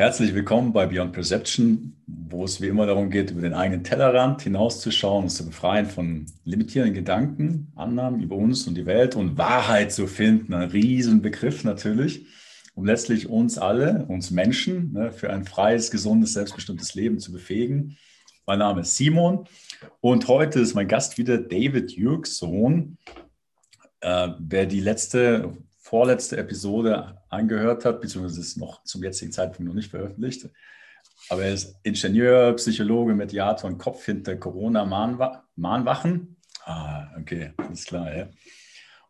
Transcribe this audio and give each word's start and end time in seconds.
Herzlich 0.00 0.32
willkommen 0.32 0.72
bei 0.72 0.86
Beyond 0.86 1.12
Perception, 1.12 1.94
wo 2.06 2.44
es 2.44 2.62
wie 2.62 2.68
immer 2.68 2.86
darum 2.86 3.10
geht, 3.10 3.32
über 3.32 3.42
den 3.42 3.52
eigenen 3.52 3.84
Tellerrand 3.84 4.40
hinauszuschauen, 4.40 5.24
uns 5.24 5.34
zu 5.34 5.44
befreien 5.44 5.84
von 5.84 6.24
limitierenden 6.44 6.94
Gedanken, 6.94 7.70
Annahmen 7.76 8.22
über 8.22 8.34
uns 8.34 8.66
und 8.66 8.76
die 8.76 8.86
Welt 8.86 9.14
und 9.14 9.36
Wahrheit 9.36 9.92
zu 9.92 10.06
finden. 10.06 10.54
Ein 10.54 10.70
Riesenbegriff 10.70 11.64
natürlich, 11.64 12.24
um 12.74 12.86
letztlich 12.86 13.28
uns 13.28 13.58
alle, 13.58 14.06
uns 14.06 14.30
Menschen, 14.30 14.94
ne, 14.94 15.12
für 15.12 15.30
ein 15.30 15.44
freies, 15.44 15.90
gesundes, 15.90 16.32
selbstbestimmtes 16.32 16.94
Leben 16.94 17.18
zu 17.18 17.30
befähigen. 17.30 17.98
Mein 18.46 18.60
Name 18.60 18.80
ist 18.80 18.96
Simon 18.96 19.44
und 20.00 20.28
heute 20.28 20.60
ist 20.60 20.72
mein 20.72 20.88
Gast 20.88 21.18
wieder 21.18 21.36
David 21.36 21.92
Jürgsohn. 21.92 22.96
Äh, 24.00 24.28
wer 24.38 24.64
die 24.64 24.80
letzte 24.80 25.52
vorletzte 25.90 26.36
Episode 26.36 27.20
angehört 27.30 27.84
hat, 27.84 28.00
beziehungsweise 28.00 28.40
ist 28.40 28.56
noch 28.56 28.84
zum 28.84 29.02
jetzigen 29.02 29.32
Zeitpunkt 29.32 29.66
noch 29.66 29.74
nicht 29.74 29.90
veröffentlicht. 29.90 30.48
Aber 31.28 31.42
er 31.42 31.52
ist 31.52 31.74
Ingenieur, 31.82 32.52
Psychologe, 32.54 33.12
Mediator 33.12 33.68
und 33.68 33.78
Kopf 33.78 34.04
hinter 34.04 34.36
Corona-Mahnwachen. 34.36 36.36
Ah, 36.64 37.08
okay, 37.18 37.52
alles 37.56 37.84
klar. 37.84 38.16
Ja. 38.16 38.28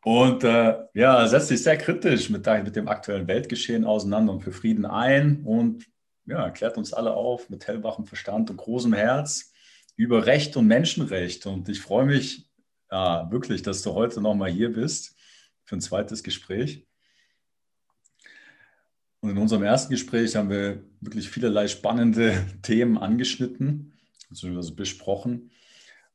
Und 0.05 0.43
äh, 0.43 0.79
ja, 0.95 1.29
setzt 1.29 1.49
sich 1.49 1.63
sehr 1.63 1.77
kritisch 1.77 2.31
mit, 2.31 2.47
mit 2.47 2.75
dem 2.75 2.89
aktuellen 2.89 3.29
Weltgeschehen 3.29 3.85
auseinander 3.85 4.33
und 4.33 4.41
für 4.41 4.53
Frieden 4.53 4.87
ein 4.87 5.43
und 5.45 5.85
ja, 6.25 6.45
erklärt 6.45 6.79
uns 6.79 6.95
alle 6.95 7.13
auf 7.13 7.51
mit 7.51 7.67
hellwachem 7.67 8.07
Verstand 8.07 8.49
und 8.49 8.57
großem 8.57 8.95
Herz 8.95 9.53
über 9.97 10.25
Recht 10.25 10.57
und 10.57 10.67
Menschenrecht. 10.67 11.45
Und 11.45 11.69
ich 11.69 11.83
freue 11.83 12.07
mich 12.07 12.49
ja, 12.91 13.31
wirklich, 13.31 13.61
dass 13.61 13.83
du 13.83 13.93
heute 13.93 14.23
nochmal 14.23 14.51
hier 14.51 14.73
bist 14.73 15.15
für 15.71 15.77
ein 15.77 15.81
zweites 15.81 16.25
Gespräch. 16.25 16.85
Und 19.21 19.31
in 19.31 19.39
unserem 19.39 19.63
ersten 19.63 19.93
Gespräch 19.93 20.35
haben 20.35 20.51
wir 20.51 20.83
wirklich 21.01 21.31
vielerlei 21.31 21.69
spannende 21.69 22.45
Themen 22.63 22.99
angeschnitten, 22.99 23.93
beziehungsweise 24.29 24.75
besprochen. 24.75 25.53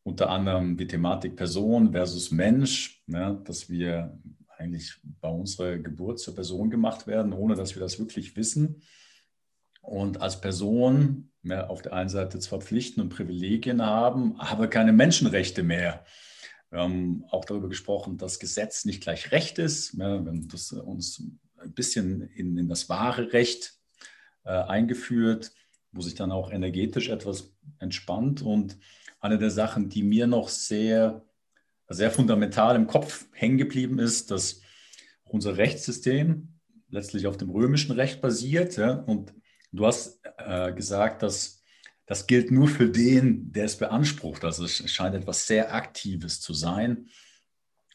Unter 0.03 0.29
anderem 0.29 0.75
die 0.75 0.87
Thematik 0.87 1.37
Person 1.37 1.93
versus 1.93 2.31
Mensch, 2.31 3.01
ja, 3.07 3.31
dass 3.31 3.69
wir 3.69 4.19
eigentlich 4.57 4.99
bei 5.21 5.29
unserer 5.29 5.77
Geburt 5.77 6.19
zur 6.19 6.35
Person 6.35 6.69
gemacht 6.69 7.07
werden, 7.07 7.31
ohne 7.31 7.55
dass 7.55 7.75
wir 7.75 7.79
das 7.79 7.97
wirklich 7.97 8.35
wissen. 8.35 8.81
Und 9.81 10.19
als 10.21 10.41
Person 10.41 11.31
ja, 11.43 11.67
auf 11.67 11.81
der 11.81 11.93
einen 11.93 12.09
Seite 12.09 12.39
zwar 12.39 12.59
Pflichten 12.59 12.99
und 12.99 13.09
Privilegien 13.09 13.81
haben, 13.81 14.37
aber 14.37 14.67
keine 14.67 14.91
Menschenrechte 14.91 15.63
mehr. 15.63 16.03
Wir 16.69 16.79
haben 16.79 17.23
auch 17.29 17.45
darüber 17.45 17.69
gesprochen, 17.69 18.17
dass 18.17 18.39
Gesetz 18.39 18.85
nicht 18.85 19.01
gleich 19.01 19.31
Recht 19.31 19.59
ist. 19.59 19.97
Wir 19.97 20.05
haben 20.05 20.47
das 20.47 20.71
uns 20.71 21.23
ein 21.57 21.73
bisschen 21.73 22.21
in, 22.33 22.57
in 22.57 22.67
das 22.67 22.89
wahre 22.89 23.33
Recht 23.33 23.73
äh, 24.43 24.49
eingeführt, 24.49 25.51
wo 25.91 26.01
sich 26.01 26.15
dann 26.15 26.31
auch 26.31 26.51
energetisch 26.51 27.09
etwas 27.09 27.53
entspannt. 27.79 28.41
Und 28.41 28.77
eine 29.19 29.37
der 29.37 29.51
Sachen, 29.51 29.89
die 29.89 30.03
mir 30.03 30.27
noch 30.27 30.49
sehr, 30.49 31.25
sehr 31.87 32.11
fundamental 32.11 32.75
im 32.75 32.87
Kopf 32.87 33.27
hängen 33.31 33.57
geblieben 33.57 33.99
ist, 33.99 34.31
dass 34.31 34.61
unser 35.23 35.57
Rechtssystem 35.57 36.59
letztlich 36.89 37.27
auf 37.27 37.37
dem 37.37 37.49
römischen 37.49 37.91
Recht 37.91 38.21
basiert. 38.21 38.77
Ja, 38.77 38.93
und 38.93 39.33
du 39.71 39.85
hast 39.85 40.19
äh, 40.37 40.73
gesagt, 40.73 41.23
dass 41.23 41.54
das 42.05 42.27
gilt 42.27 42.51
nur 42.51 42.67
für 42.67 42.89
den, 42.89 43.51
der 43.51 43.65
es 43.65 43.77
beansprucht. 43.77 44.43
Also 44.45 44.65
es 44.65 44.89
scheint 44.91 45.15
etwas 45.15 45.47
sehr 45.47 45.73
Aktives 45.73 46.39
zu 46.39 46.53
sein. 46.53 47.07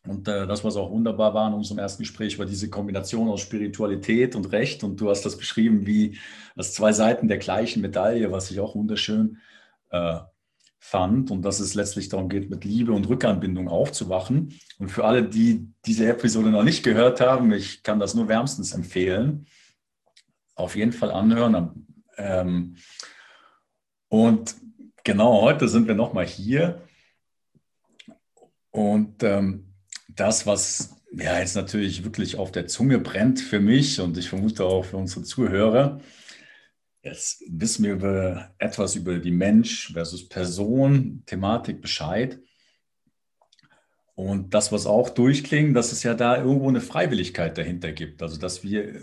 Und 0.07 0.27
äh, 0.29 0.47
das, 0.47 0.65
was 0.65 0.77
auch 0.77 0.91
wunderbar 0.91 1.35
war 1.35 1.49
in 1.49 1.55
unserem 1.55 1.79
ersten 1.79 2.03
Gespräch, 2.03 2.39
war 2.39 2.47
diese 2.47 2.71
Kombination 2.71 3.29
aus 3.29 3.43
Spiritualität 3.43 4.35
und 4.35 4.51
Recht. 4.51 4.83
Und 4.83 5.01
du 5.01 5.11
hast 5.11 5.23
das 5.23 5.37
beschrieben 5.37 5.87
wie 5.87 6.19
als 6.57 6.73
zwei 6.73 6.93
Seiten 6.93 7.29
der 7.29 7.39
gleichen 7.39 7.83
Medaille, 7.83 8.33
was 8.33 8.51
ich 8.51 8.61
auch 8.61 8.75
wunderschön 8.75 9.39
äh, 9.91 10.19
fand. 10.79 11.31
Und 11.31 11.43
dass 11.43 11.61
es 11.61 11.75
letztlich 11.75 12.09
darum 12.09 12.29
geht, 12.29 12.51
mit 12.51 12.65
Liebe 12.65 12.93
und 12.93 13.09
Rückanbindung 13.09 13.69
aufzuwachen. 13.69 14.59
Und 14.79 14.89
für 14.89 15.05
alle, 15.05 15.23
die 15.23 15.69
diese 15.85 16.09
Episode 16.09 16.49
noch 16.49 16.65
nicht 16.65 16.83
gehört 16.83 17.21
haben, 17.21 17.53
ich 17.53 17.83
kann 17.83 18.01
das 18.01 18.15
nur 18.15 18.27
wärmstens 18.27 18.73
empfehlen. 18.73 19.47
Auf 20.57 20.77
jeden 20.77 20.93
Fall 20.93 21.11
anhören. 21.11 21.87
Ähm, 22.17 22.77
und 24.11 24.57
genau 25.05 25.41
heute 25.41 25.69
sind 25.69 25.87
wir 25.89 25.95
nochmal 25.95 26.27
hier. 26.27 26.83
Und 28.71 29.23
ähm, 29.23 29.73
das, 30.09 30.47
was 30.47 30.97
ja 31.13 31.39
jetzt 31.39 31.55
natürlich 31.55 32.05
wirklich 32.05 32.37
auf 32.37 32.53
der 32.53 32.67
Zunge 32.67 32.99
brennt 32.99 33.41
für 33.41 33.61
mich 33.61 34.01
und 34.01 34.19
ich 34.19 34.29
vermute 34.29 34.65
auch 34.65 34.85
für 34.85 34.97
unsere 34.97 35.23
Zuhörer, 35.23 36.01
jetzt 37.03 37.43
wissen 37.49 37.85
wir 37.85 37.93
über 37.93 38.51
etwas 38.59 38.97
über 38.97 39.19
die 39.19 39.31
Mensch 39.31 39.93
versus 39.93 40.29
Person, 40.29 41.23
Thematik 41.27 41.81
Bescheid. 41.81 42.41
Und 44.17 44.55
das, 44.55 44.73
was 44.73 44.87
auch 44.87 45.09
durchklingt, 45.09 45.75
dass 45.77 45.93
es 45.93 46.03
ja 46.03 46.15
da 46.15 46.37
irgendwo 46.37 46.69
eine 46.69 46.81
Freiwilligkeit 46.81 47.57
dahinter 47.57 47.93
gibt. 47.93 48.23
Also, 48.23 48.39
dass 48.39 48.63
wir 48.65 49.01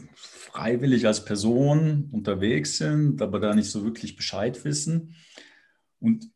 freiwillig 0.48 1.06
als 1.06 1.26
Person 1.26 2.10
unterwegs 2.12 2.78
sind, 2.78 3.22
aber 3.22 3.40
da 3.40 3.54
nicht 3.54 3.70
so 3.70 3.84
wirklich 3.84 4.16
Bescheid 4.16 4.64
wissen. 4.64 5.16
Und 6.00 6.30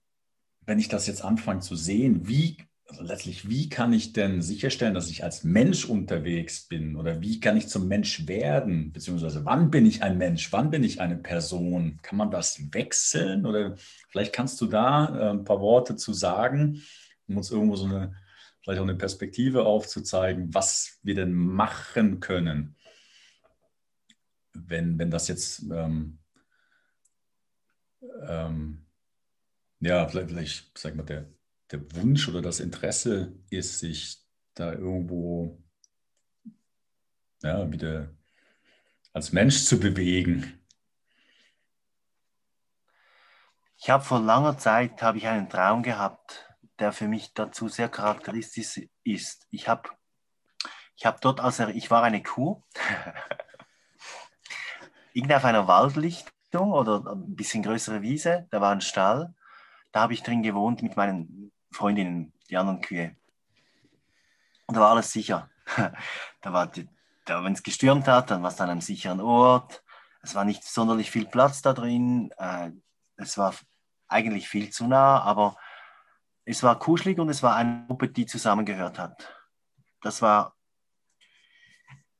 wenn 0.66 0.80
ich 0.80 0.90
das 0.90 1.08
jetzt 1.08 1.24
anfange 1.24 1.62
zu 1.62 1.76
sehen, 1.76 2.28
wie, 2.28 2.58
also 2.88 3.04
letztlich, 3.04 3.50
wie 3.50 3.70
kann 3.70 3.94
ich 3.94 4.12
denn 4.12 4.42
sicherstellen, 4.42 4.94
dass 4.94 5.10
ich 5.10 5.24
als 5.24 5.46
Mensch 5.46 5.86
unterwegs 5.86 6.68
bin? 6.68 6.98
Oder 6.98 7.22
wie 7.22 7.40
kann 7.40 7.56
ich 7.56 7.70
zum 7.70 7.88
Mensch 7.88 8.28
werden, 8.28 8.92
beziehungsweise 8.92 9.46
wann 9.46 9.72
bin 9.72 9.86
ich 9.86 10.04
ein 10.04 10.18
Mensch, 10.18 10.52
wann 10.52 10.72
bin 10.72 10.84
ich 10.84 11.00
eine 11.00 11.18
Person? 11.18 12.00
Kann 12.02 12.18
man 12.18 12.32
das 12.32 12.74
wechseln? 12.74 13.46
Oder 13.46 13.76
vielleicht 14.10 14.34
kannst 14.34 14.60
du 14.60 14.66
da 14.66 15.16
äh, 15.16 15.30
ein 15.32 15.46
paar 15.46 15.62
Worte 15.62 15.96
zu 15.96 16.12
sagen, 16.12 16.82
um 17.28 17.38
uns 17.38 17.50
irgendwo 17.50 17.78
so 17.78 17.86
eine, 17.86 18.14
vielleicht 18.62 18.82
auch 18.82 18.88
eine 18.88 18.96
Perspektive 18.96 19.64
aufzuzeigen, 19.64 20.54
was 20.54 21.00
wir 21.02 21.16
denn 21.16 21.34
machen 21.34 22.20
können 22.20 22.76
wenn, 24.54 24.98
wenn 25.00 25.12
das 25.12 25.28
jetzt, 25.28 25.64
ähm, 25.64 26.20
ähm, 28.28 28.86
ja, 29.80 30.08
vielleicht, 30.08 30.30
vielleicht, 30.30 30.78
sag 30.78 30.96
mal, 30.96 31.04
der, 31.04 31.28
der 31.72 31.82
Wunsch 31.96 32.28
oder 32.28 32.42
das 32.42 32.60
Interesse 32.60 33.34
ist, 33.50 33.80
sich 33.80 34.18
da 34.54 34.74
irgendwo 34.74 35.62
ja, 37.44 37.72
wieder 37.72 38.10
als 39.14 39.32
Mensch 39.32 39.64
zu 39.66 39.80
bewegen. 39.80 40.60
Ich 43.78 43.90
habe 43.90 44.04
vor 44.04 44.20
langer 44.20 44.58
Zeit 44.58 45.02
habe 45.02 45.18
ich 45.18 45.28
einen 45.28 45.50
Traum 45.50 45.82
gehabt, 45.82 46.48
der 46.80 46.92
für 46.94 47.08
mich 47.08 47.34
dazu 47.34 47.68
sehr 47.68 47.90
charakteristisch 47.90 48.82
ist. 49.04 49.48
Ich 49.50 49.68
habe 49.68 49.90
ich 50.96 51.06
habe 51.08 51.18
dort, 51.20 51.40
als 51.40 51.60
ich 51.60 51.90
war 51.90 52.04
eine 52.04 52.22
Kuh 52.22 52.62
irgendwie 55.14 55.36
auf 55.36 55.46
einer 55.46 55.68
Waldlichtung 55.68 56.72
oder 56.72 57.12
ein 57.12 57.36
bisschen 57.36 57.64
größere 57.64 58.02
Wiese, 58.02 58.48
da 58.52 58.62
war 58.62 58.72
ein 58.72 58.82
Stall. 58.82 59.34
Da 59.92 60.02
habe 60.02 60.14
ich 60.14 60.24
drin 60.24 60.44
gewohnt 60.44 60.82
mit 60.82 60.96
meinen 60.96 61.52
Freundinnen, 61.72 62.34
die 62.50 62.58
anderen 62.58 62.82
Kühe. 62.82 63.16
Und 64.68 64.76
da 64.76 64.82
war 64.82 64.92
alles 64.92 65.12
sicher. 65.12 65.50
da 66.42 66.54
war 66.54 66.72
da, 67.26 67.44
wenn 67.44 67.54
es 67.54 67.64
gestürmt 67.64 68.08
hat, 68.08 68.32
dann 68.32 68.44
war 68.44 68.52
es 68.52 68.62
an 68.62 68.70
einem 68.70 68.82
sicheren 68.82 69.22
Ort. 69.22 69.84
Es 70.22 70.36
war 70.36 70.46
nicht 70.46 70.64
sonderlich 70.64 71.12
viel 71.12 71.26
Platz 71.26 71.62
da 71.62 71.74
drin. 71.74 72.32
Äh, 72.38 72.72
es 73.18 73.38
war 73.38 73.54
eigentlich 74.08 74.50
viel 74.50 74.70
zu 74.70 74.88
nah, 74.88 75.22
aber 75.22 75.56
es 76.46 76.64
war 76.64 76.80
kuschelig 76.80 77.20
und 77.20 77.30
es 77.30 77.44
war 77.44 77.56
eine 77.56 77.86
Gruppe, 77.88 78.10
die 78.10 78.26
zusammengehört 78.26 79.00
hat. 79.00 79.34
Das 80.02 80.22
war 80.22 80.56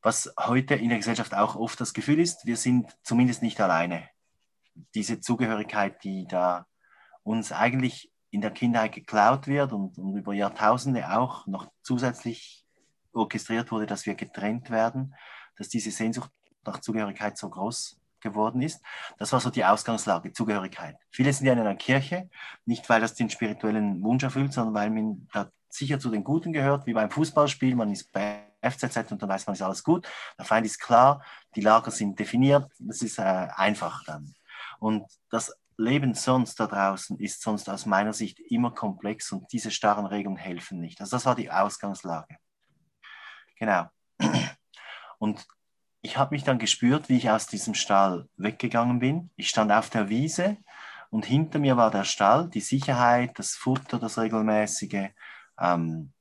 was 0.02 0.34
heute 0.40 0.76
in 0.76 0.90
der 0.90 0.98
Gesellschaft 0.98 1.34
auch 1.34 1.56
oft 1.56 1.80
das 1.80 1.94
Gefühl 1.94 2.20
ist, 2.20 2.46
wir 2.46 2.58
sind 2.58 2.96
zumindest 3.04 3.44
nicht 3.44 3.60
alleine. 3.62 4.10
Diese 4.96 5.20
Zugehörigkeit, 5.20 6.04
die 6.04 6.26
da 6.28 6.66
uns 7.24 7.52
eigentlich 7.52 8.12
in 8.32 8.42
der 8.42 8.52
Kindheit 8.52 8.94
geklaut 8.94 9.48
wird 9.48 9.74
und, 9.74 9.98
und 9.98 10.18
über 10.18 10.34
Jahrtausende 10.34 11.12
auch 11.12 11.46
noch 11.46 11.68
zusätzlich 11.84 12.66
orchestriert 13.14 13.72
wurde, 13.72 13.86
dass 13.86 14.06
wir 14.06 14.16
getrennt 14.16 14.70
werden, 14.70 15.14
dass 15.58 15.70
diese 15.70 15.92
Sehnsucht 15.92 16.32
nach 16.66 16.80
Zugehörigkeit 16.80 17.38
so 17.38 17.50
groß 17.50 18.00
geworden 18.22 18.62
ist. 18.62 18.82
Das 19.18 19.34
war 19.34 19.40
so 19.40 19.50
die 19.50 19.66
Ausgangslage, 19.66 20.32
Zugehörigkeit. 20.32 20.96
Viele 21.10 21.34
sind 21.34 21.48
ja 21.48 21.54
in 21.54 21.60
einer 21.60 21.76
Kirche, 21.76 22.30
nicht 22.66 22.88
weil 22.90 23.02
das 23.02 23.16
den 23.16 23.30
spirituellen 23.30 24.02
Wunsch 24.04 24.24
erfüllt, 24.24 24.54
sondern 24.54 24.76
weil 24.76 24.90
man 24.92 25.28
da 25.34 25.52
sicher 25.70 26.00
zu 26.00 26.10
den 26.10 26.24
Guten 26.24 26.54
gehört, 26.54 26.86
wie 26.86 26.94
beim 26.94 27.10
Fußballspiel, 27.10 27.76
man 27.76 27.92
ist 27.92 28.12
bei 28.12 28.41
FCZ 28.72 29.12
und 29.12 29.22
dann 29.22 29.30
weiß 29.30 29.48
man, 29.48 29.54
ist 29.54 29.62
alles 29.62 29.84
gut. 29.84 30.08
Der 30.38 30.46
Feind 30.46 30.66
ist 30.66 30.80
klar, 30.80 31.24
die 31.56 31.62
Lager 31.62 31.92
sind 31.92 32.20
definiert, 32.20 32.72
das 32.80 33.02
ist 33.02 33.20
äh, 33.20 33.22
einfach 33.22 34.04
dann. 34.06 34.34
Und 34.80 35.06
das 35.30 35.54
Leben 35.78 36.14
sonst 36.14 36.60
da 36.60 36.68
draußen 36.68 37.20
ist 37.20 37.42
sonst 37.42 37.70
aus 37.70 37.86
meiner 37.86 38.14
Sicht 38.14 38.40
immer 38.40 38.72
komplex 38.72 39.32
und 39.32 39.52
diese 39.52 39.72
starren 39.72 40.06
Regeln 40.06 40.36
helfen 40.36 40.80
nicht. 40.80 41.02
Also 41.02 41.16
das 41.16 41.26
war 41.26 41.36
die 41.36 41.52
Ausgangslage. 41.52 42.38
Genau. 43.58 43.88
Und 45.20 45.46
ich 46.02 46.18
habe 46.18 46.34
mich 46.34 46.44
dann 46.44 46.58
gespürt, 46.58 47.10
wie 47.10 47.18
ich 47.18 47.30
aus 47.30 47.46
diesem 47.46 47.76
Stall 47.76 48.28
weggegangen 48.38 49.00
bin. 49.00 49.30
Ich 49.36 49.50
stand 49.50 49.72
auf 49.72 49.90
der 49.90 50.10
Wiese 50.10 50.58
und 51.12 51.26
hinter 51.26 51.60
mir 51.60 51.78
war 51.78 51.92
der 51.92 52.06
Stall, 52.06 52.50
die 52.50 52.62
Sicherheit, 52.62 53.38
das 53.38 53.52
Futter, 53.52 54.00
das 54.00 54.18
regelmäßige, 54.18 55.10
ähm, 55.60 56.14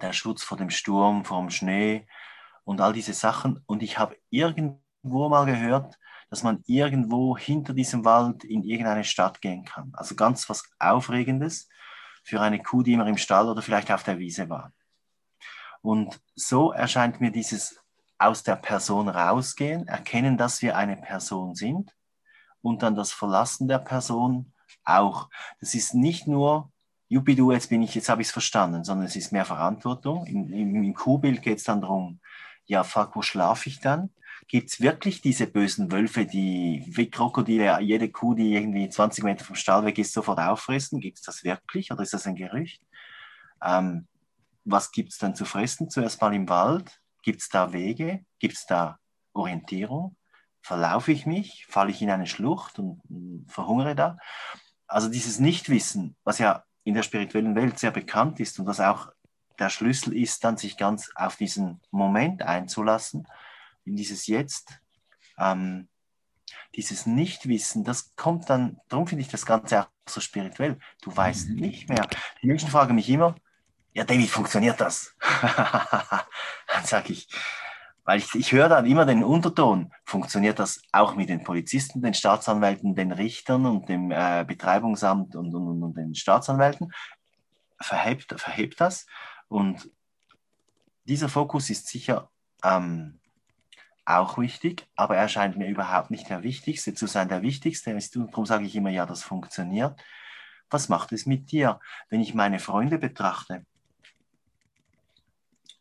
der 0.00 0.12
Schutz 0.12 0.42
vor 0.42 0.58
dem 0.58 0.70
Sturm, 0.70 1.24
vor 1.24 1.40
dem 1.40 1.50
Schnee 1.50 2.06
und 2.64 2.80
all 2.80 2.92
diese 2.92 3.14
Sachen. 3.14 3.62
Und 3.66 3.82
ich 3.82 3.98
habe 3.98 4.16
irgendwo 4.30 5.28
mal 5.28 5.46
gehört, 5.46 5.98
dass 6.30 6.42
man 6.42 6.62
irgendwo 6.66 7.36
hinter 7.36 7.74
diesem 7.74 8.04
Wald 8.04 8.44
in 8.44 8.62
irgendeine 8.62 9.04
Stadt 9.04 9.40
gehen 9.40 9.64
kann. 9.64 9.90
Also 9.94 10.14
ganz 10.14 10.48
was 10.48 10.62
Aufregendes 10.78 11.68
für 12.22 12.40
eine 12.40 12.62
Kuh, 12.62 12.82
die 12.82 12.92
immer 12.92 13.06
im 13.06 13.16
Stall 13.16 13.48
oder 13.48 13.62
vielleicht 13.62 13.90
auf 13.90 14.04
der 14.04 14.18
Wiese 14.18 14.48
war. 14.48 14.72
Und 15.82 16.20
so 16.34 16.72
erscheint 16.72 17.20
mir 17.20 17.32
dieses 17.32 17.80
aus 18.18 18.42
der 18.42 18.56
Person 18.56 19.08
rausgehen, 19.08 19.88
erkennen, 19.88 20.36
dass 20.36 20.60
wir 20.62 20.76
eine 20.76 20.96
Person 20.96 21.54
sind 21.54 21.96
und 22.60 22.82
dann 22.82 22.94
das 22.94 23.12
Verlassen 23.12 23.66
der 23.66 23.78
Person 23.78 24.52
auch. 24.84 25.30
Das 25.58 25.74
ist 25.74 25.94
nicht 25.94 26.26
nur, 26.26 26.70
Jupidu, 27.10 27.50
jetzt 27.50 27.68
bin 27.70 27.82
ich, 27.82 27.96
jetzt 27.96 28.08
habe 28.08 28.22
ich 28.22 28.28
es 28.28 28.32
verstanden, 28.32 28.84
sondern 28.84 29.06
es 29.08 29.16
ist 29.16 29.32
mehr 29.32 29.44
Verantwortung. 29.44 30.24
Im, 30.26 30.52
im, 30.52 30.84
im 30.84 30.94
Kuhbild 30.94 31.42
geht 31.42 31.58
es 31.58 31.64
dann 31.64 31.80
darum, 31.80 32.20
ja, 32.66 32.84
fuck, 32.84 33.16
wo 33.16 33.22
schlafe 33.22 33.68
ich 33.68 33.80
dann? 33.80 34.10
Gibt 34.46 34.70
es 34.70 34.80
wirklich 34.80 35.20
diese 35.20 35.48
bösen 35.48 35.90
Wölfe, 35.90 36.24
die 36.24 36.84
wie 36.86 37.10
Krokodile, 37.10 37.80
jede 37.80 38.12
Kuh, 38.12 38.34
die 38.34 38.54
irgendwie 38.54 38.88
20 38.88 39.24
Meter 39.24 39.44
vom 39.44 39.56
Stall 39.56 39.84
weg 39.84 39.98
ist, 39.98 40.12
sofort 40.12 40.38
auffressen? 40.38 41.00
Gibt 41.00 41.18
es 41.18 41.24
das 41.24 41.42
wirklich 41.42 41.90
oder 41.90 42.04
ist 42.04 42.14
das 42.14 42.28
ein 42.28 42.36
Gerücht? 42.36 42.80
Ähm, 43.60 44.06
was 44.64 44.92
gibt 44.92 45.10
es 45.10 45.18
dann 45.18 45.34
zu 45.34 45.44
fressen? 45.44 45.90
Zuerst 45.90 46.20
mal 46.20 46.32
im 46.32 46.48
Wald. 46.48 47.00
Gibt 47.24 47.40
es 47.40 47.48
da 47.48 47.72
Wege? 47.72 48.24
Gibt 48.38 48.54
es 48.54 48.66
da 48.66 49.00
Orientierung? 49.32 50.16
Verlaufe 50.62 51.10
ich 51.10 51.26
mich? 51.26 51.66
Falle 51.68 51.90
ich 51.90 52.00
in 52.02 52.10
eine 52.10 52.28
Schlucht 52.28 52.78
und 52.78 53.02
verhungere 53.48 53.96
da? 53.96 54.16
Also 54.86 55.08
dieses 55.08 55.40
Nichtwissen, 55.40 56.14
was 56.22 56.38
ja 56.38 56.64
in 56.84 56.94
der 56.94 57.02
spirituellen 57.02 57.54
Welt 57.54 57.78
sehr 57.78 57.90
bekannt 57.90 58.40
ist 58.40 58.58
und 58.58 58.66
was 58.66 58.80
auch 58.80 59.12
der 59.58 59.70
Schlüssel 59.70 60.16
ist, 60.16 60.42
dann 60.44 60.56
sich 60.56 60.76
ganz 60.76 61.10
auf 61.14 61.36
diesen 61.36 61.80
Moment 61.90 62.42
einzulassen, 62.42 63.26
in 63.84 63.96
dieses 63.96 64.26
Jetzt. 64.26 64.80
Ähm, 65.38 65.88
dieses 66.76 67.06
Nichtwissen, 67.06 67.84
das 67.84 68.14
kommt 68.16 68.48
dann, 68.48 68.80
darum 68.88 69.06
finde 69.06 69.22
ich 69.22 69.28
das 69.28 69.44
Ganze 69.44 69.82
auch 69.82 69.88
so 70.08 70.20
spirituell. 70.20 70.78
Du 71.02 71.14
weißt 71.14 71.50
mhm. 71.50 71.56
nicht 71.56 71.88
mehr. 71.88 72.06
Die 72.42 72.46
Menschen 72.46 72.70
fragen 72.70 72.94
mich 72.94 73.08
immer, 73.08 73.34
ja, 73.92 74.04
David, 74.04 74.30
funktioniert 74.30 74.80
das? 74.80 75.14
dann 75.42 76.84
sage 76.84 77.12
ich, 77.12 77.28
weil 78.10 78.18
ich, 78.18 78.34
ich 78.34 78.50
höre 78.50 78.68
dann 78.68 78.86
immer 78.86 79.06
den 79.06 79.22
Unterton, 79.22 79.92
funktioniert 80.04 80.58
das 80.58 80.82
auch 80.90 81.14
mit 81.14 81.28
den 81.28 81.44
Polizisten, 81.44 82.02
den 82.02 82.12
Staatsanwälten, 82.12 82.96
den 82.96 83.12
Richtern 83.12 83.66
und 83.66 83.88
dem 83.88 84.10
äh, 84.10 84.44
Betreibungsamt 84.44 85.36
und, 85.36 85.54
und, 85.54 85.80
und, 85.80 85.96
den 85.96 86.16
Staatsanwälten? 86.16 86.92
Verhebt, 87.80 88.34
verhebt 88.40 88.80
das? 88.80 89.06
Und 89.46 89.88
dieser 91.04 91.28
Fokus 91.28 91.70
ist 91.70 91.86
sicher 91.86 92.28
ähm, 92.64 93.20
auch 94.04 94.38
wichtig, 94.38 94.88
aber 94.96 95.16
er 95.16 95.28
scheint 95.28 95.56
mir 95.56 95.68
überhaupt 95.68 96.10
nicht 96.10 96.28
der 96.30 96.42
wichtigste 96.42 96.94
zu 96.94 97.06
sein. 97.06 97.28
Der 97.28 97.42
wichtigste 97.42 97.92
ist, 97.92 98.16
darum 98.16 98.44
sage 98.44 98.64
ich 98.64 98.74
immer, 98.74 98.90
ja, 98.90 99.06
das 99.06 99.22
funktioniert. 99.22 100.02
Was 100.68 100.88
macht 100.88 101.12
es 101.12 101.26
mit 101.26 101.52
dir, 101.52 101.78
wenn 102.08 102.20
ich 102.20 102.34
meine 102.34 102.58
Freunde 102.58 102.98
betrachte? 102.98 103.64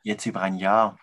Jetzt 0.04 0.28
über 0.28 0.42
ein 0.42 0.58
Jahr. 0.58 1.00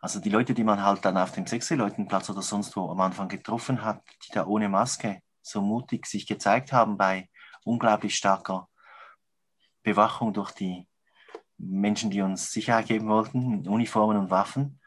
Also 0.00 0.20
die 0.20 0.30
Leute, 0.30 0.54
die 0.54 0.64
man 0.64 0.82
halt 0.82 1.04
dann 1.04 1.16
auf 1.16 1.32
dem 1.32 1.46
Sechseleutenplatz 1.46 2.30
oder 2.30 2.42
sonst 2.42 2.76
wo 2.76 2.90
am 2.90 3.00
Anfang 3.00 3.28
getroffen 3.28 3.82
hat, 3.82 4.02
die 4.26 4.32
da 4.32 4.46
ohne 4.46 4.68
Maske 4.68 5.20
so 5.42 5.60
mutig 5.60 6.06
sich 6.06 6.26
gezeigt 6.26 6.72
haben 6.72 6.96
bei 6.96 7.28
unglaublich 7.64 8.14
starker 8.14 8.68
Bewachung 9.82 10.32
durch 10.32 10.52
die 10.52 10.86
Menschen, 11.56 12.10
die 12.10 12.22
uns 12.22 12.52
Sicherheit 12.52 12.86
geben 12.86 13.08
wollten, 13.08 13.48
mit 13.48 13.66
Uniformen 13.66 14.16
und 14.16 14.30
Waffen 14.30 14.78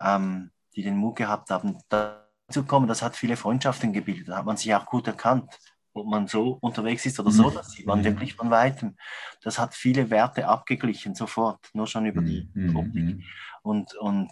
ähm, 0.00 0.50
die 0.74 0.82
den 0.82 0.96
Mut 0.96 1.16
gehabt 1.16 1.50
haben, 1.50 1.78
dazu 1.88 2.64
kommen. 2.64 2.86
Das 2.86 3.02
hat 3.02 3.16
viele 3.16 3.36
Freundschaften 3.36 3.92
gebildet. 3.92 4.28
Da 4.28 4.38
hat 4.38 4.46
man 4.46 4.56
sich 4.56 4.74
auch 4.74 4.86
gut 4.86 5.06
erkannt, 5.06 5.58
ob 5.94 6.06
man 6.06 6.26
so 6.26 6.58
unterwegs 6.60 7.06
ist 7.06 7.18
oder 7.18 7.30
so. 7.30 7.50
Mhm. 7.50 7.54
Das 7.54 7.70
sieht 7.70 7.86
man 7.86 8.00
mhm. 8.00 8.04
wirklich 8.04 8.34
von 8.34 8.50
weitem. 8.50 8.96
Das 9.42 9.58
hat 9.58 9.74
viele 9.74 10.10
Werte 10.10 10.46
abgeglichen, 10.46 11.14
sofort, 11.14 11.70
nur 11.72 11.86
schon 11.86 12.06
über 12.06 12.20
die 12.20 12.50
mhm. 12.52 12.76
Optik. 12.76 13.24
Und, 13.62 13.94
und 13.96 14.30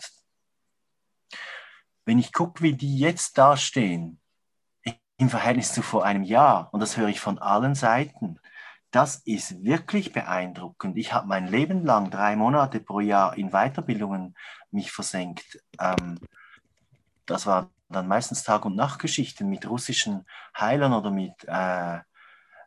wenn 2.05 2.19
ich 2.19 2.33
gucke, 2.33 2.63
wie 2.63 2.75
die 2.75 2.99
jetzt 2.99 3.39
dastehen, 3.39 4.21
im 5.17 5.29
Verhältnis 5.29 5.73
zu 5.73 5.83
vor 5.83 6.05
einem 6.05 6.25
Jahr, 6.25 6.69
und 6.73 6.81
das 6.81 6.97
höre 6.97 7.09
ich 7.09 7.21
von 7.21 7.39
allen 7.39 7.75
Seiten, 7.75 8.39
das 8.91 9.17
ist 9.17 9.65
wirklich 9.65 10.13
beeindruckend. 10.13 10.97
Ich 10.97 11.13
habe 11.13 11.27
mein 11.27 11.49
Leben 11.49 11.85
lang 11.85 12.11
drei 12.11 12.37
Monate 12.37 12.81
pro 12.81 13.01
Jahr 13.01 13.37
in 13.37 13.51
Weiterbildungen 13.51 14.37
mich 14.71 14.93
versenkt. 14.93 15.61
Ähm, 15.81 16.21
das 17.27 17.47
war 17.47 17.71
dann 17.89 18.07
meistens 18.07 18.45
Tag- 18.45 18.65
und 18.65 18.77
Nachtgeschichten 18.77 19.49
mit 19.49 19.69
russischen 19.69 20.27
Heilern 20.57 20.93
oder 20.93 21.11
mit 21.11 21.33
äh, 21.47 21.99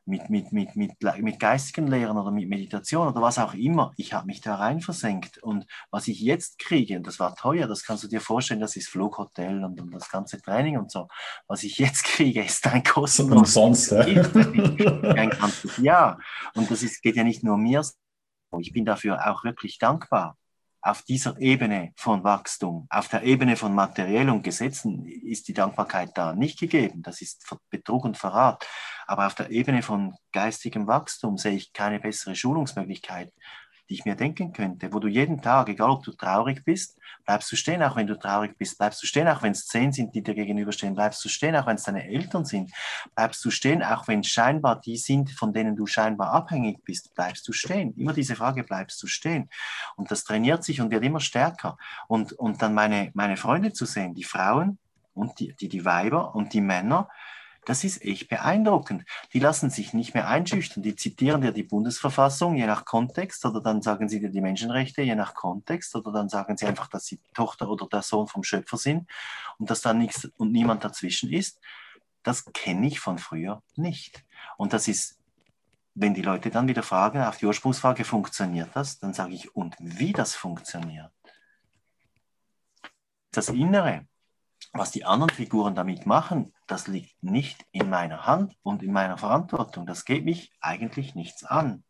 mit, 0.07 0.30
mit, 0.30 0.51
mit, 0.51 0.75
mit, 0.75 0.94
mit 1.01 1.39
geistigen 1.39 1.88
Lehren 1.88 2.18
oder 2.18 2.31
mit 2.31 2.48
Meditation 2.48 3.07
oder 3.07 3.21
was 3.21 3.38
auch 3.38 3.54
immer. 3.54 3.94
Ich 3.98 4.13
habe 4.13 4.27
mich 4.27 4.42
da 4.42 4.56
rein 4.56 4.81
versenkt. 4.81 5.38
Und 5.39 5.65
was 5.92 6.07
ich 6.07 6.19
jetzt 6.21 6.59
kriege, 6.59 6.98
und 6.98 7.06
das 7.06 7.19
war 7.19 7.36
teuer, 7.36 7.68
das 7.68 7.83
kannst 7.83 8.04
du 8.04 8.07
dir 8.07 8.21
vorstellen, 8.21 8.62
das 8.62 8.75
ist 8.75 8.88
Flughotel 8.89 9.63
und, 9.63 9.80
und 9.80 9.92
das 9.92 10.09
ganze 10.09 10.42
Training 10.42 10.77
und 10.77 10.92
so. 10.92 11.07
Was 11.48 11.63
ich 11.63 11.77
jetzt 11.77 12.04
kriege, 12.04 12.44
ist 12.44 12.65
ein 12.68 12.83
kostenloses. 12.83 13.57
Umsonst, 13.57 13.92
ja. 13.92 14.00
ein 14.01 15.30
ganzes 15.30 15.77
Jahr. 15.77 16.19
Und 16.56 16.71
das 16.71 16.83
ist, 16.83 17.01
geht 17.01 17.15
ja 17.15 17.24
nicht 17.24 17.44
nur 17.44 17.57
mir. 17.57 17.83
Ich 18.59 18.71
bin 18.71 18.86
dafür 18.86 19.30
auch 19.30 19.44
wirklich 19.44 19.77
dankbar 19.77 20.38
auf 20.88 21.01
dieser 21.01 21.39
Ebene 21.39 21.92
von 21.98 22.24
Wachstum, 22.24 22.88
auf 22.89 23.09
der 23.09 23.24
Ebene 23.24 23.57
von 23.57 23.75
Materiell 23.75 24.30
und 24.30 24.44
Gesetzen 24.44 25.06
ist 25.06 25.48
die 25.48 25.54
Dankbarkeit 25.54 26.12
da 26.15 26.33
nicht 26.33 26.59
gegeben. 26.59 27.01
Das 27.01 27.21
ist 27.21 27.45
Betrug 27.69 28.06
und 28.06 28.18
Verrat. 28.18 28.65
Aber 29.07 29.25
auf 29.25 29.36
der 29.36 29.50
Ebene 29.50 29.81
von 29.81 30.15
geistigem 30.31 30.88
Wachstum 30.88 31.38
sehe 31.38 31.54
ich 31.54 31.74
keine 31.74 32.00
bessere 32.00 32.36
Schulungsmöglichkeit 32.36 33.31
die 33.89 33.94
ich 33.94 34.06
mir 34.06 34.15
denken 34.15 34.51
könnte, 34.51 34.92
wo 34.92 35.00
du 35.00 35.07
jeden 35.07 35.42
Tag, 35.42 35.69
egal 35.69 35.89
ob 35.89 36.04
du 36.04 36.12
traurig 36.12 36.65
bist, 36.65 36.98
bleibst 37.25 37.51
du 37.51 37.56
stehen, 37.56 37.81
auch 37.81 37.95
wenn 37.95 38.07
du 38.07 38.19
traurig 38.19 38.57
bist, 38.57 38.77
bleibst 38.77 39.01
du 39.01 39.07
stehen, 39.07 39.27
auch 39.27 39.42
wenn 39.42 39.54
es 39.54 39.65
zehn 39.65 39.94
sind, 39.94 40.13
die 40.13 40.21
dir 40.21 40.36
gegenüberstehen, 40.36 40.94
bleibst 40.94 41.24
du 41.24 41.30
stehen, 41.30 41.56
auch 41.56 41.68
wenn 41.68 41.75
es 41.75 41.83
deine 41.83 42.06
Eltern 42.06 42.44
sind, 42.44 42.71
bleibst 43.15 43.44
du 43.45 43.50
stehen, 43.50 43.81
auch 43.83 44.07
wenn 44.07 44.23
scheinbar 44.23 44.81
die 44.81 44.97
sind, 44.97 45.31
von 45.31 45.54
denen 45.54 45.76
du 45.76 45.85
scheinbar 45.85 46.31
abhängig 46.31 46.83
bist, 46.83 47.14
bleibst 47.16 47.47
du 47.47 47.54
stehen. 47.54 47.94
Immer 47.95 48.14
diese 48.14 48.35
Frage, 48.35 48.64
bleibst 48.64 49.02
du 49.02 49.07
stehen? 49.07 49.49
Und 49.95 50.11
das 50.11 50.23
trainiert 50.23 50.64
sich 50.64 50.81
und 50.81 50.92
wird 50.92 51.04
immer 51.04 51.21
stärker. 51.21 51.78
Und, 52.07 52.33
und 52.33 52.61
dann 52.61 52.73
meine, 52.73 53.11
meine 53.14 53.37
Freunde 53.37 53.71
zu 53.71 53.85
sehen, 53.85 54.14
die 54.14 54.26
Frauen 54.26 54.80
und 55.14 55.40
die, 55.40 55.56
die, 55.56 55.69
die 55.69 55.85
Weiber 55.85 56.35
und 56.35 56.54
die 56.54 56.61
Männer, 56.61 57.09
das 57.68 57.83
ist 57.83 58.02
echt 58.02 58.30
beeindruckend. 58.30 59.04
Die 59.33 59.40
lassen 59.40 59.69
sich 59.69 59.94
nicht 59.94 60.14
mehr 60.14 60.30
einschüchtern. 60.30 60.83
Die 60.83 60.95
zitieren 60.95 61.42
dir 61.42 61.52
die 61.52 61.64
Bundesverfassung, 61.64 62.56
je 62.56 62.66
nach 62.66 62.86
Kontext, 62.86 63.44
oder 63.44 63.59
dann 63.59 63.81
sagen 63.81 64.07
sie 64.07 64.21
dir 64.21 64.30
die 64.30 64.40
Menschenrechte, 64.40 65.02
je 65.02 65.16
nach 65.16 65.33
Kontext, 65.33 65.94
oder 65.94 66.14
dann 66.14 66.30
sagen 66.30 66.56
sie 66.56 66.66
einfach, 66.66 66.88
dass 66.88 67.06
sie 67.06 67.19
Tochter 67.33 67.68
oder 67.69 67.86
der 67.88 68.04
Sohn 68.04 68.28
vom 68.28 68.44
Schöpfer 68.44 68.78
sind 68.78 69.09
und 69.57 69.69
dass 69.69 69.81
da 69.81 69.94
nichts 69.94 70.31
und 70.38 70.54
niemand 70.54 70.86
dazwischen 70.86 71.30
ist. 71.30 71.59
Das 72.24 72.45
kenne 72.54 72.88
ich 72.88 73.02
von 73.02 73.18
früher 73.18 73.62
nicht. 73.76 74.24
Und 74.56 74.71
das 74.71 74.88
ist, 74.88 75.19
wenn 75.94 76.14
die 76.14 76.21
Leute 76.21 76.50
dann 76.50 76.69
wieder 76.69 76.83
fragen, 76.83 77.21
auf 77.21 77.36
die 77.36 77.47
Ursprungsfrage, 77.47 78.06
funktioniert 78.06 78.69
das? 78.76 79.00
Dann 79.00 79.14
sage 79.14 79.33
ich, 79.33 79.54
und 79.57 79.76
wie 79.80 80.14
das 80.14 80.36
funktioniert. 80.36 81.12
Das 83.31 83.50
Innere, 83.50 84.07
was 84.78 84.92
die 84.92 85.06
anderen 85.06 85.30
Figuren 85.30 85.76
damit 85.76 86.06
machen, 86.06 86.54
das 86.68 86.88
liegt 86.88 87.22
nicht 87.24 87.66
in 87.72 87.90
meiner 87.90 88.26
Hand 88.26 88.56
und 88.64 88.84
in 88.84 88.92
meiner 88.92 89.18
Verantwortung. 89.18 89.86
Das 89.86 90.06
geht 90.06 90.26
mich 90.26 90.52
eigentlich 90.62 91.16
nichts 91.16 91.44
an. 91.44 91.84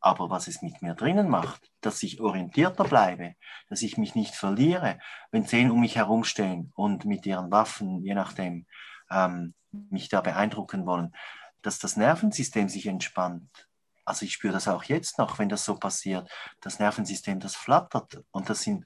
Aber 0.00 0.28
was 0.28 0.48
es 0.48 0.60
mit 0.60 0.82
mir 0.82 0.94
drinnen 0.94 1.28
macht, 1.28 1.70
dass 1.80 2.02
ich 2.02 2.20
orientierter 2.20 2.84
bleibe, 2.84 3.34
dass 3.70 3.80
ich 3.80 3.96
mich 3.96 4.14
nicht 4.14 4.34
verliere, 4.34 4.98
wenn 5.30 5.46
zehn 5.46 5.70
um 5.70 5.80
mich 5.80 5.96
herumstehen 5.96 6.72
und 6.74 7.06
mit 7.06 7.24
ihren 7.24 7.50
Waffen, 7.50 8.02
je 8.02 8.14
nachdem, 8.14 8.66
ähm, 9.10 9.54
mich 9.70 10.08
da 10.08 10.20
beeindrucken 10.20 10.86
wollen, 10.86 11.14
dass 11.62 11.78
das 11.78 11.96
Nervensystem 11.96 12.68
sich 12.68 12.86
entspannt. 12.86 13.68
Also 14.04 14.26
ich 14.26 14.34
spüre 14.34 14.52
das 14.52 14.68
auch 14.68 14.84
jetzt 14.84 15.18
noch, 15.18 15.38
wenn 15.38 15.48
das 15.48 15.64
so 15.64 15.76
passiert. 15.76 16.30
Das 16.60 16.78
Nervensystem, 16.78 17.40
das 17.40 17.56
flattert. 17.56 18.22
Und 18.30 18.50
das 18.50 18.60
sind 18.62 18.84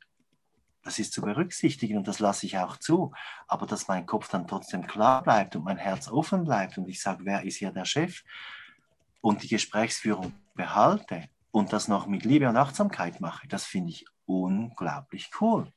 das 0.82 0.98
ist 0.98 1.12
zu 1.12 1.20
berücksichtigen 1.22 1.96
und 1.98 2.08
das 2.08 2.18
lasse 2.18 2.46
ich 2.46 2.58
auch 2.58 2.76
zu. 2.76 3.12
Aber 3.46 3.66
dass 3.66 3.88
mein 3.88 4.06
Kopf 4.06 4.28
dann 4.28 4.46
trotzdem 4.46 4.86
klar 4.86 5.22
bleibt 5.22 5.56
und 5.56 5.64
mein 5.64 5.76
Herz 5.76 6.08
offen 6.08 6.44
bleibt 6.44 6.78
und 6.78 6.88
ich 6.88 7.02
sage, 7.02 7.24
wer 7.24 7.44
ist 7.44 7.56
hier 7.56 7.72
der 7.72 7.84
Chef? 7.84 8.22
Und 9.20 9.42
die 9.42 9.48
Gesprächsführung 9.48 10.32
behalte 10.54 11.28
und 11.50 11.72
das 11.72 11.88
noch 11.88 12.06
mit 12.06 12.24
Liebe 12.24 12.48
und 12.48 12.56
Achtsamkeit 12.56 13.20
mache, 13.20 13.48
das 13.48 13.64
finde 13.64 13.90
ich 13.90 14.04
unglaublich 14.26 15.30
cool. 15.40 15.72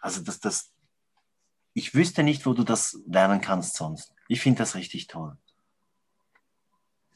Also 0.00 0.22
das, 0.22 0.40
das, 0.40 0.72
ich 1.74 1.94
wüsste 1.94 2.22
nicht, 2.22 2.46
wo 2.46 2.54
du 2.54 2.64
das 2.64 2.98
lernen 3.06 3.40
kannst 3.40 3.76
sonst. 3.76 4.12
Ich 4.28 4.40
finde 4.40 4.58
das 4.58 4.74
richtig 4.74 5.08
toll. 5.08 5.36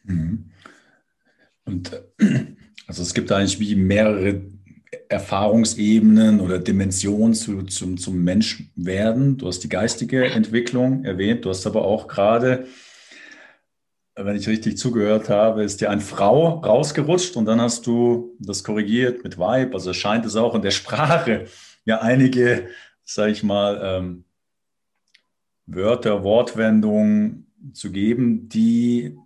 Mhm. 0.05 0.53
Und 1.65 1.93
äh, 1.93 2.57
also 2.87 3.03
es 3.03 3.15
gibt 3.15 3.31
eigentlich 3.33 3.59
wie 3.59 3.75
mehrere 3.75 4.43
Erfahrungsebenen 5.09 6.41
oder 6.41 6.59
Dimensionen 6.59 7.35
zu, 7.35 7.63
zum, 7.65 7.99
zum 7.99 8.23
Menschwerden. 8.23 9.39
Du 9.39 9.47
hast 9.47 9.61
die 9.61 9.69
geistige 9.69 10.27
Entwicklung 10.27 11.05
erwähnt, 11.05 11.45
du 11.45 11.51
hast 11.51 11.67
aber 11.67 11.85
auch 11.85 12.09
gerade, 12.09 12.67
wenn 14.15 14.37
ich 14.37 14.49
richtig 14.49 14.79
zugehört 14.79 15.29
habe, 15.29 15.63
ist 15.63 15.81
dir 15.81 15.91
eine 15.91 16.01
Frau 16.01 16.61
rausgerutscht 16.61 17.37
und 17.37 17.45
dann 17.45 17.61
hast 17.61 17.87
du 17.87 18.35
das 18.39 18.65
korrigiert 18.65 19.25
mit 19.25 19.39
Vibe. 19.39 19.75
Also 19.75 19.93
scheint 19.93 20.25
es 20.25 20.37
auch 20.37 20.55
in 20.55 20.63
der 20.63 20.71
Sprache 20.71 21.47
ja 21.85 22.01
einige, 22.01 22.69
sage 23.05 23.33
ich 23.33 23.43
mal, 23.43 23.81
ähm, 23.83 24.25
Wörter, 25.67 26.23
Wortwendungen 26.23 27.47
zu 27.73 27.91
geben, 27.91 28.49
die 28.49 29.17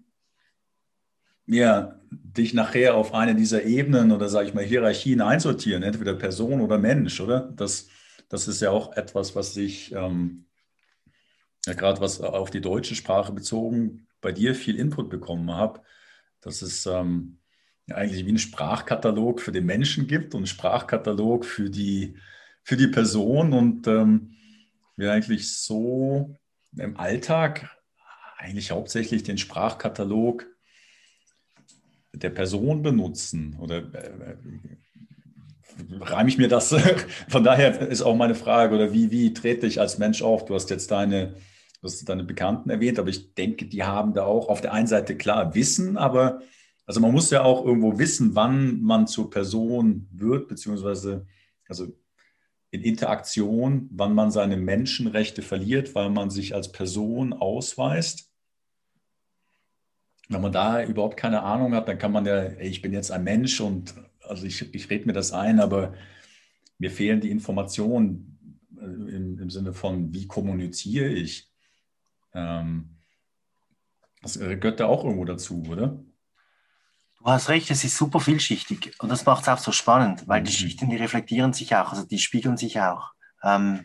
ja, 1.47 2.00
dich 2.11 2.55
nachher 2.55 2.95
auf 2.95 3.15
eine 3.15 3.35
dieser 3.35 3.65
Ebenen 3.65 4.13
oder 4.13 4.29
sage 4.29 4.49
ich 4.49 4.55
mal 4.55 4.65
Hierarchien 4.65 5.21
einsortieren, 5.21 5.83
entweder 5.83 6.15
Person 6.15 6.61
oder 6.61 6.79
Mensch, 6.79 7.21
oder? 7.21 7.53
Das, 7.57 7.89
das 8.29 8.49
ist 8.49 8.61
ja 8.61 8.71
auch 8.71 8.97
etwas, 8.97 9.37
was 9.37 9.55
sich, 9.55 9.93
ähm, 9.93 10.47
ja 11.67 11.75
gerade 11.75 12.01
was 12.01 12.21
auf 12.21 12.51
die 12.51 12.61
deutsche 12.61 12.95
Sprache 12.95 13.33
bezogen, 13.33 14.07
bei 14.21 14.33
dir 14.33 14.55
viel 14.55 14.77
Input 14.77 15.09
bekommen 15.09 15.53
habe, 15.53 15.83
dass 16.41 16.63
es 16.63 16.87
ähm, 16.87 17.39
eigentlich 17.91 18.27
wie 18.27 18.33
ein 18.33 18.39
Sprachkatalog 18.39 19.41
für 19.41 19.53
den 19.53 19.67
Menschen 19.67 20.07
gibt 20.07 20.35
und 20.35 20.41
einen 20.41 20.47
Sprachkatalog 20.47 21.45
für 21.45 21.71
die, 21.71 22.17
für 22.63 22.77
die 22.77 22.89
Person 22.89 23.53
und 23.53 23.87
ähm, 23.87 24.37
wir 24.97 25.13
eigentlich 25.13 25.57
so 25.57 26.39
im 26.77 26.97
Alltag 26.97 27.77
eigentlich 28.37 28.71
hauptsächlich 28.71 29.23
den 29.23 29.39
Sprachkatalog 29.39 30.47
der 32.13 32.31
Person 32.31 32.83
benutzen 32.83 33.57
oder 33.61 33.79
äh, 33.79 34.37
reime 36.01 36.29
ich 36.29 36.39
mir 36.39 36.49
das? 36.49 36.75
Von 37.29 37.45
daher 37.45 37.89
ist 37.89 38.03
auch 38.03 38.17
meine 38.17 38.35
Frage, 38.35 38.75
oder 38.75 38.93
wie, 38.93 39.11
wie 39.11 39.33
trete 39.33 39.67
ich 39.67 39.81
als 39.81 39.99
Mensch 39.99 40.23
auf? 40.23 40.45
Du 40.45 40.55
hast 40.55 40.71
jetzt 40.71 40.91
deine, 40.91 41.35
du 41.81 41.85
hast 41.85 42.09
deine 42.09 42.25
Bekannten 42.25 42.71
erwähnt, 42.71 42.99
aber 42.99 43.09
ich 43.09 43.35
denke, 43.35 43.67
die 43.67 43.85
haben 43.85 44.13
da 44.15 44.25
auch 44.25 44.49
auf 44.49 44.61
der 44.61 44.73
einen 44.73 44.87
Seite 44.87 45.17
klar 45.17 45.55
Wissen, 45.55 45.97
aber 45.97 46.41
also 46.87 47.01
man 47.01 47.13
muss 47.13 47.31
ja 47.31 47.45
auch 47.45 47.65
irgendwo 47.65 47.99
wissen, 47.99 48.35
wann 48.35 48.83
man 48.83 49.07
zur 49.07 49.31
Person 49.31 50.09
wird, 50.11 50.49
beziehungsweise 50.49 51.27
also 51.69 51.87
in 52.73 52.83
Interaktion, 52.83 53.89
wann 53.93 54.15
man 54.15 54.31
seine 54.31 54.57
Menschenrechte 54.57 55.43
verliert, 55.43 55.95
weil 55.95 56.11
man 56.11 56.31
sich 56.31 56.55
als 56.55 56.73
Person 56.73 57.33
ausweist 57.33 58.30
wenn 60.31 60.41
man 60.41 60.53
da 60.53 60.83
überhaupt 60.85 61.17
keine 61.17 61.43
Ahnung 61.43 61.75
hat, 61.75 61.89
dann 61.89 61.99
kann 61.99 62.13
man 62.13 62.25
ja, 62.25 62.37
ey, 62.37 62.69
ich 62.69 62.81
bin 62.81 62.93
jetzt 62.93 63.11
ein 63.11 63.25
Mensch 63.25 63.61
und 63.61 63.95
also 64.23 64.47
ich, 64.47 64.73
ich 64.73 64.89
rede 64.89 65.07
mir 65.07 65.13
das 65.13 65.33
ein, 65.33 65.59
aber 65.59 65.93
mir 66.79 66.91
fehlen 66.91 67.21
die 67.21 67.31
Informationen 67.31 68.59
äh, 68.79 68.85
im, 68.85 69.39
im 69.41 69.51
Sinne 69.51 69.75
von, 69.75 70.15
wie 70.15 70.29
kommuniziere 70.29 71.09
ich. 71.09 71.51
Ähm, 72.33 72.97
das 74.23 74.39
gehört 74.39 74.79
da 74.79 74.87
auch 74.87 75.03
irgendwo 75.05 75.25
dazu, 75.25 75.65
oder? 75.69 75.99
Du 77.19 77.25
hast 77.25 77.49
recht, 77.49 77.71
es 77.71 77.83
ist 77.83 77.97
super 77.97 78.21
vielschichtig 78.21 78.95
und 79.01 79.09
das 79.09 79.27
macht 79.27 79.43
es 79.43 79.49
auch 79.49 79.59
so 79.59 79.73
spannend, 79.73 80.29
weil 80.29 80.43
mhm. 80.43 80.45
die 80.45 80.53
Schichten, 80.53 80.91
die 80.91 80.97
reflektieren 80.97 81.53
sich 81.53 81.75
auch, 81.75 81.91
also 81.91 82.07
die 82.07 82.19
spiegeln 82.19 82.57
sich 82.57 82.81
auch. 82.81 83.11
Ähm, 83.43 83.85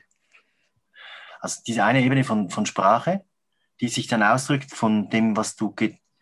also 1.40 1.60
diese 1.66 1.84
eine 1.84 2.04
Ebene 2.04 2.24
von, 2.24 2.52
von 2.52 2.68
Sprache, 2.68 3.26
die 3.82 3.88
sich 3.88 4.06
dann 4.06 4.22
ausdrückt 4.22 4.72
von 4.72 5.10
dem, 5.10 5.36
was 5.36 5.56
du 5.56 5.72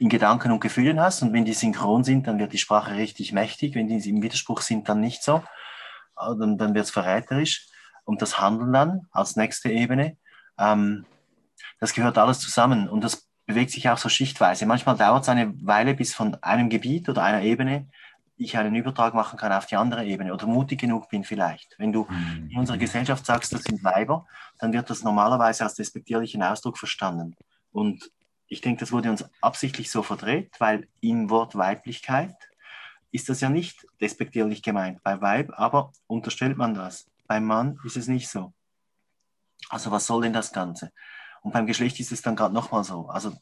in 0.03 0.09
Gedanken 0.09 0.51
und 0.51 0.59
Gefühlen 0.59 0.99
hast. 0.99 1.21
Und 1.21 1.31
wenn 1.31 1.45
die 1.45 1.53
synchron 1.53 2.03
sind, 2.03 2.27
dann 2.27 2.37
wird 2.37 2.51
die 2.51 2.57
Sprache 2.57 2.95
richtig 2.95 3.31
mächtig. 3.31 3.73
Wenn 3.73 3.87
die 3.87 4.09
im 4.09 4.21
Widerspruch 4.21 4.59
sind, 4.59 4.89
dann 4.89 4.99
nicht 4.99 5.23
so. 5.23 5.41
Ah, 6.15 6.33
dann, 6.33 6.57
dann 6.57 6.75
wird 6.75 6.83
es 6.83 6.91
verräterisch. 6.91 7.67
Und 8.03 8.21
das 8.21 8.37
Handeln 8.37 8.73
dann 8.73 9.07
als 9.11 9.37
nächste 9.37 9.69
Ebene, 9.69 10.17
ähm, 10.59 11.05
das 11.79 11.93
gehört 11.93 12.17
alles 12.17 12.39
zusammen. 12.39 12.89
Und 12.89 13.01
das 13.05 13.29
bewegt 13.45 13.71
sich 13.71 13.87
auch 13.87 13.97
so 13.97 14.09
schichtweise. 14.09 14.65
Manchmal 14.65 14.97
dauert 14.97 15.23
es 15.23 15.29
eine 15.29 15.53
Weile, 15.65 15.93
bis 15.93 16.13
von 16.13 16.35
einem 16.43 16.69
Gebiet 16.69 17.07
oder 17.07 17.23
einer 17.23 17.41
Ebene 17.41 17.87
ich 18.35 18.57
einen 18.57 18.75
Übertrag 18.75 19.13
machen 19.13 19.39
kann 19.39 19.53
auf 19.53 19.67
die 19.67 19.77
andere 19.77 20.05
Ebene 20.05 20.33
oder 20.33 20.47
mutig 20.47 20.81
genug 20.81 21.07
bin 21.07 21.23
vielleicht. 21.23 21.75
Wenn 21.77 21.93
du 21.93 22.07
mhm. 22.09 22.49
in 22.51 22.59
unserer 22.59 22.77
Gesellschaft 22.77 23.25
sagst, 23.25 23.53
das 23.53 23.63
sind 23.63 23.83
Weiber, 23.85 24.25
dann 24.59 24.73
wird 24.73 24.89
das 24.89 25.03
normalerweise 25.03 25.63
als 25.63 25.75
despektierlichen 25.75 26.43
Ausdruck 26.43 26.77
verstanden. 26.77 27.35
Und 27.71 28.11
ich 28.53 28.61
denke, 28.61 28.79
das 28.81 28.91
wurde 28.91 29.09
uns 29.09 29.25
absichtlich 29.41 29.89
so 29.89 30.03
verdreht, 30.03 30.53
weil 30.59 30.87
im 31.01 31.31
Wort 31.31 31.55
Weiblichkeit 31.55 32.35
ist 33.11 33.27
das 33.27 33.41
ja 33.41 33.49
nicht 33.49 33.85
despektierlich 33.99 34.61
gemeint 34.61 35.01
bei 35.03 35.19
Weib, 35.21 35.51
aber 35.55 35.91
unterstellt 36.07 36.55
man 36.55 36.75
das. 36.75 37.09
Beim 37.27 37.45
Mann 37.45 37.79
ist 37.83 37.97
es 37.97 38.07
nicht 38.07 38.29
so. 38.29 38.53
Also 39.69 39.89
was 39.89 40.05
soll 40.05 40.21
denn 40.21 40.33
das 40.33 40.53
Ganze? 40.53 40.91
Und 41.41 41.51
beim 41.51 41.65
Geschlecht 41.65 41.99
ist 41.99 42.11
es 42.11 42.21
dann 42.21 42.35
gerade 42.35 42.53
nochmal 42.53 42.83
so. 42.83 43.07
Also 43.07 43.33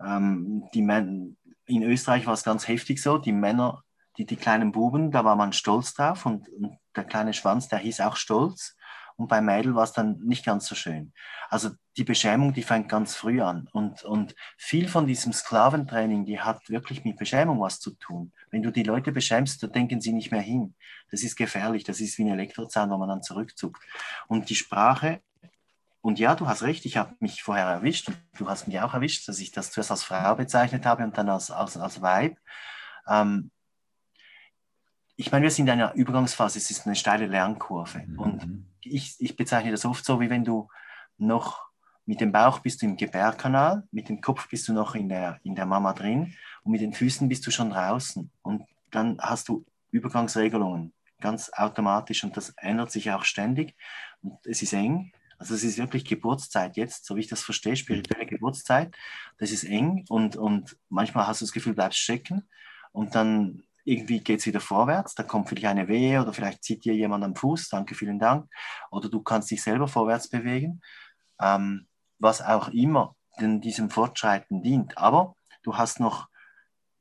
ähm, 0.00 0.64
die 0.72 0.82
Män 0.82 1.36
in 1.66 1.82
Österreich 1.82 2.26
war 2.26 2.34
es 2.34 2.42
ganz 2.42 2.66
heftig 2.68 3.02
so, 3.02 3.18
die 3.18 3.32
Männer, 3.32 3.84
die, 4.16 4.24
die 4.24 4.36
kleinen 4.36 4.72
Buben, 4.72 5.10
da 5.10 5.24
war 5.24 5.36
man 5.36 5.52
stolz 5.52 5.92
drauf 5.92 6.24
und, 6.24 6.48
und 6.48 6.78
der 6.96 7.04
kleine 7.04 7.34
Schwanz, 7.34 7.68
der 7.68 7.78
hieß 7.80 8.00
auch 8.00 8.16
Stolz. 8.16 8.76
Und 9.22 9.28
bei 9.28 9.40
Mädel 9.40 9.76
war 9.76 9.84
es 9.84 9.92
dann 9.92 10.18
nicht 10.18 10.44
ganz 10.44 10.66
so 10.66 10.74
schön. 10.74 11.12
Also 11.48 11.70
die 11.96 12.02
Beschämung, 12.02 12.52
die 12.52 12.64
fängt 12.64 12.88
ganz 12.88 13.14
früh 13.14 13.40
an. 13.40 13.68
Und, 13.72 14.02
und 14.02 14.34
viel 14.56 14.88
von 14.88 15.06
diesem 15.06 15.32
Sklaventraining, 15.32 16.24
die 16.24 16.40
hat 16.40 16.68
wirklich 16.68 17.04
mit 17.04 17.18
Beschämung 17.18 17.60
was 17.60 17.78
zu 17.78 17.92
tun. 17.92 18.32
Wenn 18.50 18.64
du 18.64 18.72
die 18.72 18.82
Leute 18.82 19.12
beschämst, 19.12 19.62
dann 19.62 19.70
denken 19.70 20.00
sie 20.00 20.12
nicht 20.12 20.32
mehr 20.32 20.40
hin. 20.40 20.74
Das 21.12 21.22
ist 21.22 21.36
gefährlich. 21.36 21.84
Das 21.84 22.00
ist 22.00 22.18
wie 22.18 22.24
ein 22.24 22.32
Elektrozahn, 22.32 22.90
wo 22.90 22.96
man 22.96 23.08
dann 23.08 23.22
zurückzuckt. 23.22 23.80
Und 24.26 24.50
die 24.50 24.56
Sprache, 24.56 25.20
und 26.00 26.18
ja, 26.18 26.34
du 26.34 26.48
hast 26.48 26.64
recht, 26.64 26.84
ich 26.84 26.96
habe 26.96 27.14
mich 27.20 27.44
vorher 27.44 27.66
erwischt 27.66 28.08
und 28.08 28.18
du 28.36 28.48
hast 28.48 28.66
mich 28.66 28.80
auch 28.80 28.92
erwischt, 28.92 29.28
dass 29.28 29.38
ich 29.38 29.52
das 29.52 29.70
zuerst 29.70 29.92
als 29.92 30.02
Frau 30.02 30.34
bezeichnet 30.34 30.84
habe 30.84 31.04
und 31.04 31.16
dann 31.16 31.28
als, 31.28 31.52
als, 31.52 31.76
als 31.76 32.02
Weib. 32.02 32.38
Ähm, 33.08 33.52
ich 35.16 35.30
meine, 35.30 35.44
wir 35.44 35.50
sind 35.50 35.66
in 35.66 35.72
einer 35.72 35.94
Übergangsphase, 35.94 36.58
es 36.58 36.70
ist 36.70 36.86
eine 36.86 36.96
steile 36.96 37.26
Lernkurve. 37.26 38.04
Mhm. 38.06 38.18
Und 38.18 38.66
ich, 38.80 39.16
ich 39.18 39.36
bezeichne 39.36 39.70
das 39.70 39.84
oft 39.84 40.04
so, 40.04 40.20
wie 40.20 40.30
wenn 40.30 40.44
du 40.44 40.68
noch 41.18 41.62
mit 42.04 42.20
dem 42.20 42.32
Bauch 42.32 42.58
bist 42.60 42.82
du 42.82 42.86
im 42.86 42.96
Gebärkanal, 42.96 43.84
mit 43.92 44.08
dem 44.08 44.20
Kopf 44.20 44.48
bist 44.48 44.66
du 44.68 44.72
noch 44.72 44.94
in 44.94 45.08
der, 45.08 45.38
in 45.44 45.54
der 45.54 45.66
Mama 45.66 45.92
drin 45.92 46.34
und 46.64 46.72
mit 46.72 46.80
den 46.80 46.92
Füßen 46.92 47.28
bist 47.28 47.46
du 47.46 47.50
schon 47.50 47.70
draußen. 47.70 48.30
Und 48.42 48.64
dann 48.90 49.18
hast 49.20 49.48
du 49.48 49.64
Übergangsregelungen, 49.90 50.92
ganz 51.20 51.50
automatisch 51.52 52.24
und 52.24 52.36
das 52.36 52.50
ändert 52.56 52.90
sich 52.90 53.10
auch 53.12 53.24
ständig. 53.24 53.76
Und 54.22 54.44
es 54.46 54.62
ist 54.62 54.72
eng. 54.72 55.12
Also 55.38 55.54
es 55.54 55.64
ist 55.64 55.78
wirklich 55.78 56.04
Geburtszeit 56.04 56.76
jetzt, 56.76 57.04
so 57.04 57.16
wie 57.16 57.20
ich 57.20 57.28
das 57.28 57.42
verstehe, 57.42 57.76
spirituelle 57.76 58.26
Geburtszeit. 58.26 58.94
Das 59.38 59.50
ist 59.50 59.64
eng 59.64 60.04
und, 60.08 60.36
und 60.36 60.76
manchmal 60.88 61.26
hast 61.26 61.40
du 61.40 61.44
das 61.44 61.52
Gefühl, 61.52 61.74
bleibst 61.74 61.98
stecken 61.98 62.48
und 62.92 63.14
dann 63.14 63.62
irgendwie 63.84 64.20
geht 64.20 64.40
es 64.40 64.46
wieder 64.46 64.60
vorwärts, 64.60 65.14
da 65.14 65.22
kommt 65.22 65.48
vielleicht 65.48 65.66
eine 65.66 65.88
Wehe 65.88 66.20
oder 66.20 66.32
vielleicht 66.32 66.62
zieht 66.62 66.84
dir 66.84 66.94
jemand 66.94 67.24
am 67.24 67.34
Fuß, 67.34 67.68
danke, 67.68 67.94
vielen 67.94 68.18
Dank, 68.18 68.48
oder 68.90 69.08
du 69.08 69.22
kannst 69.22 69.50
dich 69.50 69.62
selber 69.62 69.88
vorwärts 69.88 70.28
bewegen, 70.28 70.80
ähm, 71.40 71.86
was 72.18 72.40
auch 72.42 72.68
immer 72.68 73.16
denn 73.40 73.60
diesem 73.60 73.90
Fortschreiten 73.90 74.62
dient. 74.62 74.98
Aber 74.98 75.36
du 75.62 75.76
hast 75.76 76.00
noch, 76.00 76.28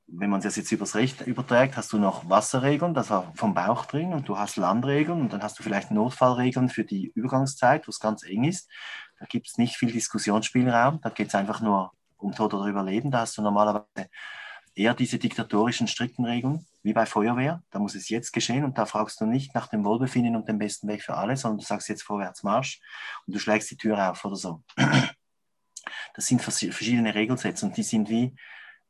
wenn 0.07 0.29
man 0.29 0.41
das 0.41 0.55
jetzt 0.55 0.71
übers 0.71 0.95
Recht 0.95 1.21
überträgt, 1.21 1.77
hast 1.77 1.93
du 1.93 1.99
noch 1.99 2.29
Wasserregeln, 2.29 2.93
das 2.93 3.09
war 3.09 3.31
vom 3.35 3.53
Bauch 3.53 3.85
drin, 3.85 4.13
und 4.13 4.27
du 4.27 4.37
hast 4.37 4.57
Landregeln 4.57 5.21
und 5.21 5.33
dann 5.33 5.43
hast 5.43 5.59
du 5.59 5.63
vielleicht 5.63 5.91
Notfallregeln 5.91 6.69
für 6.69 6.83
die 6.83 7.11
Übergangszeit, 7.15 7.87
wo 7.87 7.89
es 7.89 7.99
ganz 7.99 8.23
eng 8.23 8.43
ist. 8.43 8.69
Da 9.19 9.25
gibt 9.25 9.47
es 9.47 9.57
nicht 9.57 9.75
viel 9.75 9.91
Diskussionsspielraum, 9.91 10.99
da 11.01 11.09
geht 11.09 11.27
es 11.27 11.35
einfach 11.35 11.61
nur 11.61 11.91
um 12.17 12.33
Tod 12.33 12.53
oder 12.53 12.65
Überleben. 12.65 13.11
Da 13.11 13.19
hast 13.19 13.37
du 13.37 13.41
normalerweise 13.41 14.09
eher 14.75 14.93
diese 14.93 15.19
diktatorischen, 15.19 15.87
strikten 15.87 16.25
Regeln, 16.25 16.65
wie 16.83 16.93
bei 16.93 17.05
Feuerwehr. 17.05 17.63
Da 17.71 17.79
muss 17.79 17.95
es 17.95 18.09
jetzt 18.09 18.31
geschehen 18.31 18.63
und 18.63 18.77
da 18.77 18.85
fragst 18.85 19.21
du 19.21 19.25
nicht 19.25 19.53
nach 19.53 19.67
dem 19.67 19.83
Wohlbefinden 19.85 20.35
und 20.35 20.47
dem 20.47 20.57
besten 20.57 20.87
Weg 20.87 21.03
für 21.03 21.15
alle, 21.15 21.37
sondern 21.37 21.59
du 21.59 21.65
sagst 21.65 21.89
jetzt 21.89 22.03
vorwärts 22.03 22.43
Marsch 22.43 22.81
und 23.25 23.35
du 23.35 23.39
schlägst 23.39 23.69
die 23.71 23.77
Tür 23.77 24.11
auf 24.11 24.23
oder 24.25 24.35
so. 24.35 24.63
Das 26.13 26.27
sind 26.27 26.41
verschiedene 26.41 27.15
Regelsätze 27.15 27.65
und 27.65 27.75
die 27.75 27.83
sind 27.83 28.09
wie 28.09 28.35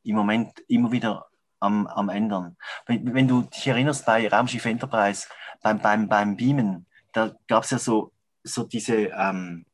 im 0.02 0.16
Moment 0.16 0.60
immer 0.68 0.92
wieder 0.92 1.26
am, 1.60 1.86
am 1.86 2.08
ändern. 2.08 2.56
Wenn, 2.86 3.14
wenn 3.14 3.28
du 3.28 3.42
dich 3.42 3.66
erinnerst 3.66 4.04
bei 4.04 4.28
Raumschiff 4.28 4.64
Enterprise, 4.66 5.28
beim, 5.62 5.78
beim, 5.78 6.08
beim 6.08 6.36
Beamen, 6.36 6.86
da 7.12 7.34
gab 7.46 7.64
es 7.64 7.70
ja 7.70 7.78
so, 7.78 8.12
so 8.42 8.64
diese, 8.64 8.94
ähm, 8.94 9.64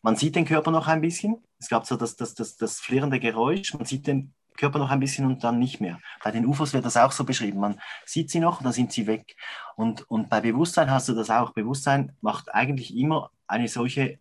man 0.00 0.16
sieht 0.16 0.36
den 0.36 0.44
Körper 0.44 0.70
noch 0.70 0.86
ein 0.86 1.00
bisschen, 1.00 1.42
es 1.58 1.68
gab 1.68 1.86
so 1.86 1.96
das, 1.96 2.16
das, 2.16 2.34
das, 2.34 2.56
das 2.56 2.80
flirrende 2.80 3.20
Geräusch, 3.20 3.74
man 3.74 3.84
sieht 3.84 4.06
den 4.06 4.32
Körper 4.56 4.78
noch 4.78 4.90
ein 4.90 5.00
bisschen 5.00 5.26
und 5.26 5.44
dann 5.44 5.58
nicht 5.58 5.80
mehr. 5.80 5.98
Bei 6.22 6.30
den 6.30 6.46
UFOs 6.46 6.72
wird 6.72 6.84
das 6.84 6.96
auch 6.96 7.12
so 7.12 7.24
beschrieben. 7.24 7.60
Man 7.60 7.80
sieht 8.04 8.30
sie 8.30 8.40
noch 8.40 8.58
und 8.58 8.64
dann 8.64 8.72
sind 8.72 8.92
sie 8.92 9.06
weg. 9.06 9.36
Und, 9.76 10.08
und 10.10 10.28
bei 10.28 10.40
Bewusstsein 10.40 10.90
hast 10.90 11.08
du 11.08 11.14
das 11.14 11.30
auch. 11.30 11.52
Bewusstsein 11.52 12.16
macht 12.20 12.54
eigentlich 12.54 12.96
immer 12.96 13.30
eine 13.46 13.68
solche 13.68 14.18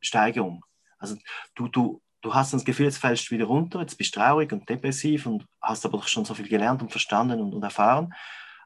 Steigerung. 0.00 0.64
Also 0.98 1.16
du, 1.54 1.68
du, 1.68 2.02
du 2.20 2.34
hast 2.34 2.52
das 2.52 2.64
Gefühl, 2.64 2.86
jetzt 2.86 2.98
fällst 2.98 3.28
du 3.28 3.34
wieder 3.34 3.46
runter, 3.46 3.80
jetzt 3.80 3.96
bist 3.96 4.14
du 4.14 4.20
traurig 4.20 4.52
und 4.52 4.68
depressiv 4.68 5.26
und 5.26 5.46
hast 5.60 5.84
aber 5.84 5.98
doch 5.98 6.08
schon 6.08 6.24
so 6.24 6.34
viel 6.34 6.48
gelernt 6.48 6.82
und 6.82 6.90
verstanden 6.90 7.40
und, 7.40 7.54
und 7.54 7.62
erfahren, 7.62 8.12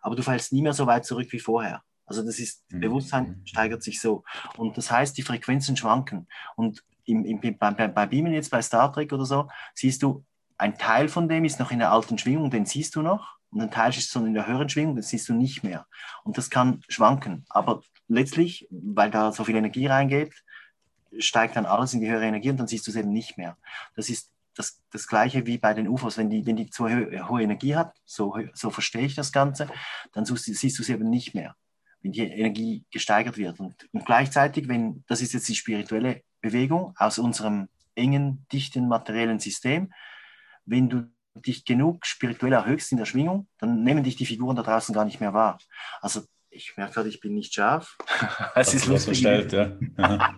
aber 0.03 0.17
du 0.17 0.23
fällst 0.23 0.53
nie 0.53 0.63
mehr 0.63 0.75
so 0.75 0.87
weit 0.87 1.05
zurück 1.05 1.29
wie 1.31 1.39
vorher. 1.39 1.83
Also 2.07 2.23
das 2.23 2.39
ist, 2.39 2.71
mhm. 2.71 2.81
Bewusstsein 2.81 3.43
steigert 3.45 3.83
sich 3.83 4.01
so. 4.01 4.25
Und 4.57 4.77
das 4.77 4.91
heißt, 4.91 5.17
die 5.17 5.23
Frequenzen 5.23 5.77
schwanken. 5.77 6.29
Und 6.57 6.85
im, 7.07 7.25
im, 7.25 7.59
bei, 7.59 7.71
bei 7.71 8.07
Beamen 8.07 8.33
jetzt, 8.33 8.51
bei 8.51 8.61
Star 8.61 8.93
Trek 8.93 9.13
oder 9.13 9.25
so, 9.25 9.49
siehst 9.75 10.03
du, 10.03 10.25
ein 10.65 10.79
Teil 10.79 11.09
von 11.09 11.29
dem 11.29 11.45
ist 11.45 11.61
noch 11.61 11.71
in 11.71 11.79
der 11.79 11.93
alten 11.93 12.17
Schwingung, 12.17 12.51
den 12.51 12.65
siehst 12.65 12.97
du 12.97 13.03
noch. 13.03 13.37
Und 13.51 13.61
ein 13.61 13.71
Teil 13.71 13.91
ist 13.91 14.11
so 14.11 14.25
in 14.25 14.33
der 14.33 14.47
höheren 14.47 14.71
Schwingung, 14.71 14.95
den 14.95 15.03
siehst 15.03 15.29
du 15.29 15.35
nicht 15.35 15.63
mehr. 15.63 15.87
Und 16.25 16.39
das 16.39 16.49
kann 16.49 16.81
schwanken. 16.89 17.45
Aber 17.51 17.83
letztlich, 18.09 18.67
weil 18.71 19.11
da 19.11 19.31
so 19.31 19.45
viel 19.45 19.57
Energie 19.57 19.87
reingeht, 19.87 20.33
steigt 21.19 21.57
dann 21.57 21.67
alles 21.67 21.93
in 21.93 22.01
die 22.01 22.09
höhere 22.09 22.25
Energie 22.25 22.49
und 22.49 22.57
dann 22.57 22.67
siehst 22.67 22.87
du 22.87 22.91
es 22.91 22.97
eben 22.97 23.13
nicht 23.13 23.37
mehr. 23.37 23.59
Das 23.95 24.09
ist 24.09 24.31
das, 24.55 24.81
das 24.91 25.07
Gleiche 25.07 25.45
wie 25.45 25.59
bei 25.59 25.75
den 25.75 25.87
UFOs. 25.87 26.17
Wenn 26.17 26.31
die, 26.31 26.47
wenn 26.47 26.57
die 26.57 26.71
zu 26.71 26.85
hohe, 26.85 27.29
hohe 27.29 27.43
Energie 27.43 27.77
hat, 27.77 27.95
so, 28.07 28.35
so 28.55 28.71
verstehe 28.71 29.05
ich 29.05 29.15
das 29.15 29.33
Ganze, 29.33 29.69
dann 30.15 30.25
siehst 30.25 30.79
du 30.79 30.83
es 30.83 30.89
eben 30.89 31.11
nicht 31.11 31.35
mehr, 31.35 31.55
wenn 32.01 32.13
die 32.13 32.23
Energie 32.23 32.85
gesteigert 32.91 33.37
wird. 33.37 33.61
Und, 33.61 33.87
und 33.93 34.07
gleichzeitig, 34.07 34.67
wenn, 34.67 35.05
das 35.09 35.21
ist 35.21 35.35
jetzt 35.35 35.47
die 35.47 35.57
spirituelle 35.57 36.23
Bewegung 36.41 36.95
aus 36.97 37.19
unserem 37.19 37.69
engen, 37.95 38.47
dichten, 38.51 38.89
materiellen 38.89 39.41
System, 39.41 39.93
wenn 40.67 40.89
du 40.89 41.11
dich 41.35 41.65
genug 41.65 42.07
spirituell 42.07 42.53
erhöhst 42.53 42.93
in 42.93 42.99
der 42.99 43.07
Schwingung, 43.07 43.49
dann 43.59 43.83
nehmen 43.83 44.05
dich 44.05 44.17
die 44.17 44.27
Figuren 44.27 44.57
da 44.57 44.63
draußen 44.63 44.95
gar 44.95 45.05
nicht 45.05 45.21
mehr 45.21 45.35
wahr. 45.35 45.59
Also 46.01 46.23
ich 46.55 46.77
merke 46.77 46.95
gerade, 46.95 47.09
ich 47.09 47.21
bin 47.21 47.35
nicht 47.35 47.53
scharf. 47.53 47.97
Es 48.55 48.75
ist 48.75 48.87
lustig. 48.87 49.23
Verstellt, 49.23 49.53
ja. 49.53 49.73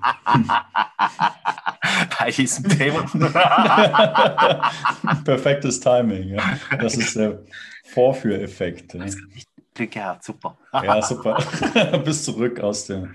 Bei 2.18 2.30
diesem 2.30 2.68
Thema. 2.68 3.02
Perfektes 5.24 5.78
Timing, 5.80 6.28
ja. 6.28 6.42
Das 6.80 6.96
ist 6.96 7.16
der 7.16 7.44
Vorführeffekt. 7.84 8.94
Ja. 8.94 9.04
Glück 9.74 9.90
gehabt, 9.90 10.24
super. 10.24 10.56
ja, 10.72 11.02
super. 11.02 11.36
Bis 12.04 12.24
zurück 12.24 12.60
aus 12.60 12.86
der, 12.86 13.10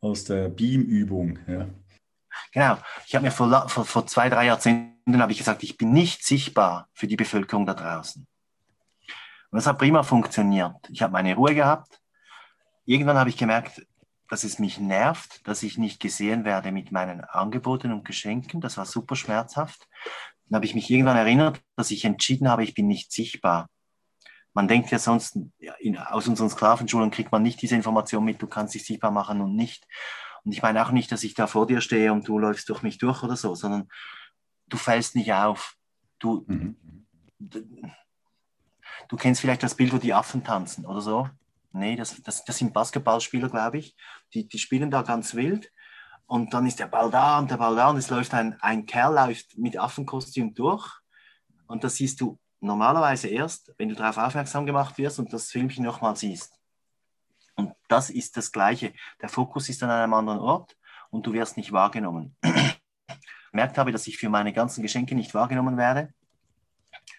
aus 0.00 0.24
der 0.24 0.50
Beam-Übung. 0.50 1.38
Ja. 1.46 1.68
Genau. 2.52 2.78
Ich 3.06 3.14
habe 3.14 3.24
mir 3.24 3.30
vor, 3.30 3.68
vor, 3.68 3.84
vor 3.84 4.06
zwei, 4.06 4.28
drei 4.28 4.46
Jahrzehnten 4.46 4.96
ich 5.28 5.38
gesagt, 5.38 5.62
ich 5.62 5.76
bin 5.76 5.92
nicht 5.92 6.24
sichtbar 6.24 6.88
für 6.92 7.06
die 7.06 7.16
Bevölkerung 7.16 7.66
da 7.66 7.74
draußen. 7.74 8.26
Und 9.50 9.56
das 9.56 9.66
hat 9.66 9.78
prima 9.78 10.02
funktioniert. 10.02 10.74
Ich 10.90 11.02
habe 11.02 11.12
meine 11.12 11.34
Ruhe 11.34 11.54
gehabt, 11.54 12.00
irgendwann 12.84 13.18
habe 13.18 13.30
ich 13.30 13.36
gemerkt, 13.36 13.86
dass 14.28 14.42
es 14.42 14.58
mich 14.58 14.78
nervt, 14.78 15.46
dass 15.46 15.62
ich 15.62 15.78
nicht 15.78 16.00
gesehen 16.00 16.44
werde 16.44 16.72
mit 16.72 16.90
meinen 16.90 17.20
Angeboten 17.22 17.92
und 17.92 18.04
Geschenken. 18.04 18.60
Das 18.60 18.76
war 18.76 18.84
super 18.84 19.14
schmerzhaft. 19.14 19.86
Dann 20.48 20.56
habe 20.56 20.66
ich 20.66 20.74
mich 20.74 20.90
irgendwann 20.90 21.16
erinnert, 21.16 21.60
dass 21.76 21.90
ich 21.90 22.04
entschieden 22.04 22.48
habe, 22.48 22.64
ich 22.64 22.74
bin 22.74 22.88
nicht 22.88 23.12
sichtbar. 23.12 23.68
Man 24.52 24.68
denkt 24.68 24.90
ja 24.90 24.98
sonst, 24.98 25.38
in, 25.80 25.98
aus 25.98 26.26
unseren 26.28 26.50
Sklavenschulen 26.50 27.10
kriegt 27.10 27.30
man 27.30 27.42
nicht 27.42 27.60
diese 27.60 27.76
Information 27.76 28.24
mit, 28.24 28.40
du 28.40 28.46
kannst 28.46 28.74
dich 28.74 28.86
sichtbar 28.86 29.10
machen 29.10 29.40
und 29.40 29.54
nicht. 29.54 29.86
Und 30.46 30.52
ich 30.52 30.62
meine 30.62 30.86
auch 30.86 30.92
nicht, 30.92 31.10
dass 31.10 31.24
ich 31.24 31.34
da 31.34 31.48
vor 31.48 31.66
dir 31.66 31.80
stehe 31.80 32.12
und 32.12 32.28
du 32.28 32.38
läufst 32.38 32.68
durch 32.68 32.82
mich 32.82 32.98
durch 32.98 33.24
oder 33.24 33.36
so, 33.36 33.56
sondern 33.56 33.88
du 34.68 34.76
fällst 34.76 35.16
nicht 35.16 35.32
auf. 35.32 35.76
Du, 36.20 36.44
mhm. 36.46 37.04
du, 37.40 39.16
kennst 39.16 39.40
vielleicht 39.40 39.64
das 39.64 39.74
Bild, 39.74 39.92
wo 39.92 39.98
die 39.98 40.14
Affen 40.14 40.44
tanzen 40.44 40.86
oder 40.86 41.00
so. 41.00 41.28
Nee, 41.72 41.96
das, 41.96 42.22
das, 42.22 42.44
das 42.44 42.58
sind 42.58 42.72
Basketballspieler, 42.72 43.48
glaube 43.48 43.78
ich. 43.78 43.96
Die, 44.34 44.46
die 44.46 44.60
spielen 44.60 44.88
da 44.88 45.02
ganz 45.02 45.34
wild. 45.34 45.72
Und 46.26 46.54
dann 46.54 46.64
ist 46.64 46.78
der 46.78 46.86
Ball 46.86 47.10
da 47.10 47.40
und 47.40 47.50
der 47.50 47.56
Ball 47.56 47.74
da 47.74 47.90
und 47.90 47.96
es 47.96 48.08
läuft 48.08 48.32
ein, 48.32 48.56
ein 48.60 48.86
Kerl 48.86 49.14
läuft 49.14 49.58
mit 49.58 49.76
Affenkostüm 49.76 50.54
durch. 50.54 50.88
Und 51.66 51.82
das 51.82 51.96
siehst 51.96 52.20
du 52.20 52.38
normalerweise 52.60 53.26
erst, 53.26 53.74
wenn 53.78 53.88
du 53.88 53.96
darauf 53.96 54.16
aufmerksam 54.16 54.64
gemacht 54.64 54.96
wirst 54.96 55.18
und 55.18 55.32
das 55.32 55.50
Filmchen 55.50 55.84
nochmal 55.84 56.14
siehst. 56.14 56.56
Und 57.56 57.72
das 57.88 58.10
ist 58.10 58.36
das 58.36 58.52
Gleiche. 58.52 58.92
Der 59.20 59.28
Fokus 59.28 59.68
ist 59.68 59.82
an 59.82 59.90
einem 59.90 60.14
anderen 60.14 60.38
Ort 60.38 60.76
und 61.10 61.26
du 61.26 61.32
wirst 61.32 61.56
nicht 61.56 61.72
wahrgenommen. 61.72 62.36
Merkt 63.52 63.78
habe, 63.78 63.92
dass 63.92 64.06
ich 64.06 64.18
für 64.18 64.28
meine 64.28 64.52
ganzen 64.52 64.82
Geschenke 64.82 65.14
nicht 65.14 65.34
wahrgenommen 65.34 65.76
werde 65.76 66.12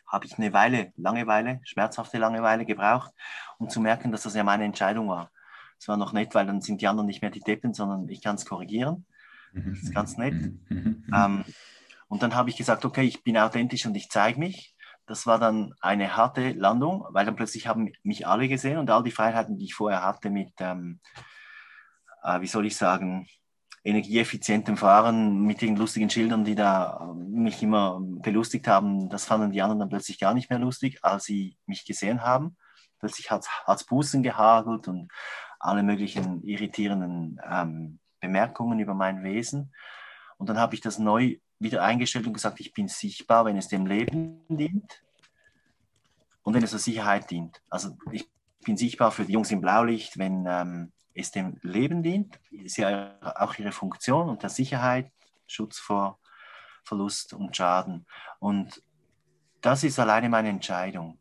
habe 0.08 0.26
ich 0.26 0.38
eine 0.38 0.54
Weile, 0.54 0.94
Langeweile, 0.96 1.60
schmerzhafte 1.64 2.18
Langeweile 2.18 2.66
gebraucht, 2.66 3.12
um 3.58 3.70
zu 3.70 3.82
merken, 3.82 4.12
dass 4.12 4.24
das 4.24 4.36
ja 4.36 4.44
meine 4.44 4.64
Entscheidung 4.64 5.10
war. 5.10 5.32
Es 5.78 5.88
war 5.88 5.98
noch 5.98 6.14
nett, 6.14 6.34
weil 6.34 6.46
dann 6.46 6.62
sind 6.62 6.82
die 6.82 6.88
anderen 6.88 7.08
nicht 7.08 7.22
mehr 7.22 7.30
die 7.30 7.42
Deppen, 7.42 7.74
sondern 7.74 8.10
ich 8.10 8.22
kann 8.22 8.36
es 8.36 8.46
korrigieren. 8.46 9.06
Das 9.54 9.84
ist 9.84 9.94
ganz 9.94 10.18
nett. 10.18 10.34
ähm, 10.70 11.44
und 12.08 12.24
dann 12.24 12.36
habe 12.36 12.50
ich 12.50 12.58
gesagt, 12.58 12.86
okay, 12.86 13.04
ich 13.04 13.24
bin 13.24 13.38
authentisch 13.38 13.86
und 13.86 13.96
ich 13.96 14.10
zeige 14.10 14.40
mich. 14.40 14.76
Das 15.08 15.26
war 15.26 15.40
dann 15.40 15.74
eine 15.82 16.16
harte 16.16 16.52
Landung, 16.52 17.06
weil 17.12 17.26
dann 17.26 17.36
plötzlich 17.36 17.68
haben 17.68 17.92
mich 18.04 18.28
alle 18.28 18.48
gesehen 18.48 18.78
und 18.78 18.90
all 18.90 19.04
die 19.04 19.12
Freiheiten, 19.12 19.58
die 19.58 19.66
ich 19.66 19.74
vorher 19.74 20.04
hatte 20.04 20.30
mit, 20.30 20.54
ähm, 20.60 21.00
äh, 22.24 22.42
wie 22.42 22.48
soll 22.48 22.66
ich 22.66 22.76
sagen, 22.76 23.28
energieeffizientem 23.84 24.76
Fahren 24.76 25.44
mit 25.44 25.62
den 25.62 25.78
lustigen 25.78 26.10
Schildern, 26.10 26.44
die 26.44 26.56
da 26.56 27.00
ähm, 27.02 27.44
mich 27.44 27.64
immer 27.64 28.00
belustigt 28.02 28.68
haben, 28.68 29.10
das 29.10 29.26
fanden 29.26 29.52
die 29.52 29.62
anderen 29.62 29.80
dann 29.80 29.90
plötzlich 29.90 30.20
gar 30.20 30.34
nicht 30.34 30.50
mehr 30.50 30.60
lustig, 30.60 31.00
als 31.04 31.24
sie 31.24 31.58
mich 31.66 31.86
gesehen 31.86 32.22
haben. 32.22 32.58
Plötzlich 33.00 33.32
hat 33.32 33.48
es 33.68 33.84
Bußen 33.86 34.24
gehagelt 34.24 34.90
und 34.90 35.10
alle 35.60 35.84
möglichen 35.84 36.44
irritierenden 36.44 37.40
ähm, 37.50 38.00
Bemerkungen 38.20 38.80
über 38.80 38.94
mein 38.94 39.24
Wesen. 39.24 39.74
Und 40.38 40.50
dann 40.50 40.60
habe 40.60 40.76
ich 40.76 40.82
das 40.82 41.00
neu 41.00 41.38
wieder 41.60 41.84
eingestellt 41.84 42.28
und 42.28 42.34
gesagt, 42.34 42.60
ich 42.60 42.74
bin 42.74 42.88
sichtbar, 42.88 43.46
wenn 43.46 43.58
es 43.58 43.68
dem 43.68 43.86
Leben 43.86 44.46
dient 44.48 45.04
und 46.44 46.54
wenn 46.54 46.64
es 46.64 46.72
der 46.72 46.80
Sicherheit 46.80 47.30
dient. 47.32 47.62
Also 47.70 47.98
ich 48.12 48.30
bin 48.64 48.78
sichtbar 48.78 49.12
für 49.12 49.26
die 49.26 49.34
Jungs 49.34 49.52
im 49.52 49.62
Blaulicht, 49.62 50.18
wenn 50.18 50.46
ähm, 50.48 50.92
es 51.14 51.32
dem 51.32 51.58
Leben 51.62 52.04
dient, 52.04 52.40
ist 52.52 52.78
ja 52.78 53.18
auch 53.36 53.58
ihre 53.58 53.72
Funktion 53.72 54.30
und 54.30 54.44
der 54.44 54.50
Sicherheit, 54.50 55.12
Schutz 55.48 55.80
vor 55.80 56.20
Verlust 56.84 57.34
und 57.34 57.56
Schaden. 57.56 58.06
Und 58.40 58.82
das 59.62 59.84
ist 59.84 60.00
alleine 60.00 60.30
meine 60.30 60.50
Entscheidung. 60.50 61.18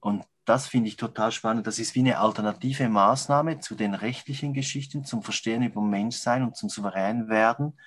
Und 0.00 0.24
das 0.44 0.66
finde 0.66 0.88
ich 0.88 0.96
total 0.96 1.32
spannend. 1.32 1.66
Das 1.66 1.78
ist 1.78 1.94
wie 1.94 2.00
eine 2.00 2.18
alternative 2.18 2.88
Maßnahme 2.88 3.60
zu 3.60 3.74
den 3.74 3.94
rechtlichen 3.94 4.52
Geschichten, 4.52 5.04
zum 5.04 5.22
Verstehen 5.22 5.62
über 5.62 5.80
Menschsein 5.80 6.42
und 6.42 6.56
zum 6.56 6.68
souverän 6.68 7.28
werden, 7.28 7.78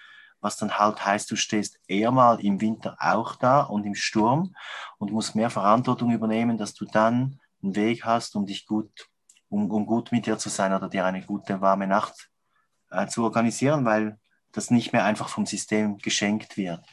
was 0.45 0.57
dann 0.57 0.77
halt 0.77 1.03
heißt, 1.03 1.29
du 1.31 1.35
stehst 1.35 1.79
eher 1.87 2.11
mal 2.11 2.39
im 2.39 2.61
Winter 2.61 2.95
auch 2.99 3.35
da 3.35 3.61
und 3.61 3.83
im 3.83 3.95
Sturm 3.95 4.55
und 4.99 5.11
musst 5.11 5.35
mehr 5.35 5.49
Verantwortung 5.49 6.11
übernehmen, 6.11 6.59
dass 6.59 6.75
du 6.75 6.85
dann 6.85 7.39
einen 7.63 7.75
Weg 7.75 8.05
hast, 8.05 8.35
um 8.35 8.45
dich 8.45 8.67
gut 8.67 9.09
um, 9.49 9.71
um 9.71 9.87
gut 9.87 10.11
mit 10.11 10.27
dir 10.27 10.37
zu 10.37 10.49
sein 10.49 10.71
oder 10.71 10.87
dir 10.87 11.03
eine 11.03 11.23
gute, 11.23 11.61
warme 11.61 11.87
Nacht 11.87 12.29
äh, 12.91 13.07
zu 13.07 13.23
organisieren, 13.23 13.85
weil 13.85 14.19
das 14.51 14.69
nicht 14.69 14.93
mehr 14.93 15.03
einfach 15.03 15.29
vom 15.29 15.47
System 15.47 15.97
geschenkt 15.97 16.57
wird. 16.57 16.85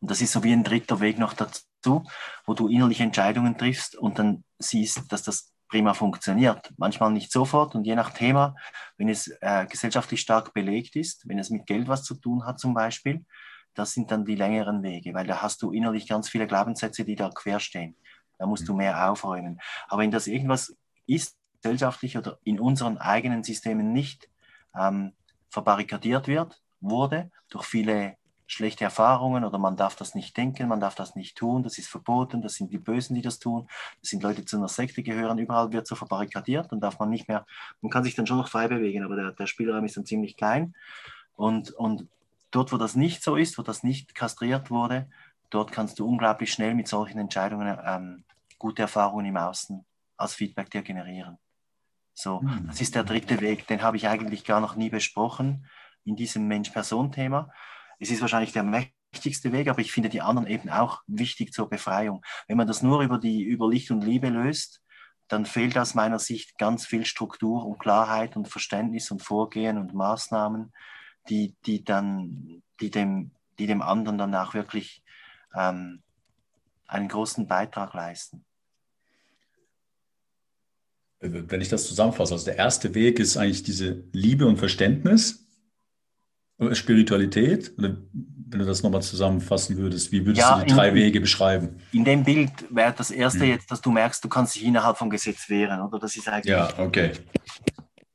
Und 0.00 0.10
das 0.10 0.22
ist 0.22 0.32
so 0.32 0.42
wie 0.44 0.52
ein 0.52 0.64
dritter 0.64 1.00
Weg 1.00 1.18
noch 1.18 1.34
dazu, 1.34 2.04
wo 2.46 2.54
du 2.54 2.68
innerliche 2.68 3.02
Entscheidungen 3.02 3.58
triffst 3.58 3.96
und 3.96 4.18
dann 4.18 4.44
siehst, 4.58 5.12
dass 5.12 5.22
das 5.22 5.52
prima 5.68 5.94
funktioniert. 5.94 6.72
Manchmal 6.76 7.12
nicht 7.12 7.30
sofort 7.30 7.74
und 7.74 7.84
je 7.84 7.94
nach 7.94 8.10
Thema, 8.10 8.54
wenn 8.96 9.08
es 9.08 9.28
äh, 9.40 9.66
gesellschaftlich 9.66 10.20
stark 10.20 10.54
belegt 10.54 10.96
ist, 10.96 11.28
wenn 11.28 11.38
es 11.38 11.50
mit 11.50 11.66
Geld 11.66 11.88
was 11.88 12.02
zu 12.02 12.14
tun 12.14 12.44
hat 12.44 12.58
zum 12.58 12.74
Beispiel, 12.74 13.24
das 13.74 13.92
sind 13.92 14.10
dann 14.10 14.24
die 14.24 14.34
längeren 14.34 14.82
Wege, 14.82 15.14
weil 15.14 15.26
da 15.26 15.40
hast 15.40 15.62
du 15.62 15.70
innerlich 15.70 16.08
ganz 16.08 16.28
viele 16.28 16.46
Glaubenssätze, 16.46 17.04
die 17.04 17.14
da 17.14 17.30
quer 17.30 17.60
stehen. 17.60 17.96
Da 18.38 18.46
musst 18.46 18.66
du 18.66 18.72
mhm. 18.72 18.78
mehr 18.78 19.10
aufräumen. 19.10 19.60
Aber 19.88 20.02
wenn 20.02 20.10
das 20.10 20.26
irgendwas 20.26 20.76
ist 21.06 21.36
gesellschaftlich 21.60 22.16
oder 22.16 22.38
in 22.44 22.60
unseren 22.60 22.98
eigenen 22.98 23.42
Systemen 23.42 23.92
nicht 23.92 24.28
ähm, 24.76 25.12
verbarrikadiert 25.50 26.28
wird, 26.28 26.60
wurde 26.80 27.30
durch 27.50 27.64
viele 27.64 28.16
schlechte 28.48 28.82
Erfahrungen 28.82 29.44
oder 29.44 29.58
man 29.58 29.76
darf 29.76 29.94
das 29.94 30.14
nicht 30.14 30.36
denken, 30.36 30.68
man 30.68 30.80
darf 30.80 30.94
das 30.94 31.14
nicht 31.14 31.36
tun, 31.36 31.62
das 31.62 31.76
ist 31.78 31.88
verboten, 31.88 32.40
das 32.40 32.54
sind 32.54 32.72
die 32.72 32.78
Bösen, 32.78 33.14
die 33.14 33.22
das 33.22 33.38
tun, 33.38 33.68
das 34.00 34.10
sind 34.10 34.22
Leute, 34.22 34.40
die 34.40 34.46
zu 34.46 34.56
einer 34.56 34.68
Sekte 34.68 35.02
gehören, 35.02 35.38
überall 35.38 35.70
wird 35.70 35.86
so 35.86 35.94
verbarrikadiert 35.94 36.72
und 36.72 36.80
darf 36.80 36.98
man 36.98 37.10
nicht 37.10 37.28
mehr, 37.28 37.46
man 37.82 37.90
kann 37.90 38.04
sich 38.04 38.14
dann 38.14 38.26
schon 38.26 38.38
noch 38.38 38.48
frei 38.48 38.66
bewegen, 38.66 39.04
aber 39.04 39.16
der, 39.16 39.32
der 39.32 39.46
Spielraum 39.46 39.84
ist 39.84 39.98
dann 39.98 40.06
ziemlich 40.06 40.36
klein 40.36 40.74
und, 41.36 41.70
und 41.72 42.08
dort, 42.50 42.72
wo 42.72 42.78
das 42.78 42.96
nicht 42.96 43.22
so 43.22 43.36
ist, 43.36 43.58
wo 43.58 43.62
das 43.62 43.82
nicht 43.82 44.14
kastriert 44.14 44.70
wurde, 44.70 45.08
dort 45.50 45.70
kannst 45.70 45.98
du 45.98 46.08
unglaublich 46.08 46.50
schnell 46.50 46.74
mit 46.74 46.88
solchen 46.88 47.18
Entscheidungen 47.18 47.78
ähm, 47.84 48.24
gute 48.58 48.82
Erfahrungen 48.82 49.26
im 49.26 49.36
Außen 49.36 49.84
als 50.16 50.34
Feedback 50.34 50.70
dir 50.70 50.82
generieren. 50.82 51.38
So, 52.14 52.40
mhm. 52.40 52.66
das 52.66 52.80
ist 52.80 52.94
der 52.94 53.04
dritte 53.04 53.40
Weg, 53.40 53.66
den 53.66 53.82
habe 53.82 53.98
ich 53.98 54.08
eigentlich 54.08 54.44
gar 54.44 54.60
noch 54.60 54.74
nie 54.74 54.88
besprochen 54.88 55.66
in 56.04 56.16
diesem 56.16 56.48
Mensch-Person-Thema. 56.48 57.52
Es 57.98 58.10
ist 58.10 58.20
wahrscheinlich 58.20 58.52
der 58.52 58.64
wichtigste 59.12 59.52
Weg, 59.52 59.68
aber 59.68 59.80
ich 59.80 59.92
finde 59.92 60.08
die 60.08 60.20
anderen 60.20 60.46
eben 60.48 60.70
auch 60.70 61.02
wichtig 61.06 61.52
zur 61.52 61.68
Befreiung. 61.68 62.22
Wenn 62.46 62.56
man 62.56 62.66
das 62.66 62.82
nur 62.82 63.02
über, 63.02 63.18
die, 63.18 63.42
über 63.42 63.68
Licht 63.68 63.90
und 63.90 64.04
Liebe 64.04 64.28
löst, 64.28 64.82
dann 65.28 65.44
fehlt 65.44 65.76
aus 65.76 65.94
meiner 65.94 66.18
Sicht 66.18 66.58
ganz 66.58 66.86
viel 66.86 67.04
Struktur 67.04 67.64
und 67.64 67.78
Klarheit 67.78 68.36
und 68.36 68.48
Verständnis 68.48 69.10
und 69.10 69.22
Vorgehen 69.22 69.76
und 69.76 69.94
Maßnahmen, 69.94 70.72
die, 71.28 71.54
die, 71.66 71.84
dann, 71.84 72.62
die, 72.80 72.90
dem, 72.90 73.32
die 73.58 73.66
dem 73.66 73.82
anderen 73.82 74.18
dann 74.18 74.34
auch 74.34 74.54
wirklich 74.54 75.02
ähm, 75.54 76.02
einen 76.86 77.08
großen 77.08 77.46
Beitrag 77.46 77.92
leisten. 77.92 78.44
Wenn 81.20 81.60
ich 81.60 81.68
das 81.68 81.86
zusammenfasse, 81.86 82.32
also 82.32 82.44
der 82.44 82.56
erste 82.56 82.94
Weg 82.94 83.18
ist 83.18 83.36
eigentlich 83.36 83.64
diese 83.64 84.04
Liebe 84.12 84.46
und 84.46 84.56
Verständnis, 84.56 85.47
Spiritualität. 86.72 87.72
Wenn 87.76 88.08
du 88.50 88.64
das 88.64 88.82
nochmal 88.82 89.02
zusammenfassen 89.02 89.76
würdest, 89.76 90.10
wie 90.10 90.24
würdest 90.24 90.46
ja, 90.46 90.58
du 90.58 90.66
die 90.66 90.72
drei 90.72 90.88
in, 90.88 90.94
Wege 90.94 91.20
beschreiben? 91.20 91.80
In 91.92 92.04
dem 92.04 92.24
Bild 92.24 92.50
wäre 92.70 92.94
das 92.96 93.10
erste 93.10 93.40
hm. 93.40 93.48
jetzt, 93.50 93.70
dass 93.70 93.80
du 93.80 93.90
merkst, 93.90 94.24
du 94.24 94.28
kannst 94.28 94.54
dich 94.54 94.64
innerhalb 94.64 94.96
vom 94.96 95.10
Gesetz 95.10 95.48
wehren, 95.48 95.80
oder? 95.80 95.98
Das 95.98 96.16
ist 96.16 96.28
eigentlich. 96.28 96.50
Ja, 96.50 96.72
okay. 96.78 97.12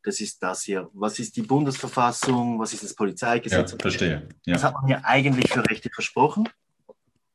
Das 0.03 0.19
ist 0.19 0.41
das 0.43 0.63
hier. 0.63 0.89
Was 0.93 1.19
ist 1.19 1.35
die 1.37 1.43
Bundesverfassung? 1.43 2.59
Was 2.59 2.73
ist 2.73 2.83
das 2.83 2.93
Polizeigesetz? 2.93 3.71
Ja, 3.71 3.77
verstehe. 3.79 4.27
Ja. 4.45 4.53
Das 4.53 4.63
hat 4.63 4.73
man 4.73 4.89
ja 4.89 4.99
eigentlich 5.03 5.49
für 5.49 5.65
Rechte 5.69 5.89
versprochen 5.89 6.49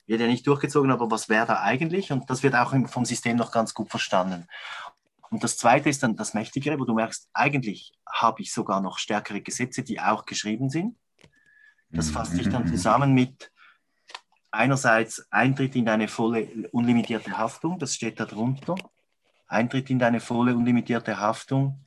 wird 0.08 0.22
ja 0.22 0.26
nicht 0.26 0.46
durchgezogen, 0.46 0.90
aber 0.90 1.10
was 1.10 1.28
wäre 1.28 1.46
da 1.46 1.60
eigentlich? 1.60 2.10
Und 2.10 2.28
das 2.30 2.42
wird 2.42 2.54
auch 2.54 2.74
vom 2.88 3.04
System 3.04 3.36
noch 3.36 3.52
ganz 3.52 3.74
gut 3.74 3.90
verstanden. 3.90 4.46
Und 5.30 5.44
das 5.44 5.56
Zweite 5.56 5.88
ist 5.88 6.02
dann 6.02 6.16
das 6.16 6.34
Mächtigere, 6.34 6.78
wo 6.78 6.84
du 6.84 6.94
merkst, 6.94 7.28
eigentlich 7.32 7.92
habe 8.10 8.42
ich 8.42 8.52
sogar 8.52 8.80
noch 8.80 8.98
stärkere 8.98 9.40
Gesetze, 9.40 9.82
die 9.82 10.00
auch 10.00 10.24
geschrieben 10.24 10.70
sind. 10.70 10.96
Das 11.90 12.08
mhm. 12.08 12.12
fasst 12.12 12.32
sich 12.32 12.48
dann 12.48 12.66
zusammen 12.66 13.12
mit 13.12 13.50
einerseits 14.50 15.26
Eintritt 15.30 15.76
in 15.76 15.84
deine 15.84 16.08
volle 16.08 16.68
unlimitierte 16.72 17.36
Haftung, 17.36 17.78
das 17.78 17.94
steht 17.94 18.18
da 18.18 18.24
drunter. 18.24 18.74
Eintritt 19.46 19.88
in 19.90 19.98
deine 19.98 20.20
volle 20.20 20.54
unlimitierte 20.54 21.18
Haftung 21.18 21.84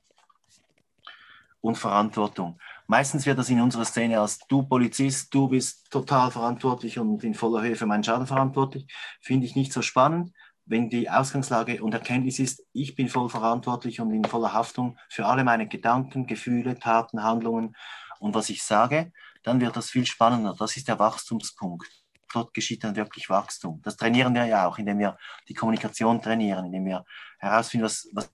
und 1.61 1.77
Verantwortung. 1.77 2.59
Meistens 2.87 3.25
wird 3.25 3.37
das 3.37 3.49
in 3.49 3.61
unserer 3.61 3.85
Szene 3.85 4.19
als 4.19 4.39
du 4.47 4.63
Polizist, 4.63 5.33
du 5.33 5.47
bist 5.47 5.89
total 5.91 6.31
verantwortlich 6.31 6.97
und 6.99 7.23
in 7.23 7.35
voller 7.35 7.61
Höhe 7.61 7.75
für 7.75 7.85
meinen 7.85 8.03
Schaden 8.03 8.27
verantwortlich. 8.27 8.87
Finde 9.21 9.45
ich 9.45 9.55
nicht 9.55 9.71
so 9.71 9.81
spannend, 9.81 10.33
wenn 10.71 10.89
die 10.89 11.09
Ausgangslage 11.09 11.83
und 11.83 11.93
Erkenntnis 11.93 12.39
ist, 12.39 12.65
ich 12.71 12.95
bin 12.95 13.09
voll 13.09 13.29
verantwortlich 13.29 13.99
und 13.99 14.13
in 14.13 14.23
voller 14.23 14.53
Haftung 14.53 14.97
für 15.09 15.25
alle 15.25 15.43
meine 15.43 15.67
Gedanken, 15.67 16.27
Gefühle, 16.27 16.79
Taten, 16.79 17.21
Handlungen 17.21 17.75
und 18.19 18.33
was 18.35 18.49
ich 18.49 18.63
sage, 18.63 19.11
dann 19.43 19.59
wird 19.59 19.75
das 19.75 19.89
viel 19.89 20.05
spannender. 20.05 20.55
Das 20.57 20.77
ist 20.77 20.87
der 20.87 20.97
Wachstumspunkt. 20.97 21.91
Dort 22.33 22.53
geschieht 22.53 22.85
dann 22.85 22.95
wirklich 22.95 23.29
Wachstum. 23.29 23.81
Das 23.83 23.97
trainieren 23.97 24.33
wir 24.33 24.45
ja 24.45 24.65
auch, 24.65 24.77
indem 24.77 24.99
wir 24.99 25.17
die 25.49 25.53
Kommunikation 25.53 26.21
trainieren, 26.21 26.67
indem 26.67 26.85
wir 26.85 27.03
herausfinden, 27.39 27.83
was, 27.83 28.07
was 28.13 28.31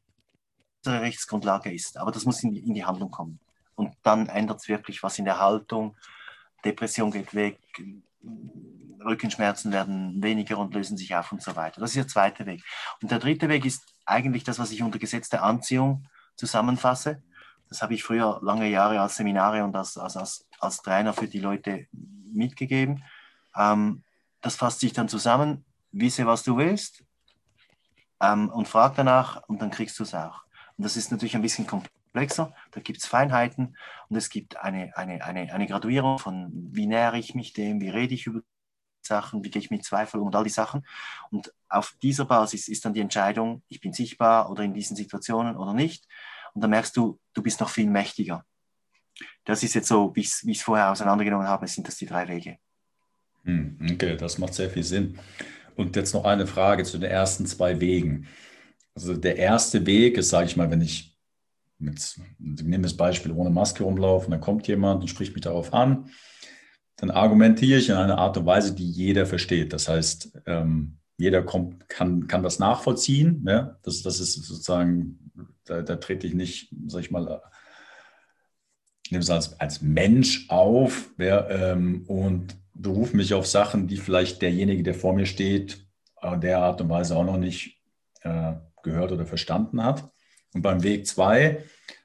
unsere 0.86 1.02
Rechtsgrundlage 1.02 1.74
ist. 1.74 1.98
Aber 1.98 2.12
das 2.12 2.24
muss 2.26 2.44
in 2.44 2.54
die, 2.54 2.60
in 2.60 2.76
die 2.76 2.86
Handlung 2.86 3.10
kommen. 3.10 3.40
Und 3.74 3.96
dann 4.04 4.30
ändert 4.30 4.60
es 4.60 4.68
wirklich 4.68 5.02
was 5.02 5.18
in 5.18 5.26
der 5.26 5.40
Haltung. 5.40 5.98
Depression 6.64 7.10
geht 7.10 7.34
weg, 7.34 7.60
Rückenschmerzen 9.04 9.72
werden 9.72 10.22
weniger 10.22 10.58
und 10.58 10.74
lösen 10.74 10.98
sich 10.98 11.16
auf 11.16 11.32
und 11.32 11.42
so 11.42 11.56
weiter. 11.56 11.80
Das 11.82 11.92
ist 11.92 11.98
der 11.98 12.08
zweite 12.08 12.46
Weg. 12.46 12.64
Und 13.02 13.12
der 13.12 13.20
dritte 13.20 13.48
Weg 13.50 13.66
ist 13.66 13.84
eigentlich 14.06 14.44
das, 14.44 14.60
was 14.60 14.72
ich 14.72 14.84
unter 14.84 15.00
Gesetz 15.00 15.30
der 15.30 15.44
Anziehung 15.44 16.08
zusammenfasse. 16.36 17.24
Das 17.70 17.82
habe 17.82 17.94
ich 17.94 18.04
früher 18.04 18.40
lange 18.42 18.70
Jahre 18.70 19.00
als 19.00 19.16
Seminare 19.16 19.64
und 19.64 19.76
als, 19.76 19.98
als, 19.98 20.18
als, 20.18 20.48
als 20.60 20.82
Trainer 20.82 21.14
für 21.14 21.28
die 21.28 21.40
Leute 21.40 21.88
mitgegeben. 21.92 23.04
Ähm, 23.56 24.04
das 24.42 24.56
fasst 24.56 24.80
sich 24.80 24.94
dann 24.94 25.10
zusammen, 25.10 25.66
wisse, 25.92 26.26
was 26.26 26.44
du 26.44 26.58
willst 26.58 27.04
ähm, 28.22 28.50
und 28.50 28.68
frag 28.68 28.96
danach 28.96 29.44
und 29.48 29.62
dann 29.62 29.72
kriegst 29.72 30.00
du 30.00 30.04
es 30.04 30.14
auch. 30.14 30.44
Und 30.78 30.84
das 30.84 30.96
ist 30.96 31.12
natürlich 31.12 31.36
ein 31.36 31.42
bisschen 31.42 31.68
komplex 31.68 31.97
komplexer, 32.18 32.54
da 32.72 32.82
gibt 32.82 33.00
es 33.00 33.06
Feinheiten 33.06 33.78
und 34.10 34.16
es 34.16 34.30
gibt 34.30 34.58
eine, 34.58 34.96
eine, 34.98 35.24
eine, 35.24 35.54
eine 35.54 35.68
Graduierung 35.68 36.18
von, 36.18 36.50
wie 36.72 36.88
nähere 36.88 37.20
ich 37.20 37.36
mich 37.36 37.54
dem, 37.54 37.80
wie 37.80 37.90
rede 37.90 38.14
ich 38.14 38.26
über 38.26 38.42
Sachen, 39.02 39.44
wie 39.44 39.52
gehe 39.52 39.62
ich 39.62 39.70
mit 39.70 39.86
Zweifel 39.86 40.20
um 40.20 40.28
und 40.28 40.36
all 40.36 40.44
die 40.44 40.50
Sachen. 40.50 40.86
Und 41.30 41.54
auf 41.70 41.96
dieser 42.02 42.26
Basis 42.26 42.68
ist 42.68 42.84
dann 42.84 42.94
die 42.94 43.00
Entscheidung, 43.00 43.62
ich 43.70 43.80
bin 43.80 43.94
sichtbar 43.94 44.50
oder 44.50 44.64
in 44.64 44.74
diesen 44.74 44.98
Situationen 44.98 45.56
oder 45.56 45.74
nicht. 45.74 46.08
Und 46.54 46.62
dann 46.62 46.72
merkst 46.72 46.98
du, 46.98 47.20
du 47.34 47.42
bist 47.42 47.60
noch 47.60 47.70
viel 47.70 47.88
mächtiger. 47.88 48.44
Das 49.46 49.64
ist 49.64 49.76
jetzt 49.76 49.88
so, 49.88 50.14
wie 50.16 50.22
ich 50.22 50.44
es 50.44 50.62
vorher 50.62 50.92
auseinandergenommen 50.92 51.48
habe, 51.48 51.68
sind 51.68 51.88
das 51.88 51.96
die 51.98 52.06
drei 52.06 52.28
Wege. 52.28 52.58
Hm, 53.46 53.78
okay, 53.94 54.18
das 54.18 54.40
macht 54.40 54.56
sehr 54.56 54.70
viel 54.70 54.84
Sinn. 54.84 55.20
Und 55.76 55.96
jetzt 55.96 56.14
noch 56.14 56.26
eine 56.26 56.48
Frage 56.48 56.84
zu 56.84 56.98
den 56.98 57.12
ersten 57.12 57.46
zwei 57.46 57.80
Wegen. 57.80 58.28
Also 58.96 59.16
der 59.16 59.38
erste 59.38 59.86
Weg 59.86 60.18
ist, 60.18 60.30
sage 60.30 60.48
ich 60.48 60.58
mal, 60.58 60.70
wenn 60.72 60.82
ich 60.82 61.17
mit, 61.80 62.20
nehmen 62.40 62.84
das 62.84 62.98
Beispiel, 62.98 63.32
ohne 63.32 63.50
Maske 63.50 63.84
rumlaufen, 63.84 64.32
dann 64.32 64.42
kommt 64.42 64.68
jemand 64.68 65.02
und 65.02 65.08
spricht 65.08 65.34
mich 65.34 65.44
darauf 65.44 65.74
an, 65.74 66.10
dann 66.98 67.12
argumentiere 67.12 67.80
ich 67.80 67.90
in 67.90 67.96
einer 67.96 68.18
Art 68.18 68.38
und 68.38 68.46
Weise, 68.46 68.74
die 68.74 68.90
jeder 68.90 69.26
versteht. 69.26 69.74
Das 69.74 69.88
heißt, 69.88 70.40
ähm, 70.48 70.98
jeder 71.18 71.44
kommt, 71.44 71.88
kann, 71.90 72.28
kann 72.28 72.44
das 72.44 72.60
nachvollziehen. 72.60 73.44
Ne? 73.44 73.78
Das, 73.84 74.02
das 74.02 74.20
ist 74.20 74.34
sozusagen, 74.34 75.32
da, 75.66 75.82
da 75.82 75.96
trete 75.98 76.28
ich 76.28 76.34
nicht, 76.34 76.74
sag 76.88 77.02
ich 77.02 77.12
mal, 77.12 77.42
nehme 79.12 79.22
es 79.22 79.30
als, 79.30 79.60
als 79.60 79.82
Mensch 79.82 80.50
auf 80.50 81.12
ja, 81.18 81.48
ähm, 81.50 82.04
und 82.08 82.56
berufe 82.74 83.16
mich 83.16 83.34
auf 83.34 83.48
Sachen, 83.48 83.88
die 83.88 83.98
vielleicht 83.98 84.42
derjenige, 84.42 84.84
der 84.84 84.94
vor 84.94 85.14
mir 85.14 85.26
steht, 85.26 85.86
in 86.22 86.42
der 86.42 86.60
Art 86.60 86.82
und 86.82 86.90
Weise 86.90 87.16
auch 87.16 87.24
noch 87.24 87.38
nicht 87.38 87.80
äh, 88.22 88.54
gehört 88.84 89.12
oder 89.12 89.26
verstanden 89.26 89.84
hat. 89.84 90.10
Und 90.54 90.62
beim 90.62 90.84
Weg 90.84 91.08
2, 91.08 91.64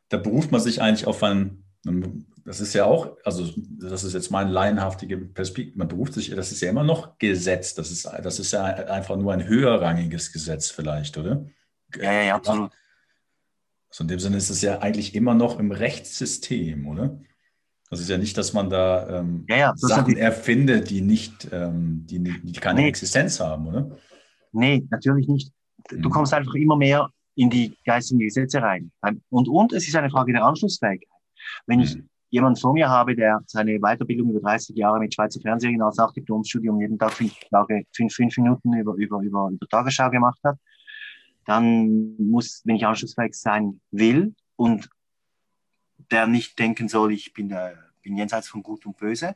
da 0.08 0.16
beruft 0.18 0.52
man 0.52 0.60
sich 0.60 0.82
eigentlich 0.82 1.06
auf 1.06 1.22
ein, 1.22 1.64
das 2.44 2.60
ist 2.60 2.74
ja 2.74 2.84
auch, 2.84 3.16
also 3.24 3.48
das 3.80 4.04
ist 4.04 4.14
jetzt 4.14 4.30
meine 4.30 4.50
laienhaftige 4.50 5.16
Perspektive, 5.18 5.78
man 5.78 5.88
beruft 5.88 6.14
sich, 6.14 6.30
das 6.30 6.52
ist 6.52 6.60
ja 6.60 6.70
immer 6.70 6.84
noch 6.84 7.18
Gesetz, 7.18 7.74
das 7.74 7.90
ist, 7.90 8.04
das 8.22 8.38
ist 8.38 8.52
ja 8.52 8.64
einfach 8.64 9.16
nur 9.16 9.32
ein 9.32 9.46
höherrangiges 9.46 10.32
Gesetz 10.32 10.70
vielleicht, 10.70 11.16
oder? 11.18 11.46
Ja, 11.96 12.12
ja, 12.12 12.22
ja 12.22 12.34
absolut. 12.34 12.72
Also 13.90 14.04
in 14.04 14.08
dem 14.08 14.20
Sinne 14.20 14.38
ist 14.38 14.50
es 14.50 14.62
ja 14.62 14.80
eigentlich 14.80 15.14
immer 15.14 15.34
noch 15.34 15.58
im 15.58 15.70
Rechtssystem, 15.70 16.86
oder? 16.88 17.20
Das 17.90 18.00
ist 18.00 18.08
ja 18.08 18.16
nicht, 18.16 18.38
dass 18.38 18.54
man 18.54 18.70
da 18.70 19.20
ähm, 19.20 19.44
ja, 19.50 19.56
ja, 19.56 19.72
Sachen 19.76 20.16
erfindet, 20.16 20.88
die 20.88 21.02
nicht, 21.02 21.48
ähm, 21.52 22.06
die, 22.06 22.22
die 22.22 22.52
keine 22.52 22.80
nee. 22.80 22.88
Existenz 22.88 23.38
haben, 23.38 23.66
oder? 23.66 23.98
Nee, 24.52 24.86
natürlich 24.90 25.28
nicht. 25.28 25.52
Du 25.90 26.04
hm. 26.04 26.10
kommst 26.10 26.32
einfach 26.32 26.54
immer 26.54 26.76
mehr 26.76 27.10
in 27.34 27.50
die 27.50 27.76
geistigen 27.84 28.20
Gesetze 28.20 28.60
rein. 28.62 28.90
Und, 29.30 29.48
und 29.48 29.72
es 29.72 29.86
ist 29.88 29.96
eine 29.96 30.10
Frage 30.10 30.32
der 30.32 30.44
Anschlussfähigkeit. 30.44 31.08
Wenn 31.66 31.80
ich 31.80 31.96
mhm. 31.96 32.08
jemanden 32.30 32.60
vor 32.60 32.72
mir 32.72 32.88
habe, 32.88 33.14
der 33.14 33.40
seine 33.46 33.78
Weiterbildung 33.78 34.30
über 34.30 34.40
30 34.40 34.76
Jahre 34.76 34.98
mit 34.98 35.14
Schweizer 35.14 35.40
Fernsehen 35.40 35.80
als 35.82 35.98
auch 35.98 36.12
Diplomstudium 36.12 36.80
jeden 36.80 36.98
Tag 36.98 37.12
fünf, 37.12 37.34
Tage, 37.50 37.84
fünf, 37.94 38.14
fünf 38.14 38.36
Minuten 38.36 38.72
über, 38.74 38.94
über, 38.94 39.20
über, 39.20 39.50
über 39.50 39.66
Tagesschau 39.68 40.10
gemacht 40.10 40.38
hat, 40.44 40.58
dann 41.46 42.16
muss, 42.18 42.62
wenn 42.64 42.76
ich 42.76 42.86
anschlussfähig 42.86 43.34
sein 43.34 43.80
will 43.90 44.34
und 44.56 44.88
der 46.10 46.26
nicht 46.26 46.58
denken 46.58 46.88
soll, 46.88 47.12
ich 47.12 47.32
bin, 47.32 47.48
der, 47.48 47.76
bin 48.02 48.16
jenseits 48.16 48.48
von 48.48 48.62
Gut 48.62 48.84
und 48.86 48.96
Böse, 48.96 49.34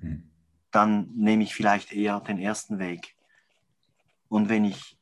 mhm. 0.00 0.30
dann 0.70 1.10
nehme 1.14 1.44
ich 1.44 1.54
vielleicht 1.54 1.92
eher 1.92 2.20
den 2.20 2.38
ersten 2.38 2.78
Weg. 2.78 3.14
Und 4.28 4.48
wenn 4.48 4.64
ich 4.64 4.98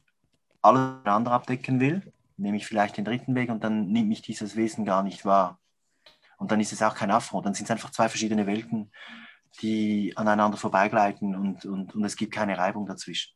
alles 0.61 1.04
andere 1.04 1.35
abdecken 1.35 1.80
will, 1.80 2.02
nehme 2.37 2.57
ich 2.57 2.66
vielleicht 2.66 2.97
den 2.97 3.05
dritten 3.05 3.35
Weg 3.35 3.51
und 3.51 3.62
dann 3.64 3.88
nimmt 3.88 4.09
mich 4.09 4.23
dieses 4.23 4.57
Wesen 4.57 4.85
gar 4.85 5.03
nicht 5.03 5.25
wahr. 5.25 5.61
Und 6.37 6.51
dann 6.51 6.61
ist 6.61 6.73
es 6.73 6.83
auch 6.83 6.94
kein 6.94 7.11
Afro, 7.11 7.40
dann 7.40 7.55
sind 7.55 7.64
es 7.64 7.70
einfach 7.70 7.90
zwei 7.90 8.09
verschiedene 8.09 8.47
Welten, 8.47 8.90
die 9.61 10.12
aneinander 10.16 10.57
vorbeigleiten 10.57 11.35
und, 11.35 11.64
und, 11.64 11.94
und 11.94 12.05
es 12.05 12.16
gibt 12.16 12.33
keine 12.33 12.59
Reibung 12.59 12.87
dazwischen. 12.87 13.35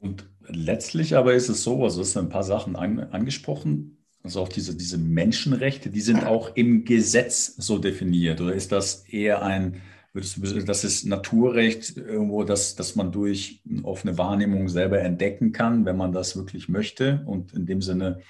Und 0.00 0.28
letztlich 0.42 1.16
aber 1.16 1.34
ist 1.34 1.48
es 1.48 1.62
so, 1.62 1.84
also 1.84 1.98
du 1.98 2.06
hast 2.06 2.16
ein 2.16 2.30
paar 2.30 2.42
Sachen 2.42 2.74
an, 2.74 2.98
angesprochen, 2.98 3.98
also 4.22 4.42
auch 4.42 4.48
diese, 4.48 4.76
diese 4.76 4.98
Menschenrechte, 4.98 5.90
die 5.90 6.00
sind 6.00 6.24
auch 6.24 6.54
im 6.56 6.84
Gesetz 6.84 7.54
so 7.56 7.78
definiert. 7.78 8.40
Oder 8.40 8.54
ist 8.54 8.72
das 8.72 9.06
eher 9.06 9.42
ein, 9.42 9.80
Würdest 10.12 10.38
du, 10.38 10.64
das 10.64 10.82
ist 10.82 11.06
Naturrecht 11.06 11.96
irgendwo, 11.96 12.42
dass, 12.42 12.74
dass 12.74 12.96
man 12.96 13.12
durch 13.12 13.62
offene 13.84 14.18
Wahrnehmung 14.18 14.68
selber 14.68 15.00
entdecken 15.00 15.52
kann, 15.52 15.84
wenn 15.84 15.96
man 15.96 16.12
das 16.12 16.36
wirklich 16.36 16.68
möchte 16.68 17.22
und 17.26 17.52
in 17.52 17.66
dem 17.66 17.80
Sinne 17.80 18.20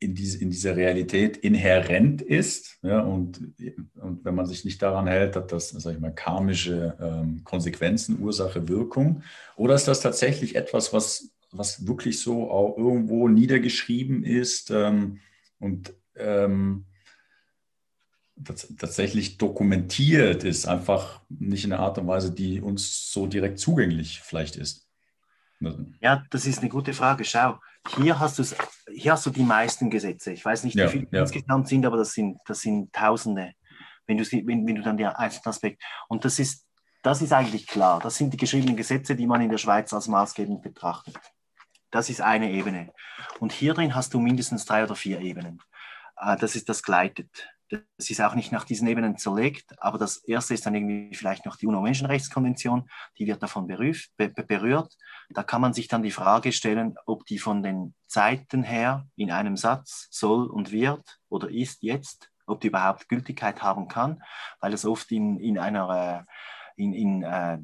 in, 0.00 0.14
diese, 0.14 0.38
in 0.38 0.50
dieser 0.50 0.76
Realität 0.76 1.36
inhärent 1.36 2.22
ist. 2.22 2.78
Ja, 2.82 3.00
und, 3.00 3.52
und 3.94 4.24
wenn 4.24 4.34
man 4.34 4.46
sich 4.46 4.64
nicht 4.64 4.82
daran 4.82 5.06
hält, 5.06 5.36
hat 5.36 5.52
das, 5.52 5.68
sag 5.68 5.94
ich 5.94 6.00
mal, 6.00 6.14
karmische 6.14 6.96
ähm, 7.00 7.44
Konsequenzen, 7.44 8.20
Ursache, 8.20 8.66
Wirkung. 8.68 9.22
Oder 9.56 9.74
ist 9.74 9.86
das 9.86 10.00
tatsächlich 10.00 10.56
etwas, 10.56 10.92
was, 10.92 11.30
was 11.52 11.86
wirklich 11.86 12.18
so 12.18 12.50
auch 12.50 12.76
irgendwo 12.76 13.28
niedergeschrieben 13.28 14.24
ist 14.24 14.70
ähm, 14.70 15.18
und 15.58 15.92
ähm, 16.16 16.86
tatsächlich 18.44 19.38
dokumentiert 19.38 20.44
ist, 20.44 20.66
einfach 20.66 21.20
nicht 21.28 21.64
in 21.64 21.72
einer 21.72 21.82
Art 21.82 21.98
und 21.98 22.06
Weise, 22.06 22.32
die 22.32 22.60
uns 22.60 23.12
so 23.12 23.26
direkt 23.26 23.58
zugänglich 23.58 24.20
vielleicht 24.20 24.56
ist. 24.56 24.88
Ja, 26.00 26.24
das 26.30 26.46
ist 26.46 26.60
eine 26.60 26.70
gute 26.70 26.94
Frage. 26.94 27.24
Schau, 27.24 27.58
hier 27.96 28.18
hast, 28.18 28.38
du 28.38 28.44
hier 28.92 29.12
hast 29.12 29.26
du 29.26 29.30
die 29.30 29.42
meisten 29.42 29.90
Gesetze. 29.90 30.32
Ich 30.32 30.44
weiß 30.44 30.64
nicht, 30.64 30.76
wie 30.76 30.88
viele 30.88 31.06
ja. 31.10 31.20
insgesamt 31.22 31.68
sind, 31.68 31.84
aber 31.84 31.98
das 31.98 32.12
sind, 32.12 32.38
das 32.46 32.60
sind 32.60 32.92
Tausende, 32.92 33.52
wenn 34.06 34.16
du, 34.16 34.24
wenn, 34.24 34.66
wenn 34.66 34.74
du 34.74 34.82
dann 34.82 34.96
den 34.96 35.08
einzelnen 35.08 35.48
Aspekt. 35.48 35.82
Und 36.08 36.24
das 36.24 36.38
ist, 36.38 36.66
das 37.02 37.20
ist 37.20 37.32
eigentlich 37.32 37.66
klar. 37.66 38.00
Das 38.00 38.16
sind 38.16 38.32
die 38.32 38.38
geschriebenen 38.38 38.76
Gesetze, 38.76 39.14
die 39.14 39.26
man 39.26 39.42
in 39.42 39.50
der 39.50 39.58
Schweiz 39.58 39.92
als 39.92 40.08
maßgebend 40.08 40.62
betrachtet. 40.62 41.18
Das 41.90 42.08
ist 42.08 42.20
eine 42.22 42.50
Ebene. 42.50 42.92
Und 43.38 43.52
hier 43.52 43.74
drin 43.74 43.94
hast 43.94 44.14
du 44.14 44.20
mindestens 44.20 44.64
drei 44.64 44.84
oder 44.84 44.94
vier 44.94 45.20
Ebenen. 45.20 45.60
Äh, 46.16 46.36
das 46.36 46.56
ist 46.56 46.68
das 46.68 46.82
gleitet. 46.82 47.48
Das 47.70 48.10
ist 48.10 48.20
auch 48.20 48.34
nicht 48.34 48.50
nach 48.50 48.64
diesen 48.64 48.88
Ebenen 48.88 49.16
zerlegt, 49.16 49.80
aber 49.80 49.96
das 49.96 50.16
erste 50.16 50.54
ist 50.54 50.66
dann 50.66 50.74
irgendwie 50.74 51.14
vielleicht 51.14 51.46
noch 51.46 51.54
die 51.54 51.66
UNO-Menschenrechtskonvention, 51.66 52.90
die 53.16 53.28
wird 53.28 53.42
davon 53.42 53.68
berührt, 53.68 54.10
berührt. 54.16 54.96
Da 55.30 55.44
kann 55.44 55.60
man 55.60 55.72
sich 55.72 55.86
dann 55.86 56.02
die 56.02 56.10
Frage 56.10 56.50
stellen, 56.50 56.96
ob 57.06 57.24
die 57.26 57.38
von 57.38 57.62
den 57.62 57.94
Zeiten 58.08 58.64
her 58.64 59.06
in 59.14 59.30
einem 59.30 59.56
Satz 59.56 60.08
soll 60.10 60.48
und 60.48 60.72
wird 60.72 61.20
oder 61.28 61.48
ist 61.48 61.84
jetzt, 61.84 62.32
ob 62.46 62.60
die 62.60 62.68
überhaupt 62.68 63.08
Gültigkeit 63.08 63.62
haben 63.62 63.86
kann, 63.86 64.20
weil 64.60 64.72
es 64.72 64.84
oft 64.84 65.12
in, 65.12 65.38
in 65.38 65.56
einer, 65.56 66.26
äh, 66.26 66.82
in, 66.82 66.92
in, 66.92 67.22
äh, 67.22 67.58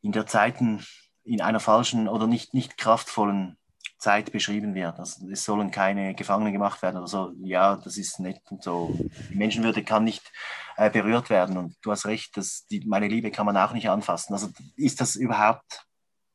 in 0.00 0.10
der 0.10 0.26
Zeiten, 0.26 0.84
in 1.22 1.40
einer 1.40 1.60
falschen 1.60 2.08
oder 2.08 2.26
nicht, 2.26 2.52
nicht 2.52 2.76
kraftvollen 2.76 3.56
Zeit 4.02 4.32
beschrieben 4.32 4.74
wird. 4.74 4.98
Also 4.98 5.28
es 5.30 5.44
sollen 5.44 5.70
keine 5.70 6.14
Gefangenen 6.14 6.52
gemacht 6.52 6.82
werden 6.82 6.96
oder 6.98 7.06
so. 7.06 7.32
Ja, 7.40 7.76
das 7.76 7.96
ist 7.96 8.18
nett 8.18 8.40
und 8.50 8.62
so. 8.62 8.92
Die 9.30 9.36
Menschenwürde 9.36 9.84
kann 9.84 10.02
nicht 10.02 10.32
äh, 10.76 10.90
berührt 10.90 11.30
werden. 11.30 11.56
Und 11.56 11.76
du 11.82 11.92
hast 11.92 12.06
recht, 12.06 12.36
dass 12.36 12.66
die, 12.66 12.84
meine 12.84 13.06
Liebe 13.06 13.30
kann 13.30 13.46
man 13.46 13.56
auch 13.56 13.72
nicht 13.72 13.88
anfassen. 13.88 14.32
Also 14.32 14.48
ist 14.76 15.00
das 15.00 15.14
überhaupt, 15.14 15.86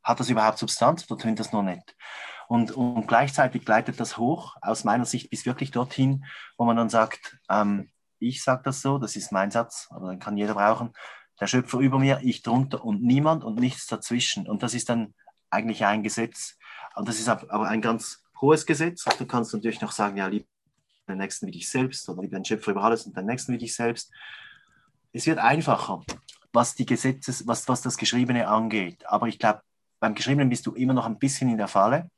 hat 0.01 0.19
das 0.19 0.29
überhaupt 0.29 0.59
Substanz 0.59 1.05
oder 1.11 1.21
tönt 1.21 1.41
das 1.41 1.51
nur 1.51 1.61
nett? 1.61 1.95
Und, 2.47 2.71
und 2.71 3.05
gleichzeitig 3.05 3.65
gleitet 3.65 3.99
das 3.99 4.17
hoch, 4.17 4.55
aus 4.61 4.85
meiner 4.85 5.05
Sicht, 5.05 5.29
bis 5.29 5.45
wirklich 5.45 5.71
dorthin, 5.71 6.23
wo 6.57 6.63
man 6.63 6.77
dann 6.77 6.89
sagt, 6.89 7.37
ähm, 7.49 7.91
ich 8.19 8.41
sage 8.43 8.61
das 8.63 8.81
so, 8.81 8.97
das 8.97 9.17
ist 9.17 9.33
mein 9.33 9.51
Satz, 9.51 9.87
aber 9.91 10.07
dann 10.07 10.19
kann 10.19 10.37
jeder 10.37 10.53
brauchen. 10.53 10.93
Der 11.41 11.47
Schöpfer 11.47 11.79
über 11.79 11.99
mir, 11.99 12.21
ich 12.23 12.43
drunter 12.43 12.85
und 12.85 13.03
niemand 13.03 13.43
und 13.43 13.59
nichts 13.59 13.87
dazwischen. 13.87 14.47
Und 14.47 14.63
das 14.63 14.73
ist 14.73 14.87
dann 14.87 15.13
eigentlich 15.49 15.85
ein 15.85 16.01
Gesetz, 16.01 16.56
und 16.97 17.07
das 17.07 17.19
ist 17.19 17.29
aber 17.29 17.67
ein 17.67 17.81
ganz 17.81 18.23
hohes 18.41 18.65
Gesetz. 18.65 19.05
Du 19.17 19.25
kannst 19.25 19.53
natürlich 19.53 19.81
noch 19.81 19.91
sagen, 19.91 20.17
ja, 20.17 20.27
liebe 20.27 20.47
den 21.07 21.19
Nächsten 21.19 21.47
wie 21.47 21.51
dich 21.51 21.69
selbst 21.69 22.09
oder 22.09 22.21
liebe 22.21 22.35
den 22.35 22.43
Schöpfer 22.43 22.71
über 22.71 22.83
alles 22.83 23.05
und 23.05 23.15
den 23.15 23.25
Nächsten 23.25 23.53
wie 23.53 23.59
dich 23.59 23.75
selbst. 23.75 24.11
Es 25.13 25.25
wird 25.25 25.37
einfacher, 25.39 26.01
was 26.53 26.75
die 26.75 26.85
Gesetzes, 26.85 27.47
was, 27.47 27.67
was 27.67 27.81
das 27.81 27.97
Geschriebene 27.97 28.47
angeht. 28.47 29.05
Aber 29.05 29.27
ich 29.27 29.37
glaube, 29.39 29.61
beim 29.99 30.15
Geschriebenen 30.15 30.49
bist 30.49 30.65
du 30.65 30.73
immer 30.73 30.93
noch 30.93 31.05
ein 31.05 31.19
bisschen 31.19 31.49
in 31.49 31.57
der 31.57 31.67
Falle. 31.67 32.09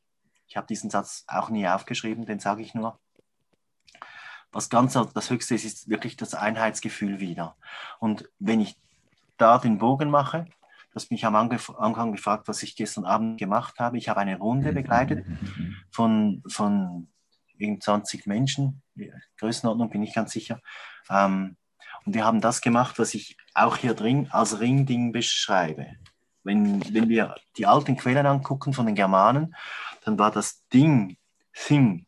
Ich 0.48 0.58
habe 0.58 0.68
diesen 0.68 0.90
Satz 0.90 1.26
auch 1.28 1.50
nie 1.50 1.68
aufgeschrieben, 1.68 2.26
den 2.26 2.40
sage 2.40 2.62
ich 2.62 2.74
nur. 2.74 3.00
Was 4.52 4.70
ganz 4.70 4.94
das 4.94 5.30
Höchste 5.30 5.56
ist, 5.56 5.66
ist 5.66 5.90
wirklich 5.90 6.16
das 6.16 6.34
Einheitsgefühl 6.34 7.20
wieder. 7.20 7.56
Und 8.00 8.30
wenn 8.40 8.62
ich 8.62 8.78
da 9.38 9.58
den 9.58 9.78
Bogen 9.78 10.10
mache, 10.10 10.46
Du 10.92 10.96
hast 10.96 11.12
mich 11.12 11.26
am 11.26 11.36
Anfang 11.36 12.12
gefragt, 12.12 12.48
was 12.48 12.64
ich 12.64 12.76
gestern 12.76 13.06
Abend 13.06 13.40
gemacht 13.40 13.80
habe. 13.80 13.98
Ich 13.98 14.10
habe 14.10 14.22
eine 14.22 14.38
Runde 14.38 14.74
begleitet 14.74 15.26
von, 15.92 16.42
von 16.48 17.08
20 17.60 18.26
Menschen, 18.26 18.82
Größenordnung 19.38 19.90
bin 19.90 20.04
ich 20.04 20.14
ganz 20.14 20.32
sicher. 20.32 20.62
Ähm, 21.10 21.58
und 22.06 22.16
wir 22.16 22.26
haben 22.26 22.42
das 22.42 22.62
gemacht, 22.62 22.98
was 22.98 23.14
ich 23.14 23.38
auch 23.54 23.78
hier 23.78 23.94
drin 23.94 24.28
als 24.32 24.60
Ringding 24.60 25.12
beschreibe. 25.12 25.88
Wenn, 26.44 26.82
wenn 26.94 27.10
wir 27.10 27.36
die 27.58 27.66
alten 27.66 27.98
Quellen 27.98 28.26
angucken 28.26 28.74
von 28.74 28.86
den 28.86 28.96
Germanen, 28.96 29.56
dann 30.06 30.18
war 30.18 30.32
das 30.32 30.66
Ding, 30.70 31.18
Thing, 31.54 32.06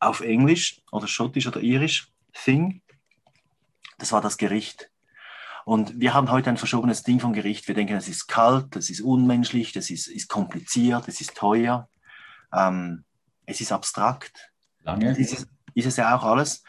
auf 0.00 0.20
Englisch 0.20 0.80
oder 0.90 1.06
Schottisch 1.06 1.46
oder 1.46 1.60
Irisch, 1.60 2.10
Thing, 2.32 2.82
das 3.98 4.12
war 4.12 4.20
das 4.20 4.36
Gericht. 4.36 4.90
Und 5.64 5.98
wir 5.98 6.12
haben 6.12 6.30
heute 6.30 6.50
ein 6.50 6.58
verschobenes 6.58 7.02
Ding 7.02 7.20
vom 7.20 7.32
Gericht. 7.32 7.66
Wir 7.68 7.74
denken, 7.74 7.96
es 7.96 8.08
ist 8.08 8.26
kalt, 8.26 8.76
es 8.76 8.90
ist 8.90 9.00
unmenschlich, 9.00 9.72
das 9.72 9.90
ist, 9.90 10.08
ist 10.08 10.28
kompliziert, 10.28 11.08
es 11.08 11.20
ist 11.20 11.34
teuer, 11.34 11.88
ähm, 12.52 13.04
es 13.46 13.60
ist 13.60 13.72
abstrakt. 13.72 14.50
Lange. 14.82 15.16
Ist 15.16 15.32
es, 15.32 15.46
ist 15.74 15.86
es 15.86 15.96
ja 15.96 16.14
auch 16.14 16.24
alles. 16.24 16.62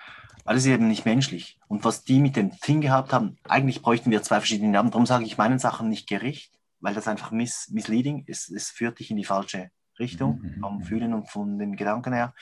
Alles 0.45 0.63
ist 0.65 0.71
eben 0.71 0.87
nicht 0.87 1.05
menschlich. 1.05 1.59
Und 1.67 1.83
was 1.83 2.03
die 2.03 2.19
mit 2.19 2.35
dem 2.37 2.51
Ding 2.61 2.79
gehabt 2.79 3.11
haben, 3.11 3.37
eigentlich 3.43 3.81
bräuchten 3.81 4.11
wir 4.11 4.23
zwei 4.23 4.37
verschiedene 4.37 4.71
Namen. 4.71 4.91
Darum 4.91 5.05
sage 5.05 5.25
ich 5.25 5.37
meinen 5.37 5.59
Sachen 5.59 5.89
nicht 5.89 6.07
Gericht, 6.07 6.53
weil 6.79 6.93
das 6.93 7.07
einfach 7.07 7.31
miss, 7.31 7.69
misleading 7.71 8.23
ist. 8.27 8.49
Es 8.49 8.69
führt 8.69 8.99
dich 8.99 9.11
in 9.11 9.17
die 9.17 9.25
falsche 9.25 9.71
Richtung, 9.99 10.39
mhm. 10.41 10.59
vom 10.61 10.83
Fühlen 10.83 11.13
und 11.13 11.29
von 11.29 11.57
den 11.57 11.75
Gedanken 11.75 12.13
her. 12.13 12.33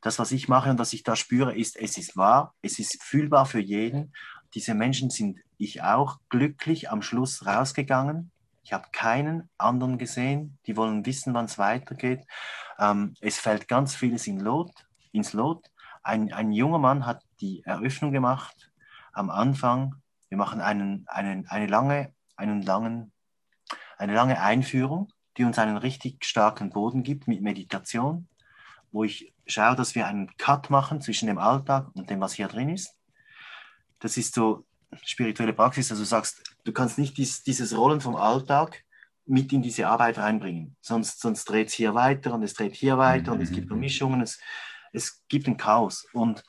Das, 0.00 0.18
was 0.18 0.32
ich 0.32 0.48
mache 0.48 0.70
und 0.70 0.78
was 0.78 0.92
ich 0.92 1.02
da 1.02 1.16
spüre, 1.16 1.54
ist, 1.54 1.76
es 1.76 1.98
ist 1.98 2.16
wahr, 2.16 2.54
es 2.62 2.78
ist 2.78 3.02
fühlbar 3.02 3.44
für 3.44 3.60
jeden 3.60 4.12
diese 4.54 4.74
Menschen 4.74 5.10
sind 5.10 5.38
ich 5.64 5.82
auch 5.82 6.18
glücklich 6.28 6.90
am 6.90 7.02
Schluss 7.02 7.46
rausgegangen. 7.46 8.30
Ich 8.62 8.72
habe 8.72 8.88
keinen 8.92 9.48
anderen 9.58 9.98
gesehen, 9.98 10.58
die 10.66 10.76
wollen 10.76 11.04
wissen, 11.04 11.34
wann 11.34 11.46
es 11.46 11.58
weitergeht. 11.58 12.24
Ähm, 12.78 13.14
es 13.20 13.38
fällt 13.38 13.68
ganz 13.68 13.94
vieles 13.94 14.26
in 14.26 14.40
Lot, 14.40 14.70
ins 15.10 15.32
Lot. 15.32 15.70
Ein, 16.02 16.32
ein 16.32 16.52
junger 16.52 16.78
Mann 16.78 17.06
hat 17.06 17.22
die 17.40 17.62
Eröffnung 17.64 18.12
gemacht 18.12 18.72
am 19.12 19.30
Anfang. 19.30 19.96
Wir 20.28 20.38
machen 20.38 20.60
einen, 20.60 21.04
einen, 21.08 21.46
eine, 21.48 21.66
lange, 21.66 22.14
einen 22.36 22.62
langen, 22.62 23.12
eine 23.98 24.14
lange 24.14 24.40
Einführung, 24.40 25.12
die 25.36 25.44
uns 25.44 25.58
einen 25.58 25.76
richtig 25.76 26.24
starken 26.24 26.70
Boden 26.70 27.02
gibt 27.02 27.28
mit 27.28 27.42
Meditation, 27.42 28.28
wo 28.90 29.04
ich 29.04 29.32
schaue, 29.46 29.76
dass 29.76 29.94
wir 29.94 30.06
einen 30.06 30.36
Cut 30.36 30.70
machen 30.70 31.00
zwischen 31.00 31.26
dem 31.26 31.38
Alltag 31.38 31.88
und 31.94 32.10
dem, 32.10 32.20
was 32.20 32.34
hier 32.34 32.48
drin 32.48 32.68
ist 32.68 32.96
das 34.02 34.16
ist 34.16 34.34
so 34.34 34.66
spirituelle 35.04 35.52
Praxis. 35.52 35.90
Also 35.90 36.02
du 36.02 36.06
sagst, 36.06 36.42
du 36.64 36.72
kannst 36.72 36.98
nicht 36.98 37.16
dies, 37.16 37.42
dieses 37.42 37.76
Rollen 37.76 38.00
vom 38.00 38.16
Alltag 38.16 38.84
mit 39.24 39.52
in 39.52 39.62
diese 39.62 39.86
Arbeit 39.86 40.18
reinbringen. 40.18 40.76
Sonst, 40.80 41.20
sonst 41.20 41.44
dreht 41.44 41.68
es 41.68 41.74
hier 41.74 41.94
weiter 41.94 42.34
und 42.34 42.42
es 42.42 42.54
dreht 42.54 42.74
hier 42.74 42.98
weiter 42.98 43.32
und 43.32 43.40
es 43.40 43.52
gibt 43.52 43.68
Vermischungen. 43.68 44.20
Es, 44.20 44.40
es 44.92 45.22
gibt 45.28 45.46
ein 45.46 45.56
Chaos. 45.56 46.06
Und 46.12 46.42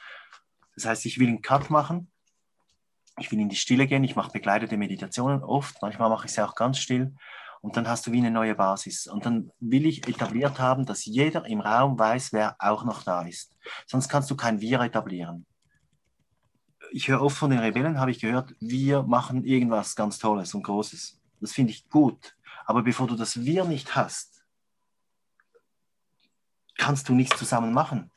das 0.75 0.86
heißt, 0.86 1.06
ich 1.06 1.19
will 1.19 1.27
einen 1.27 1.41
Cut 1.41 1.69
machen. 1.69 2.12
Ich 3.19 3.32
will 3.32 3.39
in 3.39 3.49
die 3.49 3.56
Stille 3.56 3.86
gehen. 3.86 4.03
Ich 4.03 4.15
mache 4.15 4.32
begleitete 4.32 4.75
Meditationen 4.75 5.43
oft. 5.43 5.82
Manchmal 5.82 6.10
mache 6.10 6.25
ich 6.25 6.34
sie 6.34 6.43
auch 6.43 6.56
ganz 6.56 6.79
still. 6.79 7.13
Und 7.62 7.77
dann 7.77 7.88
hast 7.88 8.08
du 8.08 8.12
wie 8.12 8.17
eine 8.17 8.32
neue 8.32 8.56
Basis. 8.56 9.08
Und 9.08 9.25
dann 9.25 9.51
will 9.60 9.86
ich 9.86 10.08
etabliert 10.08 10.60
haben, 10.60 10.86
dass 10.86 11.06
jeder 11.06 11.45
im 11.45 11.62
Raum 11.62 11.97
weiß, 11.97 12.34
wer 12.34 12.56
auch 12.60 12.84
noch 12.84 13.03
da 13.03 13.21
ist. 13.21 13.56
Sonst 13.86 14.10
kannst 14.10 14.29
du 14.32 14.36
kein 14.36 14.60
Wir 14.60 14.82
etablieren 14.82 15.45
ich 16.93 17.08
höre 17.08 17.23
oft 17.23 17.36
von 17.36 17.49
den 17.49 17.60
Rebellen, 17.60 17.99
habe 17.99 18.12
ich 18.12 18.19
gehört, 18.19 18.53
wir 18.60 19.01
machen 19.01 19.43
irgendwas 19.45 19.95
ganz 19.95 20.19
Tolles 20.19 20.53
und 20.53 20.62
Großes. 20.62 21.19
Das 21.41 21.51
finde 21.51 21.71
ich 21.71 21.89
gut. 21.89 22.36
Aber 22.65 22.84
bevor 22.84 23.08
du 23.08 23.15
das 23.15 23.43
Wir 23.43 23.65
nicht 23.65 23.95
hast, 23.95 24.45
kannst 26.77 27.10
du 27.10 27.15
nichts 27.15 27.38
zusammen 27.38 27.73
machen. 27.73 28.12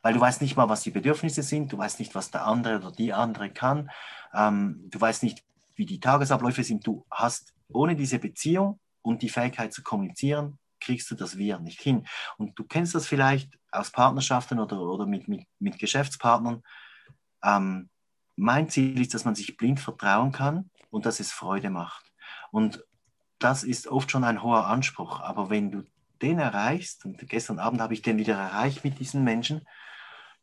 Weil 0.00 0.14
du 0.14 0.20
weißt 0.20 0.40
nicht 0.40 0.56
mal, 0.56 0.70
was 0.70 0.80
die 0.80 0.90
Bedürfnisse 0.90 1.42
sind, 1.42 1.72
du 1.72 1.78
weißt 1.78 2.00
nicht, 2.00 2.14
was 2.14 2.30
der 2.30 2.46
andere 2.46 2.76
oder 2.76 2.90
die 2.90 3.12
andere 3.12 3.50
kann, 3.50 3.90
ähm, 4.32 4.88
du 4.88 4.98
weißt 4.98 5.22
nicht, 5.22 5.44
wie 5.76 5.84
die 5.84 6.00
Tagesabläufe 6.00 6.64
sind. 6.64 6.86
Du 6.86 7.04
hast 7.10 7.52
ohne 7.68 7.94
diese 7.94 8.18
Beziehung 8.18 8.80
und 9.02 9.20
die 9.20 9.28
Fähigkeit 9.28 9.74
zu 9.74 9.82
kommunizieren, 9.82 10.58
kriegst 10.80 11.10
du 11.10 11.14
das 11.14 11.36
Wir 11.36 11.58
nicht 11.58 11.82
hin. 11.82 12.06
Und 12.38 12.58
du 12.58 12.64
kennst 12.64 12.94
das 12.94 13.06
vielleicht 13.06 13.58
aus 13.70 13.90
Partnerschaften 13.90 14.58
oder, 14.58 14.80
oder 14.80 15.06
mit, 15.06 15.28
mit, 15.28 15.46
mit 15.58 15.78
Geschäftspartnern. 15.78 16.62
Ähm, 17.44 17.90
mein 18.36 18.68
Ziel 18.68 19.00
ist, 19.00 19.14
dass 19.14 19.24
man 19.24 19.34
sich 19.34 19.56
blind 19.56 19.80
vertrauen 19.80 20.32
kann 20.32 20.70
und 20.90 21.06
dass 21.06 21.20
es 21.20 21.32
Freude 21.32 21.70
macht. 21.70 22.12
Und 22.50 22.84
das 23.38 23.64
ist 23.64 23.88
oft 23.88 24.10
schon 24.10 24.24
ein 24.24 24.42
hoher 24.42 24.66
Anspruch. 24.66 25.20
Aber 25.20 25.50
wenn 25.50 25.70
du 25.70 25.84
den 26.20 26.38
erreichst, 26.38 27.04
und 27.04 27.18
gestern 27.28 27.58
Abend 27.58 27.80
habe 27.80 27.94
ich 27.94 28.02
den 28.02 28.18
wieder 28.18 28.36
erreicht 28.36 28.84
mit 28.84 28.98
diesen 29.00 29.24
Menschen, 29.24 29.66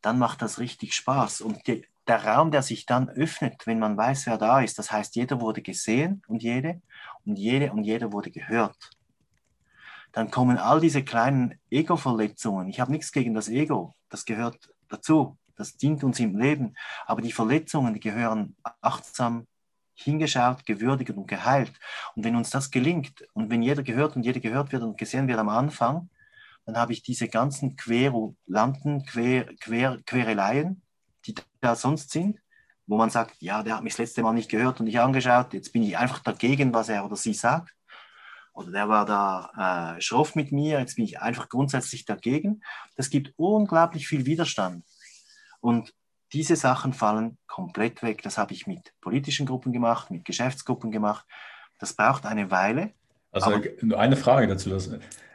dann 0.02 0.18
macht 0.18 0.42
das 0.42 0.58
richtig 0.58 0.94
Spaß. 0.94 1.40
Und 1.40 1.66
die, 1.66 1.86
der 2.06 2.24
Raum, 2.24 2.50
der 2.50 2.62
sich 2.62 2.86
dann 2.86 3.08
öffnet, 3.08 3.66
wenn 3.66 3.78
man 3.78 3.96
weiß, 3.96 4.26
wer 4.26 4.38
da 4.38 4.60
ist, 4.60 4.78
das 4.78 4.92
heißt, 4.92 5.16
jeder 5.16 5.40
wurde 5.40 5.62
gesehen 5.62 6.22
und 6.26 6.42
jede, 6.42 6.80
und 7.24 7.36
jede 7.36 7.72
und 7.72 7.84
jeder 7.84 8.12
wurde 8.12 8.30
gehört. 8.30 8.90
Dann 10.12 10.30
kommen 10.30 10.58
all 10.58 10.80
diese 10.80 11.04
kleinen 11.04 11.58
Ego-Verletzungen. 11.70 12.68
Ich 12.68 12.80
habe 12.80 12.90
nichts 12.90 13.12
gegen 13.12 13.34
das 13.34 13.48
Ego, 13.48 13.94
das 14.08 14.24
gehört 14.24 14.70
dazu 14.88 15.36
das 15.60 15.76
dient 15.76 16.02
uns 16.02 16.18
im 16.18 16.36
Leben. 16.38 16.74
Aber 17.06 17.20
die 17.20 17.32
Verletzungen, 17.32 17.94
die 17.94 18.00
gehören 18.00 18.56
achtsam 18.80 19.46
hingeschaut, 19.94 20.64
gewürdigt 20.64 21.10
und 21.10 21.28
geheilt. 21.28 21.72
Und 22.14 22.24
wenn 22.24 22.36
uns 22.36 22.50
das 22.50 22.70
gelingt 22.70 23.22
und 23.34 23.50
wenn 23.50 23.62
jeder 23.62 23.82
gehört 23.82 24.16
und 24.16 24.24
jeder 24.24 24.40
gehört 24.40 24.72
wird 24.72 24.82
und 24.82 24.98
gesehen 24.98 25.28
wird 25.28 25.38
am 25.38 25.50
Anfang, 25.50 26.08
dann 26.64 26.76
habe 26.76 26.92
ich 26.92 27.02
diese 27.02 27.28
ganzen 27.28 27.76
Querulanten, 27.76 29.04
Quer, 29.04 29.54
Quer, 29.60 29.98
Quereleien, 30.06 30.82
die 31.26 31.34
da 31.60 31.74
sonst 31.74 32.10
sind, 32.10 32.38
wo 32.86 32.96
man 32.96 33.10
sagt, 33.10 33.40
ja, 33.40 33.62
der 33.62 33.76
hat 33.76 33.84
mich 33.84 33.92
das 33.92 33.98
letzte 33.98 34.22
Mal 34.22 34.32
nicht 34.32 34.50
gehört 34.50 34.80
und 34.80 34.86
nicht 34.86 35.00
angeschaut, 35.00 35.52
jetzt 35.52 35.72
bin 35.72 35.82
ich 35.82 35.96
einfach 35.96 36.20
dagegen, 36.20 36.72
was 36.72 36.88
er 36.88 37.04
oder 37.04 37.16
sie 37.16 37.34
sagt. 37.34 37.74
Oder 38.52 38.72
der 38.72 38.88
war 38.88 39.06
da 39.06 39.96
äh, 39.96 40.00
schroff 40.00 40.34
mit 40.34 40.52
mir, 40.52 40.80
jetzt 40.80 40.96
bin 40.96 41.04
ich 41.04 41.20
einfach 41.20 41.48
grundsätzlich 41.48 42.04
dagegen. 42.04 42.62
Das 42.96 43.10
gibt 43.10 43.32
unglaublich 43.36 44.08
viel 44.08 44.26
Widerstand. 44.26 44.84
Und 45.60 45.92
diese 46.32 46.56
Sachen 46.56 46.92
fallen 46.92 47.38
komplett 47.46 48.02
weg. 48.02 48.22
Das 48.22 48.38
habe 48.38 48.52
ich 48.52 48.66
mit 48.66 48.92
politischen 49.00 49.46
Gruppen 49.46 49.72
gemacht, 49.72 50.10
mit 50.10 50.24
Geschäftsgruppen 50.24 50.90
gemacht. 50.90 51.26
Das 51.78 51.94
braucht 51.94 52.26
eine 52.26 52.50
Weile. 52.50 52.92
Also 53.32 53.60
eine 53.96 54.16
Frage 54.16 54.46
dazu. 54.46 54.70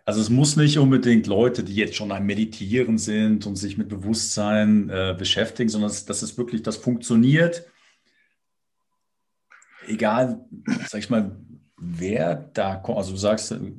Also 0.06 0.22
es 0.22 0.30
muss 0.30 0.56
nicht 0.56 0.78
unbedingt 0.78 1.28
Leute, 1.28 1.64
die 1.64 1.76
jetzt 1.76 1.96
schon 1.96 2.12
am 2.12 2.26
Meditieren 2.26 2.98
sind 2.98 3.46
und 3.48 3.56
sich 3.56 3.78
mit 3.78 3.90
Bewusstsein 3.90 4.90
äh, 4.90 5.16
beschäftigen, 5.18 5.70
sondern 5.70 5.90
dass, 5.90 6.06
dass 6.06 6.22
es 6.22 6.38
wirklich, 6.38 6.62
das 6.62 6.78
funktioniert. 6.78 7.66
Egal, 9.88 10.46
sag 10.88 11.00
ich 11.00 11.10
mal, 11.10 11.36
wer 11.78 12.36
da 12.36 12.76
kommt. 12.76 12.98
Also 12.98 13.12
du 13.12 13.18
sagst, 13.18 13.52
äh, 13.52 13.72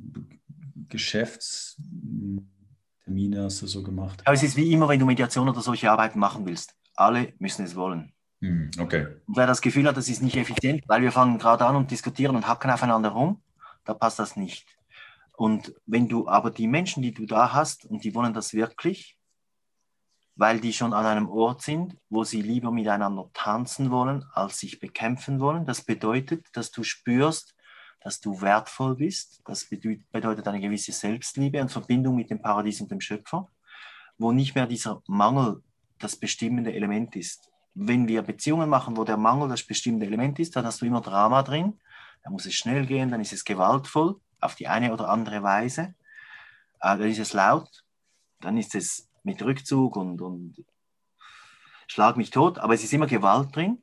Geschäftstermine 3.07 3.43
hast 3.43 3.61
du 3.61 3.67
so 3.67 3.83
gemacht. 3.83 4.21
Aber 4.25 4.33
es 4.33 4.43
ist 4.43 4.55
wie 4.55 4.71
immer, 4.71 4.87
wenn 4.89 4.99
du 4.99 5.05
Mediation 5.05 5.47
oder 5.47 5.61
solche 5.61 5.89
Arbeiten 5.89 6.19
machen 6.19 6.45
willst. 6.45 6.75
Alle 6.95 7.33
müssen 7.39 7.65
es 7.65 7.75
wollen. 7.75 8.13
Hm, 8.41 8.69
okay. 8.79 9.07
Und 9.25 9.37
wer 9.37 9.47
das 9.47 9.61
Gefühl 9.61 9.87
hat, 9.87 9.97
das 9.97 10.09
ist 10.09 10.21
nicht 10.21 10.35
effizient, 10.35 10.83
weil 10.87 11.01
wir 11.01 11.11
fangen 11.11 11.37
gerade 11.37 11.65
an 11.65 11.75
und 11.75 11.89
diskutieren 11.89 12.35
und 12.35 12.47
hacken 12.47 12.69
aufeinander 12.69 13.09
rum, 13.09 13.41
da 13.85 13.93
passt 13.93 14.19
das 14.19 14.35
nicht. 14.35 14.67
Und 15.37 15.73
wenn 15.85 16.07
du 16.07 16.27
aber 16.27 16.51
die 16.51 16.67
Menschen, 16.67 17.01
die 17.01 17.13
du 17.13 17.25
da 17.25 17.53
hast, 17.53 17.85
und 17.85 18.03
die 18.03 18.13
wollen 18.13 18.33
das 18.33 18.53
wirklich, 18.53 19.17
weil 20.35 20.59
die 20.59 20.73
schon 20.73 20.93
an 20.93 21.05
einem 21.05 21.29
Ort 21.29 21.61
sind, 21.61 21.97
wo 22.09 22.23
sie 22.23 22.41
lieber 22.41 22.71
miteinander 22.71 23.29
tanzen 23.33 23.89
wollen, 23.89 24.23
als 24.33 24.59
sich 24.59 24.79
bekämpfen 24.79 25.39
wollen. 25.39 25.65
Das 25.65 25.83
bedeutet, 25.83 26.45
dass 26.53 26.69
du 26.71 26.83
spürst, 26.83 27.55
dass 28.01 28.19
du 28.19 28.41
wertvoll 28.41 28.95
bist. 28.95 29.41
Das 29.45 29.65
bedeutet 29.65 30.47
eine 30.47 30.59
gewisse 30.59 30.91
Selbstliebe 30.91 31.61
und 31.61 31.71
Verbindung 31.71 32.15
mit 32.15 32.29
dem 32.29 32.41
Paradies 32.41 32.81
und 32.81 32.91
dem 32.91 33.01
Schöpfer, 33.01 33.49
wo 34.17 34.31
nicht 34.31 34.55
mehr 34.55 34.67
dieser 34.67 35.01
Mangel 35.07 35.61
das 35.99 36.15
bestimmende 36.15 36.73
Element 36.73 37.15
ist. 37.15 37.49
Wenn 37.73 38.07
wir 38.07 38.21
Beziehungen 38.21 38.69
machen, 38.69 38.97
wo 38.97 39.03
der 39.03 39.17
Mangel 39.17 39.49
das 39.49 39.63
bestimmende 39.63 40.05
Element 40.05 40.39
ist, 40.39 40.55
dann 40.55 40.65
hast 40.65 40.81
du 40.81 40.85
immer 40.85 41.01
Drama 41.01 41.43
drin. 41.43 41.79
Dann 42.23 42.33
muss 42.33 42.45
es 42.45 42.55
schnell 42.55 42.85
gehen, 42.85 43.09
dann 43.11 43.21
ist 43.21 43.33
es 43.33 43.45
gewaltvoll 43.45 44.19
auf 44.39 44.55
die 44.55 44.67
eine 44.67 44.93
oder 44.93 45.09
andere 45.09 45.43
Weise. 45.43 45.95
Äh, 46.79 46.97
dann 46.97 47.09
ist 47.09 47.19
es 47.19 47.33
laut, 47.33 47.83
dann 48.41 48.57
ist 48.57 48.75
es 48.75 49.09
mit 49.23 49.41
Rückzug 49.41 49.95
und, 49.95 50.21
und 50.21 50.65
Schlag 51.87 52.17
mich 52.17 52.31
tot, 52.31 52.59
aber 52.59 52.73
es 52.73 52.83
ist 52.83 52.93
immer 52.93 53.07
Gewalt 53.07 53.55
drin, 53.55 53.81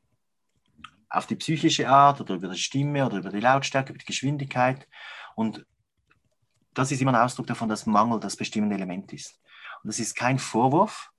auf 1.15 1.27
die 1.27 1.35
psychische 1.35 1.87
Art 1.87 2.19
oder 2.19 2.35
über 2.35 2.49
die 2.49 2.59
Stimme 2.59 3.05
oder 3.05 3.17
über 3.17 3.29
die 3.29 3.39
Lautstärke, 3.39 3.91
über 3.91 3.99
die 3.99 4.05
Geschwindigkeit. 4.05 4.87
Und 5.35 5.65
das 6.73 6.91
ist 6.91 7.01
immer 7.01 7.13
ein 7.13 7.23
Ausdruck 7.23 7.47
davon, 7.47 7.69
dass 7.69 7.85
Mangel 7.85 8.19
das 8.19 8.35
bestimmende 8.35 8.75
Element 8.75 9.13
ist. 9.13 9.39
Und 9.81 9.87
das 9.87 9.99
ist 9.99 10.15
kein 10.15 10.39
Vorwurf, 10.39 11.09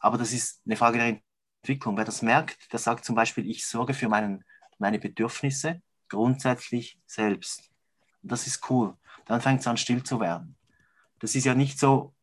aber 0.00 0.18
das 0.18 0.32
ist 0.32 0.60
eine 0.66 0.76
Frage 0.76 0.98
der 0.98 1.20
Entwicklung. 1.62 1.96
Wer 1.96 2.04
das 2.04 2.22
merkt, 2.22 2.72
der 2.72 2.80
sagt 2.80 3.04
zum 3.04 3.14
Beispiel, 3.14 3.48
ich 3.48 3.64
sorge 3.64 3.94
für 3.94 4.08
meinen, 4.08 4.44
meine 4.78 4.98
Bedürfnisse 4.98 5.82
grundsätzlich 6.08 6.98
selbst. 7.06 7.70
Und 8.22 8.32
das 8.32 8.46
ist 8.46 8.68
cool. 8.70 8.96
Dann 9.26 9.40
fängt 9.40 9.60
es 9.60 9.66
an, 9.66 9.76
still 9.76 10.02
zu 10.02 10.20
werden. 10.20 10.56
Das 11.20 11.34
ist 11.34 11.44
ja 11.44 11.54
nicht 11.54 11.78
so, 11.78 12.14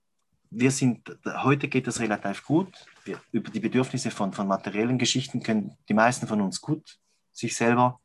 wir 0.50 0.72
sind, 0.72 1.18
heute 1.44 1.68
geht 1.68 1.88
das 1.88 2.00
relativ 2.00 2.44
gut. 2.46 2.74
Wir, 3.04 3.22
über 3.32 3.52
die 3.52 3.60
Bedürfnisse 3.60 4.12
von, 4.12 4.34
von 4.34 4.48
materiellen 4.48 4.98
Geschichten 4.98 5.44
können 5.44 5.78
die 5.88 5.94
meisten 5.94 6.28
von 6.28 6.42
uns 6.42 6.60
gut 6.60 7.00
sich 7.36 7.56
selber 7.56 8.00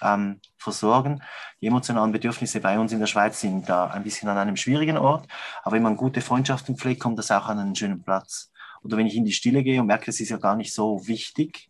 ähm, 0.00 0.40
versorgen. 0.56 1.22
Die 1.60 1.66
emotionalen 1.66 2.12
Bedürfnisse 2.12 2.60
bei 2.60 2.78
uns 2.78 2.92
in 2.92 3.00
der 3.00 3.06
Schweiz 3.06 3.40
sind 3.40 3.68
da 3.68 3.86
ein 3.86 4.02
bisschen 4.02 4.28
an 4.28 4.38
einem 4.38 4.56
schwierigen 4.56 4.96
Ort, 4.96 5.28
aber 5.62 5.76
wenn 5.76 5.82
man 5.82 5.96
gute 5.96 6.20
Freundschaften 6.20 6.76
pflegt, 6.76 7.00
kommt 7.00 7.18
das 7.18 7.30
auch 7.30 7.46
an 7.46 7.58
einen 7.58 7.76
schönen 7.76 8.02
Platz. 8.02 8.50
Oder 8.82 8.96
wenn 8.96 9.06
ich 9.06 9.14
in 9.14 9.24
die 9.24 9.32
Stille 9.32 9.62
gehe 9.62 9.80
und 9.80 9.86
merke, 9.86 10.10
es 10.10 10.20
ist 10.20 10.30
ja 10.30 10.38
gar 10.38 10.56
nicht 10.56 10.74
so 10.74 11.06
wichtig, 11.06 11.68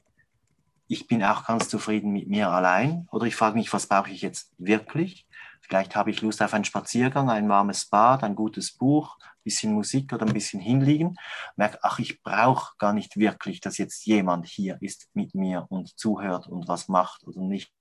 ich 0.89 1.07
bin 1.07 1.23
auch 1.25 1.47
ganz 1.47 1.69
zufrieden 1.69 2.13
mit 2.13 2.29
mir 2.29 2.51
allein 2.51 3.09
oder 3.11 3.27
ich 3.27 3.35
frage 3.35 3.57
mich, 3.57 3.73
was 3.73 3.87
brauche 3.87 4.11
ich 4.11 4.21
jetzt 4.21 4.53
wirklich? 4.59 5.27
Vielleicht 5.73 5.97
habe 5.97 6.11
ich 6.11 6.21
Lust 6.21 6.43
auf 6.43 6.53
einen 6.53 6.67
Spaziergang, 6.67 7.31
ein 7.31 7.49
warmes 7.49 7.87
Bad, 7.87 8.25
ein 8.25 8.35
gutes 8.35 8.73
Buch, 8.73 9.17
ein 9.19 9.43
bisschen 9.43 9.73
Musik 9.73 10.13
oder 10.13 10.27
ein 10.27 10.35
bisschen 10.35 10.61
hinliegen. 10.61 11.17
Merke, 11.57 11.79
ach, 11.81 11.99
ich 11.99 12.23
brauche 12.23 12.75
gar 12.77 12.93
nicht 12.93 13.17
wirklich, 13.17 13.63
dass 13.63 13.79
jetzt 13.79 14.05
jemand 14.05 14.47
hier 14.47 14.77
ist 14.83 15.09
mit 15.15 15.35
mir 15.35 15.65
und 15.71 15.99
zuhört 15.99 16.47
und 16.47 16.69
was 16.69 16.89
macht 16.89 17.27
oder 17.27 17.41
nicht. 17.41 17.73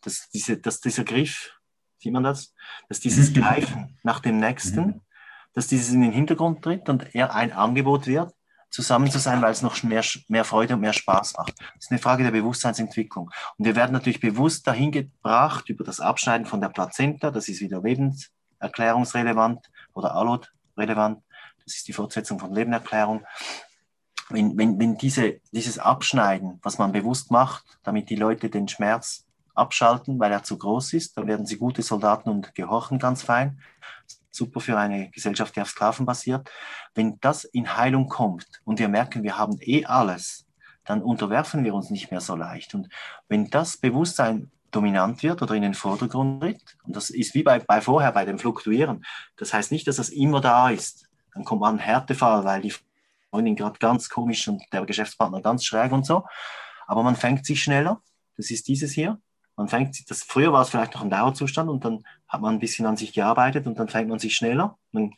Dass, 0.00 0.28
diese, 0.30 0.58
dass 0.58 0.80
dieser 0.80 1.04
Griff, 1.04 1.56
sieht 1.98 2.12
man 2.12 2.24
das? 2.24 2.52
Dass 2.88 2.98
dieses 2.98 3.32
Greifen 3.32 3.96
nach 4.02 4.18
dem 4.18 4.40
Nächsten, 4.40 4.86
mhm. 4.86 5.00
dass 5.52 5.68
dieses 5.68 5.94
in 5.94 6.00
den 6.00 6.10
Hintergrund 6.10 6.64
tritt 6.64 6.88
und 6.88 7.14
er 7.14 7.36
ein 7.36 7.52
Angebot 7.52 8.08
wird, 8.08 8.34
zusammen 8.76 9.10
zu 9.10 9.18
sein, 9.18 9.40
weil 9.40 9.52
es 9.52 9.62
noch 9.62 9.82
mehr, 9.82 10.04
mehr 10.28 10.44
Freude 10.44 10.74
und 10.74 10.80
mehr 10.80 10.92
Spaß 10.92 11.38
macht. 11.38 11.58
Das 11.58 11.86
ist 11.86 11.90
eine 11.90 11.98
Frage 11.98 12.22
der 12.24 12.30
Bewusstseinsentwicklung. 12.30 13.30
Und 13.56 13.64
wir 13.64 13.74
werden 13.74 13.92
natürlich 13.92 14.20
bewusst 14.20 14.66
dahin 14.66 14.92
gebracht 14.92 15.70
über 15.70 15.82
das 15.82 15.98
Abschneiden 15.98 16.46
von 16.46 16.60
der 16.60 16.68
Plazenta, 16.68 17.30
das 17.30 17.48
ist 17.48 17.62
wieder 17.62 17.82
lebenserklärungsrelevant 17.82 19.70
oder 19.94 20.14
Alot-relevant, 20.14 21.22
das 21.64 21.76
ist 21.76 21.88
die 21.88 21.94
Fortsetzung 21.94 22.38
von 22.38 22.52
Lebenerklärung. 22.52 23.24
Wenn, 24.28 24.58
wenn, 24.58 24.78
wenn 24.78 24.98
diese, 24.98 25.40
dieses 25.52 25.78
Abschneiden, 25.78 26.60
was 26.62 26.76
man 26.76 26.92
bewusst 26.92 27.30
macht, 27.30 27.64
damit 27.82 28.10
die 28.10 28.16
Leute 28.16 28.50
den 28.50 28.68
Schmerz 28.68 29.25
abschalten, 29.56 30.18
weil 30.20 30.32
er 30.32 30.42
zu 30.42 30.58
groß 30.58 30.92
ist, 30.92 31.16
dann 31.16 31.26
werden 31.26 31.46
sie 31.46 31.56
gute 31.56 31.82
Soldaten 31.82 32.28
und 32.28 32.54
gehorchen 32.54 32.98
ganz 32.98 33.22
fein 33.22 33.60
super 34.36 34.60
für 34.60 34.78
eine 34.78 35.10
Gesellschaft, 35.10 35.56
die 35.56 35.62
auf 35.62 35.70
Sklaven 35.70 36.06
basiert. 36.06 36.50
Wenn 36.94 37.18
das 37.20 37.44
in 37.44 37.76
Heilung 37.76 38.08
kommt 38.08 38.46
und 38.64 38.78
wir 38.78 38.88
merken, 38.88 39.22
wir 39.22 39.38
haben 39.38 39.58
eh 39.60 39.84
alles, 39.84 40.46
dann 40.84 41.02
unterwerfen 41.02 41.64
wir 41.64 41.74
uns 41.74 41.90
nicht 41.90 42.10
mehr 42.10 42.20
so 42.20 42.36
leicht. 42.36 42.74
Und 42.74 42.88
wenn 43.28 43.50
das 43.50 43.76
Bewusstsein 43.76 44.50
dominant 44.70 45.22
wird 45.22 45.42
oder 45.42 45.54
in 45.54 45.62
den 45.62 45.74
Vordergrund 45.74 46.42
tritt, 46.42 46.76
und 46.84 46.94
das 46.94 47.10
ist 47.10 47.34
wie 47.34 47.42
bei, 47.42 47.58
bei 47.58 47.80
vorher, 47.80 48.12
bei 48.12 48.24
dem 48.24 48.38
Fluktuieren, 48.38 49.04
das 49.36 49.52
heißt 49.52 49.72
nicht, 49.72 49.88
dass 49.88 49.96
das 49.96 50.10
immer 50.10 50.40
da 50.40 50.70
ist. 50.70 51.08
Dann 51.34 51.44
kommt 51.44 51.62
man 51.62 51.78
Härtefall, 51.78 52.44
weil 52.44 52.60
die 52.62 52.72
Freundin 53.30 53.56
gerade 53.56 53.78
ganz 53.78 54.08
komisch 54.08 54.46
und 54.48 54.62
der 54.72 54.84
Geschäftspartner 54.86 55.40
ganz 55.42 55.64
schräg 55.64 55.92
und 55.92 56.06
so. 56.06 56.24
Aber 56.86 57.02
man 57.02 57.16
fängt 57.16 57.44
sich 57.44 57.62
schneller. 57.62 58.00
Das 58.36 58.50
ist 58.50 58.68
dieses 58.68 58.92
hier. 58.92 59.18
Man 59.56 59.68
fängt, 59.68 60.10
das, 60.10 60.22
früher 60.22 60.52
war 60.52 60.62
es 60.62 60.70
vielleicht 60.70 60.94
noch 60.94 61.02
ein 61.02 61.10
Dauerzustand 61.10 61.70
und 61.70 61.84
dann 61.84 62.04
hat 62.28 62.40
man 62.42 62.54
ein 62.54 62.60
bisschen 62.60 62.86
an 62.86 62.96
sich 62.96 63.12
gearbeitet 63.12 63.66
und 63.66 63.78
dann 63.78 63.88
fängt 63.88 64.08
man 64.08 64.18
sich 64.18 64.34
schneller. 64.34 64.78
Dann 64.92 65.14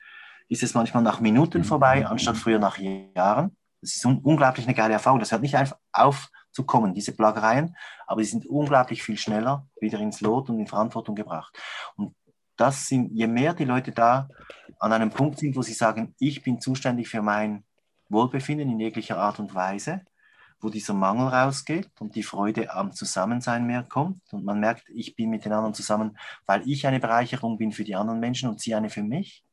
ist 0.48 0.62
es 0.62 0.74
manchmal 0.74 1.02
nach 1.02 1.20
Minuten 1.20 1.64
vorbei, 1.64 2.06
anstatt 2.06 2.36
früher 2.36 2.58
nach 2.58 2.78
Jahren. 2.78 3.56
Das 3.80 3.94
ist 3.94 4.04
un 4.06 4.18
unglaublich 4.18 4.66
eine 4.66 4.74
geile 4.74 4.94
Erfahrung. 4.94 5.20
Das 5.20 5.32
hört 5.32 5.42
nicht 5.42 5.56
einfach 5.56 5.76
aufzukommen, 5.92 6.94
diese 6.94 7.12
Plagereien, 7.12 7.76
aber 8.06 8.22
sie 8.22 8.30
sind 8.30 8.46
unglaublich 8.46 9.02
viel 9.02 9.16
schneller 9.16 9.66
wieder 9.80 9.98
ins 9.98 10.20
Lot 10.20 10.48
und 10.50 10.58
in 10.58 10.66
Verantwortung 10.66 11.14
gebracht. 11.14 11.56
Und 11.96 12.14
das 12.56 12.86
sind, 12.86 13.12
je 13.12 13.26
mehr 13.26 13.54
die 13.54 13.64
Leute 13.64 13.92
da 13.92 14.28
an 14.78 14.92
einem 14.92 15.10
Punkt 15.10 15.38
sind, 15.38 15.56
wo 15.56 15.62
sie 15.62 15.72
sagen, 15.72 16.14
ich 16.18 16.42
bin 16.42 16.60
zuständig 16.60 17.08
für 17.08 17.22
mein 17.22 17.64
Wohlbefinden 18.08 18.70
in 18.70 18.80
jeglicher 18.80 19.18
Art 19.18 19.38
und 19.38 19.54
Weise, 19.54 20.02
wo 20.60 20.70
dieser 20.70 20.94
Mangel 20.94 21.28
rausgeht 21.28 21.88
und 22.00 22.14
die 22.14 22.22
Freude 22.22 22.72
am 22.74 22.92
Zusammensein 22.92 23.66
mehr 23.66 23.84
kommt. 23.84 24.20
Und 24.32 24.44
man 24.44 24.60
merkt, 24.60 24.88
ich 24.88 25.14
bin 25.14 25.30
mit 25.30 25.44
den 25.44 25.52
anderen 25.52 25.74
zusammen, 25.74 26.18
weil 26.46 26.68
ich 26.68 26.86
eine 26.86 27.00
Bereicherung 27.00 27.58
bin 27.58 27.72
für 27.72 27.84
die 27.84 27.94
anderen 27.94 28.20
Menschen 28.20 28.48
und 28.48 28.60
sie 28.60 28.74
eine 28.74 28.90
für 28.90 29.02
mich, 29.02 29.44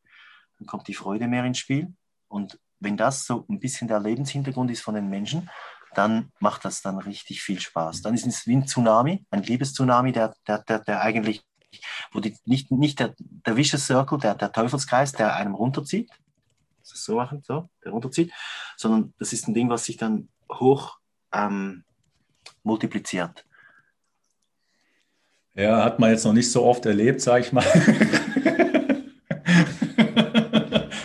dann 0.57 0.67
kommt 0.67 0.87
die 0.87 0.93
Freude 0.93 1.27
mehr 1.27 1.45
ins 1.45 1.59
Spiel. 1.59 1.93
Und 2.27 2.59
wenn 2.79 2.97
das 2.97 3.25
so 3.25 3.45
ein 3.49 3.59
bisschen 3.59 3.87
der 3.87 3.99
Lebenshintergrund 3.99 4.71
ist 4.71 4.81
von 4.81 4.95
den 4.95 5.09
Menschen, 5.09 5.49
dann 5.93 6.31
macht 6.39 6.65
das 6.65 6.81
dann 6.81 6.97
richtig 6.97 7.41
viel 7.41 7.59
Spaß. 7.59 8.01
Dann 8.01 8.13
ist 8.13 8.25
es 8.25 8.47
wie 8.47 8.55
ein 8.55 8.67
Tsunami, 8.67 9.25
ein 9.29 9.43
Liebestsunami, 9.43 10.11
der, 10.11 10.35
der, 10.47 10.59
der, 10.59 10.79
der 10.79 11.01
eigentlich, 11.01 11.43
wo 12.11 12.19
die, 12.19 12.37
nicht, 12.45 12.71
nicht 12.71 12.99
der, 12.99 13.15
der 13.17 13.55
Vicious 13.55 13.85
Circle, 13.85 14.17
der, 14.17 14.35
der 14.35 14.51
Teufelskreis, 14.51 15.13
der 15.13 15.35
einem 15.35 15.55
runterzieht, 15.55 16.09
so 16.81 17.15
machen, 17.15 17.41
so, 17.45 17.69
der 17.83 17.91
runterzieht, 17.91 18.31
sondern 18.77 19.13
das 19.17 19.33
ist 19.33 19.47
ein 19.47 19.53
Ding, 19.53 19.69
was 19.69 19.85
sich 19.85 19.97
dann 19.97 20.29
hoch 20.51 20.97
ähm, 21.33 21.83
multipliziert. 22.63 23.45
Ja, 25.53 25.83
hat 25.83 25.99
man 25.99 26.09
jetzt 26.09 26.25
noch 26.25 26.33
nicht 26.33 26.51
so 26.51 26.65
oft 26.65 26.85
erlebt, 26.85 27.21
sage 27.21 27.45
ich 27.45 27.53
mal. 27.53 27.63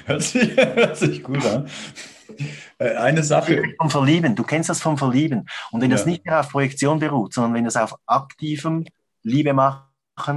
hört, 0.07 0.23
sich, 0.23 0.57
hört 0.57 0.97
sich 0.97 1.23
gut 1.23 1.45
an. 1.47 1.69
Äh, 2.79 2.97
eine 2.97 3.23
Sache. 3.23 3.63
Vom 3.79 3.91
Verlieben, 3.91 4.35
du 4.35 4.43
kennst 4.43 4.69
das 4.69 4.81
vom 4.81 4.99
Verlieben. 4.99 5.49
Und 5.71 5.83
wenn 5.83 5.91
ja. 5.91 5.97
das 5.97 6.07
nicht 6.07 6.25
mehr 6.25 6.41
auf 6.41 6.49
Projektion 6.51 6.99
beruht, 6.99 7.35
sondern 7.35 7.55
wenn 7.55 7.65
das 7.65 7.77
auf 7.77 7.95
aktivem 8.07 8.87
Liebe 9.23 9.53
machen, 9.53 9.85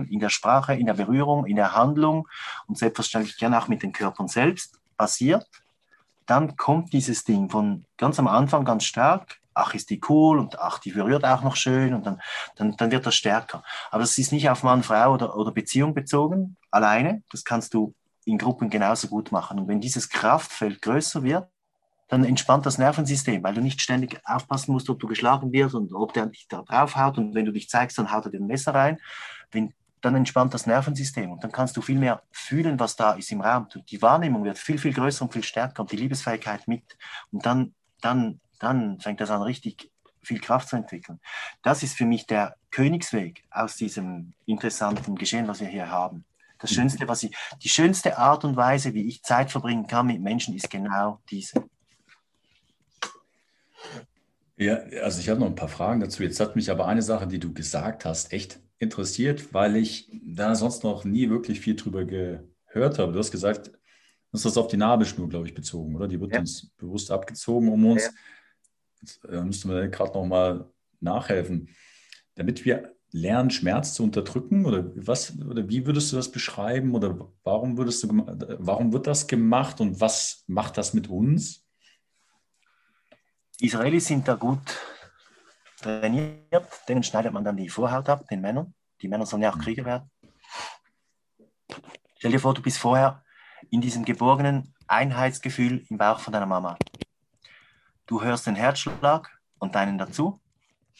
in 0.09 0.19
der 0.19 0.29
Sprache, 0.29 0.75
in 0.75 0.85
der 0.85 0.93
Berührung, 0.93 1.45
in 1.45 1.55
der 1.55 1.73
Handlung 1.73 2.27
und 2.67 2.77
selbstverständlich 2.77 3.37
gerne 3.37 3.57
auch 3.59 3.67
mit 3.67 3.81
den 3.81 3.91
Körpern 3.91 4.27
selbst 4.27 4.79
basiert, 4.95 5.45
dann 6.25 6.55
kommt 6.55 6.93
dieses 6.93 7.23
Ding 7.23 7.49
von 7.49 7.85
ganz 7.97 8.19
am 8.19 8.27
Anfang 8.27 8.65
ganz 8.65 8.83
stark 8.83 9.39
ach, 9.53 9.73
ist 9.73 9.89
die 9.89 10.01
cool 10.09 10.39
und 10.39 10.59
ach, 10.59 10.79
die 10.79 10.91
berührt 10.91 11.25
auch 11.25 11.43
noch 11.43 11.55
schön 11.55 11.93
und 11.93 12.05
dann, 12.05 12.21
dann, 12.55 12.75
dann 12.75 12.91
wird 12.91 13.05
das 13.05 13.15
stärker. 13.15 13.63
Aber 13.91 14.01
das 14.01 14.17
ist 14.17 14.31
nicht 14.31 14.49
auf 14.49 14.63
Mann, 14.63 14.83
Frau 14.83 15.13
oder, 15.13 15.35
oder 15.37 15.51
Beziehung 15.51 15.93
bezogen, 15.93 16.57
alleine. 16.71 17.23
Das 17.31 17.43
kannst 17.43 17.73
du 17.73 17.93
in 18.25 18.37
Gruppen 18.37 18.69
genauso 18.69 19.07
gut 19.07 19.31
machen. 19.31 19.59
Und 19.59 19.67
wenn 19.67 19.81
dieses 19.81 20.09
Kraftfeld 20.09 20.81
größer 20.81 21.23
wird, 21.23 21.47
dann 22.09 22.25
entspannt 22.25 22.65
das 22.65 22.77
Nervensystem, 22.77 23.43
weil 23.43 23.53
du 23.53 23.61
nicht 23.61 23.81
ständig 23.81 24.21
aufpassen 24.25 24.71
musst, 24.71 24.89
ob 24.89 24.99
du 24.99 25.07
geschlagen 25.07 25.51
wirst 25.51 25.75
und 25.75 25.93
ob 25.93 26.13
der 26.13 26.27
dich 26.27 26.47
da 26.47 26.61
draufhaut. 26.61 27.17
Und 27.17 27.33
wenn 27.33 27.45
du 27.45 27.51
dich 27.51 27.69
zeigst, 27.69 27.97
dann 27.97 28.11
haut 28.11 28.25
er 28.25 28.31
dir 28.31 28.39
ein 28.39 28.47
Messer 28.47 28.73
rein. 28.73 28.99
Wenn, 29.51 29.73
dann 30.03 30.15
entspannt 30.15 30.53
das 30.53 30.67
Nervensystem 30.67 31.31
und 31.31 31.43
dann 31.43 31.51
kannst 31.51 31.77
du 31.77 31.81
viel 31.81 31.97
mehr 31.97 32.21
fühlen, 32.31 32.77
was 32.77 32.97
da 32.97 33.13
ist 33.13 33.31
im 33.31 33.39
Raum. 33.39 33.67
Die 33.89 34.01
Wahrnehmung 34.01 34.43
wird 34.43 34.57
viel, 34.57 34.77
viel 34.77 34.93
größer 34.93 35.23
und 35.23 35.31
viel 35.31 35.43
stärker 35.43 35.81
und 35.81 35.91
die 35.91 35.95
Liebesfähigkeit 35.95 36.67
mit. 36.67 36.83
Und 37.31 37.45
dann, 37.45 37.73
dann, 38.01 38.41
dann 38.59 38.99
fängt 38.99 39.21
das 39.21 39.29
an, 39.29 39.41
richtig 39.41 39.89
viel 40.21 40.41
Kraft 40.41 40.67
zu 40.67 40.75
entwickeln. 40.75 41.21
Das 41.61 41.83
ist 41.83 41.95
für 41.95 42.05
mich 42.05 42.27
der 42.27 42.55
Königsweg 42.69 43.45
aus 43.49 43.77
diesem 43.77 44.33
interessanten 44.45 45.15
Geschehen, 45.15 45.47
was 45.47 45.61
wir 45.61 45.67
hier 45.67 45.89
haben. 45.89 46.25
Das 46.59 46.71
mhm. 46.71 46.75
Schönste, 46.75 47.07
was 47.07 47.23
ich, 47.23 47.35
die 47.61 47.69
schönste 47.69 48.17
Art 48.17 48.43
und 48.43 48.57
Weise, 48.57 48.93
wie 48.93 49.07
ich 49.07 49.23
Zeit 49.23 49.51
verbringen 49.51 49.87
kann 49.87 50.07
mit 50.07 50.21
Menschen, 50.21 50.53
ist 50.53 50.69
genau 50.69 51.21
diese. 51.29 51.63
Ja, 54.57 54.79
also 55.01 55.21
ich 55.21 55.29
habe 55.29 55.39
noch 55.39 55.47
ein 55.47 55.55
paar 55.55 55.69
Fragen 55.69 56.01
dazu. 56.01 56.23
Jetzt 56.23 56.41
hat 56.41 56.57
mich 56.57 56.69
aber 56.69 56.87
eine 56.87 57.01
Sache, 57.01 57.25
die 57.25 57.39
du 57.39 57.53
gesagt 57.53 58.03
hast, 58.03 58.33
echt 58.33 58.59
interessiert, 58.83 59.53
weil 59.53 59.75
ich 59.75 60.09
da 60.23 60.55
sonst 60.55 60.83
noch 60.83 61.03
nie 61.03 61.29
wirklich 61.29 61.59
viel 61.59 61.75
drüber 61.75 62.05
gehört 62.05 62.99
habe. 62.99 63.13
Du 63.13 63.19
hast 63.19 63.31
gesagt, 63.31 63.71
das 64.31 64.41
ist 64.41 64.45
das 64.45 64.57
auf 64.57 64.67
die 64.67 64.77
Nabelschnur, 64.77 65.29
glaube 65.29 65.47
ich, 65.47 65.53
bezogen, 65.53 65.95
oder? 65.95 66.07
Die 66.07 66.19
wird 66.19 66.33
ja. 66.33 66.39
uns 66.39 66.71
bewusst 66.77 67.11
abgezogen 67.11 67.69
um 67.69 67.85
uns. 67.85 68.05
Ja. 68.05 68.11
Jetzt 69.01 69.25
äh, 69.25 69.41
müssten 69.41 69.69
wir 69.69 69.87
gerade 69.89 70.13
noch 70.13 70.25
mal 70.25 70.71
nachhelfen. 70.99 71.69
Damit 72.35 72.65
wir 72.65 72.93
lernen, 73.13 73.51
Schmerz 73.51 73.93
zu 73.93 74.03
unterdrücken? 74.03 74.65
Oder 74.65 74.91
was 74.95 75.37
oder 75.39 75.69
wie 75.69 75.85
würdest 75.85 76.11
du 76.11 76.17
das 76.17 76.31
beschreiben? 76.31 76.95
Oder 76.95 77.29
warum 77.43 77.77
würdest 77.77 78.03
du 78.03 78.09
warum 78.59 78.91
wird 78.91 79.07
das 79.07 79.27
gemacht 79.27 79.79
und 79.79 80.01
was 80.01 80.43
macht 80.47 80.77
das 80.77 80.93
mit 80.93 81.09
uns? 81.09 81.63
Israelis 83.59 84.07
sind 84.07 84.27
da 84.27 84.33
gut 84.33 84.59
trainiert, 85.83 86.67
denen 86.87 87.03
schneidet 87.03 87.33
man 87.33 87.43
dann 87.43 87.57
die 87.57 87.69
Vorhaut 87.69 88.09
ab, 88.09 88.27
den 88.27 88.41
Männern. 88.41 88.73
Die 89.01 89.07
Männer 89.07 89.25
sollen 89.25 89.43
ja 89.43 89.51
auch 89.51 89.59
Krieger 89.59 89.85
werden. 89.85 90.09
Stell 92.17 92.31
dir 92.31 92.39
vor, 92.39 92.53
du 92.53 92.61
bist 92.61 92.77
vorher 92.77 93.23
in 93.69 93.81
diesem 93.81 94.05
geborgenen 94.05 94.73
Einheitsgefühl 94.87 95.85
im 95.89 95.97
Bauch 95.97 96.19
von 96.19 96.33
deiner 96.33 96.45
Mama. 96.45 96.77
Du 98.05 98.21
hörst 98.21 98.47
den 98.47 98.55
Herzschlag 98.55 99.29
und 99.59 99.75
deinen 99.75 99.97
dazu. 99.97 100.39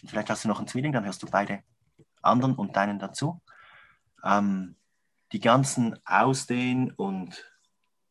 Vielleicht 0.05 0.29
hast 0.29 0.43
du 0.43 0.47
noch 0.47 0.59
einen 0.59 0.67
Zwilling, 0.67 0.91
dann 0.91 1.05
hörst 1.05 1.23
du 1.23 1.27
beide 1.27 1.63
anderen 2.21 2.55
und 2.55 2.75
deinen 2.75 2.99
dazu. 2.99 3.41
Ähm, 4.23 4.75
die 5.31 5.39
ganzen 5.39 5.99
Ausdehn 6.05 6.91
und 6.91 7.43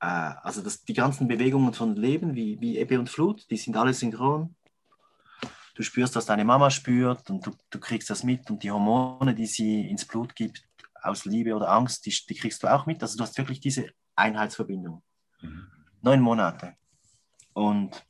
äh, 0.01 0.07
also 0.07 0.63
das, 0.63 0.85
die 0.85 0.95
ganzen 0.95 1.29
Bewegungen 1.29 1.73
von 1.73 1.97
Leben, 1.97 2.35
wie, 2.35 2.61
wie 2.61 2.79
Ebbe 2.79 2.99
und 2.99 3.09
Flut, 3.09 3.51
die 3.51 3.57
sind 3.57 3.77
alle 3.77 3.95
synchron. 3.95 4.55
Du 5.75 5.83
spürst, 5.83 6.17
was 6.17 6.27
deine 6.27 6.45
Mama 6.45 6.71
spürt 6.71 7.31
und 7.31 7.47
du, 7.47 7.53
du 7.71 7.81
kriegst 7.81 8.11
das 8.11 8.25
mit 8.25 8.51
und 8.51 8.63
die 8.63 8.71
Hormone, 8.71 9.35
die 9.35 9.47
sie 9.47 9.89
ins 9.89 10.05
Blut 10.05 10.35
gibt, 10.37 10.63
aus 11.03 11.25
Liebe 11.25 11.55
oder 11.55 11.71
Angst, 11.71 12.07
die, 12.07 12.17
die 12.29 12.35
kriegst 12.35 12.63
du 12.63 12.69
auch 12.69 12.87
mit. 12.87 13.03
Also 13.03 13.17
du 13.17 13.25
hast 13.25 13.37
wirklich 13.39 13.61
diese 13.61 13.91
Einheitsverbindung. 14.15 15.03
Mhm. 15.41 15.67
Neun 16.03 16.21
Monate. 16.21 16.75
Und 17.53 18.05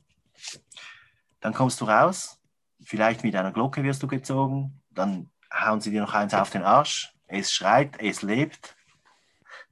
dann 1.39 1.53
kommst 1.53 1.81
du 1.81 1.85
raus, 1.85 2.39
vielleicht 2.81 3.23
mit 3.23 3.35
einer 3.35 3.51
Glocke 3.51 3.83
wirst 3.83 4.03
du 4.03 4.07
gezogen, 4.07 4.81
dann 4.89 5.29
hauen 5.53 5.81
sie 5.81 5.91
dir 5.91 6.01
noch 6.01 6.13
eins 6.13 6.33
auf 6.33 6.49
den 6.49 6.63
Arsch. 6.63 7.13
Es 7.27 7.51
schreit, 7.51 7.99
es 7.99 8.21
lebt. 8.21 8.75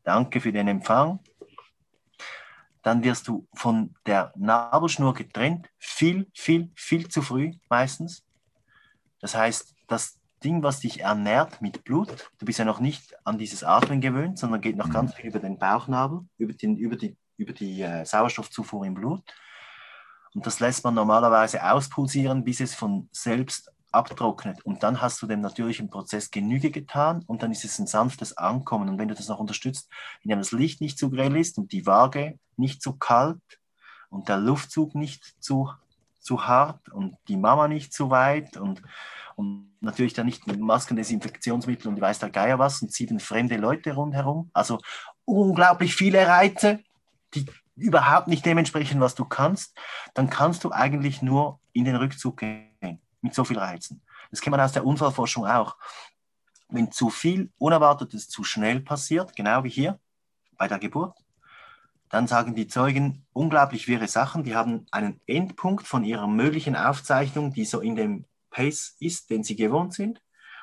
Danke 0.04 0.42
für 0.42 0.52
den 0.52 0.68
Empfang. 0.68 1.20
Dann 2.84 3.04
wirst 3.04 3.28
du 3.28 3.48
von 3.54 3.96
der 4.06 4.34
Nabelschnur 4.36 5.14
getrennt, 5.14 5.70
viel, 5.78 6.28
viel, 6.34 6.72
viel 6.76 7.08
zu 7.08 7.22
früh 7.22 7.54
meistens. 7.70 8.24
Das 9.20 9.36
heißt, 9.36 9.76
das 9.88 10.20
Ding, 10.44 10.64
was 10.64 10.80
dich 10.80 11.02
ernährt 11.02 11.62
mit 11.62 11.84
Blut, 11.84 12.32
du 12.40 12.46
bist 12.46 12.58
ja 12.58 12.66
noch 12.66 12.80
nicht 12.80 13.14
an 13.26 13.38
dieses 13.38 13.64
Atmen 13.64 14.02
gewöhnt, 14.02 14.40
sondern 14.40 14.62
geht 14.62 14.78
noch 14.78 14.88
mhm. 14.88 14.94
ganz 14.94 15.14
viel 15.14 15.28
über 15.28 15.40
den 15.40 15.60
Bauchnabel, 15.60 16.22
über, 16.38 16.54
den, 16.54 16.78
über 16.78 16.96
die, 16.96 17.16
über 17.38 17.54
die 17.54 17.82
äh, 17.82 18.06
Sauerstoffzufuhr 18.06 18.86
im 18.86 18.96
Blut. 18.96 19.22
Und 20.34 20.46
das 20.46 20.60
lässt 20.60 20.84
man 20.84 20.96
normalerweise 20.96 21.64
auspulsieren, 21.64 22.44
bis 22.44 22.62
es 22.62 22.74
von 22.74 23.10
selbst 23.12 23.72
abtrocknet. 23.92 24.64
Und 24.66 24.84
dann 24.84 25.02
hast 25.02 25.22
du 25.22 25.28
dem 25.28 25.42
natürlichen 25.42 25.90
Prozess 25.90 26.32
Genüge 26.32 26.72
getan 26.72 27.24
und 27.28 27.44
dann 27.44 27.52
ist 27.52 27.66
es 27.66 27.80
ein 27.80 27.88
sanftes 27.88 28.38
Ankommen. 28.38 28.90
Und 28.90 28.98
wenn 28.98 29.08
du 29.08 29.16
das 29.16 29.28
noch 29.28 29.40
unterstützt, 29.40 29.90
indem 30.22 30.40
das 30.40 30.52
Licht 30.52 30.82
nicht 30.82 30.98
zu 30.98 31.10
grell 31.10 31.36
ist 31.36 31.58
und 31.58 31.72
die 31.72 31.86
Waage 31.86 32.40
nicht 32.58 32.82
zu 32.82 32.94
kalt 32.94 33.42
und 34.10 34.30
der 34.30 34.38
Luftzug 34.38 34.96
nicht 34.96 35.36
zu, 35.40 35.72
zu 36.20 36.48
hart 36.48 36.90
und 36.90 37.18
die 37.28 37.38
Mama 37.38 37.68
nicht 37.68 37.94
zu 37.94 38.10
weit 38.10 38.58
und, 38.58 38.82
und 39.36 39.72
natürlich 39.82 40.14
dann 40.14 40.26
nicht 40.26 40.48
mit 40.48 40.60
Masken, 40.60 40.96
Desinfektionsmittel 40.96 41.88
und 41.88 42.00
weiß 42.00 42.20
der 42.20 42.30
Geier 42.30 42.60
was 42.60 42.82
und 42.82 42.92
sieben 42.92 43.20
fremde 43.20 43.58
Leute 43.58 43.94
rundherum. 43.94 44.50
Also 44.54 44.80
unglaublich 45.26 45.96
viele 45.96 46.26
Reize, 46.28 46.80
die 47.34 47.46
überhaupt 47.76 48.28
nicht 48.28 48.46
dementsprechend, 48.46 49.02
was 49.02 49.16
du 49.16 49.26
kannst, 49.26 49.78
dann 50.14 50.30
kannst 50.30 50.64
du 50.64 50.72
eigentlich 50.72 51.22
nur 51.22 51.60
in 51.74 51.86
den 51.86 51.96
Rückzug 51.96 52.38
gehen 52.38 52.71
mit 53.22 53.34
so 53.34 53.44
viel 53.44 53.58
Reizen. 53.58 54.02
Das 54.30 54.42
kennt 54.42 54.52
man 54.52 54.62
aus 54.62 54.72
der 54.72 54.86
Unfallforschung 54.86 55.46
auch. 55.46 55.78
Wenn 56.70 56.92
zu 56.92 57.10
viel 57.10 57.52
Unerwartetes 57.58 58.30
zu 58.30 58.44
schnell 58.44 58.80
passiert, 58.80 59.36
genau 59.36 59.64
wie 59.64 59.70
hier 59.70 60.00
bei 60.58 60.68
der 60.68 60.80
Geburt, 60.80 61.18
dann 62.10 62.28
sagen 62.28 62.56
die 62.56 62.68
Zeugen 62.68 63.26
unglaublich 63.32 63.88
wirre 63.88 64.08
Sachen. 64.08 64.44
Die 64.44 64.56
haben 64.56 64.86
einen 64.92 65.22
Endpunkt 65.28 65.88
von 65.88 66.04
ihrer 66.04 66.28
möglichen 66.28 66.76
Aufzeichnung, 66.76 67.54
die 67.54 67.66
so 67.66 67.80
in 67.80 67.96
dem 67.96 68.26
Pace 68.50 68.96
ist, 69.00 69.30
den 69.30 69.44
sie 69.44 69.56
gewohnt 69.56 69.94
sind. 69.94 70.22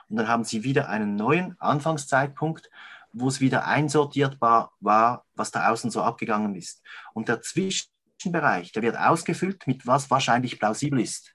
Und 0.09 0.17
dann 0.17 0.29
haben 0.29 0.45
sie 0.45 0.63
wieder 0.63 0.89
einen 0.89 1.17
neuen 1.17 1.59
Anfangszeitpunkt, 1.61 2.71
wo 3.13 3.29
es 3.29 3.41
wieder 3.41 3.67
einsortierbar 3.67 4.73
war, 4.81 5.25
was 5.35 5.51
da 5.51 5.71
außen 5.71 5.91
so 5.91 6.03
abgegangen 6.03 6.55
ist. 6.55 6.83
Und 7.15 7.29
der 7.29 7.41
Zwischenbereich, 7.41 8.73
der 8.73 8.83
wird 8.83 8.99
ausgefüllt 8.99 9.67
mit 9.67 9.87
was 9.87 10.11
wahrscheinlich 10.11 10.59
plausibel 10.59 11.01
ist. 11.01 11.35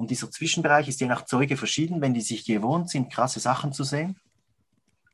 Und 0.00 0.10
dieser 0.10 0.30
Zwischenbereich 0.30 0.88
ist 0.88 0.98
je 1.02 1.06
nach 1.06 1.26
Zeuge 1.26 1.58
verschieden, 1.58 2.00
wenn 2.00 2.14
die 2.14 2.22
sich 2.22 2.46
gewohnt 2.46 2.88
sind, 2.88 3.12
krasse 3.12 3.38
Sachen 3.38 3.74
zu 3.74 3.84
sehen. 3.84 4.18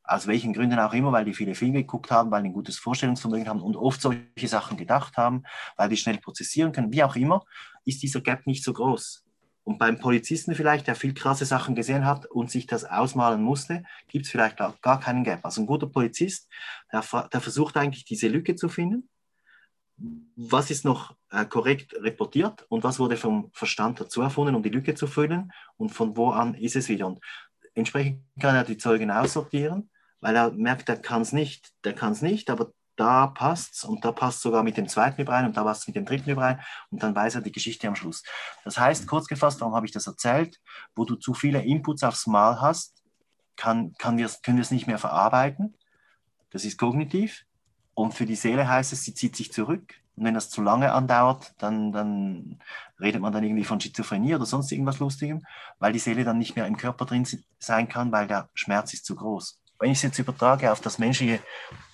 Aus 0.05 0.29
welchen 0.29 0.53
Gründen 0.53 0.79
auch 0.79 0.95
immer, 0.95 1.11
weil 1.11 1.25
die 1.25 1.35
viele 1.35 1.57
Filme 1.57 1.79
geguckt 1.79 2.13
haben, 2.13 2.31
weil 2.31 2.45
die 2.45 2.51
ein 2.51 2.53
gutes 2.53 2.79
Vorstellungsvermögen 2.79 3.49
haben 3.49 3.63
und 3.63 3.75
oft 3.75 4.01
solche 4.01 4.47
Sachen 4.47 4.77
gedacht 4.77 5.17
haben, 5.17 5.43
weil 5.77 5.89
die 5.89 5.97
schnell 5.97 6.19
prozessieren 6.19 6.71
können, 6.71 6.93
wie 6.93 7.03
auch 7.03 7.17
immer, 7.17 7.45
ist 7.85 8.01
dieser 8.01 8.21
Gap 8.21 8.47
nicht 8.47 8.63
so 8.63 8.73
groß. 8.73 9.25
Und 9.65 9.79
beim 9.79 9.99
Polizisten 9.99 10.55
vielleicht, 10.55 10.87
der 10.87 10.95
viel 10.95 11.15
krasse 11.15 11.47
Sachen 11.47 11.75
gesehen 11.75 12.07
hat 12.07 12.27
und 12.27 12.53
sich 12.53 12.69
das 12.69 12.85
ausmalen 12.85 13.43
musste, 13.43 13.83
gibt 14.07 14.27
es 14.27 14.31
vielleicht 14.31 14.57
gar 14.57 15.01
keinen 15.01 15.25
Gap. 15.25 15.45
Also 15.45 15.63
ein 15.63 15.67
guter 15.67 15.89
Polizist, 15.89 16.49
der, 16.93 17.03
der 17.33 17.41
versucht 17.41 17.77
eigentlich 17.77 18.05
diese 18.05 18.29
Lücke 18.29 18.55
zu 18.55 18.69
finden 18.69 19.09
was 19.99 20.71
ist 20.71 20.85
noch 20.85 21.17
äh, 21.31 21.47
korrekt 21.47 21.95
reportiert 21.95 22.67
und 22.69 22.85
was 22.85 22.99
wurde 22.99 23.17
vom 23.17 23.51
Verstand 23.53 24.01
dazu 24.01 24.21
erfunden, 24.21 24.55
um 24.55 24.63
die 24.63 24.69
Lücke 24.69 24.95
zu 24.95 25.07
füllen 25.07 25.53
und 25.77 25.91
von 25.91 26.17
wo 26.17 26.31
an 26.31 26.55
ist 26.55 26.77
es 26.77 26.89
wieder. 26.89 27.07
Und 27.07 27.21
entsprechend 27.75 28.23
kann 28.41 28.55
er 28.55 28.65
die 28.65 28.77
Zeugen 28.77 29.11
aussortieren, 29.11 29.91
weil 30.21 30.37
er 30.37 30.53
merkt, 30.53 30.89
er 30.89 30.97
kann 30.97 31.23
es 31.23 31.33
nicht, 31.33 31.73
der 31.85 31.95
kann 31.95 32.13
es 32.13 32.23
nicht, 32.23 32.51
aber 32.51 32.73
da 32.97 33.27
passt 33.27 33.75
es 33.75 33.85
und 33.85 34.05
da 34.05 34.13
passt 34.13 34.41
sogar 34.41 34.63
mit 34.63 34.77
dem 34.77 34.89
zweiten 34.89 35.21
überein 35.21 35.47
und 35.47 35.57
da 35.57 35.65
passt 35.65 35.83
es 35.83 35.87
mit 35.87 35.97
dem 35.97 36.07
dritten 36.07 36.31
überein 36.31 36.61
und 36.91 37.03
dann 37.03 37.15
weiß 37.15 37.37
er 37.37 37.43
die 37.43 37.53
Geschichte 37.53 37.87
am 37.89 37.95
Schluss. 37.95 38.23
Das 38.65 38.79
heißt, 38.79 39.07
kurz 39.07 39.27
gefasst, 39.27 39.61
warum 39.61 39.75
habe 39.75 39.87
ich 39.87 39.93
das 39.93 40.07
erzählt? 40.07 40.61
Wo 40.95 41.05
du 41.05 41.17
zu 41.17 41.35
viele 41.35 41.63
Inputs 41.63 42.03
aufs 42.03 42.27
Mal 42.27 42.61
hast, 42.61 43.03
kann, 43.57 43.95
kann 43.99 44.19
wir, 44.19 44.31
können 44.43 44.59
wir 44.59 44.63
es 44.63 44.71
nicht 44.71 44.87
mehr 44.87 44.99
verarbeiten. 44.99 45.77
Das 46.51 46.65
ist 46.65 46.79
kognitiv. 46.79 47.46
Und 47.97 48.13
für 48.13 48.27
die 48.27 48.37
Seele 48.37 48.69
heißt 48.69 48.93
es, 48.93 49.05
sie 49.05 49.15
zieht 49.15 49.35
sich 49.35 49.51
zurück. 49.51 49.95
Und 50.17 50.25
wenn 50.27 50.35
das 50.35 50.51
zu 50.51 50.61
lange 50.61 50.93
andauert, 50.93 51.55
dann, 51.59 51.93
dann 51.93 52.61
redet 53.01 53.23
man 53.23 53.33
dann 53.33 53.43
irgendwie 53.43 53.65
von 53.65 53.81
Schizophrenie 53.81 54.35
oder 54.35 54.45
sonst 54.45 54.71
irgendwas 54.71 54.99
Lustigem, 54.99 55.47
weil 55.79 55.95
die 55.95 55.99
Seele 55.99 56.23
dann 56.23 56.37
nicht 56.37 56.57
mehr 56.57 56.67
im 56.67 56.77
Körper 56.77 57.07
drin 57.07 57.27
sein 57.59 57.89
kann, 57.89 58.13
weil 58.13 58.27
der 58.27 58.51
Schmerz 58.53 58.93
ist 58.93 59.07
zu 59.07 59.17
groß. 59.17 59.59
Wenn 59.79 59.91
ich 59.91 59.99
es 59.99 60.03
jetzt 60.03 60.19
übertrage 60.19 60.71
auf 60.71 60.83
das 60.83 60.99
menschliche, 60.99 61.41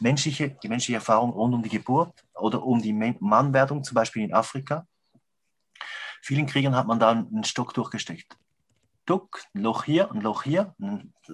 menschliche, 0.01 0.57
die 0.63 0.69
menschliche 0.69 0.97
Erfahrung 0.97 1.31
rund 1.31 1.55
um 1.55 1.63
die 1.63 1.69
Geburt 1.69 2.13
oder 2.35 2.65
um 2.65 2.83
die 2.83 2.93
Mannwerdung, 2.93 3.85
zum 3.85 3.95
Beispiel 3.95 4.25
in 4.25 4.35
Afrika, 4.35 4.87
vielen 6.21 6.47
Kriegern 6.47 6.75
hat 6.75 6.89
man 6.89 6.99
da 6.99 7.11
einen 7.11 7.45
Stock 7.45 7.75
durchgesteckt. 7.75 8.37
Duck, 9.07 9.41
ein 9.55 9.63
Loch 9.63 9.85
hier, 9.85 10.11
ein 10.11 10.21
Loch 10.21 10.43
hier, 10.43 10.75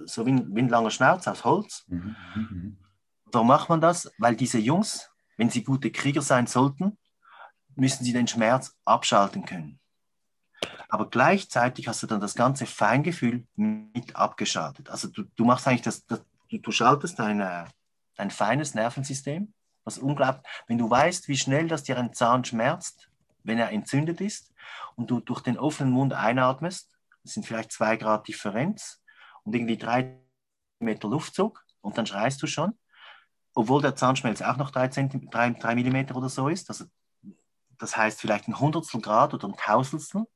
so 0.04 0.26
wie 0.26 0.32
ein, 0.32 0.54
wie 0.54 0.60
ein 0.60 0.68
langer 0.68 0.90
Schnauz 0.90 1.26
aus 1.26 1.44
Holz. 1.44 1.84
Mhm, 1.88 2.16
mh, 2.34 2.48
mh. 2.50 2.87
Warum 3.32 3.48
macht 3.48 3.68
man 3.68 3.80
das? 3.80 4.10
Weil 4.18 4.36
diese 4.36 4.58
Jungs, 4.58 5.10
wenn 5.36 5.50
sie 5.50 5.62
gute 5.62 5.90
Krieger 5.90 6.22
sein 6.22 6.46
sollten, 6.46 6.98
müssen 7.74 8.04
sie 8.04 8.12
den 8.12 8.26
Schmerz 8.26 8.76
abschalten 8.84 9.44
können. 9.44 9.78
Aber 10.88 11.08
gleichzeitig 11.10 11.86
hast 11.86 12.02
du 12.02 12.06
dann 12.06 12.20
das 12.20 12.34
ganze 12.34 12.66
Feingefühl 12.66 13.46
mit 13.56 14.16
abgeschaltet. 14.16 14.88
Also 14.90 15.08
du, 15.08 15.24
du 15.36 15.44
machst 15.44 15.68
eigentlich 15.68 15.82
das, 15.82 16.04
das 16.06 16.22
du, 16.48 16.58
du 16.58 16.70
schaltest 16.70 17.18
dein, 17.18 17.38
dein 18.16 18.30
feines 18.30 18.74
Nervensystem, 18.74 19.52
was 19.84 19.98
unglaublich, 19.98 20.44
wenn 20.66 20.78
du 20.78 20.90
weißt, 20.90 21.28
wie 21.28 21.36
schnell 21.36 21.68
das 21.68 21.84
dir 21.84 21.98
ein 21.98 22.12
Zahn 22.12 22.44
schmerzt, 22.44 23.08
wenn 23.44 23.58
er 23.58 23.70
entzündet 23.70 24.20
ist 24.20 24.52
und 24.96 25.10
du 25.10 25.20
durch 25.20 25.40
den 25.40 25.58
offenen 25.58 25.92
Mund 25.92 26.12
einatmest, 26.12 26.96
das 27.22 27.34
sind 27.34 27.46
vielleicht 27.46 27.72
zwei 27.72 27.96
Grad 27.96 28.28
Differenz 28.28 29.02
und 29.44 29.54
irgendwie 29.54 29.76
drei 29.76 30.18
Meter 30.80 31.08
Luftzug 31.08 31.64
und 31.80 31.98
dann 31.98 32.06
schreist 32.06 32.42
du 32.42 32.46
schon, 32.46 32.74
obwohl 33.58 33.82
der 33.82 33.96
Zahnschmelz 33.96 34.40
auch 34.40 34.56
noch 34.56 34.70
drei, 34.70 34.86
Zentime, 34.86 35.26
drei, 35.32 35.50
drei 35.50 35.74
Millimeter 35.74 36.14
oder 36.14 36.28
so 36.28 36.48
ist. 36.48 36.68
Also 36.68 36.84
das 37.76 37.96
heißt 37.96 38.20
vielleicht 38.20 38.46
ein 38.46 38.60
Hundertstel 38.60 39.00
Grad 39.00 39.34
oder 39.34 39.48
ein 39.48 39.56
Tausendstel 39.56 40.26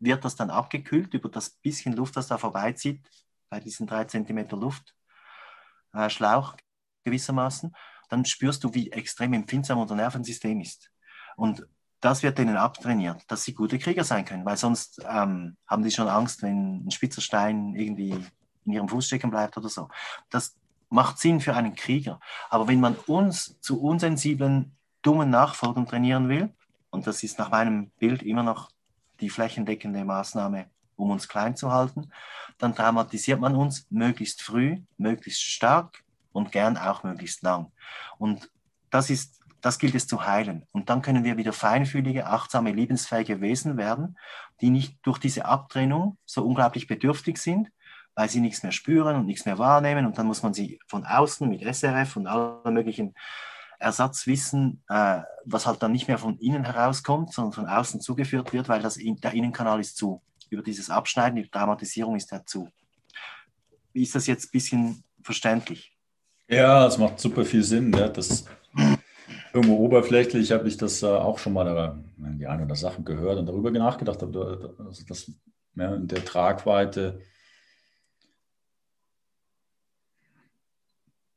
wird 0.00 0.24
das 0.24 0.34
dann 0.34 0.50
abgekühlt 0.50 1.14
über 1.14 1.28
das 1.28 1.50
bisschen 1.50 1.92
Luft, 1.92 2.16
das 2.16 2.26
da 2.26 2.38
vorbeizieht, 2.38 3.00
bei 3.48 3.60
diesen 3.60 3.86
drei 3.86 4.06
Zentimeter 4.06 4.56
Luftschlauch 4.56 6.54
äh, 6.54 6.56
gewissermaßen, 7.04 7.72
dann 8.08 8.24
spürst 8.24 8.64
du, 8.64 8.74
wie 8.74 8.90
extrem 8.90 9.32
empfindsam 9.32 9.78
unser 9.78 9.94
Nervensystem 9.94 10.60
ist. 10.60 10.90
Und 11.36 11.64
das 12.00 12.24
wird 12.24 12.36
denen 12.36 12.56
abtrainiert, 12.56 13.22
dass 13.28 13.44
sie 13.44 13.54
gute 13.54 13.78
Krieger 13.78 14.02
sein 14.02 14.24
können, 14.24 14.44
weil 14.44 14.56
sonst 14.56 15.00
ähm, 15.08 15.56
haben 15.68 15.84
die 15.84 15.92
schon 15.92 16.08
Angst, 16.08 16.42
wenn 16.42 16.84
ein 16.84 16.90
spitzer 16.90 17.20
Stein 17.20 17.76
irgendwie 17.76 18.26
in 18.64 18.72
ihrem 18.72 18.88
Fuß 18.88 19.06
stecken 19.06 19.30
bleibt 19.30 19.56
oder 19.56 19.68
so. 19.68 19.88
Das 20.30 20.56
macht 20.92 21.18
Sinn 21.18 21.40
für 21.40 21.54
einen 21.54 21.74
Krieger. 21.74 22.20
Aber 22.50 22.68
wenn 22.68 22.80
man 22.80 22.96
uns 23.06 23.58
zu 23.60 23.80
unsensiblen, 23.80 24.76
dummen 25.02 25.30
Nachfolgern 25.30 25.86
trainieren 25.86 26.28
will, 26.28 26.54
und 26.90 27.06
das 27.06 27.22
ist 27.22 27.38
nach 27.38 27.50
meinem 27.50 27.90
Bild 27.98 28.22
immer 28.22 28.42
noch 28.42 28.70
die 29.20 29.30
flächendeckende 29.30 30.04
Maßnahme, 30.04 30.66
um 30.96 31.10
uns 31.10 31.28
klein 31.28 31.56
zu 31.56 31.72
halten, 31.72 32.10
dann 32.58 32.74
traumatisiert 32.74 33.40
man 33.40 33.56
uns 33.56 33.86
möglichst 33.90 34.42
früh, 34.42 34.82
möglichst 34.98 35.42
stark 35.42 36.04
und 36.32 36.52
gern 36.52 36.76
auch 36.76 37.02
möglichst 37.02 37.42
lang. 37.42 37.72
Und 38.18 38.50
das 38.90 39.10
ist 39.10 39.42
das 39.62 39.78
gilt 39.78 39.94
es 39.94 40.08
zu 40.08 40.26
heilen. 40.26 40.66
Und 40.72 40.90
dann 40.90 41.02
können 41.02 41.24
wir 41.24 41.36
wieder 41.36 41.52
feinfühlige, 41.52 42.26
achtsame, 42.26 42.72
liebensfähige 42.72 43.40
Wesen 43.40 43.76
werden, 43.76 44.18
die 44.60 44.70
nicht 44.70 44.98
durch 45.02 45.18
diese 45.18 45.44
Abtrennung 45.44 46.18
so 46.26 46.44
unglaublich 46.44 46.88
bedürftig 46.88 47.38
sind, 47.38 47.70
weil 48.14 48.28
sie 48.28 48.40
nichts 48.40 48.62
mehr 48.62 48.72
spüren 48.72 49.16
und 49.16 49.26
nichts 49.26 49.46
mehr 49.46 49.58
wahrnehmen. 49.58 50.06
Und 50.06 50.18
dann 50.18 50.26
muss 50.26 50.42
man 50.42 50.54
sie 50.54 50.78
von 50.86 51.04
außen 51.04 51.48
mit 51.48 51.62
SRF 51.62 52.16
und 52.16 52.26
allen 52.26 52.74
möglichen 52.74 53.14
Ersatzwissen, 53.78 54.82
äh, 54.88 55.22
was 55.44 55.66
halt 55.66 55.82
dann 55.82 55.92
nicht 55.92 56.08
mehr 56.08 56.18
von 56.18 56.38
innen 56.38 56.64
herauskommt, 56.64 57.32
sondern 57.32 57.52
von 57.52 57.66
außen 57.66 58.00
zugeführt 58.00 58.52
wird, 58.52 58.68
weil 58.68 58.80
das, 58.80 58.94
der 58.96 59.32
Innenkanal 59.32 59.80
ist 59.80 59.96
zu. 59.96 60.22
Über 60.50 60.62
dieses 60.62 60.90
Abschneiden, 60.90 61.36
die 61.36 61.50
Dramatisierung 61.50 62.16
ist 62.16 62.30
er 62.32 62.44
zu. 62.44 62.68
Wie 63.92 64.02
ist 64.02 64.14
das 64.14 64.26
jetzt 64.26 64.46
ein 64.46 64.52
bisschen 64.52 65.04
verständlich? 65.22 65.96
Ja, 66.48 66.86
es 66.86 66.98
macht 66.98 67.18
super 67.18 67.44
viel 67.44 67.62
Sinn. 67.62 67.92
Ja. 67.92 68.08
Das, 68.08 68.44
irgendwo 69.52 69.78
oberflächlich 69.78 70.52
habe 70.52 70.68
ich 70.68 70.76
das 70.76 71.02
äh, 71.02 71.06
auch 71.06 71.38
schon 71.38 71.52
mal 71.52 71.64
da, 71.64 71.98
die 72.16 72.46
eine 72.46 72.64
oder 72.64 72.76
Sachen 72.76 73.04
gehört 73.04 73.38
und 73.38 73.46
darüber 73.46 73.70
nachgedacht, 73.70 74.22
aber 74.22 74.74
das, 74.78 75.04
das 75.06 75.32
ja, 75.74 75.94
in 75.94 76.06
der 76.06 76.24
Tragweite 76.24 77.20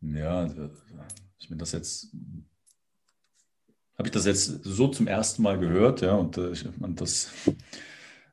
Ja, 0.01 0.47
ich 1.39 1.49
mir 1.49 1.57
das 1.57 1.71
jetzt, 1.71 2.15
habe 3.97 4.07
ich 4.07 4.11
das 4.11 4.25
jetzt 4.25 4.63
so 4.63 4.87
zum 4.87 5.07
ersten 5.07 5.41
Mal 5.41 5.57
gehört, 5.59 6.01
ja, 6.01 6.13
und, 6.15 6.37
äh, 6.37 6.51
ich, 6.51 6.65
und 6.79 7.01
das, 7.01 7.29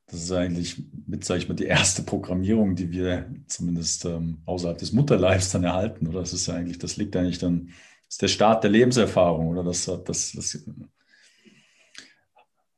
das 0.07 0.23
ist 0.23 0.33
eigentlich 0.33 0.85
mit, 1.07 1.25
sage 1.25 1.41
ich 1.41 1.49
mal, 1.49 1.55
die 1.55 1.65
erste 1.65 2.03
Programmierung, 2.03 2.75
die 2.75 2.91
wir 2.91 3.33
zumindest 3.47 4.05
ähm, 4.05 4.43
außerhalb 4.45 4.79
des 4.79 4.93
Mutterleibs 4.93 5.51
dann 5.51 5.65
erhalten, 5.65 6.07
oder? 6.07 6.21
Das 6.21 6.33
ist 6.33 6.47
ja 6.47 6.55
eigentlich, 6.55 6.79
das 6.79 6.97
liegt 6.97 7.17
eigentlich 7.17 7.39
dann, 7.39 7.71
ist 8.09 8.21
der 8.21 8.29
Start 8.29 8.65
der 8.65 8.71
Lebenserfahrung, 8.71 9.49
oder? 9.49 9.65
Das, 9.65 9.87
das, 9.87 10.05
das, 10.05 10.65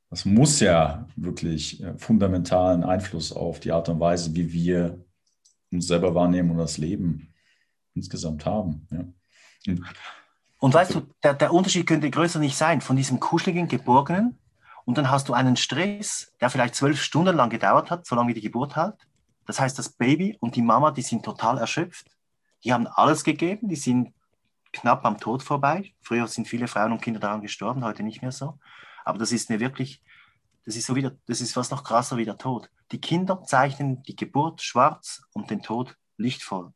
das 0.09 0.25
muss 0.25 0.59
ja 0.61 1.07
wirklich 1.15 1.83
äh, 1.83 1.97
fundamentalen 1.97 2.83
Einfluss 2.83 3.33
auf 3.33 3.59
die 3.59 3.71
Art 3.71 3.89
und 3.89 3.99
Weise, 3.99 4.33
wie 4.35 4.53
wir 4.53 5.03
uns 5.71 5.87
selber 5.87 6.15
wahrnehmen 6.15 6.51
und 6.51 6.57
das 6.57 6.77
Leben 6.77 7.34
insgesamt 7.95 8.45
haben. 8.45 8.87
Ja. 8.91 9.75
Und, 10.59 10.73
weißt 10.73 10.95
du, 10.95 11.01
der, 11.23 11.33
der 11.33 11.53
Unterschied 11.53 11.87
könnte 11.87 12.09
größer 12.09 12.39
nicht 12.39 12.57
sein 12.57 12.81
von 12.81 12.95
diesem 12.95 13.19
kuscheligen, 13.19 13.67
geborgenen 13.67 14.37
und 14.85 14.97
dann 14.97 15.09
hast 15.09 15.27
du 15.29 15.33
einen 15.33 15.55
Stress, 15.55 16.33
der 16.39 16.49
vielleicht 16.49 16.75
zwölf 16.75 17.01
Stunden 17.01 17.35
lang 17.35 17.49
gedauert 17.49 17.89
hat, 17.89 18.05
solange 18.05 18.29
wie 18.29 18.33
die 18.35 18.41
Geburt 18.41 18.75
halt. 18.75 18.95
Das 19.45 19.59
heißt, 19.59 19.77
das 19.77 19.89
Baby 19.89 20.37
und 20.39 20.55
die 20.55 20.61
Mama, 20.61 20.91
die 20.91 21.01
sind 21.01 21.23
total 21.23 21.57
erschöpft. 21.57 22.07
Die 22.63 22.73
haben 22.73 22.87
alles 22.87 23.23
gegeben, 23.23 23.67
die 23.67 23.75
sind 23.75 24.13
knapp 24.73 25.05
am 25.05 25.19
Tod 25.19 25.43
vorbei. 25.43 25.93
Früher 26.01 26.27
sind 26.27 26.47
viele 26.47 26.67
Frauen 26.67 26.91
und 26.91 27.01
Kinder 27.01 27.19
daran 27.19 27.41
gestorben, 27.41 27.83
heute 27.83 28.03
nicht 28.03 28.21
mehr 28.21 28.31
so. 28.31 28.59
Aber 29.03 29.17
das 29.17 29.31
ist 29.31 29.49
mir 29.49 29.59
wirklich, 29.59 30.01
das 30.65 30.75
ist 30.75 30.85
so 30.85 30.95
wieder, 30.95 31.11
das 31.27 31.41
ist 31.41 31.53
fast 31.53 31.71
noch 31.71 31.83
krasser 31.83 32.17
wie 32.17 32.25
der 32.25 32.37
Tod. 32.37 32.69
Die 32.91 32.99
Kinder 32.99 33.43
zeichnen 33.43 34.03
die 34.03 34.15
Geburt 34.15 34.61
schwarz 34.61 35.23
und 35.33 35.49
den 35.49 35.61
Tod 35.61 35.95
lichtvoll, 36.17 36.73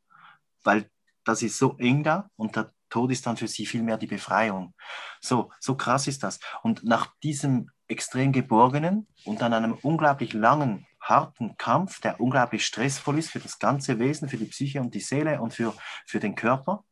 weil 0.64 0.90
das 1.24 1.42
ist 1.42 1.58
so 1.58 1.76
eng 1.78 2.04
da 2.04 2.30
und 2.36 2.56
der 2.56 2.72
Tod 2.90 3.12
ist 3.12 3.26
dann 3.26 3.38
für 3.38 3.48
sie 3.48 3.66
viel 3.66 3.84
mehr 3.84 3.98
die 3.98 4.08
Befreiung. 4.08 4.74
So, 5.22 5.52
so 5.60 5.76
krass 5.76 6.08
ist 6.08 6.24
das. 6.24 6.40
Und 6.64 6.84
nach 6.84 7.14
diesem 7.22 7.70
extrem 7.88 8.32
geborgenen 8.32 9.08
und 9.26 9.42
dann 9.42 9.54
einem 9.54 9.74
unglaublich 9.74 10.34
langen, 10.34 10.88
harten 11.02 11.56
Kampf, 11.58 12.02
der 12.02 12.20
unglaublich 12.20 12.66
stressvoll 12.66 13.20
ist 13.20 13.32
für 13.32 13.40
das 13.40 13.60
ganze 13.60 14.00
Wesen, 14.00 14.30
für 14.30 14.38
die 14.38 14.46
Psyche 14.46 14.82
und 14.82 14.94
die 14.94 15.00
Seele 15.00 15.42
und 15.42 15.54
für, 15.54 15.74
für 16.06 16.20
den 16.20 16.36
Körper, 16.36 16.84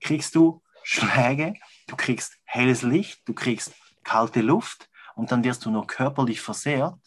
kriegst 0.00 0.34
du 0.34 0.62
Schläge, 0.82 1.54
du 1.86 1.96
kriegst 1.96 2.38
helles 2.44 2.82
Licht, 2.82 3.20
du 3.26 3.34
kriegst 3.34 3.72
kalte 4.02 4.40
Luft 4.40 4.88
und 5.14 5.30
dann 5.30 5.44
wirst 5.44 5.64
du 5.64 5.70
nur 5.70 5.86
körperlich 5.86 6.40
versehrt. 6.40 6.98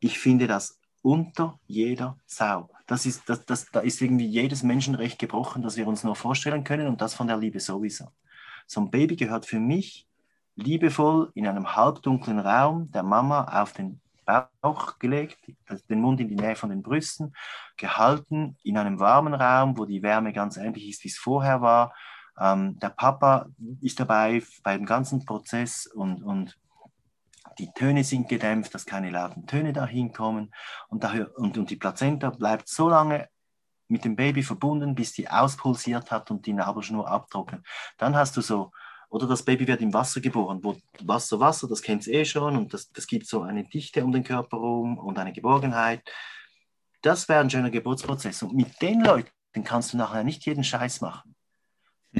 Ich 0.00 0.18
finde 0.18 0.46
das 0.46 0.78
unter 1.02 1.58
jeder 1.66 2.16
Sau. 2.26 2.70
Das 2.86 3.06
ist, 3.06 3.28
das, 3.28 3.44
das, 3.44 3.70
da 3.70 3.80
ist 3.80 4.00
irgendwie 4.00 4.26
jedes 4.26 4.62
Menschenrecht 4.62 5.18
gebrochen, 5.18 5.62
das 5.62 5.76
wir 5.76 5.86
uns 5.86 6.04
nur 6.04 6.16
vorstellen 6.16 6.64
können 6.64 6.86
und 6.86 7.00
das 7.00 7.14
von 7.14 7.26
der 7.26 7.36
Liebe 7.36 7.60
sowieso. 7.60 8.08
So 8.66 8.80
ein 8.80 8.90
Baby 8.90 9.16
gehört 9.16 9.46
für 9.46 9.60
mich 9.60 10.06
liebevoll 10.56 11.30
in 11.34 11.46
einem 11.46 11.76
halbdunklen 11.76 12.40
Raum 12.40 12.90
der 12.90 13.02
Mama 13.02 13.62
auf 13.62 13.72
den 13.72 14.00
Bauch 14.24 14.98
gelegt, 14.98 15.38
den 15.88 16.00
Mund 16.00 16.20
in 16.20 16.28
die 16.28 16.36
Nähe 16.36 16.56
von 16.56 16.68
den 16.68 16.82
Brüsten, 16.82 17.32
gehalten 17.76 18.56
in 18.62 18.76
einem 18.76 18.98
warmen 19.00 19.32
Raum, 19.32 19.78
wo 19.78 19.86
die 19.86 20.02
Wärme 20.02 20.32
ganz 20.32 20.56
ähnlich 20.56 20.88
ist, 20.88 21.04
wie 21.04 21.08
es 21.08 21.16
vorher 21.16 21.62
war. 21.62 21.94
Ähm, 22.38 22.78
der 22.78 22.90
Papa 22.90 23.46
ist 23.80 23.98
dabei 24.00 24.42
bei 24.62 24.76
dem 24.76 24.84
ganzen 24.84 25.24
Prozess 25.24 25.86
und, 25.86 26.22
und 26.22 26.58
die 27.58 27.70
Töne 27.72 28.04
sind 28.04 28.28
gedämpft, 28.28 28.74
dass 28.74 28.86
keine 28.86 29.10
lauten 29.10 29.46
Töne 29.46 29.72
dahin 29.72 30.12
kommen 30.12 30.52
und, 30.88 31.04
daher, 31.04 31.36
und, 31.36 31.58
und 31.58 31.70
die 31.70 31.76
Plazenta 31.76 32.30
bleibt 32.30 32.68
so 32.68 32.88
lange 32.88 33.28
mit 33.88 34.04
dem 34.04 34.16
Baby 34.16 34.42
verbunden, 34.42 34.94
bis 34.94 35.12
die 35.12 35.28
auspulsiert 35.28 36.10
hat 36.10 36.30
und 36.30 36.46
die 36.46 36.52
Nabelschnur 36.52 37.08
abtrocknet. 37.08 37.64
Dann 37.96 38.14
hast 38.14 38.36
du 38.36 38.40
so, 38.40 38.70
oder 39.08 39.26
das 39.26 39.42
Baby 39.42 39.66
wird 39.66 39.80
im 39.80 39.94
Wasser 39.94 40.20
geboren, 40.20 40.60
wo 40.62 40.76
Wasser, 41.02 41.40
Wasser, 41.40 41.68
das 41.68 41.82
kennt 41.82 42.02
es 42.02 42.08
eh 42.08 42.24
schon 42.24 42.56
und 42.56 42.74
das, 42.74 42.90
das 42.90 43.06
gibt 43.06 43.26
so 43.26 43.42
eine 43.42 43.64
Dichte 43.64 44.04
um 44.04 44.12
den 44.12 44.24
Körper 44.24 44.58
rum 44.58 44.98
und 44.98 45.18
eine 45.18 45.32
Geborgenheit. 45.32 46.02
Das 47.00 47.28
wäre 47.28 47.40
ein 47.40 47.50
schöner 47.50 47.70
Geburtsprozess. 47.70 48.42
Und 48.42 48.54
mit 48.54 48.80
den 48.82 49.02
Leuten 49.02 49.30
kannst 49.64 49.92
du 49.92 49.96
nachher 49.96 50.24
nicht 50.24 50.44
jeden 50.44 50.64
Scheiß 50.64 51.00
machen. 51.00 51.34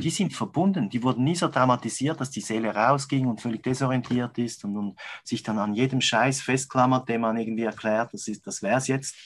Die 0.00 0.10
sind 0.10 0.32
verbunden, 0.32 0.88
die 0.88 1.02
wurden 1.02 1.24
nie 1.24 1.34
so 1.34 1.48
traumatisiert, 1.48 2.20
dass 2.20 2.30
die 2.30 2.40
Seele 2.40 2.74
rausging 2.74 3.26
und 3.26 3.40
völlig 3.40 3.62
desorientiert 3.62 4.36
ist 4.38 4.64
und, 4.64 4.76
und 4.76 4.98
sich 5.24 5.42
dann 5.42 5.58
an 5.58 5.74
jedem 5.74 6.00
Scheiß 6.00 6.40
festklammert, 6.40 7.08
den 7.08 7.20
man 7.20 7.36
irgendwie 7.36 7.64
erklärt, 7.64 8.12
das, 8.12 8.24
das 8.44 8.62
wäre 8.62 8.78
es 8.78 8.86
jetzt 8.86 9.16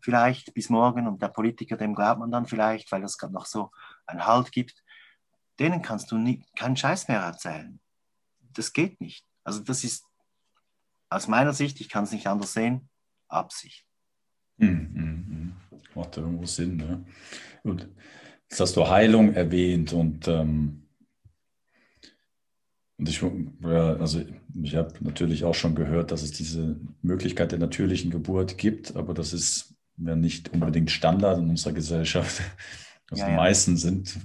vielleicht 0.00 0.54
bis 0.54 0.70
morgen 0.70 1.06
und 1.06 1.20
der 1.20 1.28
Politiker, 1.28 1.76
dem 1.76 1.94
glaubt 1.94 2.20
man 2.20 2.30
dann 2.30 2.46
vielleicht, 2.46 2.90
weil 2.92 3.02
das 3.02 3.18
gerade 3.18 3.32
noch 3.32 3.46
so 3.46 3.70
einen 4.06 4.26
Halt 4.26 4.52
gibt. 4.52 4.82
Denen 5.58 5.82
kannst 5.82 6.10
du 6.10 6.18
nie, 6.18 6.44
keinen 6.56 6.76
Scheiß 6.76 7.08
mehr 7.08 7.20
erzählen. 7.20 7.80
Das 8.54 8.72
geht 8.72 9.00
nicht. 9.00 9.26
Also 9.44 9.60
das 9.60 9.82
ist 9.84 10.04
aus 11.10 11.26
meiner 11.26 11.52
Sicht, 11.52 11.80
ich 11.80 11.88
kann 11.88 12.04
es 12.04 12.12
nicht 12.12 12.26
anders 12.26 12.52
sehen, 12.52 12.88
Absicht. 13.28 13.84
Mm, 14.58 14.66
mm, 14.66 15.56
Macht 15.94 16.16
irgendwo 16.16 16.46
Sinn. 16.46 16.76
Ne? 16.76 17.04
Und 17.62 17.88
Jetzt 18.50 18.60
hast 18.60 18.76
du 18.76 18.88
Heilung 18.88 19.34
erwähnt 19.34 19.92
und, 19.92 20.26
ähm, 20.26 20.88
und 22.96 23.08
ich, 23.08 23.22
ja, 23.62 23.96
also 23.96 24.22
ich 24.62 24.74
habe 24.74 24.94
natürlich 25.00 25.44
auch 25.44 25.54
schon 25.54 25.74
gehört, 25.74 26.10
dass 26.10 26.22
es 26.22 26.32
diese 26.32 26.80
Möglichkeit 27.02 27.52
der 27.52 27.58
natürlichen 27.58 28.10
Geburt 28.10 28.56
gibt, 28.56 28.96
aber 28.96 29.12
das 29.12 29.32
ist 29.32 29.74
ja 29.98 30.16
nicht 30.16 30.52
unbedingt 30.52 30.90
Standard 30.90 31.38
in 31.38 31.50
unserer 31.50 31.72
Gesellschaft. 31.72 32.42
Also 33.10 33.22
ja, 33.22 33.28
die 33.28 33.36
ja. 33.36 33.38
meisten 33.38 33.78
sind 33.78 34.18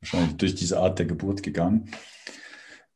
wahrscheinlich 0.00 0.38
durch 0.38 0.54
diese 0.54 0.80
Art 0.80 0.98
der 0.98 1.04
Geburt 1.04 1.42
gegangen. 1.42 1.90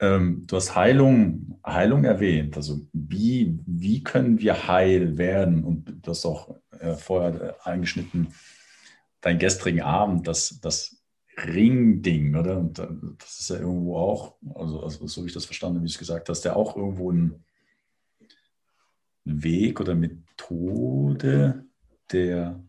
ähm, 0.01 0.45
du 0.47 0.57
hast 0.57 0.75
Heilung, 0.75 1.61
Heilung 1.63 2.05
erwähnt. 2.05 2.57
Also 2.57 2.87
wie, 2.95 3.59
wie 3.67 4.03
können 4.03 4.41
wir 4.41 4.67
heil 4.67 5.19
werden? 5.19 5.63
Und 5.63 5.95
du 6.01 6.11
hast 6.11 6.25
auch 6.25 6.57
äh, 6.79 6.95
vorher 6.95 7.55
eingeschnitten, 7.67 8.29
deinen 9.21 9.39
gestrigen 9.39 9.83
Abend, 9.83 10.27
das, 10.27 10.61
das 10.61 11.03
Ringding, 11.37 12.35
oder? 12.35 12.59
Und 12.59 12.79
äh, 12.79 12.89
das 13.18 13.41
ist 13.41 13.51
ja 13.51 13.57
irgendwo 13.57 13.97
auch, 13.97 14.37
also, 14.55 14.83
also 14.83 15.07
so 15.07 15.23
wie 15.23 15.29
ich 15.29 15.35
das 15.35 15.45
verstanden 15.45 15.77
habe, 15.77 15.85
wie 15.85 15.89
du 15.89 15.93
es 15.93 15.99
gesagt 15.99 16.29
hast, 16.29 16.45
ja 16.45 16.55
auch 16.57 16.77
irgendwo 16.77 17.11
ein 17.12 17.45
Weg 19.25 19.81
oder 19.81 19.95
Methode 19.95 21.66
der 22.12 22.62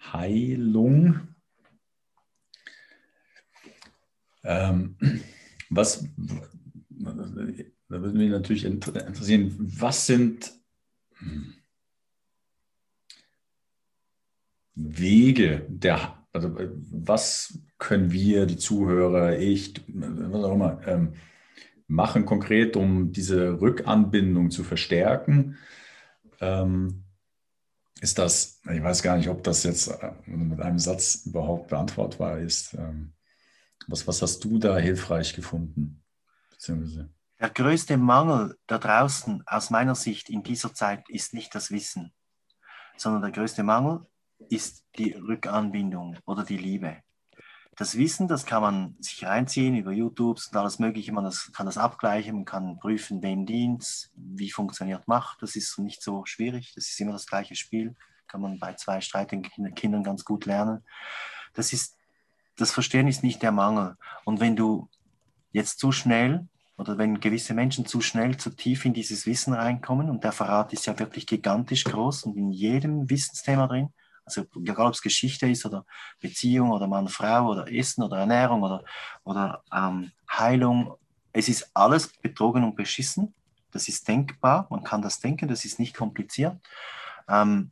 Heilung. 0.00 1.28
Ähm, 4.44 4.96
was, 5.68 6.04
da 6.88 8.02
würde 8.02 8.18
mich 8.18 8.30
natürlich 8.30 8.64
interessieren, 8.64 9.54
was 9.58 10.06
sind 10.06 10.52
Wege 14.78 15.66
der, 15.68 16.24
also 16.32 16.56
was 16.92 17.58
können 17.78 18.12
wir, 18.12 18.46
die 18.46 18.56
Zuhörer, 18.56 19.38
ich, 19.38 19.74
was 19.88 20.44
auch 20.44 20.54
immer, 20.54 20.80
ähm, 20.86 21.14
machen 21.88 22.26
konkret, 22.26 22.76
um 22.76 23.12
diese 23.12 23.60
Rückanbindung 23.60 24.50
zu 24.50 24.62
verstärken? 24.62 25.56
Ähm, 26.40 27.04
ist 28.00 28.18
das, 28.18 28.60
ich 28.70 28.82
weiß 28.82 29.02
gar 29.02 29.16
nicht, 29.16 29.28
ob 29.28 29.42
das 29.42 29.64
jetzt 29.64 29.88
äh, 29.88 30.12
mit 30.26 30.60
einem 30.60 30.78
Satz 30.78 31.26
überhaupt 31.26 31.68
beantwortbar 31.68 32.38
ist. 32.38 32.74
Ähm, 32.74 33.14
was, 33.88 34.06
was 34.06 34.22
hast 34.22 34.44
du 34.44 34.58
da 34.58 34.78
hilfreich 34.78 35.34
gefunden? 35.34 36.04
Beziehungsweise? 36.50 37.10
Der 37.40 37.50
größte 37.50 37.96
Mangel 37.96 38.56
da 38.66 38.78
draußen 38.78 39.42
aus 39.46 39.70
meiner 39.70 39.94
Sicht 39.94 40.28
in 40.28 40.42
dieser 40.42 40.74
Zeit 40.74 41.08
ist 41.08 41.34
nicht 41.34 41.54
das 41.54 41.70
Wissen, 41.70 42.12
sondern 42.96 43.22
der 43.22 43.30
größte 43.32 43.62
Mangel 43.62 44.06
ist 44.50 44.84
die 44.96 45.12
Rückanbindung 45.12 46.16
oder 46.24 46.44
die 46.44 46.56
Liebe. 46.56 46.98
Das 47.76 47.96
Wissen, 47.96 48.26
das 48.26 48.44
kann 48.44 48.62
man 48.62 48.96
sich 48.98 49.24
reinziehen 49.24 49.76
über 49.76 49.92
YouTube 49.92 50.40
und 50.44 50.56
alles 50.56 50.80
Mögliche. 50.80 51.12
Man 51.12 51.22
das, 51.22 51.52
kann 51.52 51.66
das 51.66 51.78
abgleichen, 51.78 52.34
man 52.34 52.44
kann 52.44 52.78
prüfen, 52.80 53.22
wem 53.22 53.46
dient, 53.46 54.10
wie 54.16 54.50
funktioniert 54.50 55.06
Macht. 55.06 55.42
Das 55.42 55.54
ist 55.54 55.78
nicht 55.78 56.02
so 56.02 56.24
schwierig. 56.26 56.72
Das 56.74 56.88
ist 56.88 57.00
immer 57.00 57.12
das 57.12 57.26
gleiche 57.26 57.54
Spiel. 57.54 57.94
Kann 58.26 58.40
man 58.40 58.58
bei 58.58 58.74
zwei 58.74 59.00
streitigen 59.00 59.42
Kindern 59.76 60.02
ganz 60.02 60.24
gut 60.24 60.44
lernen. 60.44 60.84
Das 61.54 61.72
ist, 61.72 61.96
das 62.56 62.72
Verstehen 62.72 63.06
ist 63.06 63.22
nicht 63.22 63.42
der 63.42 63.52
Mangel. 63.52 63.96
Und 64.24 64.40
wenn 64.40 64.56
du 64.56 64.88
jetzt 65.52 65.78
zu 65.78 65.92
schnell 65.92 66.48
oder 66.78 66.98
wenn 66.98 67.20
gewisse 67.20 67.54
Menschen 67.54 67.86
zu 67.86 68.00
schnell, 68.00 68.36
zu 68.36 68.50
tief 68.50 68.84
in 68.84 68.92
dieses 68.92 69.24
Wissen 69.24 69.52
reinkommen, 69.52 70.10
und 70.10 70.24
der 70.24 70.32
Verrat 70.32 70.72
ist 70.72 70.86
ja 70.86 70.98
wirklich 70.98 71.26
gigantisch 71.26 71.84
groß 71.84 72.24
und 72.24 72.36
in 72.36 72.50
jedem 72.50 73.08
Wissensthema 73.08 73.68
drin, 73.68 73.90
also 74.36 74.46
egal 74.60 74.86
ob 74.86 74.94
es 74.94 75.02
Geschichte 75.02 75.48
ist 75.48 75.64
oder 75.66 75.84
Beziehung 76.20 76.70
oder 76.70 76.86
Mann, 76.86 77.08
Frau 77.08 77.48
oder 77.48 77.72
Essen 77.72 78.02
oder 78.02 78.18
Ernährung 78.18 78.62
oder, 78.62 78.84
oder 79.24 79.62
ähm, 79.72 80.12
Heilung. 80.30 80.94
Es 81.32 81.48
ist 81.48 81.70
alles 81.74 82.08
betrogen 82.08 82.64
und 82.64 82.76
beschissen. 82.76 83.34
Das 83.70 83.88
ist 83.88 84.08
denkbar, 84.08 84.66
man 84.70 84.82
kann 84.82 85.02
das 85.02 85.20
denken, 85.20 85.48
das 85.48 85.64
ist 85.64 85.78
nicht 85.78 85.94
kompliziert. 85.94 86.56
Ähm, 87.28 87.70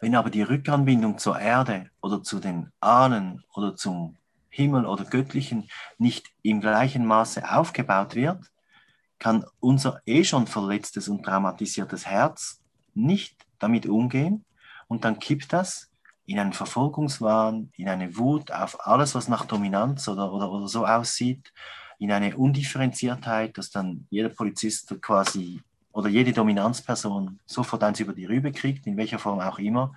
wenn 0.00 0.14
aber 0.14 0.30
die 0.30 0.42
Rückanbindung 0.42 1.18
zur 1.18 1.38
Erde 1.38 1.90
oder 2.02 2.22
zu 2.22 2.38
den 2.38 2.70
Ahnen 2.80 3.42
oder 3.54 3.74
zum 3.74 4.16
Himmel 4.50 4.86
oder 4.86 5.04
Göttlichen 5.04 5.68
nicht 5.98 6.30
im 6.42 6.60
gleichen 6.60 7.06
Maße 7.06 7.50
aufgebaut 7.50 8.14
wird, 8.14 8.52
kann 9.18 9.44
unser 9.60 10.02
eh 10.06 10.22
schon 10.22 10.46
verletztes 10.46 11.08
und 11.08 11.24
traumatisiertes 11.24 12.06
Herz 12.06 12.60
nicht 12.94 13.43
damit 13.64 13.86
umgehen 13.86 14.44
und 14.88 15.04
dann 15.04 15.18
kippt 15.18 15.52
das 15.52 15.90
in 16.26 16.38
einen 16.38 16.52
Verfolgungswahn, 16.52 17.70
in 17.76 17.88
eine 17.88 18.16
Wut 18.16 18.50
auf 18.50 18.86
alles, 18.86 19.14
was 19.14 19.28
nach 19.28 19.44
Dominanz 19.44 20.08
oder, 20.08 20.32
oder, 20.32 20.50
oder 20.50 20.68
so 20.68 20.86
aussieht, 20.86 21.52
in 21.98 22.12
eine 22.12 22.36
Undifferenziertheit, 22.36 23.58
dass 23.58 23.70
dann 23.70 24.06
jeder 24.10 24.28
Polizist 24.30 24.94
quasi 25.00 25.60
oder 25.92 26.08
jede 26.08 26.32
Dominanzperson 26.32 27.38
sofort 27.46 27.82
eins 27.84 28.00
über 28.00 28.14
die 28.14 28.24
Rübe 28.24 28.52
kriegt, 28.52 28.86
in 28.86 28.96
welcher 28.96 29.18
Form 29.18 29.40
auch 29.40 29.58
immer, 29.58 29.94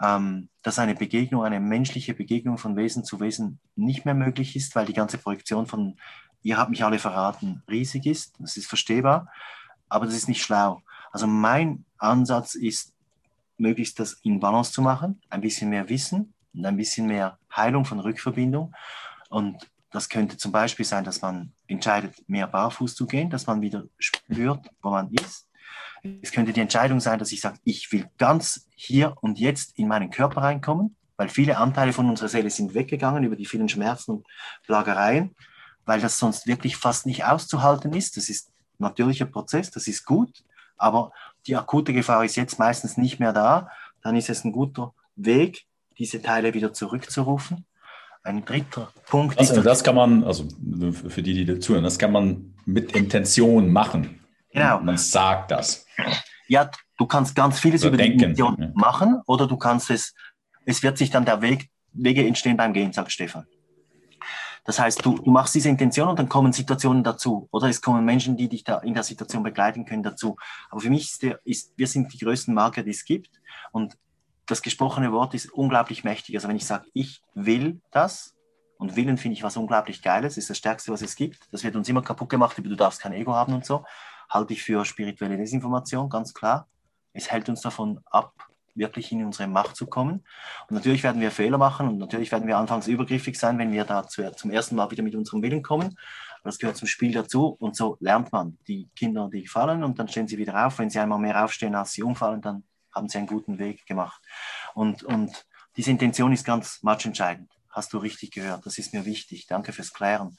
ähm, 0.00 0.48
dass 0.62 0.78
eine 0.78 0.94
Begegnung, 0.94 1.44
eine 1.44 1.60
menschliche 1.60 2.14
Begegnung 2.14 2.56
von 2.56 2.76
Wesen 2.76 3.04
zu 3.04 3.20
Wesen 3.20 3.58
nicht 3.74 4.04
mehr 4.04 4.14
möglich 4.14 4.54
ist, 4.54 4.76
weil 4.76 4.86
die 4.86 4.92
ganze 4.92 5.18
Projektion 5.18 5.66
von 5.66 5.96
ihr 6.42 6.56
habt 6.56 6.70
mich 6.70 6.84
alle 6.84 6.98
verraten 6.98 7.62
riesig 7.68 8.06
ist. 8.06 8.34
Das 8.38 8.56
ist 8.56 8.66
verstehbar, 8.66 9.28
aber 9.88 10.06
das 10.06 10.14
ist 10.14 10.28
nicht 10.28 10.42
schlau. 10.42 10.82
Also 11.10 11.26
mein 11.26 11.84
Ansatz 11.98 12.54
ist, 12.54 12.93
möglichst 13.56 13.98
das 14.00 14.14
in 14.22 14.40
Balance 14.40 14.72
zu 14.72 14.82
machen, 14.82 15.20
ein 15.30 15.40
bisschen 15.40 15.70
mehr 15.70 15.88
Wissen 15.88 16.34
und 16.54 16.66
ein 16.66 16.76
bisschen 16.76 17.06
mehr 17.06 17.38
Heilung 17.54 17.84
von 17.84 18.00
Rückverbindung. 18.00 18.74
Und 19.30 19.70
das 19.90 20.08
könnte 20.08 20.36
zum 20.36 20.52
Beispiel 20.52 20.84
sein, 20.84 21.04
dass 21.04 21.22
man 21.22 21.52
entscheidet, 21.68 22.28
mehr 22.28 22.46
barfuß 22.46 22.94
zu 22.94 23.06
gehen, 23.06 23.30
dass 23.30 23.46
man 23.46 23.60
wieder 23.60 23.84
spürt, 23.98 24.68
wo 24.82 24.90
man 24.90 25.12
ist. 25.12 25.48
Es 26.20 26.32
könnte 26.32 26.52
die 26.52 26.60
Entscheidung 26.60 27.00
sein, 27.00 27.18
dass 27.18 27.32
ich 27.32 27.40
sage, 27.40 27.58
ich 27.64 27.90
will 27.92 28.10
ganz 28.18 28.66
hier 28.74 29.14
und 29.20 29.38
jetzt 29.38 29.78
in 29.78 29.88
meinen 29.88 30.10
Körper 30.10 30.42
reinkommen, 30.42 30.96
weil 31.16 31.28
viele 31.28 31.56
Anteile 31.56 31.92
von 31.92 32.08
unserer 32.10 32.28
Seele 32.28 32.50
sind 32.50 32.74
weggegangen 32.74 33.24
über 33.24 33.36
die 33.36 33.46
vielen 33.46 33.68
Schmerzen 33.68 34.10
und 34.10 34.26
Plagereien, 34.64 35.34
weil 35.86 36.00
das 36.00 36.18
sonst 36.18 36.46
wirklich 36.46 36.76
fast 36.76 37.06
nicht 37.06 37.24
auszuhalten 37.24 37.92
ist. 37.92 38.16
Das 38.16 38.28
ist 38.28 38.48
ein 38.48 38.84
natürlicher 38.84 39.26
Prozess, 39.26 39.70
das 39.70 39.86
ist 39.86 40.04
gut, 40.04 40.44
aber 40.76 41.12
die 41.46 41.56
akute 41.56 41.92
Gefahr 41.92 42.24
ist 42.24 42.36
jetzt 42.36 42.58
meistens 42.58 42.96
nicht 42.96 43.20
mehr 43.20 43.32
da, 43.32 43.70
dann 44.02 44.16
ist 44.16 44.30
es 44.30 44.44
ein 44.44 44.52
guter 44.52 44.94
Weg, 45.16 45.66
diese 45.98 46.22
Teile 46.22 46.54
wieder 46.54 46.72
zurückzurufen. 46.72 47.64
Ein 48.22 48.44
dritter 48.44 48.90
Punkt 49.06 49.38
also, 49.38 49.56
ist. 49.56 49.66
Das 49.66 49.84
kann 49.84 49.94
man, 49.94 50.24
also 50.24 50.48
für 50.92 51.22
die, 51.22 51.34
die 51.34 51.44
dazuhören, 51.44 51.84
das 51.84 51.98
kann 51.98 52.12
man 52.12 52.54
mit 52.64 52.92
Intention 52.92 53.70
machen. 53.70 54.20
Genau. 54.50 54.80
Man 54.80 54.96
sagt 54.96 55.50
das. 55.50 55.86
Ja, 56.48 56.70
du 56.96 57.06
kannst 57.06 57.34
ganz 57.34 57.58
vieles 57.58 57.82
oder 57.82 57.88
über 57.88 57.96
denken. 57.98 58.18
die 58.18 58.24
Intention 58.24 58.72
machen 58.74 59.20
oder 59.26 59.46
du 59.46 59.56
kannst 59.56 59.90
es, 59.90 60.14
es 60.64 60.82
wird 60.82 60.96
sich 60.96 61.10
dann 61.10 61.24
der 61.24 61.42
Weg, 61.42 61.68
Wege 61.92 62.26
entstehen 62.26 62.56
beim 62.56 62.72
Gehen, 62.72 62.92
sagt 62.92 63.12
Stefan. 63.12 63.46
Das 64.64 64.78
heißt, 64.78 65.04
du, 65.04 65.18
du 65.18 65.30
machst 65.30 65.54
diese 65.54 65.68
Intention 65.68 66.08
und 66.08 66.18
dann 66.18 66.28
kommen 66.28 66.52
Situationen 66.52 67.04
dazu. 67.04 67.48
Oder 67.52 67.68
es 67.68 67.82
kommen 67.82 68.04
Menschen, 68.04 68.36
die 68.36 68.48
dich 68.48 68.64
da 68.64 68.78
in 68.78 68.94
der 68.94 69.02
Situation 69.02 69.42
begleiten 69.42 69.84
können, 69.84 70.02
dazu. 70.02 70.36
Aber 70.70 70.80
für 70.80 70.90
mich 70.90 71.10
ist, 71.10 71.22
der, 71.22 71.38
ist 71.44 71.72
wir 71.76 71.86
sind 71.86 72.12
die 72.12 72.18
größten 72.18 72.54
Marker, 72.54 72.82
die 72.82 72.90
es 72.90 73.04
gibt. 73.04 73.30
Und 73.72 73.98
das 74.46 74.62
gesprochene 74.62 75.12
Wort 75.12 75.34
ist 75.34 75.52
unglaublich 75.52 76.02
mächtig. 76.04 76.34
Also 76.34 76.48
wenn 76.48 76.56
ich 76.56 76.66
sage, 76.66 76.86
ich 76.94 77.22
will 77.34 77.80
das, 77.90 78.34
und 78.78 78.96
Willen 78.96 79.16
finde 79.18 79.36
ich 79.36 79.42
was 79.42 79.56
unglaublich 79.56 80.02
Geiles, 80.02 80.36
ist 80.36 80.50
das 80.50 80.58
Stärkste, 80.58 80.92
was 80.92 81.02
es 81.02 81.14
gibt. 81.14 81.52
Das 81.52 81.62
wird 81.64 81.76
uns 81.76 81.88
immer 81.88 82.02
kaputt 82.02 82.28
gemacht, 82.28 82.58
über 82.58 82.68
du 82.68 82.76
darfst 82.76 83.00
kein 83.00 83.12
Ego 83.12 83.32
haben 83.32 83.54
und 83.54 83.64
so. 83.64 83.84
Halte 84.28 84.52
ich 84.52 84.62
für 84.62 84.84
spirituelle 84.84 85.36
Desinformation, 85.36 86.08
ganz 86.08 86.34
klar. 86.34 86.68
Es 87.12 87.30
hält 87.30 87.48
uns 87.48 87.60
davon 87.60 88.00
ab, 88.06 88.34
wirklich 88.74 89.12
in 89.12 89.24
unsere 89.24 89.48
Macht 89.48 89.76
zu 89.76 89.86
kommen. 89.86 90.24
Und 90.68 90.74
natürlich 90.74 91.02
werden 91.02 91.20
wir 91.20 91.30
Fehler 91.30 91.58
machen 91.58 91.88
und 91.88 91.98
natürlich 91.98 92.32
werden 92.32 92.46
wir 92.46 92.58
anfangs 92.58 92.88
übergriffig 92.88 93.38
sein, 93.38 93.58
wenn 93.58 93.72
wir 93.72 93.84
da 93.84 94.06
zum 94.06 94.50
ersten 94.50 94.76
Mal 94.76 94.90
wieder 94.90 95.02
mit 95.02 95.14
unserem 95.14 95.42
Willen 95.42 95.62
kommen. 95.62 95.96
Aber 96.40 96.50
das 96.50 96.58
gehört 96.58 96.76
zum 96.76 96.88
Spiel 96.88 97.12
dazu 97.12 97.46
und 97.46 97.76
so 97.76 97.96
lernt 98.00 98.32
man. 98.32 98.58
Die 98.68 98.88
Kinder, 98.96 99.30
die 99.32 99.46
fallen 99.46 99.84
und 99.84 99.98
dann 99.98 100.08
stehen 100.08 100.28
sie 100.28 100.38
wieder 100.38 100.66
auf. 100.66 100.78
Wenn 100.78 100.90
sie 100.90 100.98
einmal 100.98 101.18
mehr 101.18 101.44
aufstehen, 101.44 101.74
als 101.74 101.92
sie 101.92 102.02
umfallen, 102.02 102.40
dann 102.42 102.64
haben 102.92 103.08
sie 103.08 103.18
einen 103.18 103.26
guten 103.26 103.58
Weg 103.58 103.86
gemacht. 103.86 104.20
Und, 104.74 105.02
und 105.02 105.46
diese 105.76 105.90
Intention 105.90 106.32
ist 106.32 106.44
ganz 106.44 106.82
matchentscheidend. 106.82 107.50
Hast 107.70 107.92
du 107.92 107.98
richtig 107.98 108.30
gehört. 108.30 108.66
Das 108.66 108.78
ist 108.78 108.92
mir 108.92 109.04
wichtig. 109.04 109.46
Danke 109.46 109.72
fürs 109.72 109.92
Klären. 109.92 110.36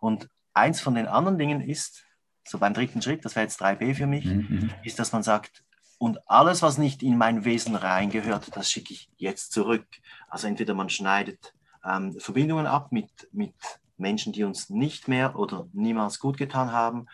Und 0.00 0.28
eins 0.54 0.80
von 0.80 0.94
den 0.94 1.06
anderen 1.06 1.38
Dingen 1.38 1.60
ist, 1.60 2.04
so 2.44 2.58
beim 2.58 2.74
dritten 2.74 3.02
Schritt, 3.02 3.24
das 3.24 3.36
wäre 3.36 3.44
jetzt 3.44 3.60
3b 3.60 3.94
für 3.94 4.06
mich, 4.06 4.24
mhm. 4.24 4.46
mhm. 4.48 4.70
ist, 4.82 4.98
dass 4.98 5.12
man 5.12 5.22
sagt, 5.22 5.64
und 6.02 6.18
alles, 6.28 6.62
was 6.62 6.78
nicht 6.78 7.04
in 7.04 7.16
mein 7.16 7.44
Wesen 7.44 7.76
reingehört, 7.76 8.56
das 8.56 8.68
schicke 8.68 8.92
ich 8.92 9.08
jetzt 9.18 9.52
zurück. 9.52 9.86
Also 10.28 10.48
entweder 10.48 10.74
man 10.74 10.90
schneidet 10.90 11.54
ähm, 11.84 12.18
Verbindungen 12.18 12.66
ab 12.66 12.90
mit, 12.90 13.28
mit 13.30 13.54
Menschen, 13.98 14.32
die 14.32 14.42
uns 14.42 14.68
nicht 14.68 15.06
mehr 15.06 15.38
oder 15.38 15.68
niemals 15.72 16.18
gut 16.18 16.38
getan 16.38 16.72
haben, 16.72 17.06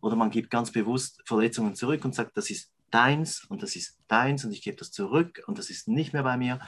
oder 0.00 0.16
man 0.16 0.32
gibt 0.32 0.50
ganz 0.50 0.72
bewusst 0.72 1.22
Verletzungen 1.24 1.76
zurück 1.76 2.04
und 2.04 2.16
sagt, 2.16 2.36
das 2.36 2.50
ist 2.50 2.72
deins 2.90 3.44
und 3.44 3.62
das 3.62 3.76
ist 3.76 4.00
deins 4.08 4.44
und 4.44 4.50
ich 4.50 4.62
gebe 4.62 4.76
das 4.76 4.90
zurück 4.90 5.44
und 5.46 5.56
das 5.56 5.70
ist 5.70 5.86
nicht 5.86 6.12
mehr 6.12 6.24
bei 6.24 6.36
mir. 6.36 6.58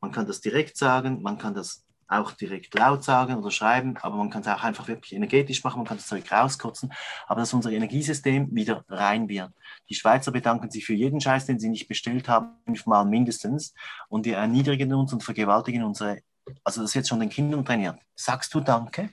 Man 0.00 0.12
kann 0.12 0.26
das 0.26 0.40
direkt 0.40 0.78
sagen, 0.78 1.20
man 1.20 1.36
kann 1.36 1.52
das 1.52 1.84
auch 2.08 2.32
direkt 2.32 2.74
laut 2.74 3.04
sagen 3.04 3.36
oder 3.36 3.50
schreiben, 3.50 3.96
aber 3.98 4.16
man 4.16 4.30
kann 4.30 4.40
es 4.40 4.48
auch 4.48 4.64
einfach 4.64 4.88
wirklich 4.88 5.14
energetisch 5.14 5.62
machen, 5.62 5.78
man 5.78 5.86
kann 5.86 5.98
das 5.98 6.06
Zeug 6.06 6.30
rauskotzen, 6.32 6.92
aber 7.26 7.40
dass 7.40 7.52
unser 7.52 7.70
Energiesystem 7.70 8.48
wieder 8.54 8.84
rein 8.88 9.28
wird. 9.28 9.52
Die 9.90 9.94
Schweizer 9.94 10.32
bedanken 10.32 10.70
sich 10.70 10.86
für 10.86 10.94
jeden 10.94 11.20
Scheiß, 11.20 11.46
den 11.46 11.60
sie 11.60 11.68
nicht 11.68 11.86
bestellt 11.86 12.28
haben, 12.28 12.50
fünfmal 12.64 13.04
mindestens, 13.04 13.74
und 14.08 14.24
die 14.24 14.32
erniedrigen 14.32 14.92
uns 14.94 15.12
und 15.12 15.22
vergewaltigen 15.22 15.84
unsere, 15.84 16.20
also 16.64 16.80
das 16.80 16.94
wird 16.94 17.06
schon 17.06 17.20
den 17.20 17.28
Kindern 17.28 17.64
trainiert. 17.64 17.98
Sagst 18.14 18.54
du 18.54 18.60
Danke? 18.60 19.10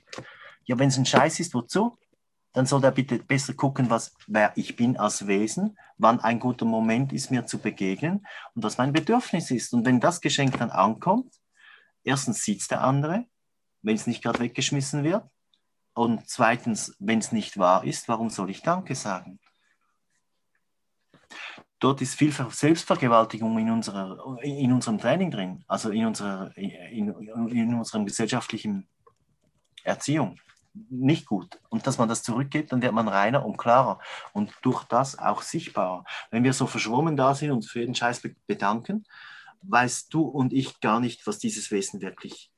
Ja, 0.64 0.78
wenn 0.78 0.88
es 0.88 0.96
ein 0.96 1.06
Scheiß 1.06 1.38
ist, 1.40 1.54
wozu? 1.54 1.98
Dann 2.54 2.64
soll 2.64 2.82
er 2.82 2.90
bitte 2.90 3.18
besser 3.18 3.52
gucken, 3.52 3.90
was, 3.90 4.14
wer 4.26 4.52
ich 4.56 4.76
bin 4.76 4.96
als 4.96 5.26
Wesen, 5.26 5.76
wann 5.98 6.20
ein 6.20 6.40
guter 6.40 6.64
Moment 6.64 7.12
ist, 7.12 7.30
mir 7.30 7.44
zu 7.44 7.58
begegnen 7.58 8.26
und 8.54 8.62
was 8.62 8.78
mein 8.78 8.94
Bedürfnis 8.94 9.50
ist. 9.50 9.74
Und 9.74 9.84
wenn 9.84 10.00
das 10.00 10.22
Geschenk 10.22 10.58
dann 10.58 10.70
ankommt, 10.70 11.34
erstens 12.06 12.42
sieht 12.42 12.62
es 12.62 12.68
der 12.68 12.82
andere, 12.82 13.26
wenn 13.82 13.96
es 13.96 14.06
nicht 14.06 14.22
gerade 14.22 14.40
weggeschmissen 14.40 15.04
wird. 15.04 15.24
Und 15.92 16.28
zweitens, 16.28 16.96
wenn 16.98 17.18
es 17.18 17.32
nicht 17.32 17.58
wahr 17.58 17.84
ist, 17.84 18.08
warum 18.08 18.30
soll 18.30 18.50
ich 18.50 18.62
Danke 18.62 18.94
sagen? 18.94 19.38
dort 21.78 22.00
ist 22.00 22.14
viel 22.14 22.32
Selbstvergewaltigung 22.32 23.58
in, 23.58 23.70
unserer, 23.70 24.38
in 24.42 24.72
unserem 24.72 24.98
Training 24.98 25.30
drin, 25.30 25.64
also 25.68 25.90
in, 25.90 26.06
unserer, 26.06 26.56
in, 26.56 27.12
in 27.48 27.74
unserem 27.74 28.06
gesellschaftlichen 28.06 28.88
Erziehung. 29.84 30.38
Nicht 30.90 31.26
gut. 31.26 31.58
Und 31.70 31.86
dass 31.86 31.96
man 31.98 32.08
das 32.08 32.22
zurückgibt, 32.22 32.72
dann 32.72 32.82
wird 32.82 32.92
man 32.92 33.08
reiner 33.08 33.46
und 33.46 33.56
klarer 33.56 33.98
und 34.32 34.52
durch 34.62 34.84
das 34.84 35.18
auch 35.18 35.42
sichtbarer. 35.42 36.04
Wenn 36.30 36.44
wir 36.44 36.52
so 36.52 36.66
verschwommen 36.66 37.16
da 37.16 37.34
sind 37.34 37.50
und 37.50 37.64
für 37.64 37.80
jeden 37.80 37.94
Scheiß 37.94 38.22
bedanken, 38.46 39.04
weißt 39.62 40.12
du 40.12 40.22
und 40.22 40.52
ich 40.52 40.80
gar 40.80 41.00
nicht, 41.00 41.26
was 41.26 41.38
dieses 41.38 41.70
Wesen 41.70 42.00
wirklich 42.00 42.50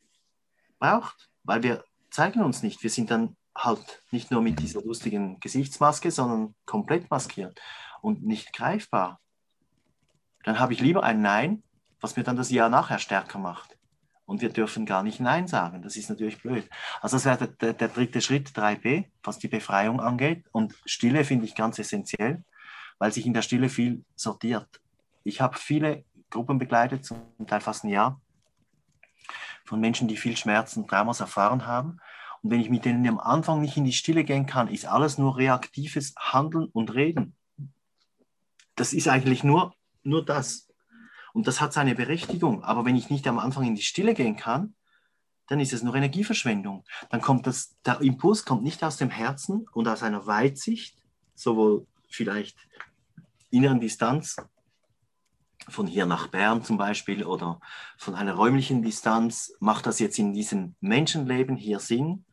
braucht, 0.78 1.28
weil 1.44 1.62
wir 1.62 1.84
zeigen 2.11 2.42
uns 2.42 2.62
nicht. 2.62 2.82
Wir 2.82 2.90
sind 2.90 3.11
dann 3.11 3.36
halt 3.57 4.03
nicht 4.11 4.30
nur 4.30 4.42
mit 4.42 4.61
dieser 4.61 4.82
lustigen 4.82 5.40
Gesichtsmaske, 5.40 6.11
sondern 6.11 6.55
komplett 6.64 7.11
maskiert 7.11 7.61
und 8.01 8.24
nicht 8.24 8.53
greifbar, 8.53 9.20
dann 10.44 10.59
habe 10.59 10.72
ich 10.72 10.80
lieber 10.80 11.03
ein 11.03 11.20
Nein, 11.20 11.62
was 12.01 12.16
mir 12.16 12.22
dann 12.22 12.36
das 12.36 12.51
Ja 12.51 12.68
nachher 12.68 12.99
stärker 12.99 13.38
macht. 13.38 13.76
Und 14.24 14.42
wir 14.42 14.51
dürfen 14.51 14.84
gar 14.84 15.03
nicht 15.03 15.20
Nein 15.20 15.46
sagen. 15.49 15.82
Das 15.82 15.96
ist 15.96 16.11
natürlich 16.11 16.40
blöd. 16.40 16.68
Also 17.01 17.16
das 17.16 17.24
wäre 17.24 17.38
der, 17.38 17.46
der, 17.49 17.72
der 17.72 17.88
dritte 17.88 18.20
Schritt, 18.20 18.51
3b, 18.51 19.07
was 19.22 19.38
die 19.38 19.49
Befreiung 19.49 20.01
angeht. 20.01 20.44
Und 20.53 20.74
Stille 20.84 21.24
finde 21.24 21.46
ich 21.46 21.55
ganz 21.55 21.78
essentiell, 21.78 22.44
weil 22.99 23.12
sich 23.12 23.24
in 23.26 23.32
der 23.32 23.42
Stille 23.42 23.70
viel 23.70 24.05
sortiert. 24.16 24.68
Ich 25.24 25.40
habe 25.40 25.59
viele 25.59 26.05
Gruppen 26.31 26.59
begleitet, 26.59 27.05
zum 27.05 27.18
Teil 27.47 27.61
fast 27.61 27.85
ein 27.85 27.91
Jahr, 27.91 28.20
von 29.64 29.81
Menschen, 29.81 30.09
die 30.09 30.16
viel 30.16 30.37
Schmerzen 30.37 30.83
und 30.83 30.89
Traumas 30.89 31.20
erfahren 31.20 31.66
haben. 31.66 32.01
Und 32.43 32.51
wenn 32.51 32.61
ich 32.61 32.70
mit 32.70 32.85
denen 32.85 33.07
am 33.09 33.18
Anfang 33.18 33.61
nicht 33.61 33.76
in 33.76 33.85
die 33.85 33.93
Stille 33.93 34.24
gehen 34.24 34.47
kann, 34.47 34.68
ist 34.68 34.87
alles 34.87 35.18
nur 35.18 35.37
reaktives 35.37 36.14
Handeln 36.16 36.66
und 36.72 36.95
Reden 36.95 37.35
das 38.79 38.93
ist 38.93 39.09
eigentlich 39.09 39.45
nur, 39.45 39.74
nur 40.03 40.24
das. 40.24 40.68
Und 41.33 41.47
das 41.47 41.61
hat 41.61 41.72
seine 41.72 41.95
Berechtigung. 41.95 42.62
Aber 42.64 42.85
wenn 42.85 42.97
ich 42.97 43.11
nicht 43.11 43.26
am 43.26 43.39
Anfang 43.39 43.64
in 43.64 43.74
die 43.74 43.83
Stille 43.83 44.14
gehen 44.14 44.37
kann, 44.37 44.74
dann 45.49 45.61
ist 45.61 45.72
es 45.72 45.83
nur 45.83 45.95
Energieverschwendung. 45.95 46.85
Dann 47.11 47.20
kommt 47.20 47.47
das, 47.47 47.76
der 47.85 48.01
Impuls 48.01 48.45
kommt 48.45 48.62
nicht 48.62 48.85
aus 48.85 48.97
dem 48.97 49.11
Herzen 49.11 49.66
und 49.72 49.89
aus 49.89 50.03
einer 50.03 50.26
Weitsicht, 50.26 50.97
sowohl 51.35 51.87
vielleicht 52.09 52.59
inneren 53.51 53.81
Distanz, 53.81 54.37
von 55.69 55.87
hier 55.87 56.07
nach 56.07 56.29
Bern 56.29 56.63
zum 56.63 56.79
Beispiel 56.79 57.25
oder 57.25 57.61
von 57.97 58.15
einer 58.15 58.35
räumlichen 58.35 58.83
Distanz, 58.83 59.53
macht 59.61 59.87
das 59.87 59.99
jetzt 59.99 60.19
in 60.19 60.33
diesem 60.33 60.77
Menschenleben 60.81 61.57
hier 61.57 61.81
Sinn, 61.81 62.25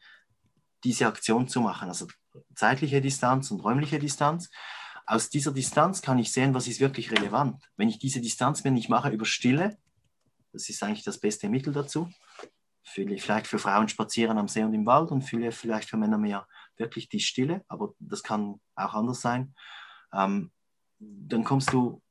diese 0.84 1.08
Aktion 1.08 1.48
zu 1.48 1.62
machen? 1.62 1.88
Also 1.88 2.08
zeitliche 2.54 3.02
Distanz 3.02 3.52
und 3.52 3.62
räumliche 3.62 4.00
Distanz 4.00 4.50
aus 5.06 5.30
dieser 5.30 5.52
Distanz 5.52 6.02
kann 6.02 6.18
ich 6.18 6.32
sehen, 6.32 6.54
was 6.54 6.68
ist 6.68 6.80
wirklich 6.80 7.12
relevant. 7.12 7.64
Wenn 7.78 7.90
ich 7.90 8.00
diese 8.00 8.22
Distanz 8.22 8.64
mir 8.64 8.72
nicht 8.72 8.90
mache 8.90 9.10
über 9.10 9.26
Stille, 9.26 9.78
das 10.52 10.70
ist 10.70 10.82
eigentlich 10.82 11.04
das 11.04 11.20
beste 11.20 11.48
Mittel 11.48 11.74
dazu. 11.74 12.10
Vielleicht 12.84 13.48
für 13.48 13.60
Frauen 13.60 13.90
spazieren 13.90 14.38
am 14.38 14.48
See 14.48 14.64
und 14.64 14.74
im 14.74 14.86
Wald 14.86 15.12
und 15.12 15.22
vielleicht 15.22 15.90
für 15.90 15.98
Männer 15.98 16.18
mehr 16.18 16.48
wirklich 16.78 17.10
die 17.10 17.20
Stille, 17.20 17.64
aber 17.68 17.94
das 18.00 18.24
kann 18.24 18.60
auch 18.76 18.94
anders 18.94 19.22
sein. 19.22 19.54
Ähm, 20.14 20.52
dann 21.00 21.44
kommst 21.44 21.74
du 21.74 22.02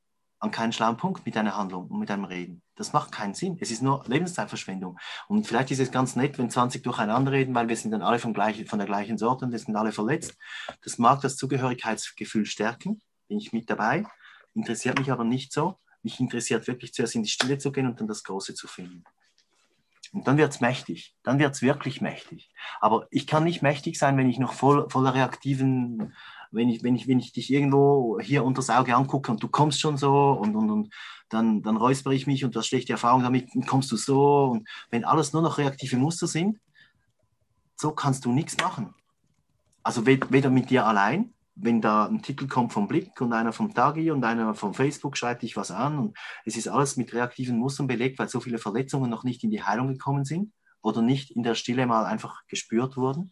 an 0.45 0.51
keinen 0.51 0.71
schlauen 0.71 0.95
Punkt 0.95 1.25
mit 1.25 1.35
deiner 1.35 1.57
Handlung 1.57 1.87
und 1.87 1.99
mit 1.99 2.09
deinem 2.09 2.23
Reden. 2.23 2.61
Das 2.75 2.93
macht 2.93 3.11
keinen 3.11 3.33
Sinn. 3.33 3.57
Es 3.59 3.71
ist 3.71 3.81
nur 3.81 4.03
Lebenszeitverschwendung. 4.07 4.97
Und 5.27 5.47
vielleicht 5.47 5.71
ist 5.71 5.79
es 5.79 5.91
ganz 5.91 6.15
nett, 6.15 6.37
wenn 6.37 6.49
20 6.49 6.83
durcheinander 6.83 7.31
reden, 7.31 7.53
weil 7.55 7.67
wir 7.67 7.75
sind 7.75 7.91
dann 7.91 8.01
alle 8.01 8.19
von, 8.19 8.33
gleich, 8.33 8.65
von 8.65 8.79
der 8.79 8.87
gleichen 8.87 9.17
Sorte 9.17 9.45
und 9.45 9.51
wir 9.51 9.59
sind 9.59 9.75
alle 9.75 9.91
verletzt. 9.91 10.37
Das 10.83 10.97
mag 10.97 11.21
das 11.21 11.35
Zugehörigkeitsgefühl 11.35 12.45
stärken. 12.45 13.01
Bin 13.27 13.39
ich 13.39 13.53
mit 13.53 13.69
dabei. 13.69 14.05
Interessiert 14.53 14.99
mich 14.99 15.11
aber 15.11 15.23
nicht 15.23 15.51
so. 15.51 15.77
Mich 16.03 16.19
interessiert 16.19 16.67
wirklich 16.67 16.93
zuerst 16.93 17.15
in 17.15 17.23
die 17.23 17.29
Stille 17.29 17.57
zu 17.57 17.71
gehen 17.71 17.87
und 17.87 17.99
dann 17.99 18.07
das 18.07 18.23
Große 18.23 18.53
zu 18.53 18.67
finden. 18.67 19.03
Und 20.13 20.27
dann 20.27 20.37
wird 20.37 20.53
es 20.53 20.61
mächtig. 20.61 21.15
Dann 21.23 21.39
wird 21.39 21.55
es 21.55 21.61
wirklich 21.61 21.99
mächtig. 21.99 22.49
Aber 22.79 23.07
ich 23.09 23.27
kann 23.27 23.43
nicht 23.43 23.61
mächtig 23.61 23.97
sein, 23.97 24.15
wenn 24.17 24.29
ich 24.29 24.39
noch 24.39 24.53
voll, 24.53 24.89
voller 24.89 25.13
reaktiven 25.13 26.13
wenn 26.55 26.69
ich, 26.69 26.83
wenn 26.83 26.95
ich, 26.95 27.07
wenn 27.07 27.19
ich 27.19 27.33
dich 27.33 27.51
irgendwo 27.51 28.19
hier 28.19 28.43
unter 28.43 28.59
das 28.59 28.69
Auge 28.69 28.95
angucke 28.95 29.31
und 29.31 29.43
du 29.43 29.47
kommst 29.47 29.79
schon 29.79 29.97
so 29.97 30.31
und, 30.31 30.55
und, 30.55 30.71
und 30.71 30.93
dann, 31.29 31.61
dann 31.61 31.77
räusper 31.77 32.11
ich 32.11 32.27
mich 32.27 32.45
und 32.45 32.55
du 32.55 32.59
hast 32.59 32.67
schlechte 32.67 32.93
Erfahrung 32.93 33.23
damit, 33.23 33.49
kommst 33.67 33.91
du 33.91 33.97
so. 33.97 34.45
Und 34.45 34.67
wenn 34.89 35.03
alles 35.03 35.33
nur 35.33 35.41
noch 35.41 35.57
reaktive 35.57 35.97
Muster 35.97 36.27
sind, 36.27 36.59
so 37.75 37.91
kannst 37.91 38.25
du 38.25 38.31
nichts 38.31 38.57
machen. 38.57 38.93
Also 39.83 40.05
weder 40.05 40.49
mit 40.49 40.69
dir 40.69 40.85
allein, 40.85 41.33
wenn 41.55 41.81
da 41.81 42.05
ein 42.05 42.21
Titel 42.21 42.47
kommt 42.47 42.73
vom 42.73 42.87
Blick 42.87 43.19
und 43.21 43.33
einer 43.33 43.53
vom 43.53 43.73
Tagi 43.73 44.11
und 44.11 44.23
einer 44.23 44.55
vom 44.55 44.73
Facebook 44.73 45.17
schreibt 45.17 45.43
dich 45.43 45.55
was 45.55 45.71
an 45.71 45.99
und 45.99 46.17
es 46.45 46.57
ist 46.57 46.67
alles 46.67 46.97
mit 46.97 47.13
reaktiven 47.13 47.57
Mustern 47.57 47.87
belegt, 47.87 48.17
weil 48.19 48.29
so 48.29 48.39
viele 48.39 48.57
Verletzungen 48.57 49.09
noch 49.09 49.23
nicht 49.23 49.43
in 49.43 49.51
die 49.51 49.63
Heilung 49.63 49.87
gekommen 49.87 50.25
sind 50.25 50.51
oder 50.81 51.01
nicht 51.01 51.31
in 51.31 51.43
der 51.43 51.55
Stille 51.55 51.85
mal 51.85 52.05
einfach 52.05 52.41
gespürt 52.47 52.97
wurden 52.97 53.31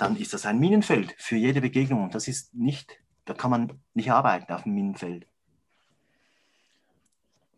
dann 0.00 0.16
ist 0.16 0.32
das 0.32 0.46
ein 0.46 0.58
Minenfeld 0.58 1.14
für 1.18 1.36
jede 1.36 1.60
Begegnung. 1.60 2.04
Und 2.04 2.14
das 2.14 2.26
ist 2.26 2.54
nicht, 2.54 2.98
da 3.26 3.34
kann 3.34 3.50
man 3.50 3.72
nicht 3.94 4.10
arbeiten 4.10 4.52
auf 4.52 4.62
dem 4.62 4.74
Minenfeld. 4.74 5.26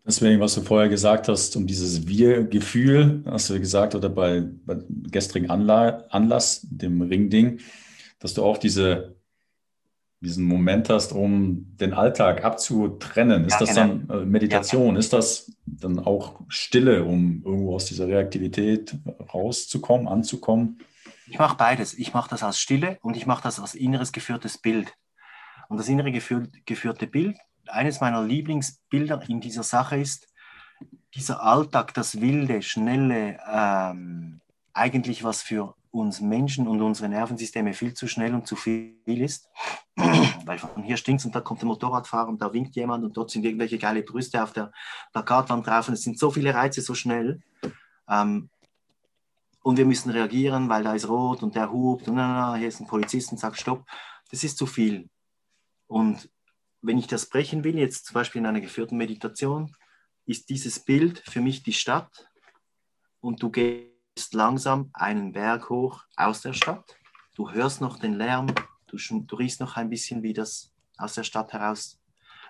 Deswegen, 0.04 0.40
was 0.40 0.56
du 0.56 0.62
vorher 0.62 0.88
gesagt 0.88 1.28
hast, 1.28 1.54
um 1.54 1.68
dieses 1.68 2.08
Wir-Gefühl, 2.08 3.22
hast 3.26 3.50
du 3.50 3.60
gesagt, 3.60 3.94
oder 3.94 4.08
bei, 4.08 4.42
bei 4.66 4.78
gestrigen 5.10 5.48
Anla 5.48 6.04
Anlass, 6.10 6.66
dem 6.68 7.00
Ringding, 7.02 7.60
dass 8.18 8.34
du 8.34 8.42
auch 8.42 8.58
diese, 8.58 9.14
diesen 10.20 10.44
Moment 10.44 10.88
hast, 10.88 11.12
um 11.12 11.76
den 11.76 11.92
Alltag 11.92 12.44
abzutrennen. 12.44 13.44
Ist 13.44 13.52
ja, 13.52 13.58
das 13.60 13.68
genau. 13.68 13.80
dann 14.08 14.22
äh, 14.22 14.24
Meditation? 14.24 14.94
Ja. 14.94 14.98
Ist 14.98 15.12
das 15.12 15.52
dann 15.66 16.00
auch 16.00 16.40
Stille, 16.48 17.04
um 17.04 17.40
irgendwo 17.44 17.76
aus 17.76 17.84
dieser 17.84 18.08
Reaktivität 18.08 18.96
rauszukommen, 19.32 20.08
anzukommen? 20.08 20.78
Ich 21.32 21.38
mache 21.38 21.56
beides. 21.56 21.94
Ich 21.94 22.12
mache 22.12 22.28
das 22.28 22.42
als 22.42 22.60
Stille 22.60 22.98
und 23.00 23.16
ich 23.16 23.24
mache 23.26 23.42
das 23.42 23.58
als 23.58 23.74
inneres 23.74 24.12
geführtes 24.12 24.58
Bild. 24.58 24.94
Und 25.70 25.78
das 25.78 25.88
innere 25.88 26.12
geführte 26.12 27.06
Bild, 27.06 27.38
eines 27.68 28.02
meiner 28.02 28.22
Lieblingsbilder 28.22 29.22
in 29.30 29.40
dieser 29.40 29.62
Sache 29.62 29.96
ist, 29.96 30.28
dieser 31.14 31.42
Alltag, 31.42 31.94
das 31.94 32.20
wilde, 32.20 32.60
schnelle, 32.60 33.40
ähm, 33.50 34.42
eigentlich 34.74 35.24
was 35.24 35.40
für 35.40 35.74
uns 35.90 36.20
Menschen 36.20 36.68
und 36.68 36.82
unsere 36.82 37.08
Nervensysteme 37.08 37.72
viel 37.72 37.94
zu 37.94 38.08
schnell 38.08 38.34
und 38.34 38.46
zu 38.46 38.54
viel 38.54 38.92
ist. 39.06 39.48
Weil 40.44 40.58
von 40.58 40.82
hier 40.82 40.98
stinkt 40.98 41.24
und 41.24 41.34
da 41.34 41.40
kommt 41.40 41.62
der 41.62 41.68
Motorradfahrer 41.68 42.28
und 42.28 42.42
da 42.42 42.52
winkt 42.52 42.76
jemand 42.76 43.04
und 43.04 43.16
dort 43.16 43.30
sind 43.30 43.46
irgendwelche 43.46 43.78
geile 43.78 44.02
Brüste 44.02 44.42
auf 44.42 44.52
der 44.52 44.70
Plakatwand 45.12 45.66
drauf 45.66 45.88
und 45.88 45.94
es 45.94 46.02
sind 46.02 46.18
so 46.18 46.30
viele 46.30 46.54
Reize 46.54 46.82
so 46.82 46.94
schnell. 46.94 47.40
Ähm, 48.06 48.50
und 49.62 49.76
wir 49.76 49.86
müssen 49.86 50.10
reagieren, 50.10 50.68
weil 50.68 50.82
da 50.82 50.94
ist 50.94 51.08
rot 51.08 51.42
und 51.42 51.54
der 51.54 51.70
hupt 51.70 52.08
und 52.08 52.16
na, 52.16 52.52
na, 52.52 52.56
hier 52.56 52.68
ist 52.68 52.80
ein 52.80 52.86
Polizist 52.86 53.32
und 53.32 53.38
sagt 53.38 53.58
Stopp. 53.58 53.86
Das 54.30 54.44
ist 54.44 54.58
zu 54.58 54.66
viel. 54.66 55.08
Und 55.86 56.28
wenn 56.80 56.98
ich 56.98 57.06
das 57.06 57.26
brechen 57.26 57.62
will, 57.64 57.78
jetzt 57.78 58.06
zum 58.06 58.14
Beispiel 58.14 58.40
in 58.40 58.46
einer 58.46 58.60
geführten 58.60 58.96
Meditation, 58.96 59.74
ist 60.26 60.48
dieses 60.50 60.80
Bild 60.80 61.20
für 61.20 61.40
mich 61.40 61.62
die 61.62 61.72
Stadt 61.72 62.28
und 63.20 63.42
du 63.42 63.50
gehst 63.50 64.32
langsam 64.34 64.90
einen 64.92 65.32
Berg 65.32 65.70
hoch 65.70 66.04
aus 66.16 66.42
der 66.42 66.52
Stadt. 66.52 66.96
Du 67.34 67.50
hörst 67.50 67.80
noch 67.80 67.98
den 67.98 68.14
Lärm, 68.14 68.48
du, 68.86 68.96
du 68.98 69.36
riechst 69.36 69.60
noch 69.60 69.76
ein 69.76 69.90
bisschen, 69.90 70.22
wie 70.22 70.32
das 70.32 70.72
aus 70.96 71.14
der 71.14 71.24
Stadt 71.24 71.52
heraus 71.52 72.00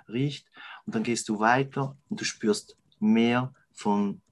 riecht 0.08 0.48
und 0.86 0.94
dann 0.94 1.02
gehst 1.02 1.28
du 1.28 1.38
weiter 1.38 1.96
und 2.08 2.20
du 2.20 2.24
spürst 2.24 2.76
mehr 2.98 3.54
von, 3.72 4.22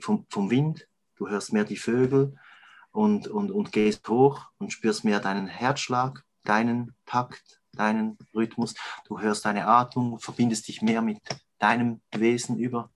vom, 0.00 0.26
vom 0.28 0.50
Wind, 0.50 0.86
du 1.20 1.28
hörst 1.28 1.52
mehr 1.52 1.64
die 1.64 1.76
Vögel 1.76 2.34
und, 2.90 3.28
und, 3.28 3.50
und 3.50 3.72
gehst 3.72 4.08
hoch 4.08 4.46
und 4.58 4.72
spürst 4.72 5.04
mehr 5.04 5.20
deinen 5.20 5.46
Herzschlag, 5.46 6.24
deinen 6.44 6.94
Takt, 7.04 7.60
deinen 7.72 8.18
Rhythmus. 8.34 8.74
Du 9.06 9.20
hörst 9.20 9.44
deine 9.44 9.66
Atmung, 9.66 10.18
verbindest 10.18 10.66
dich 10.66 10.82
mehr 10.82 11.02
mit 11.02 11.18
deinem 11.58 12.00
Wesen 12.12 12.58
über 12.58 12.90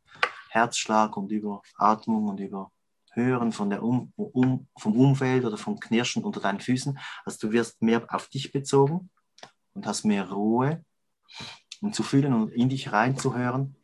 Herzschlag 0.48 1.16
und 1.16 1.30
über 1.30 1.62
Atmung 1.76 2.28
und 2.28 2.40
über 2.40 2.70
Hören 3.12 3.52
von 3.52 3.70
der 3.70 3.82
um, 3.82 4.12
um, 4.16 4.66
vom 4.76 4.96
Umfeld 4.96 5.44
oder 5.44 5.56
vom 5.56 5.78
Knirschen 5.78 6.24
unter 6.24 6.40
deinen 6.40 6.60
Füßen. 6.60 6.98
Also 7.24 7.46
du 7.46 7.52
wirst 7.52 7.80
mehr 7.82 8.04
auf 8.08 8.28
dich 8.28 8.50
bezogen 8.50 9.10
und 9.74 9.86
hast 9.86 10.04
mehr 10.04 10.30
Ruhe, 10.30 10.84
um 11.80 11.92
zu 11.92 12.02
fühlen 12.02 12.32
und 12.32 12.52
in 12.52 12.70
dich 12.70 12.90
reinzuhören 12.90 13.76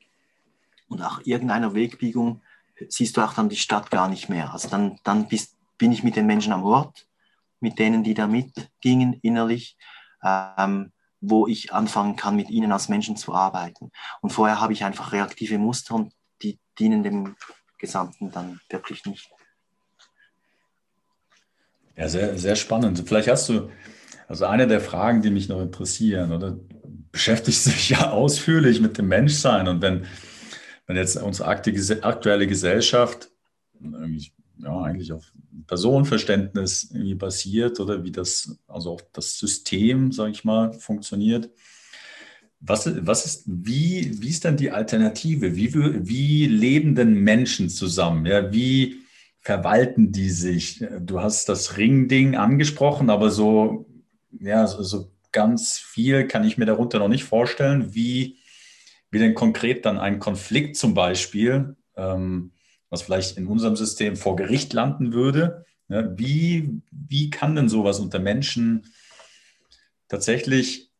und 0.88 0.98
nach 0.98 1.20
irgendeiner 1.24 1.74
Wegbiegung 1.74 2.42
siehst 2.88 3.16
du 3.16 3.22
auch 3.22 3.34
dann 3.34 3.48
die 3.48 3.56
Stadt 3.56 3.90
gar 3.90 4.08
nicht 4.08 4.28
mehr. 4.28 4.52
Also 4.52 4.68
dann, 4.68 4.98
dann 5.04 5.28
bist, 5.28 5.56
bin 5.78 5.92
ich 5.92 6.02
mit 6.02 6.16
den 6.16 6.26
Menschen 6.26 6.52
am 6.52 6.64
Ort, 6.64 7.06
mit 7.60 7.78
denen, 7.78 8.04
die 8.04 8.14
da 8.14 8.26
mitgingen 8.26 9.18
innerlich, 9.22 9.76
ähm, 10.22 10.92
wo 11.20 11.46
ich 11.46 11.72
anfangen 11.72 12.16
kann, 12.16 12.36
mit 12.36 12.50
ihnen 12.50 12.72
als 12.72 12.88
Menschen 12.88 13.16
zu 13.16 13.34
arbeiten. 13.34 13.90
Und 14.22 14.30
vorher 14.30 14.60
habe 14.60 14.72
ich 14.72 14.84
einfach 14.84 15.12
reaktive 15.12 15.58
Muster 15.58 15.94
und 15.94 16.14
die 16.42 16.58
dienen 16.78 17.02
dem 17.02 17.36
Gesamten 17.78 18.30
dann 18.30 18.60
wirklich 18.70 19.04
nicht. 19.04 19.30
Ja, 21.96 22.08
sehr, 22.08 22.38
sehr 22.38 22.56
spannend. 22.56 23.02
Vielleicht 23.06 23.28
hast 23.28 23.48
du, 23.50 23.70
also 24.28 24.46
eine 24.46 24.66
der 24.66 24.80
Fragen, 24.80 25.20
die 25.20 25.30
mich 25.30 25.48
noch 25.48 25.60
interessieren, 25.60 26.32
oder 26.32 26.56
beschäftigst 27.12 27.66
dich 27.66 27.90
ja 27.90 28.10
ausführlich 28.12 28.80
mit 28.80 28.96
dem 28.96 29.08
Menschsein 29.08 29.68
und 29.68 29.82
wenn, 29.82 30.06
wenn 30.90 30.96
jetzt 30.96 31.16
unsere 31.22 31.48
aktuelle 31.48 32.48
Gesellschaft 32.48 33.30
ja, 34.58 34.82
eigentlich 34.82 35.12
auf 35.12 35.32
Personenverständnis 35.68 36.90
irgendwie 36.90 37.14
basiert 37.14 37.78
oder 37.78 38.02
wie 38.02 38.10
das, 38.10 38.58
also 38.66 38.94
auch 38.94 39.00
das 39.12 39.38
System, 39.38 40.10
sage 40.10 40.32
ich 40.32 40.44
mal, 40.44 40.72
funktioniert. 40.72 41.48
Was, 42.58 42.90
was 43.06 43.24
ist, 43.24 43.44
wie, 43.46 44.20
wie 44.20 44.30
ist 44.30 44.42
denn 44.42 44.56
die 44.56 44.72
Alternative? 44.72 45.54
Wie, 45.54 45.72
wie 45.72 46.46
leben 46.46 46.96
denn 46.96 47.14
Menschen 47.14 47.68
zusammen? 47.68 48.26
Ja, 48.26 48.52
wie 48.52 48.96
verwalten 49.38 50.10
die 50.10 50.30
sich? 50.30 50.84
Du 50.98 51.20
hast 51.20 51.48
das 51.48 51.76
Ring-Ding 51.76 52.34
angesprochen, 52.34 53.10
aber 53.10 53.30
so, 53.30 53.86
ja, 54.40 54.66
so, 54.66 54.82
so 54.82 55.12
ganz 55.30 55.78
viel 55.78 56.26
kann 56.26 56.42
ich 56.42 56.58
mir 56.58 56.66
darunter 56.66 56.98
noch 56.98 57.06
nicht 57.06 57.22
vorstellen, 57.22 57.94
wie, 57.94 58.39
wie 59.10 59.18
denn 59.18 59.34
konkret 59.34 59.84
dann 59.84 59.98
ein 59.98 60.18
Konflikt 60.18 60.76
zum 60.76 60.94
Beispiel, 60.94 61.76
ähm, 61.96 62.52
was 62.88 63.02
vielleicht 63.02 63.36
in 63.36 63.46
unserem 63.46 63.76
System 63.76 64.16
vor 64.16 64.36
Gericht 64.36 64.72
landen 64.72 65.12
würde, 65.12 65.64
ja, 65.88 66.16
wie, 66.16 66.80
wie 66.90 67.30
kann 67.30 67.56
denn 67.56 67.68
sowas 67.68 67.98
unter 67.98 68.20
Menschen 68.20 68.86
tatsächlich 70.08 70.90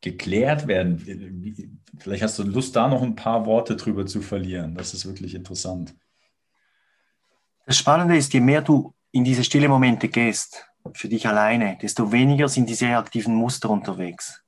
geklärt 0.00 0.66
werden? 0.66 1.78
Vielleicht 1.98 2.22
hast 2.22 2.38
du 2.38 2.42
Lust, 2.42 2.74
da 2.74 2.88
noch 2.88 3.02
ein 3.02 3.14
paar 3.14 3.46
Worte 3.46 3.76
drüber 3.76 4.04
zu 4.06 4.20
verlieren. 4.20 4.74
Das 4.74 4.94
ist 4.94 5.06
wirklich 5.06 5.34
interessant. 5.34 5.94
Das 7.66 7.78
Spannende 7.78 8.16
ist, 8.16 8.32
je 8.32 8.40
mehr 8.40 8.62
du 8.62 8.94
in 9.12 9.24
diese 9.24 9.44
stille 9.44 9.68
Momente 9.68 10.08
gehst, 10.08 10.66
für 10.92 11.08
dich 11.08 11.26
alleine, 11.26 11.78
desto 11.80 12.12
weniger 12.12 12.48
sind 12.48 12.68
diese 12.68 12.86
reaktiven 12.86 13.34
Muster 13.34 13.70
unterwegs. 13.70 14.43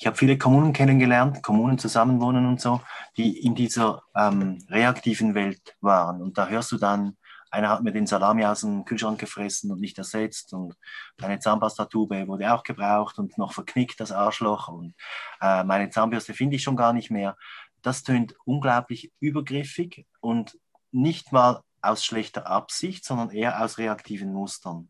Ich 0.00 0.06
habe 0.06 0.16
viele 0.16 0.38
Kommunen 0.38 0.72
kennengelernt, 0.72 1.42
Kommunen 1.42 1.76
zusammenwohnen 1.78 2.46
und 2.46 2.58
so, 2.58 2.80
die 3.18 3.38
in 3.44 3.54
dieser 3.54 4.02
ähm, 4.16 4.56
reaktiven 4.70 5.34
Welt 5.34 5.76
waren. 5.82 6.22
Und 6.22 6.38
da 6.38 6.48
hörst 6.48 6.72
du 6.72 6.78
dann, 6.78 7.18
einer 7.50 7.68
hat 7.68 7.82
mir 7.82 7.92
den 7.92 8.06
Salami 8.06 8.46
aus 8.46 8.62
dem 8.62 8.86
Kühlschrank 8.86 9.20
gefressen 9.20 9.70
und 9.70 9.78
nicht 9.78 9.98
ersetzt 9.98 10.54
und 10.54 10.74
meine 11.20 11.38
Zahnpastatube 11.38 12.26
wurde 12.28 12.50
auch 12.54 12.62
gebraucht 12.62 13.18
und 13.18 13.36
noch 13.36 13.52
verknickt, 13.52 14.00
das 14.00 14.10
Arschloch 14.10 14.68
und 14.68 14.94
äh, 15.42 15.64
meine 15.64 15.90
Zahnbürste 15.90 16.32
finde 16.32 16.56
ich 16.56 16.62
schon 16.62 16.76
gar 16.76 16.94
nicht 16.94 17.10
mehr. 17.10 17.36
Das 17.82 18.02
tönt 18.02 18.34
unglaublich 18.46 19.12
übergriffig 19.20 20.06
und 20.20 20.58
nicht 20.92 21.30
mal 21.30 21.60
aus 21.82 22.06
schlechter 22.06 22.46
Absicht, 22.46 23.04
sondern 23.04 23.32
eher 23.32 23.62
aus 23.62 23.76
reaktiven 23.76 24.32
Mustern. 24.32 24.88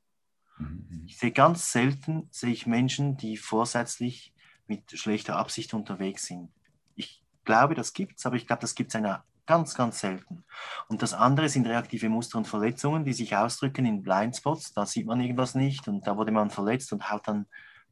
Mhm. 0.56 1.02
Ich 1.08 1.18
sehe 1.18 1.32
ganz 1.32 1.72
selten, 1.72 2.28
sehe 2.30 2.52
ich 2.52 2.68
Menschen, 2.68 3.16
die 3.16 3.36
vorsätzlich 3.36 4.32
mit 4.70 4.96
schlechter 4.96 5.34
Absicht 5.36 5.74
unterwegs 5.74 6.26
sind. 6.26 6.48
Ich 6.94 7.24
glaube, 7.44 7.74
das 7.74 7.92
gibt 7.92 8.18
es, 8.18 8.24
aber 8.24 8.36
ich 8.36 8.46
glaube, 8.46 8.62
das 8.62 8.76
gibt 8.76 8.94
es 8.94 9.02
ganz, 9.46 9.74
ganz 9.74 9.98
selten. 9.98 10.44
Und 10.86 11.02
das 11.02 11.12
andere 11.12 11.48
sind 11.48 11.66
reaktive 11.66 12.08
Muster 12.08 12.38
und 12.38 12.46
Verletzungen, 12.46 13.04
die 13.04 13.12
sich 13.12 13.34
ausdrücken 13.34 13.84
in 13.84 14.00
Blindspots. 14.00 14.72
Da 14.72 14.86
sieht 14.86 15.06
man 15.06 15.20
irgendwas 15.20 15.56
nicht 15.56 15.88
und 15.88 16.06
da 16.06 16.16
wurde 16.16 16.30
man 16.30 16.50
verletzt 16.50 16.92
und 16.92 17.10
haut 17.10 17.26
dann 17.26 17.38
ein 17.38 17.46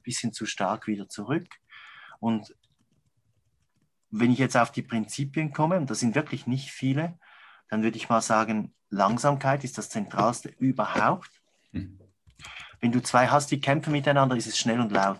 bisschen 0.04 0.32
zu 0.32 0.46
stark 0.46 0.86
wieder 0.86 1.08
zurück. 1.08 1.48
Und 2.20 2.54
wenn 4.10 4.30
ich 4.30 4.38
jetzt 4.38 4.56
auf 4.56 4.70
die 4.70 4.82
Prinzipien 4.82 5.52
komme, 5.52 5.78
und 5.78 5.90
das 5.90 5.98
sind 5.98 6.14
wirklich 6.14 6.46
nicht 6.46 6.70
viele, 6.70 7.18
dann 7.68 7.82
würde 7.82 7.96
ich 7.96 8.08
mal 8.08 8.22
sagen, 8.22 8.72
Langsamkeit 8.88 9.64
ist 9.64 9.78
das 9.78 9.90
Zentralste 9.90 10.50
überhaupt. 10.60 11.30
Mhm. 11.72 11.98
Wenn 12.80 12.92
du 12.92 13.02
zwei 13.02 13.26
hast, 13.26 13.50
die 13.50 13.60
kämpfen 13.60 13.90
miteinander, 13.90 14.36
ist 14.36 14.46
es 14.46 14.56
schnell 14.56 14.78
und 14.78 14.92
laut. 14.92 15.18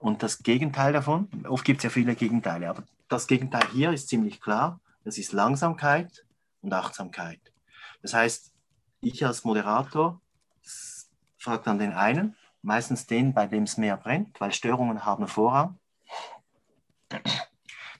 Und 0.00 0.22
das 0.22 0.42
Gegenteil 0.42 0.92
davon, 0.92 1.28
oft 1.46 1.64
gibt 1.64 1.78
es 1.78 1.84
ja 1.84 1.90
viele 1.90 2.16
Gegenteile, 2.16 2.68
aber 2.68 2.82
das 3.08 3.26
Gegenteil 3.26 3.68
hier 3.72 3.92
ist 3.92 4.08
ziemlich 4.08 4.40
klar, 4.40 4.80
das 5.04 5.18
ist 5.18 5.32
Langsamkeit 5.32 6.24
und 6.62 6.72
Achtsamkeit. 6.72 7.40
Das 8.02 8.14
heißt, 8.14 8.52
ich 9.02 9.24
als 9.24 9.44
Moderator 9.44 10.20
frage 11.38 11.62
dann 11.64 11.78
den 11.78 11.92
einen, 11.92 12.34
meistens 12.62 13.06
den, 13.06 13.34
bei 13.34 13.46
dem 13.46 13.64
es 13.64 13.76
mehr 13.76 13.96
brennt, 13.96 14.40
weil 14.40 14.52
Störungen 14.52 15.04
haben 15.04 15.28
Vorrang, 15.28 15.78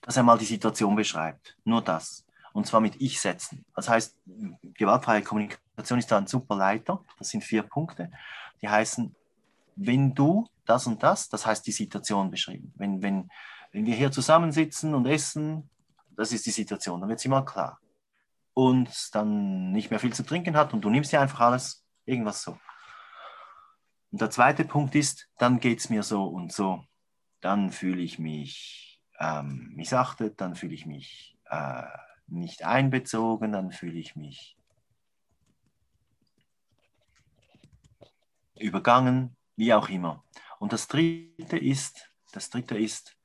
dass 0.03 0.17
er 0.17 0.23
mal 0.23 0.39
die 0.39 0.47
Situation 0.47 0.97
beschreibt. 0.97 1.57
Nur 1.65 1.83
das 1.83 2.25
und 2.53 2.67
zwar 2.67 2.81
mit 2.81 3.01
Ich-Sätzen. 3.01 3.65
Das 3.75 3.89
heißt, 3.89 4.17
gewaltfreie 4.75 5.23
Kommunikation 5.23 5.99
ist 5.99 6.11
da 6.11 6.19
ein 6.19 6.27
super 6.27 6.57
Leiter. 6.57 7.05
Das 7.19 7.29
sind 7.29 7.45
vier 7.45 7.63
Punkte. 7.63 8.11
Die 8.61 8.69
heißen, 8.69 9.15
wenn 9.77 10.15
du 10.15 10.49
das 10.71 10.87
und 10.87 11.03
das, 11.03 11.29
das 11.29 11.45
heißt 11.45 11.67
die 11.67 11.73
Situation 11.73 12.31
beschrieben. 12.31 12.73
Wenn, 12.77 13.03
wenn, 13.03 13.29
wenn 13.73 13.87
wir 13.87 13.95
hier 13.95 14.13
zusammensitzen 14.13 14.95
und 14.95 15.07
essen, 15.07 15.69
das 16.17 16.33
ist 16.33 16.47
die 16.47 16.51
Situation, 16.51 17.01
dann 17.01 17.11
wird 17.11 17.21
sie 17.21 17.29
mal 17.29 17.45
klar. 17.45 17.81
Und 18.55 19.15
dann 19.15 19.73
nicht 19.73 19.91
mehr 19.91 20.01
viel 20.01 20.13
zu 20.13 20.25
trinken 20.25 20.57
hat 20.57 20.73
und 20.73 20.83
du 20.83 20.91
nimmst 20.91 21.13
dir 21.13 21.21
einfach 21.21 21.41
alles, 21.41 21.85
irgendwas 22.05 22.43
so. 22.43 22.59
Und 24.13 24.21
der 24.21 24.31
zweite 24.31 24.65
Punkt 24.65 24.95
ist, 24.95 25.29
dann 25.39 25.61
geht 25.61 25.81
es 25.81 25.91
mir 25.91 26.03
so 26.03 26.25
und 26.25 26.53
so. 26.53 26.85
Dann 27.41 27.71
fühle 27.71 28.03
ich 28.03 28.19
mich 28.19 29.01
ähm, 29.19 29.73
missachtet, 29.75 30.41
dann 30.41 30.55
fühle 30.55 30.75
ich 30.75 30.87
mich 30.87 31.39
äh, 31.49 31.83
nicht 32.27 32.65
einbezogen, 32.65 33.53
dann 33.53 33.73
fühle 33.73 33.99
ich 33.99 34.15
mich 34.17 34.57
übergangen, 38.59 39.37
wie 39.57 39.73
auch 39.75 39.89
immer. 39.89 40.25
Und 40.61 40.75
das 40.75 40.89
dritte 40.89 41.57
ist, 41.57 42.13
das 42.33 42.51
dritte 42.51 42.77
ist, 42.79 43.17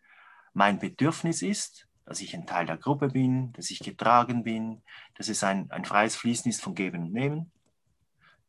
mein 0.54 0.80
Bedürfnis 0.80 1.42
ist, 1.42 1.86
dass 2.06 2.22
ich 2.22 2.34
ein 2.34 2.48
Teil 2.48 2.66
der 2.66 2.78
Gruppe 2.78 3.10
bin, 3.10 3.52
dass 3.52 3.70
ich 3.72 3.80
getragen 3.80 4.44
bin, 4.44 4.82
dass 5.16 5.28
es 5.28 5.44
ein, 5.44 5.70
ein 5.70 5.84
freies 5.84 6.16
Fließen 6.16 6.50
ist 6.50 6.62
von 6.62 6.76
Geben 6.76 7.04
und 7.04 7.12
Nehmen, 7.12 7.52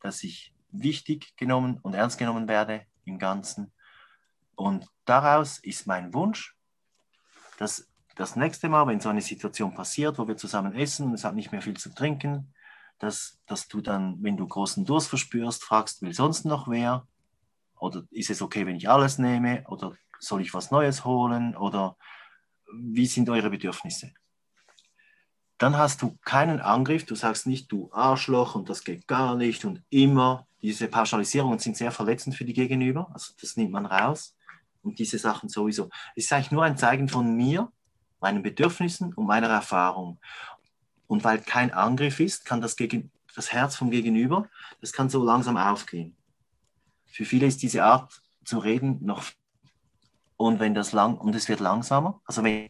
dass 0.01 0.23
ich 0.23 0.55
wichtig 0.71 1.37
genommen 1.37 1.81
und 1.83 1.95
ernst 1.95 2.17
genommen 2.17 2.47
werde 2.47 2.87
im 3.05 3.19
Ganzen. 3.19 3.73
Und 4.55 4.87
daraus 5.05 5.59
ist 5.59 5.89
mein 5.89 6.15
Wunsch, 6.15 6.55
dass 7.59 7.89
das 8.15 8.37
nächste 8.37 8.69
Mal, 8.69 8.87
wenn 8.87 9.01
so 9.01 9.09
eine 9.09 9.21
Situation 9.21 9.75
passiert, 9.75 10.17
wo 10.17 10.29
wir 10.29 10.37
zusammen 10.37 10.77
essen 10.77 11.07
und 11.09 11.15
es 11.15 11.25
hat 11.25 11.35
nicht 11.35 11.51
mehr 11.51 11.61
viel 11.61 11.77
zu 11.77 11.93
trinken, 11.93 12.55
dass, 13.01 13.41
dass 13.47 13.67
du 13.67 13.81
dann, 13.81 14.23
wenn 14.23 14.37
du 14.37 14.47
großen 14.47 14.85
Durst 14.85 15.09
verspürst, 15.09 15.65
fragst, 15.65 16.03
will 16.03 16.15
sonst 16.15 16.45
noch 16.45 16.69
wer? 16.69 17.09
Oder 17.79 18.05
ist 18.11 18.31
es 18.31 18.43
okay, 18.43 18.67
wenn 18.67 18.77
ich 18.77 18.89
alles 18.89 19.19
nehme? 19.19 19.65
Oder 19.69 19.95
soll 20.19 20.43
ich 20.43 20.55
was 20.55 20.71
Neues 20.71 21.05
holen? 21.05 21.57
Oder 21.57 21.97
wie 22.73 23.07
sind 23.07 23.29
eure 23.29 23.51
Bedürfnisse? 23.51 24.13
Dann 25.59 25.77
hast 25.77 26.03
du 26.03 26.19
keinen 26.25 26.61
Angriff, 26.61 27.07
du 27.07 27.15
sagst 27.15 27.47
nicht, 27.47 27.73
du 27.73 27.91
Arschloch 27.93 28.55
und 28.55 28.69
das 28.69 28.85
geht 28.85 29.07
gar 29.07 29.37
nicht 29.37 29.65
und 29.65 29.83
immer. 29.89 30.47
Diese 30.61 30.89
Pauschalisierungen 30.89 31.59
sind 31.59 31.77
sehr 31.77 31.93
verletzend 31.93 32.35
für 32.35 32.45
die 32.45 32.53
Gegenüber, 32.53 33.09
also 33.15 33.33
das 33.41 33.57
nimmt 33.57 33.73
man 33.73 33.87
raus 33.87 34.37
und 34.83 34.99
diese 34.99 35.19
Sachen 35.19 35.49
sowieso. 35.49 35.89
Es 36.15 36.25
ist 36.25 36.33
eigentlich 36.33 36.51
nur 36.51 36.65
ein 36.65 36.77
Zeigen 36.77 37.09
von 37.09 37.35
mir, 37.35 37.71
meinen 38.21 38.43
Bedürfnissen 38.43 39.15
und 39.15 39.27
meiner 39.27 39.49
Erfahrung. 39.49 40.19
Und 41.07 41.25
weil 41.25 41.39
kein 41.39 41.73
Angriff 41.73 42.21
ist, 42.21 42.45
kann 42.45 42.61
das, 42.61 42.77
gegen, 42.77 43.11
das 43.35 43.53
Herz 43.53 43.77
vom 43.77 43.91
Gegenüber, 43.91 44.49
das 44.81 44.93
kann 44.93 45.09
so 45.09 45.25
langsam 45.25 45.57
aufgehen. 45.57 46.17
Für 47.17 47.25
viele 47.25 47.47
ist 47.47 47.63
diese 47.63 47.83
Art 47.83 48.23
zu 48.45 48.59
reden 48.59 48.99
noch 49.03 49.25
und 50.37 50.61
wenn 50.61 50.75
das 50.75 50.93
lang 50.93 51.17
und 51.17 51.35
es 51.35 51.49
wird 51.49 51.61
langsamer, 51.61 52.21
also 52.27 52.45
wenn, 52.45 52.69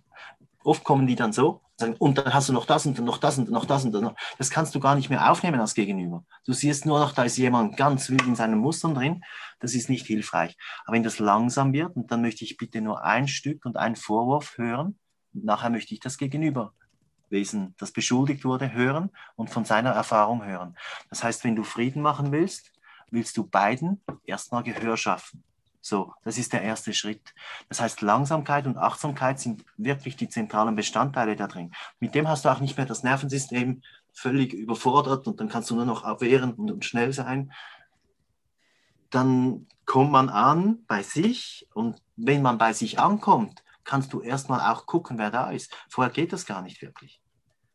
oft 0.62 0.84
kommen 0.84 1.08
die 1.08 1.16
dann 1.16 1.32
so, 1.32 1.62
und 1.98 2.16
dann 2.16 2.32
hast 2.32 2.48
du 2.48 2.52
noch 2.52 2.64
das 2.64 2.86
und 2.86 2.98
noch 3.00 3.18
das 3.18 3.38
und 3.38 3.50
noch 3.50 3.66
das 3.66 3.84
und 3.84 3.92
noch. 3.92 4.14
Das 4.38 4.48
kannst 4.48 4.74
du 4.74 4.80
gar 4.80 4.94
nicht 4.94 5.10
mehr 5.10 5.30
aufnehmen 5.30 5.60
als 5.60 5.74
Gegenüber. 5.74 6.24
Du 6.46 6.54
siehst 6.54 6.86
nur 6.86 6.98
noch, 6.98 7.12
da 7.12 7.24
ist 7.24 7.36
jemand 7.36 7.76
ganz 7.76 8.08
wild 8.08 8.22
in 8.22 8.34
seinen 8.34 8.58
Mustern 8.58 8.94
drin. 8.94 9.22
Das 9.60 9.74
ist 9.74 9.90
nicht 9.90 10.06
hilfreich. 10.06 10.56
Aber 10.86 10.94
wenn 10.94 11.02
das 11.02 11.18
langsam 11.18 11.74
wird, 11.74 11.94
und 11.94 12.10
dann 12.10 12.22
möchte 12.22 12.44
ich 12.44 12.56
bitte 12.56 12.80
nur 12.80 13.04
ein 13.04 13.28
Stück 13.28 13.66
und 13.66 13.76
einen 13.76 13.96
Vorwurf 13.96 14.56
hören, 14.56 14.98
nachher 15.34 15.68
möchte 15.68 15.92
ich 15.92 16.00
das 16.00 16.16
Gegenüberwesen, 16.16 17.74
das 17.76 17.92
beschuldigt 17.92 18.46
wurde, 18.46 18.72
hören 18.72 19.10
und 19.34 19.50
von 19.50 19.66
seiner 19.66 19.90
Erfahrung 19.90 20.46
hören. 20.46 20.76
Das 21.10 21.22
heißt, 21.22 21.44
wenn 21.44 21.56
du 21.56 21.62
Frieden 21.62 22.00
machen 22.00 22.32
willst, 22.32 22.72
willst 23.10 23.36
du 23.36 23.46
beiden 23.46 24.00
erstmal 24.24 24.62
Gehör 24.62 24.96
schaffen. 24.96 25.42
So, 25.80 26.12
das 26.24 26.36
ist 26.36 26.52
der 26.52 26.62
erste 26.62 26.92
Schritt. 26.92 27.32
Das 27.68 27.80
heißt, 27.80 28.02
Langsamkeit 28.02 28.66
und 28.66 28.76
Achtsamkeit 28.76 29.38
sind 29.38 29.64
wirklich 29.76 30.16
die 30.16 30.28
zentralen 30.28 30.74
Bestandteile 30.74 31.36
da 31.36 31.46
drin. 31.46 31.72
Mit 32.00 32.16
dem 32.16 32.26
hast 32.26 32.44
du 32.44 32.48
auch 32.48 32.58
nicht 32.58 32.76
mehr 32.76 32.86
das 32.86 33.04
Nervensystem 33.04 33.82
völlig 34.12 34.52
überfordert 34.52 35.28
und 35.28 35.38
dann 35.38 35.48
kannst 35.48 35.70
du 35.70 35.76
nur 35.76 35.84
noch 35.84 36.02
abwehren 36.02 36.54
und, 36.54 36.84
schnell 36.84 37.12
sein. 37.12 37.52
dann 39.10 39.68
kommt 39.84 40.10
man 40.10 40.28
an 40.28 40.84
bei 40.88 41.04
sich 41.04 41.68
und 41.72 42.02
wenn 42.16 42.42
man 42.42 42.58
bei 42.58 42.72
sich 42.72 42.98
ankommt, 42.98 43.62
kannst 43.84 44.12
du 44.12 44.20
erstmal 44.20 44.72
auch 44.72 44.86
gucken, 44.86 45.18
wer 45.18 45.30
da 45.30 45.50
ist. 45.52 45.72
Vorher 45.88 46.12
geht 46.12 46.32
das 46.32 46.44
gar 46.44 46.62
nicht 46.62 46.82
wirklich. 46.82 47.22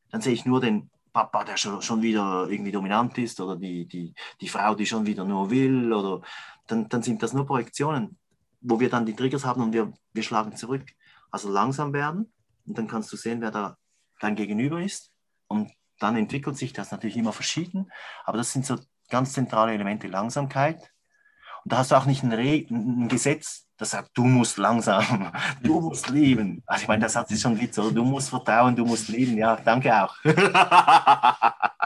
Dann 0.09 0.19
sehe 0.19 0.33
ich 0.33 0.45
nur 0.45 0.59
den 0.59 0.89
Papa, 1.13 1.43
der 1.43 1.57
schon, 1.57 1.81
schon 1.81 2.01
wieder 2.01 2.47
irgendwie 2.49 2.71
dominant 2.71 3.17
ist 3.17 3.39
oder 3.41 3.55
die, 3.55 3.85
die, 3.87 4.13
die 4.39 4.47
Frau, 4.47 4.75
die 4.75 4.85
schon 4.85 5.05
wieder 5.05 5.25
nur 5.25 5.49
will 5.49 5.91
oder 5.91 6.21
dann, 6.67 6.87
dann 6.87 7.03
sind 7.03 7.21
das 7.21 7.33
nur 7.33 7.45
Projektionen, 7.45 8.17
wo 8.61 8.79
wir 8.79 8.89
dann 8.89 9.05
die 9.05 9.15
Triggers 9.15 9.45
haben 9.45 9.61
und 9.61 9.73
wir, 9.73 9.91
wir 10.13 10.23
schlagen 10.23 10.55
zurück. 10.55 10.85
Also 11.31 11.51
langsam 11.51 11.93
werden 11.93 12.31
und 12.65 12.77
dann 12.77 12.87
kannst 12.87 13.11
du 13.11 13.17
sehen, 13.17 13.41
wer 13.41 13.51
da 13.51 13.77
dein 14.19 14.35
Gegenüber 14.35 14.81
ist 14.81 15.11
und 15.47 15.71
dann 15.99 16.15
entwickelt 16.15 16.57
sich 16.57 16.73
das 16.73 16.91
natürlich 16.91 17.17
immer 17.17 17.33
verschieden, 17.33 17.91
aber 18.25 18.37
das 18.37 18.51
sind 18.51 18.65
so 18.65 18.77
ganz 19.09 19.33
zentrale 19.33 19.73
Elemente, 19.73 20.07
Langsamkeit. 20.07 20.91
Und 21.63 21.73
da 21.73 21.77
hast 21.77 21.91
du 21.91 21.95
auch 21.95 22.05
nicht 22.05 22.23
ein, 22.23 22.31
Re 22.31 22.65
ein 22.69 23.07
Gesetz, 23.07 23.67
das 23.81 23.89
sagt, 23.89 24.11
du 24.15 24.25
musst 24.25 24.57
langsam, 24.57 25.31
du 25.63 25.81
musst 25.81 26.07
lieben. 26.09 26.61
Also 26.67 26.83
ich 26.83 26.87
meine, 26.87 26.99
der 26.99 27.09
Satz 27.09 27.31
ist 27.31 27.41
schon 27.41 27.59
Witz, 27.59 27.79
oder? 27.79 27.91
Du 27.91 28.03
musst 28.03 28.29
vertrauen, 28.29 28.75
du 28.75 28.85
musst 28.85 29.09
lieben. 29.09 29.35
Ja, 29.37 29.55
danke 29.55 29.91
auch. 30.03 30.15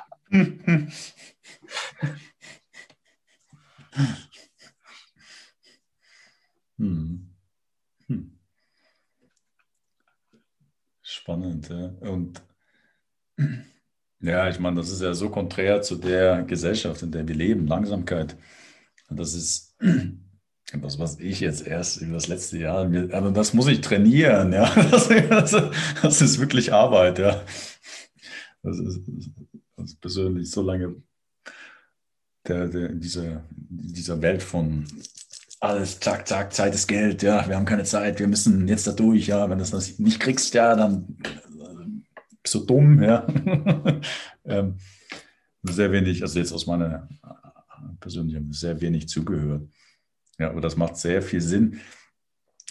Hm. 6.78 7.30
Hm. 8.08 8.38
Spannend, 11.02 11.70
ja. 11.70 11.86
Und 12.02 12.44
ja, 14.20 14.50
ich 14.50 14.60
meine, 14.60 14.76
das 14.76 14.90
ist 14.90 15.02
ja 15.02 15.14
so 15.14 15.30
konträr 15.30 15.82
zu 15.82 15.96
der 15.96 16.44
Gesellschaft, 16.44 17.02
in 17.04 17.12
der 17.12 17.26
wir 17.26 17.36
leben, 17.36 17.66
Langsamkeit. 17.68 18.36
Das 19.10 19.34
ist 19.34 19.78
etwas, 20.72 20.98
was 21.00 21.20
ich 21.20 21.40
jetzt 21.40 21.66
erst 21.66 22.02
über 22.02 22.14
das 22.14 22.28
letzte 22.28 22.58
Jahr, 22.58 22.86
aber 22.86 23.32
das 23.32 23.54
muss 23.54 23.68
ich 23.68 23.82
trainieren, 23.82 24.52
ja. 24.52 24.74
Das, 25.30 25.56
das 26.02 26.22
ist 26.22 26.40
wirklich 26.40 26.74
Arbeit, 26.74 27.20
ja. 27.20 27.42
Das 28.64 28.80
ist, 28.80 29.02
das 29.78 29.86
ist 29.92 30.02
persönlich 30.02 30.50
so 30.50 30.62
lange 30.62 30.96
der, 32.48 32.68
der, 32.68 32.90
dieser, 32.90 33.44
dieser 33.50 34.22
Welt 34.22 34.42
von 34.42 34.86
alles, 35.60 36.00
zack, 36.00 36.28
zack, 36.28 36.54
Zeit 36.54 36.74
ist 36.76 36.88
Geld, 36.88 37.24
ja, 37.24 37.48
wir 37.48 37.56
haben 37.56 37.66
keine 37.66 37.84
Zeit, 37.84 38.20
wir 38.20 38.28
müssen 38.28 38.68
jetzt 38.68 38.88
da 38.88 38.92
durch, 38.92 39.28
ja, 39.28 39.50
wenn 39.50 39.58
du 39.58 39.66
das 39.66 40.00
nicht 40.00 40.20
kriegst, 40.20 40.54
ja, 40.54 40.76
dann 40.76 41.18
bist 42.42 42.56
du 42.56 42.60
dumm, 42.60 43.02
ja. 43.02 43.26
ähm, 44.46 44.78
sehr 45.64 45.92
wenig, 45.92 46.22
also 46.22 46.38
jetzt 46.40 46.52
aus 46.52 46.68
meiner 46.68 47.08
persönlichen, 48.00 48.52
sehr 48.52 48.80
wenig 48.82 49.08
zugehört. 49.08 49.68
Ja, 50.38 50.50
aber 50.50 50.62
das 50.62 50.76
macht 50.76 50.98
sehr 50.98 51.22
viel 51.22 51.42
Sinn. 51.42 51.82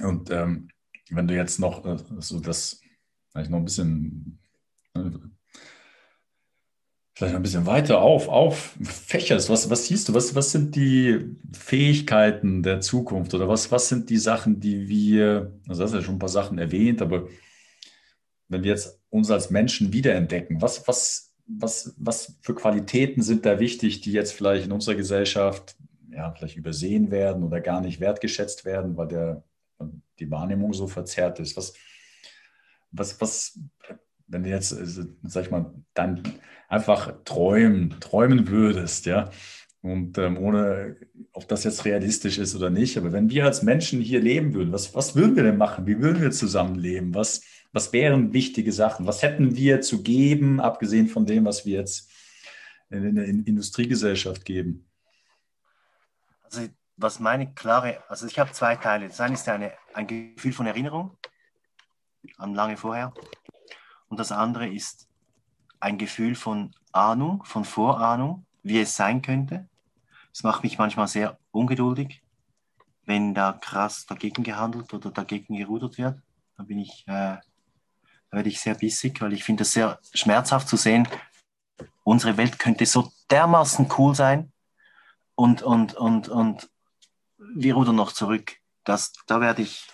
Und 0.03 0.31
ähm, 0.31 0.69
wenn 1.11 1.29
du 1.29 1.35
jetzt 1.35 1.59
noch 1.59 1.85
äh, 1.85 1.97
so 2.19 2.41
das, 2.41 2.81
vielleicht 3.31 3.51
noch 3.51 3.59
ein 3.59 3.65
bisschen 3.65 4.39
äh, 4.95 5.11
vielleicht 7.15 7.37
ein 7.37 7.43
bisschen 7.43 7.67
weiter 7.67 8.01
auf, 8.01 8.29
auffächerst. 8.29 9.49
Was, 9.49 9.71
was 9.71 9.87
siehst 9.87 10.09
du? 10.09 10.15
Was, 10.15 10.35
was 10.35 10.51
sind 10.51 10.75
die 10.75 11.37
Fähigkeiten 11.53 12.63
der 12.63 12.81
Zukunft 12.81 13.35
oder 13.35 13.49
was, 13.49 13.71
was 13.71 13.89
sind 13.89 14.11
die 14.11 14.17
Sachen, 14.17 14.61
die 14.61 14.89
wir, 14.89 15.53
also 15.69 15.81
du 15.81 15.87
hast 15.87 15.95
ja 15.95 16.03
schon 16.03 16.17
ein 16.17 16.21
paar 16.21 16.29
Sachen 16.29 16.59
erwähnt, 16.59 17.01
aber 17.03 17.29
wenn 18.49 18.65
wir 18.65 18.71
jetzt 18.73 19.01
uns 19.11 19.31
als 19.31 19.51
Menschen 19.51 19.93
wiederentdecken, 19.93 20.61
was, 20.61 20.87
was, 20.89 21.33
was, 21.47 21.95
was 21.99 22.37
für 22.43 22.55
Qualitäten 22.55 23.23
sind 23.23 23.47
da 23.47 23.61
wichtig, 23.61 24.01
die 24.01 24.13
jetzt 24.13 24.33
vielleicht 24.33 24.67
in 24.67 24.73
unserer 24.73 24.97
Gesellschaft 24.97 25.77
ja, 26.15 26.33
vielleicht 26.33 26.57
übersehen 26.57 27.11
werden 27.11 27.43
oder 27.43 27.61
gar 27.61 27.81
nicht 27.81 28.01
wertgeschätzt 28.01 28.65
werden, 28.65 28.97
weil 28.97 29.09
der, 29.09 29.45
die 30.19 30.31
Wahrnehmung 30.31 30.73
so 30.73 30.87
verzerrt 30.87 31.41
ist? 31.41 31.57
Was, 31.57 31.75
was, 32.91 33.21
was 33.21 33.59
wenn 34.27 34.45
du 34.45 34.51
jetzt, 34.51 34.73
also, 34.73 35.05
sag 35.23 35.45
ich 35.45 35.51
mal, 35.51 35.75
dann 35.95 36.23
einfach 36.69 37.13
träumen, 37.25 37.97
träumen 38.01 38.49
würdest, 38.49 39.07
ja, 39.07 39.31
und 39.85 40.17
ähm, 40.17 40.39
ohne, 40.39 40.97
ob 41.33 41.47
das 41.47 41.65
jetzt 41.65 41.85
realistisch 41.85 42.39
ist 42.39 42.57
oder 42.57 42.71
nicht, 42.71 42.97
aber 42.97 43.13
wenn 43.13 43.29
wir 43.29 43.45
als 43.45 43.63
Menschen 43.63 44.01
hier 44.01 44.19
leben 44.19 44.55
würden, 44.55 44.73
was, 44.73 44.95
was 44.95 45.15
würden 45.15 45.37
wir 45.37 45.43
denn 45.43 45.59
machen? 45.59 45.87
Wie 45.87 46.01
würden 46.01 46.23
wir 46.23 46.31
zusammenleben? 46.31 47.15
Was, 47.15 47.43
was 47.71 47.93
wären 47.93 48.33
wichtige 48.33 48.73
Sachen? 48.73 49.07
Was 49.07 49.23
hätten 49.23 49.57
wir 49.57 49.83
zu 49.83 50.03
geben, 50.03 50.59
abgesehen 50.59 51.07
von 51.07 51.27
dem, 51.27 51.45
was 51.45 51.67
wir 51.67 51.81
jetzt 51.81 52.11
in 52.89 53.15
der 53.15 53.27
Industriegesellschaft 53.27 54.47
geben? 54.47 54.87
Also 56.57 56.69
was 56.97 57.19
meine 57.19 57.53
klare, 57.53 58.05
also 58.09 58.27
ich 58.27 58.39
habe 58.39 58.53
zwei 58.53 58.77
Teile. 58.77 59.09
Das 59.09 59.21
eine 59.21 59.35
ist 59.35 59.49
eine, 59.49 59.73
ein 59.93 60.07
Gefühl 60.07 60.53
von 60.53 60.67
Erinnerung 60.67 61.17
an 62.39 62.55
lange 62.55 62.77
vorher 62.77 63.13
und 64.09 64.21
das 64.21 64.31
andere 64.31 64.69
ist 64.69 65.09
ein 65.81 65.99
Gefühl 65.99 66.37
von 66.37 66.73
Ahnung, 66.93 67.43
von 67.45 67.65
Vorahnung, 67.65 68.47
wie 68.63 68.81
es 68.81 68.95
sein 68.95 69.21
könnte. 69.21 69.69
Es 70.33 70.45
macht 70.45 70.63
mich 70.63 70.79
manchmal 70.79 71.09
sehr 71.09 71.39
ungeduldig, 71.51 72.23
wenn 73.05 73.35
da 73.35 73.53
krass 73.53 74.07
dagegen 74.07 74.45
gehandelt 74.45 74.95
oder 74.95 75.11
dagegen 75.11 75.57
gerudert 75.57 75.99
wird. 75.99 76.23
Da 76.57 76.63
bin 76.63 76.79
ich, 76.79 77.05
äh, 77.09 77.37
werde 78.31 78.49
ich 78.49 78.61
sehr 78.61 78.77
bissig, 78.77 79.21
weil 79.21 79.33
ich 79.33 79.43
finde 79.43 79.65
es 79.65 79.73
sehr 79.73 79.99
schmerzhaft 80.15 80.69
zu 80.69 80.77
sehen, 80.77 81.09
unsere 82.05 82.37
Welt 82.37 82.61
könnte 82.61 82.87
so 82.87 83.13
dermaßen 83.29 83.91
cool 83.99 84.15
sein 84.15 84.53
und, 85.35 85.63
und, 85.63 85.95
und, 85.95 86.29
und 86.29 86.69
wir 87.55 87.75
rudern 87.75 87.97
noch 87.97 88.13
zurück. 88.13 88.57
Das, 88.85 89.13
da 89.27 89.41
werde 89.41 89.63
ich 89.63 89.87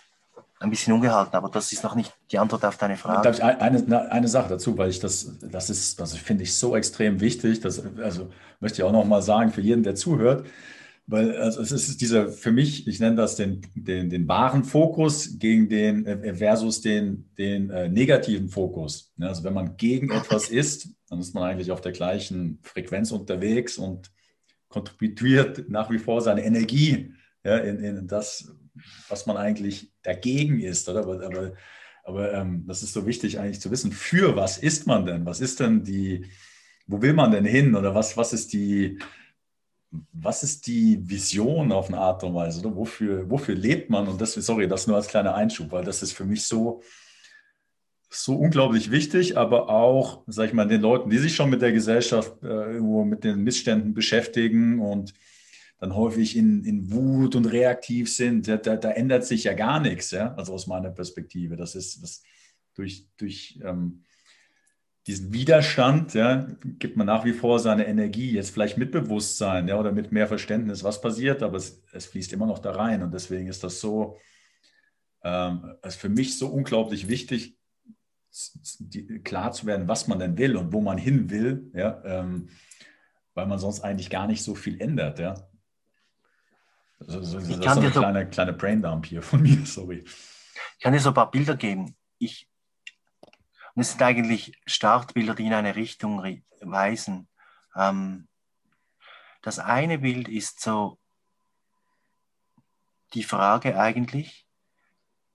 ein 0.61 0.70
bisschen 0.70 0.93
ungehalten, 0.93 1.34
aber 1.34 1.49
das 1.49 1.72
ist 1.72 1.82
noch 1.82 1.95
nicht 1.95 2.14
die 2.30 2.38
Antwort 2.38 2.64
auf 2.64 2.76
deine 2.76 2.97
Frage. 2.97 3.22
Darf 3.22 3.38
ich 3.38 3.43
eine, 3.43 4.11
eine 4.11 4.28
Sache 4.28 4.51
dazu, 4.51 4.76
weil 4.76 4.91
ich 4.91 5.01
das, 5.01 5.38
das 5.41 5.70
ist, 5.70 5.99
das 5.99 6.14
finde 6.16 6.43
ich 6.43 6.55
so 6.55 6.76
extrem 6.76 7.20
wichtig, 7.20 7.61
das, 7.61 7.82
also 7.97 8.30
möchte 8.61 8.82
ich 8.82 8.84
auch 8.84 8.93
noch 8.93 9.07
mal 9.07 9.22
sagen 9.22 9.53
für 9.53 9.62
jeden, 9.62 9.82
der 9.82 9.95
zuhört, 9.95 10.47
weil 11.07 11.34
also 11.36 11.62
es 11.62 11.72
ist 11.72 12.01
dieser, 12.03 12.28
für 12.28 12.53
mich, 12.53 12.86
ich 12.86 13.01
nenne 13.01 13.16
das 13.16 13.36
den, 13.36 13.62
den, 13.74 14.11
den 14.11 14.28
wahren 14.28 14.64
Fokus 14.64 15.38
gegen 15.38 15.68
den, 15.70 16.05
äh, 16.05 16.34
versus 16.34 16.82
den, 16.82 17.30
den 17.38 17.70
äh, 17.70 17.88
negativen 17.88 18.51
Fokus. 18.51 19.12
Also 19.18 19.43
wenn 19.45 19.55
man 19.55 19.78
gegen 19.78 20.11
etwas 20.11 20.49
ist, 20.51 20.91
dann 21.09 21.20
ist 21.20 21.34
man 21.34 21.45
eigentlich 21.45 21.72
auf 21.72 21.80
der 21.80 21.93
gleichen 21.93 22.59
Frequenz 22.62 23.12
unterwegs 23.12 23.78
und 23.78 24.12
kontribuiert 24.71 25.68
nach 25.68 25.91
wie 25.91 25.99
vor 25.99 26.23
seine 26.23 26.45
Energie 26.45 27.12
ja, 27.45 27.59
in, 27.59 27.79
in 27.81 28.07
das, 28.07 28.55
was 29.09 29.27
man 29.27 29.37
eigentlich 29.37 29.93
dagegen 30.03 30.61
ist, 30.61 30.89
oder? 30.89 31.01
Aber, 31.01 31.23
aber, 31.25 31.53
aber 32.05 32.33
ähm, 32.33 32.64
das 32.66 32.83
ist 32.83 32.95
so 32.95 33.07
wichtig 33.07 33.39
eigentlich 33.39 33.61
zu 33.61 33.71
wissen, 33.71 33.93
für 33.93 34.37
was 34.37 34.57
ist 34.57 34.87
man 34.87 35.05
denn? 35.05 35.27
Was 35.27 35.41
ist 35.41 35.61
denn 35.61 35.85
die, 35.85 36.27
wo 36.87 37.03
will 37.03 37.12
man 37.12 37.33
denn 37.33 37.45
hin? 37.45 37.75
Oder 37.75 37.95
was, 37.95 38.16
was 38.16 38.33
ist 38.33 38.53
die, 38.53 38.99
was 40.12 40.43
ist 40.43 40.66
die 40.66 40.99
Vision 41.03 41.73
auf 41.73 41.89
eine 41.89 41.99
Art 41.99 42.23
und 42.23 42.35
Weise? 42.35 42.61
Oder 42.61 42.77
wofür, 42.77 43.29
wofür 43.29 43.55
lebt 43.55 43.91
man? 43.91 44.07
Und 44.07 44.21
das, 44.21 44.35
sorry, 44.35 44.68
das 44.68 44.87
nur 44.87 44.97
als 44.97 45.09
kleiner 45.09 45.35
Einschub, 45.35 45.73
weil 45.73 45.85
das 45.85 46.03
ist 46.03 46.12
für 46.12 46.25
mich 46.25 46.45
so, 46.45 46.83
so 48.11 48.34
unglaublich 48.34 48.90
wichtig, 48.90 49.38
aber 49.38 49.68
auch, 49.68 50.24
sag 50.26 50.48
ich 50.48 50.52
mal, 50.52 50.66
den 50.66 50.80
Leuten, 50.80 51.11
die 51.11 51.18
sich 51.18 51.34
schon 51.34 51.48
mit 51.48 51.62
der 51.62 51.72
Gesellschaft 51.72 52.42
äh, 52.42 52.46
irgendwo 52.46 53.04
mit 53.04 53.22
den 53.22 53.42
Missständen 53.42 53.94
beschäftigen 53.94 54.80
und 54.80 55.14
dann 55.78 55.94
häufig 55.94 56.36
in, 56.36 56.64
in 56.64 56.92
Wut 56.92 57.36
und 57.36 57.46
reaktiv 57.46 58.12
sind, 58.12 58.48
da, 58.48 58.56
da, 58.56 58.76
da, 58.76 58.90
ändert 58.90 59.24
sich 59.24 59.44
ja 59.44 59.54
gar 59.54 59.80
nichts, 59.80 60.11
ja, 60.11 60.34
also 60.34 60.52
aus 60.52 60.66
meiner 60.66 60.90
Perspektive. 60.90 61.56
Das 61.56 61.74
ist 61.74 62.02
das 62.02 62.22
durch, 62.74 63.06
durch 63.16 63.61
ähm, 63.64 64.02
diesen 65.06 65.32
Widerstand, 65.32 66.12
ja, 66.14 66.48
gibt 66.78 66.96
man 66.96 67.06
nach 67.06 67.24
wie 67.24 67.32
vor 67.32 67.61
seine 67.61 67.86
Energie, 67.86 68.32
jetzt 68.32 68.50
vielleicht 68.50 68.76
mit 68.76 68.90
Bewusstsein, 68.90 69.68
ja, 69.68 69.78
oder 69.78 69.92
mit 69.92 70.11
mehr 70.11 70.26
Verständnis, 70.26 70.84
was 70.84 71.00
passiert, 71.00 71.42
aber 71.42 71.56
es, 71.56 71.82
es 71.92 72.06
fließt 72.06 72.32
immer 72.32 72.46
noch 72.46 72.58
da 72.58 72.72
rein. 72.72 73.02
Und 73.02 73.14
deswegen 73.14 73.46
ist 73.46 73.62
das 73.64 73.80
so, 73.80 74.18
ähm, 75.22 75.76
ist 75.86 76.00
für 76.00 76.08
mich 76.08 76.36
so 76.36 76.48
unglaublich 76.48 77.08
wichtig, 77.08 77.56
die, 78.78 79.20
klar 79.20 79.53
zu 79.53 79.66
werden, 79.66 79.89
was 79.89 80.07
man 80.07 80.18
denn 80.18 80.39
will 80.39 80.57
und 80.57 80.72
wo 80.72 80.81
man 80.81 80.99
hin 80.99 81.31
will, 81.31 81.70
ja, 81.74 82.03
ähm, 82.05 82.49
weil 83.35 83.47
man 83.47 83.59
sonst 83.59 83.81
eigentlich 83.81 84.11
gar 84.11 84.26
nicht 84.26 84.43
so 84.43 84.55
viel 84.55 84.81
ändert, 84.81 85.18
ja. 85.18 85.35
Das 87.01 87.16
ist 87.16 87.31
so 87.31 87.39
eine 87.39 87.59
kleine, 87.59 87.91
so, 87.91 88.31
kleine 88.31 88.53
Braindump 88.53 89.07
hier 89.07 89.22
von 89.22 89.43
mir, 89.43 89.64
sorry. 89.64 90.05
Ich 90.05 90.83
kann 90.83 90.93
dir 90.93 91.01
so 91.01 91.11
ein 91.11 91.14
paar 91.14 91.31
Bilder 91.31 91.57
geben. 91.57 91.97
Ich, 92.18 92.49
und 93.74 93.83
es 93.83 93.93
sind 93.93 94.03
eigentlich 94.03 94.59
Startbilder, 94.66 95.35
die 95.35 95.47
in 95.47 95.55
eine 95.55 95.76
Richtung 95.76 96.43
weisen. 96.61 97.28
Ähm, 97.74 98.28
das 99.43 99.59
eine 99.59 99.99
Bild 99.99 100.28
ist 100.28 100.61
so 100.61 100.99
die 103.14 103.22
Frage 103.22 103.78
eigentlich, 103.78 104.47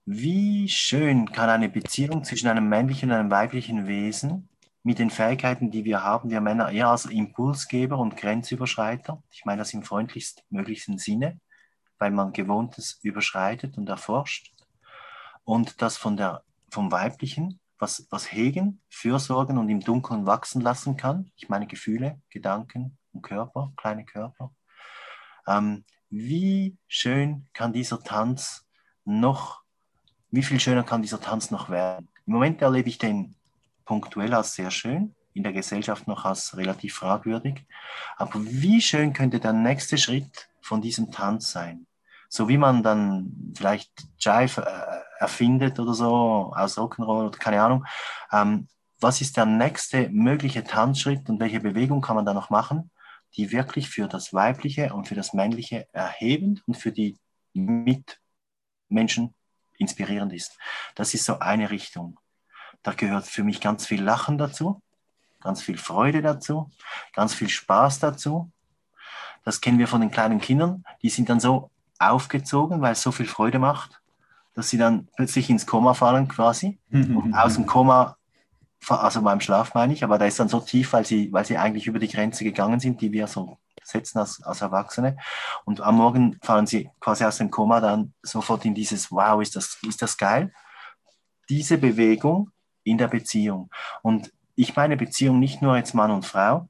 wie 0.05 0.69
schön 0.69 1.31
kann 1.31 1.49
eine 1.49 1.69
Beziehung 1.69 2.23
zwischen 2.23 2.47
einem 2.47 2.69
männlichen 2.69 3.09
und 3.09 3.17
einem 3.17 3.31
weiblichen 3.31 3.87
Wesen 3.87 4.49
mit 4.83 4.99
den 4.99 5.09
Fähigkeiten, 5.09 5.71
die 5.71 5.83
wir 5.83 6.03
haben, 6.03 6.29
wir 6.29 6.41
Männer 6.41 6.71
eher 6.71 6.89
als 6.89 7.05
Impulsgeber 7.05 7.97
und 7.97 8.15
Grenzüberschreiter, 8.15 9.23
ich 9.31 9.45
meine 9.45 9.59
das 9.59 9.73
im 9.73 9.81
freundlichst 9.81 10.43
möglichsten 10.49 10.99
Sinne, 10.99 11.39
weil 11.97 12.11
man 12.11 12.33
Gewohntes 12.33 12.99
überschreitet 13.01 13.77
und 13.77 13.89
erforscht. 13.89 14.51
Und 15.43 15.81
das 15.81 15.97
von 15.97 16.17
der, 16.17 16.43
vom 16.69 16.91
Weiblichen, 16.91 17.59
was, 17.79 18.07
was 18.11 18.31
hegen, 18.31 18.81
fürsorgen 18.89 19.57
und 19.57 19.69
im 19.69 19.79
Dunkeln 19.79 20.25
wachsen 20.25 20.61
lassen 20.61 20.97
kann. 20.97 21.31
Ich 21.35 21.49
meine 21.49 21.67
Gefühle, 21.67 22.21
Gedanken 22.29 22.97
und 23.11 23.21
Körper, 23.21 23.73
kleine 23.77 24.05
Körper. 24.05 24.53
Ähm, 25.47 25.83
wie 26.09 26.77
schön 26.87 27.47
kann 27.53 27.73
dieser 27.73 28.03
Tanz 28.03 28.67
noch, 29.03 29.64
wie 30.35 30.43
viel 30.43 30.59
schöner 30.59 30.83
kann 30.83 31.01
dieser 31.01 31.21
Tanz 31.21 31.51
noch 31.51 31.69
werden? 31.69 32.07
Im 32.25 32.33
Moment 32.33 32.61
erlebe 32.61 32.89
ich 32.89 32.97
den 32.97 33.35
punktuell 33.85 34.33
als 34.33 34.53
sehr 34.53 34.71
schön, 34.71 35.15
in 35.33 35.43
der 35.43 35.53
Gesellschaft 35.53 36.07
noch 36.07 36.25
als 36.25 36.57
relativ 36.57 36.95
fragwürdig. 36.95 37.65
Aber 38.17 38.39
wie 38.43 38.81
schön 38.81 39.13
könnte 39.13 39.39
der 39.39 39.53
nächste 39.53 39.97
Schritt 39.97 40.49
von 40.61 40.81
diesem 40.81 41.11
Tanz 41.11 41.51
sein? 41.51 41.85
So 42.29 42.49
wie 42.49 42.57
man 42.57 42.83
dann 42.83 43.53
vielleicht 43.55 43.91
Jive 44.19 44.61
äh, 44.65 45.21
erfindet 45.21 45.79
oder 45.79 45.93
so 45.93 46.53
aus 46.55 46.77
Rock'n'Roll 46.77 47.27
oder 47.27 47.37
keine 47.37 47.61
Ahnung. 47.61 47.85
Ähm, 48.31 48.67
was 48.99 49.21
ist 49.21 49.37
der 49.37 49.45
nächste 49.45 50.09
mögliche 50.09 50.63
Tanzschritt 50.63 51.29
und 51.29 51.39
welche 51.39 51.59
Bewegung 51.59 52.01
kann 52.01 52.15
man 52.15 52.25
da 52.25 52.33
noch 52.33 52.49
machen, 52.49 52.91
die 53.35 53.51
wirklich 53.51 53.89
für 53.89 54.07
das 54.07 54.33
Weibliche 54.33 54.93
und 54.93 55.07
für 55.07 55.15
das 55.15 55.33
Männliche 55.33 55.87
erhebend 55.91 56.63
und 56.67 56.75
für 56.75 56.91
die 56.91 57.17
Mitmenschen 57.53 59.33
inspirierend 59.77 60.33
ist? 60.33 60.57
Das 60.95 61.13
ist 61.13 61.25
so 61.25 61.39
eine 61.39 61.69
Richtung. 61.71 62.19
Da 62.83 62.93
gehört 62.93 63.25
für 63.25 63.43
mich 63.43 63.61
ganz 63.61 63.85
viel 63.85 64.03
Lachen 64.03 64.37
dazu, 64.37 64.81
ganz 65.41 65.61
viel 65.61 65.77
Freude 65.77 66.21
dazu, 66.21 66.69
ganz 67.13 67.33
viel 67.33 67.49
Spaß 67.49 67.99
dazu. 67.99 68.51
Das 69.43 69.61
kennen 69.61 69.79
wir 69.79 69.87
von 69.87 70.01
den 70.01 70.11
kleinen 70.11 70.39
Kindern. 70.39 70.83
Die 71.01 71.09
sind 71.09 71.29
dann 71.29 71.39
so 71.39 71.69
aufgezogen, 71.99 72.81
weil 72.81 72.93
es 72.93 73.01
so 73.01 73.11
viel 73.11 73.27
Freude 73.27 73.59
macht, 73.59 74.01
dass 74.53 74.69
sie 74.69 74.77
dann 74.77 75.07
plötzlich 75.15 75.49
ins 75.49 75.65
Koma 75.65 75.93
fallen 75.93 76.27
quasi. 76.27 76.79
Und 76.91 77.33
aus 77.37 77.55
dem 77.55 77.65
Koma, 77.65 78.17
also 78.87 79.21
beim 79.21 79.41
Schlaf 79.41 79.73
meine 79.73 79.93
ich, 79.93 80.03
aber 80.03 80.17
da 80.17 80.25
ist 80.25 80.39
dann 80.39 80.49
so 80.49 80.59
tief, 80.59 80.93
weil 80.93 81.05
sie, 81.05 81.31
weil 81.31 81.45
sie 81.45 81.57
eigentlich 81.57 81.87
über 81.87 81.99
die 81.99 82.07
Grenze 82.07 82.43
gegangen 82.43 82.79
sind, 82.79 83.01
die 83.01 83.11
wir 83.11 83.27
so 83.27 83.57
setzen 83.85 84.19
als, 84.19 84.41
als 84.43 84.61
Erwachsene. 84.61 85.17
Und 85.63 85.81
am 85.81 85.95
Morgen 85.97 86.37
fallen 86.41 86.67
sie 86.67 86.89
quasi 86.99 87.23
aus 87.23 87.37
dem 87.37 87.51
Koma 87.51 87.79
dann 87.79 88.13
sofort 88.21 88.65
in 88.65 88.73
dieses, 88.73 89.11
wow, 89.11 89.41
ist 89.41 89.55
das, 89.55 89.77
ist 89.87 90.01
das 90.01 90.17
geil. 90.17 90.53
Diese 91.49 91.77
Bewegung 91.77 92.51
in 92.83 92.97
der 92.97 93.07
Beziehung. 93.07 93.69
Und 94.01 94.31
ich 94.55 94.75
meine 94.75 94.97
Beziehung 94.97 95.39
nicht 95.39 95.61
nur 95.61 95.77
jetzt 95.77 95.93
Mann 95.93 96.11
und 96.11 96.25
Frau, 96.25 96.67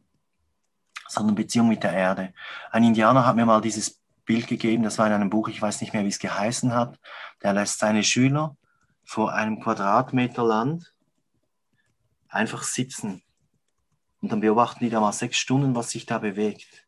sondern 1.07 1.35
Beziehung 1.35 1.69
mit 1.69 1.83
der 1.83 1.93
Erde. 1.93 2.33
Ein 2.71 2.83
Indianer 2.83 3.25
hat 3.25 3.35
mir 3.35 3.45
mal 3.45 3.61
dieses 3.61 4.01
Bild 4.25 4.47
gegeben, 4.47 4.83
das 4.83 4.97
war 4.97 5.07
in 5.07 5.13
einem 5.13 5.29
Buch, 5.29 5.47
ich 5.49 5.61
weiß 5.61 5.81
nicht 5.81 5.93
mehr, 5.93 6.03
wie 6.03 6.09
es 6.09 6.19
geheißen 6.19 6.73
hat. 6.73 6.99
Der 7.43 7.53
lässt 7.53 7.79
seine 7.79 8.03
Schüler 8.03 8.57
vor 9.03 9.33
einem 9.33 9.61
Quadratmeter 9.61 10.43
Land 10.43 10.93
einfach 12.27 12.63
sitzen. 12.63 13.21
Und 14.21 14.31
dann 14.31 14.39
beobachten 14.39 14.83
die 14.83 14.89
da 14.89 14.99
mal 14.99 15.13
sechs 15.13 15.37
Stunden, 15.37 15.75
was 15.75 15.91
sich 15.91 16.07
da 16.07 16.17
bewegt. 16.17 16.84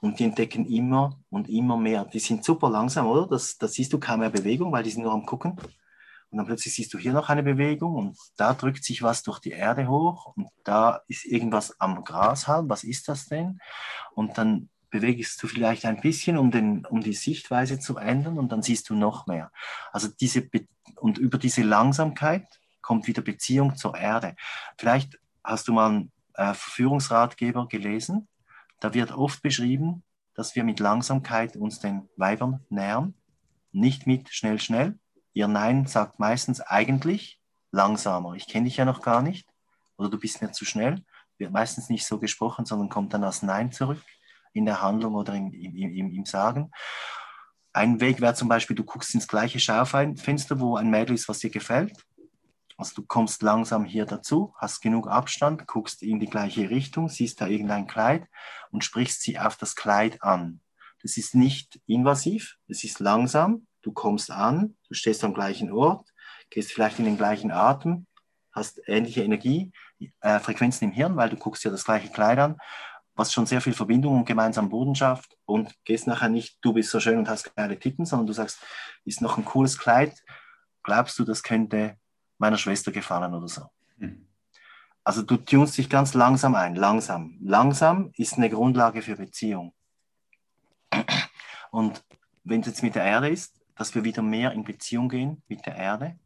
Und 0.00 0.18
die 0.18 0.24
entdecken 0.24 0.66
immer 0.66 1.18
und 1.28 1.48
immer 1.48 1.76
mehr. 1.76 2.04
Die 2.06 2.20
sind 2.20 2.44
super 2.44 2.70
langsam, 2.70 3.06
oder? 3.06 3.26
Das, 3.26 3.58
das 3.58 3.74
siehst 3.74 3.92
du 3.92 4.00
kaum 4.00 4.20
mehr 4.20 4.30
Bewegung, 4.30 4.72
weil 4.72 4.82
die 4.82 4.90
sind 4.90 5.02
nur 5.02 5.12
am 5.12 5.26
Gucken. 5.26 5.58
Und 6.30 6.38
dann 6.38 6.46
plötzlich 6.46 6.74
siehst 6.74 6.94
du 6.94 6.98
hier 6.98 7.12
noch 7.12 7.28
eine 7.28 7.42
Bewegung 7.42 7.96
und 7.96 8.16
da 8.36 8.54
drückt 8.54 8.84
sich 8.84 9.02
was 9.02 9.24
durch 9.24 9.40
die 9.40 9.50
Erde 9.50 9.88
hoch 9.88 10.32
und 10.36 10.48
da 10.62 11.00
ist 11.08 11.24
irgendwas 11.24 11.80
am 11.80 12.04
Grashalm. 12.04 12.68
Was 12.68 12.84
ist 12.84 13.08
das 13.08 13.26
denn? 13.26 13.58
Und 14.14 14.38
dann 14.38 14.68
bewegst 14.90 15.42
du 15.42 15.48
vielleicht 15.48 15.84
ein 15.86 16.00
bisschen, 16.00 16.38
um, 16.38 16.52
den, 16.52 16.86
um 16.86 17.00
die 17.00 17.14
Sichtweise 17.14 17.80
zu 17.80 17.96
ändern 17.96 18.38
und 18.38 18.52
dann 18.52 18.62
siehst 18.62 18.90
du 18.90 18.94
noch 18.94 19.26
mehr. 19.26 19.50
Also 19.92 20.08
diese 20.08 20.42
Be 20.42 20.66
und 20.96 21.18
über 21.18 21.38
diese 21.38 21.62
Langsamkeit 21.62 22.60
kommt 22.82 23.06
wieder 23.06 23.22
Beziehung 23.22 23.76
zur 23.76 23.96
Erde. 23.96 24.36
Vielleicht 24.76 25.18
hast 25.42 25.68
du 25.68 25.72
mal 25.72 25.88
einen 25.88 26.12
äh, 26.34 26.52
Führungsratgeber 26.54 27.68
gelesen. 27.68 28.28
Da 28.80 28.94
wird 28.94 29.12
oft 29.12 29.42
beschrieben, 29.42 30.02
dass 30.34 30.56
wir 30.56 30.64
mit 30.64 30.80
Langsamkeit 30.80 31.56
uns 31.56 31.80
den 31.80 32.08
Weibern 32.16 32.64
nähern, 32.70 33.14
nicht 33.72 34.06
mit 34.06 34.30
schnell, 34.30 34.58
schnell, 34.58 34.98
Ihr 35.32 35.48
Nein 35.48 35.86
sagt 35.86 36.18
meistens 36.18 36.60
eigentlich 36.60 37.40
langsamer. 37.70 38.34
Ich 38.34 38.48
kenne 38.48 38.64
dich 38.64 38.76
ja 38.76 38.84
noch 38.84 39.02
gar 39.02 39.22
nicht 39.22 39.48
oder 39.96 40.10
du 40.10 40.18
bist 40.18 40.42
mir 40.42 40.50
zu 40.52 40.64
schnell. 40.64 41.04
Wird 41.38 41.52
meistens 41.52 41.88
nicht 41.88 42.06
so 42.06 42.18
gesprochen, 42.18 42.66
sondern 42.66 42.88
kommt 42.88 43.14
dann 43.14 43.24
als 43.24 43.42
Nein 43.42 43.70
zurück 43.72 44.02
in 44.52 44.64
der 44.64 44.82
Handlung 44.82 45.14
oder 45.14 45.34
im, 45.34 45.52
im, 45.52 45.76
im, 45.76 46.10
im 46.10 46.24
Sagen. 46.24 46.72
Ein 47.72 48.00
Weg 48.00 48.20
wäre 48.20 48.34
zum 48.34 48.48
Beispiel, 48.48 48.74
du 48.74 48.82
guckst 48.82 49.14
ins 49.14 49.28
gleiche 49.28 49.60
Schaufenster, 49.60 50.58
wo 50.58 50.76
ein 50.76 50.90
Mädel 50.90 51.14
ist, 51.14 51.28
was 51.28 51.38
dir 51.38 51.50
gefällt. 51.50 52.04
Also 52.80 52.94
du 52.94 53.06
kommst 53.06 53.42
langsam 53.42 53.84
hier 53.84 54.06
dazu, 54.06 54.54
hast 54.56 54.80
genug 54.80 55.06
Abstand, 55.06 55.66
guckst 55.66 56.02
in 56.02 56.18
die 56.18 56.30
gleiche 56.30 56.70
Richtung, 56.70 57.10
siehst 57.10 57.42
da 57.42 57.46
irgendein 57.46 57.86
Kleid 57.86 58.26
und 58.70 58.84
sprichst 58.84 59.20
sie 59.20 59.38
auf 59.38 59.58
das 59.58 59.76
Kleid 59.76 60.22
an. 60.22 60.62
Das 61.02 61.18
ist 61.18 61.34
nicht 61.34 61.78
invasiv, 61.84 62.56
es 62.68 62.82
ist 62.82 62.98
langsam, 62.98 63.66
du 63.82 63.92
kommst 63.92 64.30
an, 64.30 64.78
du 64.88 64.94
stehst 64.94 65.22
am 65.24 65.34
gleichen 65.34 65.70
Ort, 65.70 66.08
gehst 66.48 66.72
vielleicht 66.72 66.98
in 66.98 67.04
den 67.04 67.18
gleichen 67.18 67.50
Atem, 67.50 68.06
hast 68.50 68.80
ähnliche 68.86 69.24
Energie, 69.24 69.72
äh, 70.22 70.38
Frequenzen 70.38 70.86
im 70.86 70.92
Hirn, 70.92 71.16
weil 71.16 71.28
du 71.28 71.36
guckst 71.36 71.62
dir 71.62 71.70
das 71.70 71.84
gleiche 71.84 72.08
Kleid 72.08 72.38
an, 72.38 72.56
was 73.14 73.30
schon 73.30 73.44
sehr 73.44 73.60
viel 73.60 73.74
Verbindung 73.74 74.16
und 74.16 74.24
gemeinsam 74.24 74.70
Boden 74.70 74.94
schafft 74.94 75.36
und 75.44 75.74
gehst 75.84 76.06
nachher 76.06 76.30
nicht, 76.30 76.56
du 76.62 76.72
bist 76.72 76.90
so 76.90 76.98
schön 76.98 77.18
und 77.18 77.28
hast 77.28 77.54
geile 77.54 77.78
Titten, 77.78 78.06
sondern 78.06 78.26
du 78.26 78.32
sagst, 78.32 78.58
ist 79.04 79.20
noch 79.20 79.36
ein 79.36 79.44
cooles 79.44 79.76
Kleid, 79.76 80.14
glaubst 80.82 81.18
du, 81.18 81.24
das 81.24 81.42
könnte 81.42 81.98
meiner 82.40 82.58
Schwester 82.58 82.90
gefallen 82.90 83.34
oder 83.34 83.46
so. 83.46 83.62
Mhm. 83.98 84.26
Also 85.04 85.22
du 85.22 85.36
tunst 85.36 85.78
dich 85.78 85.88
ganz 85.88 86.14
langsam 86.14 86.54
ein, 86.54 86.74
langsam. 86.74 87.38
Langsam 87.40 88.10
ist 88.16 88.34
eine 88.34 88.50
Grundlage 88.50 89.02
für 89.02 89.16
Beziehung. 89.16 89.72
Und 91.70 92.04
wenn 92.44 92.60
es 92.60 92.66
jetzt 92.66 92.82
mit 92.82 92.94
der 92.94 93.04
Erde 93.04 93.28
ist, 93.28 93.60
dass 93.76 93.94
wir 93.94 94.04
wieder 94.04 94.22
mehr 94.22 94.52
in 94.52 94.64
Beziehung 94.64 95.08
gehen 95.08 95.42
mit 95.48 95.64
der 95.64 95.76
Erde. 95.76 96.18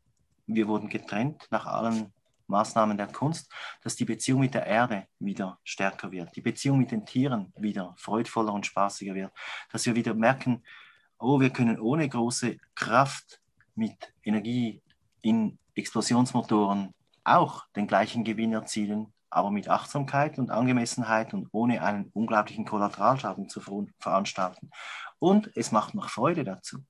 Wir 0.46 0.66
wurden 0.66 0.88
getrennt 0.88 1.46
nach 1.50 1.66
allen 1.66 2.12
Maßnahmen 2.46 2.96
der 2.96 3.06
Kunst, 3.06 3.50
dass 3.82 3.96
die 3.96 4.04
Beziehung 4.04 4.40
mit 4.40 4.54
der 4.54 4.66
Erde 4.66 5.06
wieder 5.18 5.58
stärker 5.62 6.10
wird, 6.10 6.34
die 6.36 6.40
Beziehung 6.40 6.78
mit 6.78 6.90
den 6.90 7.06
Tieren 7.06 7.52
wieder 7.56 7.94
freudvoller 7.96 8.52
und 8.52 8.66
spaßiger 8.66 9.14
wird, 9.14 9.32
dass 9.70 9.86
wir 9.86 9.94
wieder 9.94 10.14
merken, 10.14 10.62
oh, 11.18 11.40
wir 11.40 11.50
können 11.50 11.78
ohne 11.78 12.08
große 12.08 12.58
Kraft 12.74 13.40
mit 13.74 14.12
Energie 14.24 14.82
in 15.22 15.58
Explosionsmotoren 15.74 16.92
auch 17.24 17.66
den 17.74 17.86
gleichen 17.86 18.24
Gewinn 18.24 18.52
erzielen, 18.52 19.12
aber 19.30 19.50
mit 19.50 19.68
Achtsamkeit 19.68 20.38
und 20.38 20.50
Angemessenheit 20.50 21.34
und 21.34 21.48
ohne 21.52 21.82
einen 21.82 22.10
unglaublichen 22.12 22.64
Kollateralschaden 22.64 23.48
zu 23.48 23.60
veranstalten. 23.98 24.70
Und 25.18 25.50
es 25.56 25.72
macht 25.72 25.94
noch 25.94 26.10
Freude 26.10 26.44
dazu. 26.44 26.84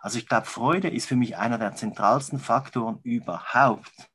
Also 0.00 0.18
ich 0.18 0.28
glaube, 0.28 0.46
Freude 0.46 0.88
ist 0.88 1.06
für 1.06 1.16
mich 1.16 1.36
einer 1.36 1.58
der 1.58 1.74
zentralsten 1.74 2.38
Faktoren 2.38 3.00
überhaupt. 3.02 4.10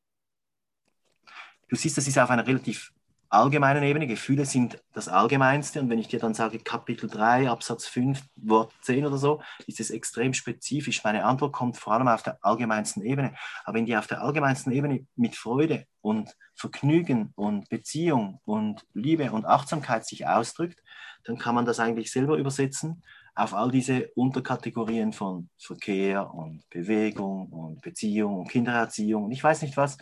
Du 1.67 1.75
siehst, 1.75 1.97
das 1.97 2.07
ist 2.07 2.17
auf 2.19 2.29
einer 2.29 2.45
relativ 2.45 2.93
allgemeinen 3.29 3.83
Ebene. 3.83 4.07
Gefühle 4.07 4.45
sind 4.45 4.81
das 4.93 5.07
Allgemeinste. 5.07 5.79
Und 5.79 5.89
wenn 5.89 5.99
ich 5.99 6.07
dir 6.07 6.19
dann 6.19 6.33
sage, 6.33 6.59
Kapitel 6.59 7.09
3, 7.09 7.49
Absatz 7.49 7.85
5, 7.87 8.21
Wort 8.35 8.73
10 8.81 9.05
oder 9.05 9.17
so, 9.17 9.41
ist 9.67 9.79
es 9.79 9.91
extrem 9.91 10.33
spezifisch. 10.33 11.03
Meine 11.03 11.23
Antwort 11.23 11.53
kommt 11.53 11.77
vor 11.77 11.93
allem 11.93 12.07
auf 12.07 12.23
der 12.23 12.39
allgemeinsten 12.41 13.03
Ebene. 13.03 13.33
Aber 13.63 13.77
wenn 13.77 13.85
die 13.85 13.95
auf 13.95 14.07
der 14.07 14.21
allgemeinsten 14.21 14.71
Ebene 14.71 15.05
mit 15.15 15.35
Freude 15.35 15.85
und 16.01 16.35
Vergnügen 16.55 17.31
und 17.35 17.69
Beziehung 17.69 18.41
und 18.45 18.85
Liebe 18.93 19.31
und 19.31 19.45
Achtsamkeit 19.45 20.05
sich 20.05 20.27
ausdrückt, 20.27 20.81
dann 21.23 21.37
kann 21.37 21.55
man 21.55 21.65
das 21.65 21.79
eigentlich 21.79 22.11
selber 22.11 22.37
übersetzen 22.37 23.03
auf 23.35 23.53
all 23.53 23.71
diese 23.71 24.09
Unterkategorien 24.15 25.13
von 25.13 25.49
Verkehr 25.57 26.33
und 26.33 26.69
Bewegung 26.69 27.47
und 27.47 27.81
Beziehung 27.81 28.39
und 28.39 28.49
Kindererziehung 28.49 29.23
und 29.25 29.31
ich 29.31 29.43
weiß 29.43 29.61
nicht 29.61 29.77
was, 29.77 29.97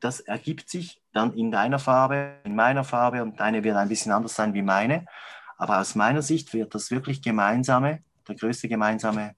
das 0.00 0.20
ergibt 0.20 0.68
sich 0.68 1.02
dann 1.12 1.34
in 1.34 1.50
deiner 1.50 1.78
Farbe, 1.78 2.36
in 2.44 2.54
meiner 2.54 2.84
Farbe 2.84 3.22
und 3.22 3.40
deine 3.40 3.64
wird 3.64 3.76
ein 3.76 3.88
bisschen 3.88 4.12
anders 4.12 4.34
sein 4.34 4.54
wie 4.54 4.62
meine. 4.62 5.06
Aber 5.56 5.78
aus 5.78 5.94
meiner 5.94 6.22
Sicht 6.22 6.52
wird 6.52 6.74
das 6.74 6.90
wirklich 6.90 7.22
gemeinsame, 7.22 8.02
der 8.28 8.34
größte 8.34 8.68
gemeinsame, 8.68 9.34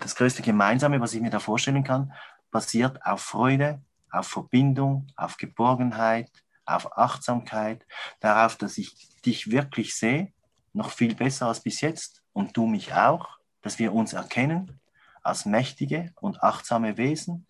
das 0.00 0.16
größte 0.16 0.42
gemeinsame, 0.42 1.00
was 1.00 1.14
ich 1.14 1.20
mir 1.20 1.30
da 1.30 1.40
vorstellen 1.40 1.84
kann, 1.84 2.12
basiert 2.50 3.04
auf 3.04 3.20
Freude, 3.20 3.80
auf 4.10 4.26
Verbindung, 4.26 5.06
auf 5.16 5.36
Geborgenheit, 5.36 6.30
auf 6.64 6.96
Achtsamkeit, 6.96 7.86
darauf, 8.20 8.56
dass 8.56 8.78
ich 8.78 9.20
dich 9.22 9.50
wirklich 9.50 9.94
sehe 9.94 10.32
noch 10.72 10.90
viel 10.90 11.14
besser 11.14 11.46
als 11.46 11.60
bis 11.60 11.80
jetzt 11.80 12.22
und 12.32 12.56
du 12.56 12.66
mich 12.66 12.94
auch, 12.94 13.38
dass 13.62 13.78
wir 13.78 13.92
uns 13.92 14.12
erkennen 14.12 14.80
als 15.22 15.44
mächtige 15.44 16.12
und 16.20 16.42
achtsame 16.42 16.96
Wesen, 16.96 17.46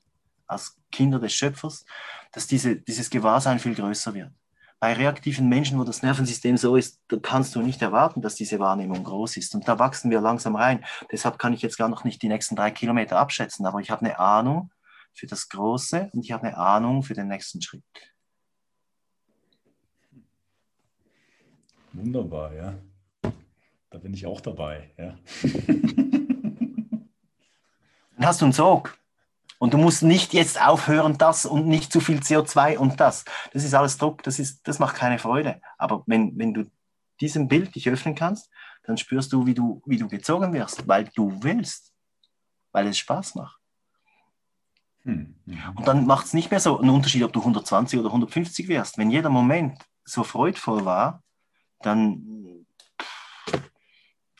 als 0.51 0.77
Kinder 0.91 1.19
des 1.19 1.33
Schöpfers, 1.33 1.85
dass 2.33 2.47
diese, 2.47 2.77
dieses 2.77 3.11
Gewahrsein 3.11 3.59
viel 3.59 3.75
größer 3.75 4.15
wird. 4.15 4.33
bei 4.79 4.95
reaktiven 4.95 5.47
Menschen, 5.49 5.79
wo 5.79 5.85
das 5.85 6.03
Nervensystem 6.03 6.57
so 6.57 6.75
ist, 6.75 7.01
da 7.09 7.19
kannst 7.19 7.55
du 7.55 7.61
nicht 7.61 7.83
erwarten, 7.83 8.23
dass 8.23 8.35
diese 8.35 8.59
Wahrnehmung 8.59 9.05
groß 9.05 9.37
ist. 9.37 9.55
Und 9.55 9.69
da 9.69 9.79
wachsen 9.79 10.11
wir 10.11 10.23
langsam 10.23 10.57
rein. 10.57 10.85
Deshalb 11.13 11.39
kann 11.39 11.53
ich 11.53 11.61
jetzt 11.61 11.77
gar 11.77 11.91
noch 11.91 12.05
nicht 12.05 12.23
die 12.23 12.29
nächsten 12.29 12.57
drei 12.57 12.71
Kilometer 12.71 13.19
abschätzen, 13.19 13.67
aber 13.67 13.81
ich 13.81 13.91
habe 13.91 14.07
eine 14.07 14.19
Ahnung 14.19 14.71
für 15.13 15.27
das 15.27 15.49
Große 15.51 16.09
und 16.13 16.25
ich 16.25 16.33
habe 16.33 16.47
eine 16.47 16.57
Ahnung 16.57 17.03
für 17.03 17.15
den 17.15 17.29
nächsten 17.29 17.61
Schritt. 17.61 17.83
Wunderbar, 21.93 22.55
ja. 22.55 22.75
Da 23.91 23.99
bin 23.99 24.15
ich 24.15 24.25
auch 24.25 24.41
dabei, 24.41 24.91
ja. 24.97 25.19
Dann 28.17 28.27
hast 28.27 28.41
du 28.41 28.47
einen 28.47 28.53
Sog. 28.53 29.00
Und 29.61 29.75
du 29.75 29.79
musst 29.79 30.03
nicht 30.03 30.33
jetzt 30.33 30.59
aufhören, 30.59 31.19
das 31.19 31.45
und 31.45 31.67
nicht 31.67 31.93
zu 31.93 32.01
viel 32.01 32.21
CO2 32.21 32.79
und 32.79 32.99
das. 32.99 33.27
Das 33.53 33.63
ist 33.63 33.75
alles 33.75 33.99
Druck, 33.99 34.23
das, 34.23 34.39
ist, 34.39 34.67
das 34.67 34.79
macht 34.79 34.97
keine 34.97 35.19
Freude. 35.19 35.61
Aber 35.77 36.03
wenn, 36.07 36.37
wenn 36.39 36.55
du 36.55 36.65
diesem 37.21 37.47
Bild 37.47 37.75
dich 37.75 37.87
öffnen 37.91 38.15
kannst, 38.15 38.51
dann 38.85 38.97
spürst 38.97 39.35
du, 39.35 39.45
wie 39.45 39.53
du, 39.53 39.83
wie 39.85 39.99
du 39.99 40.09
gezogen 40.09 40.55
wirst, 40.55 40.89
weil 40.89 41.11
du 41.15 41.43
willst, 41.43 41.93
weil 42.73 42.87
es 42.87 42.97
Spaß 42.97 43.35
macht. 43.35 43.61
Hm. 45.03 45.37
Und 45.75 45.87
dann 45.87 46.07
macht 46.07 46.25
es 46.25 46.33
nicht 46.33 46.51
mehr 46.51 46.61
so 46.61 46.79
einen 46.79 46.89
Unterschied, 46.89 47.23
ob 47.23 47.35
du 47.35 47.41
120 47.41 47.99
oder 47.99 48.09
150 48.09 48.67
wirst. 48.67 48.97
Wenn 48.97 49.11
jeder 49.11 49.29
Moment 49.29 49.79
so 50.05 50.25
freudvoll 50.25 50.87
war, 50.87 51.23
dann 51.81 52.65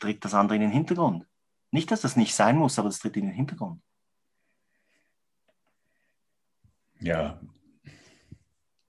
tritt 0.01 0.25
das 0.25 0.33
andere 0.33 0.57
in 0.57 0.63
den 0.63 0.71
Hintergrund. 0.71 1.27
Nicht, 1.73 1.91
dass 1.91 2.01
das 2.01 2.17
nicht 2.17 2.35
sein 2.35 2.57
muss, 2.57 2.79
aber 2.79 2.89
das 2.89 3.01
tritt 3.01 3.19
in 3.19 3.27
den 3.27 3.35
Hintergrund. 3.35 3.83
Ja, 7.01 7.41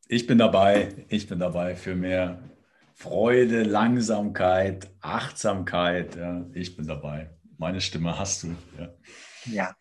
ich 0.08 0.28
bin 0.28 0.38
dabei. 0.38 1.06
Ich 1.08 1.28
bin 1.28 1.40
dabei 1.40 1.74
für 1.76 1.96
mehr 1.96 2.44
Freude, 2.94 3.64
Langsamkeit, 3.64 4.92
Achtsamkeit. 5.00 6.18
Ja, 6.18 6.46
ich 6.54 6.76
bin 6.76 6.86
dabei. 6.86 7.30
Meine 7.58 7.80
Stimme 7.80 8.20
hast 8.20 8.44
du. 8.44 8.56
Ja. 8.78 8.94
Ja, 9.46 9.76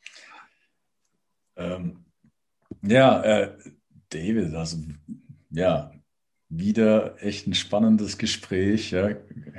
ähm, 1.56 2.04
ja 2.82 3.20
äh, 3.22 3.58
David, 4.10 4.54
also 4.54 4.78
ja, 5.50 5.90
wieder 6.48 7.20
echt 7.22 7.48
ein 7.48 7.54
spannendes 7.54 8.16
Gespräch. 8.16 8.92
Ja. 8.92 9.10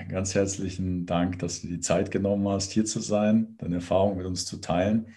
Ganz 0.07 0.35
herzlichen 0.35 1.05
Dank, 1.05 1.39
dass 1.39 1.61
du 1.61 1.67
die 1.67 1.81
Zeit 1.81 2.11
genommen 2.11 2.47
hast, 2.47 2.71
hier 2.71 2.85
zu 2.85 3.01
sein, 3.01 3.57
deine 3.57 3.75
Erfahrungen 3.75 4.19
mit 4.19 4.25
uns 4.25 4.45
zu 4.45 4.61
teilen 4.61 5.13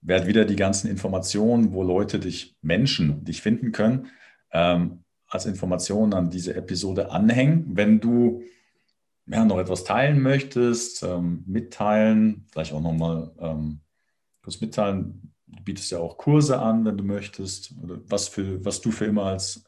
werde 0.00 0.26
wieder 0.26 0.44
die 0.44 0.56
ganzen 0.56 0.88
Informationen, 0.88 1.72
wo 1.72 1.82
Leute 1.82 2.18
dich, 2.18 2.56
Menschen, 2.62 3.24
dich 3.24 3.42
finden 3.42 3.72
können, 3.72 4.08
ähm, 4.52 5.04
als 5.28 5.46
Informationen 5.46 6.14
an 6.14 6.30
diese 6.30 6.54
Episode 6.54 7.10
anhängen. 7.10 7.76
Wenn 7.76 8.00
du 8.00 8.42
ja, 9.26 9.44
noch 9.44 9.58
etwas 9.58 9.84
teilen 9.84 10.20
möchtest, 10.20 11.02
ähm, 11.02 11.44
mitteilen, 11.46 12.46
vielleicht 12.50 12.72
auch 12.72 12.80
nochmal 12.80 13.30
ähm, 13.38 13.80
kurz 14.42 14.60
mitteilen. 14.60 15.34
Du 15.46 15.62
bietest 15.64 15.90
ja 15.90 15.98
auch 15.98 16.16
Kurse 16.16 16.58
an, 16.58 16.84
wenn 16.84 16.96
du 16.96 17.04
möchtest, 17.04 17.74
oder 17.82 18.00
was, 18.06 18.28
für, 18.28 18.64
was 18.64 18.80
du 18.80 18.90
für 18.90 19.04
immer 19.04 19.24
als 19.24 19.64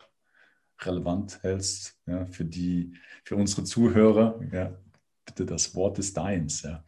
relevant 0.81 1.43
hältst, 1.43 1.99
ja, 2.07 2.27
für, 2.27 2.45
die, 2.45 2.95
für 3.25 3.37
unsere 3.37 3.65
Zuhörer. 3.65 4.41
Ja, 4.51 4.79
bitte, 5.27 5.45
das 5.45 5.75
Wort 5.75 5.99
ist 5.99 6.17
deins. 6.17 6.63
Ja. 6.63 6.83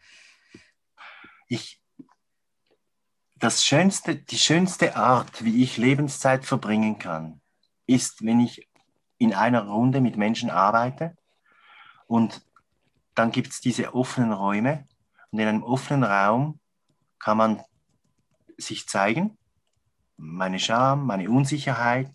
Ich, 1.49 1.82
das 3.43 3.65
schönste, 3.65 4.15
die 4.15 4.39
schönste 4.39 4.95
Art, 4.95 5.45
wie 5.45 5.65
ich 5.65 5.77
Lebenszeit 5.77 6.45
verbringen 6.45 7.01
kann, 7.01 7.41
ist, 7.87 8.25
wenn 8.25 8.39
ich 8.39 8.69
in 9.19 9.35
einer 9.35 9.67
Runde 9.67 10.01
mit 10.01 10.17
Menschen 10.17 10.49
arbeite 10.49 11.17
und 12.07 12.41
dann 13.17 13.33
gibt 13.33 13.49
es 13.49 13.61
diese 13.61 13.97
offenen 13.97 14.33
Räume 14.33 14.87
und 15.33 15.41
in 15.41 15.49
einem 15.49 15.65
offenen 15.65 16.05
Raum 16.05 16.61
kann 17.19 17.37
man 17.37 17.61
sich 18.59 18.87
zeigen, 18.87 19.37
meine 20.17 20.61
Scham, 20.61 21.05
meine 21.05 21.29
Unsicherheit. 21.29 22.13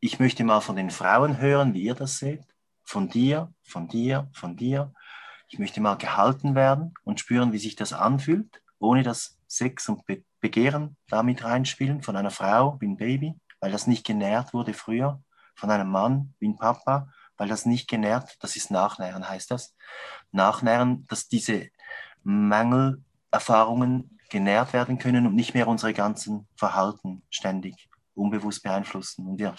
Ich 0.00 0.18
möchte 0.18 0.42
mal 0.42 0.60
von 0.60 0.74
den 0.74 0.90
Frauen 0.90 1.38
hören, 1.38 1.72
wie 1.72 1.82
ihr 1.82 1.94
das 1.94 2.18
seht, 2.18 2.42
von 2.82 3.08
dir, 3.08 3.54
von 3.62 3.86
dir, 3.86 4.28
von 4.32 4.56
dir. 4.56 4.92
Ich 5.46 5.60
möchte 5.60 5.80
mal 5.80 5.94
gehalten 5.94 6.56
werden 6.56 6.94
und 7.04 7.20
spüren, 7.20 7.52
wie 7.52 7.58
sich 7.58 7.76
das 7.76 7.92
anfühlt, 7.92 8.60
ohne 8.80 9.04
dass 9.04 9.38
Sex 9.56 9.88
und 9.88 10.04
Be 10.06 10.22
Begehren 10.40 10.96
damit 11.08 11.42
reinspielen, 11.42 12.02
von 12.02 12.16
einer 12.16 12.30
Frau 12.30 12.76
wie 12.78 12.86
ein 12.86 12.98
Baby, 12.98 13.34
weil 13.60 13.72
das 13.72 13.86
nicht 13.86 14.04
genährt 14.04 14.52
wurde 14.52 14.74
früher, 14.74 15.22
von 15.54 15.70
einem 15.70 15.88
Mann 15.88 16.34
wie 16.38 16.48
ein 16.48 16.58
Papa, 16.58 17.08
weil 17.38 17.48
das 17.48 17.64
nicht 17.64 17.88
genährt, 17.88 18.36
das 18.40 18.56
ist 18.56 18.70
Nachnähren, 18.70 19.26
heißt 19.26 19.50
das. 19.50 19.74
Nachnähren, 20.32 21.06
dass 21.06 21.28
diese 21.28 21.68
Mangelerfahrungen 22.24 24.18
genährt 24.28 24.74
werden 24.74 24.98
können 24.98 25.26
und 25.26 25.34
nicht 25.34 25.54
mehr 25.54 25.68
unsere 25.68 25.94
ganzen 25.94 26.46
Verhalten 26.56 27.22
ständig 27.30 27.88
unbewusst 28.14 28.62
beeinflussen. 28.62 29.26
Und 29.26 29.38
wir 29.38 29.54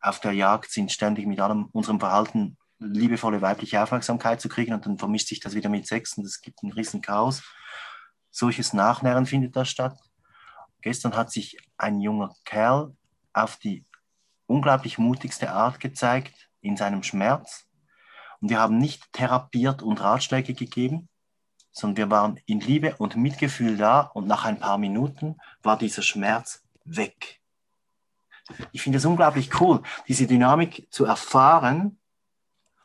auf 0.00 0.20
der 0.20 0.32
Jagd 0.32 0.70
sind 0.70 0.92
ständig 0.92 1.26
mit 1.26 1.40
allem 1.40 1.68
unserem 1.72 2.00
Verhalten 2.00 2.56
liebevolle 2.78 3.40
weibliche 3.40 3.82
Aufmerksamkeit 3.82 4.40
zu 4.40 4.48
kriegen 4.48 4.74
und 4.74 4.84
dann 4.84 4.98
vermischt 4.98 5.28
sich 5.28 5.40
das 5.40 5.54
wieder 5.54 5.68
mit 5.68 5.86
Sex 5.86 6.16
und 6.18 6.24
es 6.24 6.40
gibt 6.40 6.62
ein 6.62 6.72
riesen 6.72 7.00
Chaos. 7.00 7.42
Solches 8.38 8.74
Nachnähren 8.74 9.24
findet 9.24 9.56
da 9.56 9.64
statt. 9.64 9.98
Gestern 10.82 11.16
hat 11.16 11.32
sich 11.32 11.56
ein 11.78 12.02
junger 12.02 12.34
Kerl 12.44 12.94
auf 13.32 13.56
die 13.56 13.86
unglaublich 14.44 14.98
mutigste 14.98 15.52
Art 15.52 15.80
gezeigt 15.80 16.50
in 16.60 16.76
seinem 16.76 17.02
Schmerz. 17.02 17.66
Und 18.42 18.50
wir 18.50 18.60
haben 18.60 18.76
nicht 18.76 19.10
therapiert 19.14 19.80
und 19.80 20.02
Ratschläge 20.02 20.52
gegeben, 20.52 21.08
sondern 21.72 21.96
wir 21.96 22.10
waren 22.10 22.38
in 22.44 22.60
Liebe 22.60 22.96
und 22.98 23.16
Mitgefühl 23.16 23.78
da 23.78 24.00
und 24.00 24.26
nach 24.26 24.44
ein 24.44 24.60
paar 24.60 24.76
Minuten 24.76 25.38
war 25.62 25.78
dieser 25.78 26.02
Schmerz 26.02 26.62
weg. 26.84 27.40
Ich 28.72 28.82
finde 28.82 28.98
es 28.98 29.06
unglaublich 29.06 29.58
cool, 29.62 29.80
diese 30.08 30.26
Dynamik 30.26 30.88
zu 30.90 31.06
erfahren. 31.06 31.98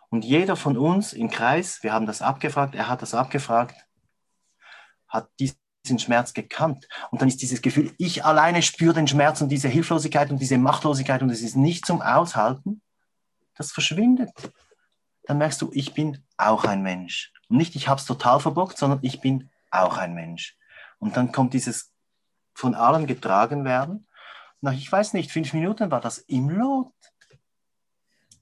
Und 0.07 0.23
jeder 0.23 0.55
von 0.55 0.77
uns 0.77 1.11
im 1.11 1.29
Kreis, 1.29 1.83
wir 1.83 1.91
haben 1.91 2.05
das 2.05 2.21
abgefragt, 2.21 2.73
er 2.73 2.87
hat 2.87 3.01
das 3.01 3.13
abgefragt, 3.13 3.75
hat 5.11 5.29
dies 5.39 5.55
diesen 5.83 5.99
Schmerz 5.99 6.33
gekannt. 6.33 6.87
Und 7.09 7.21
dann 7.21 7.27
ist 7.27 7.41
dieses 7.41 7.61
Gefühl, 7.61 7.93
ich 7.97 8.23
alleine 8.25 8.61
spüre 8.61 8.93
den 8.93 9.07
Schmerz 9.07 9.41
und 9.41 9.49
diese 9.49 9.67
Hilflosigkeit 9.67 10.31
und 10.31 10.39
diese 10.39 10.57
Machtlosigkeit 10.57 11.21
und 11.21 11.29
es 11.29 11.41
ist 11.41 11.55
nicht 11.55 11.85
zum 11.85 12.01
Aushalten, 12.01 12.81
das 13.55 13.71
verschwindet. 13.71 14.31
Dann 15.23 15.37
merkst 15.37 15.61
du, 15.61 15.71
ich 15.73 15.93
bin 15.93 16.23
auch 16.37 16.65
ein 16.65 16.81
Mensch. 16.81 17.31
Und 17.49 17.57
nicht, 17.57 17.75
ich 17.75 17.87
habe 17.87 17.99
es 17.99 18.05
total 18.05 18.39
verbockt, 18.39 18.77
sondern 18.77 18.99
ich 19.01 19.21
bin 19.21 19.49
auch 19.69 19.97
ein 19.97 20.13
Mensch. 20.13 20.57
Und 20.99 21.17
dann 21.17 21.31
kommt 21.31 21.53
dieses 21.53 21.91
von 22.53 22.75
allem 22.75 23.07
getragen 23.07 23.65
werden. 23.65 24.07
Nach, 24.61 24.73
ich 24.73 24.91
weiß 24.91 25.13
nicht, 25.13 25.31
fünf 25.31 25.53
Minuten 25.53 25.89
war 25.89 26.01
das 26.01 26.19
im 26.19 26.49
Lot. 26.49 26.93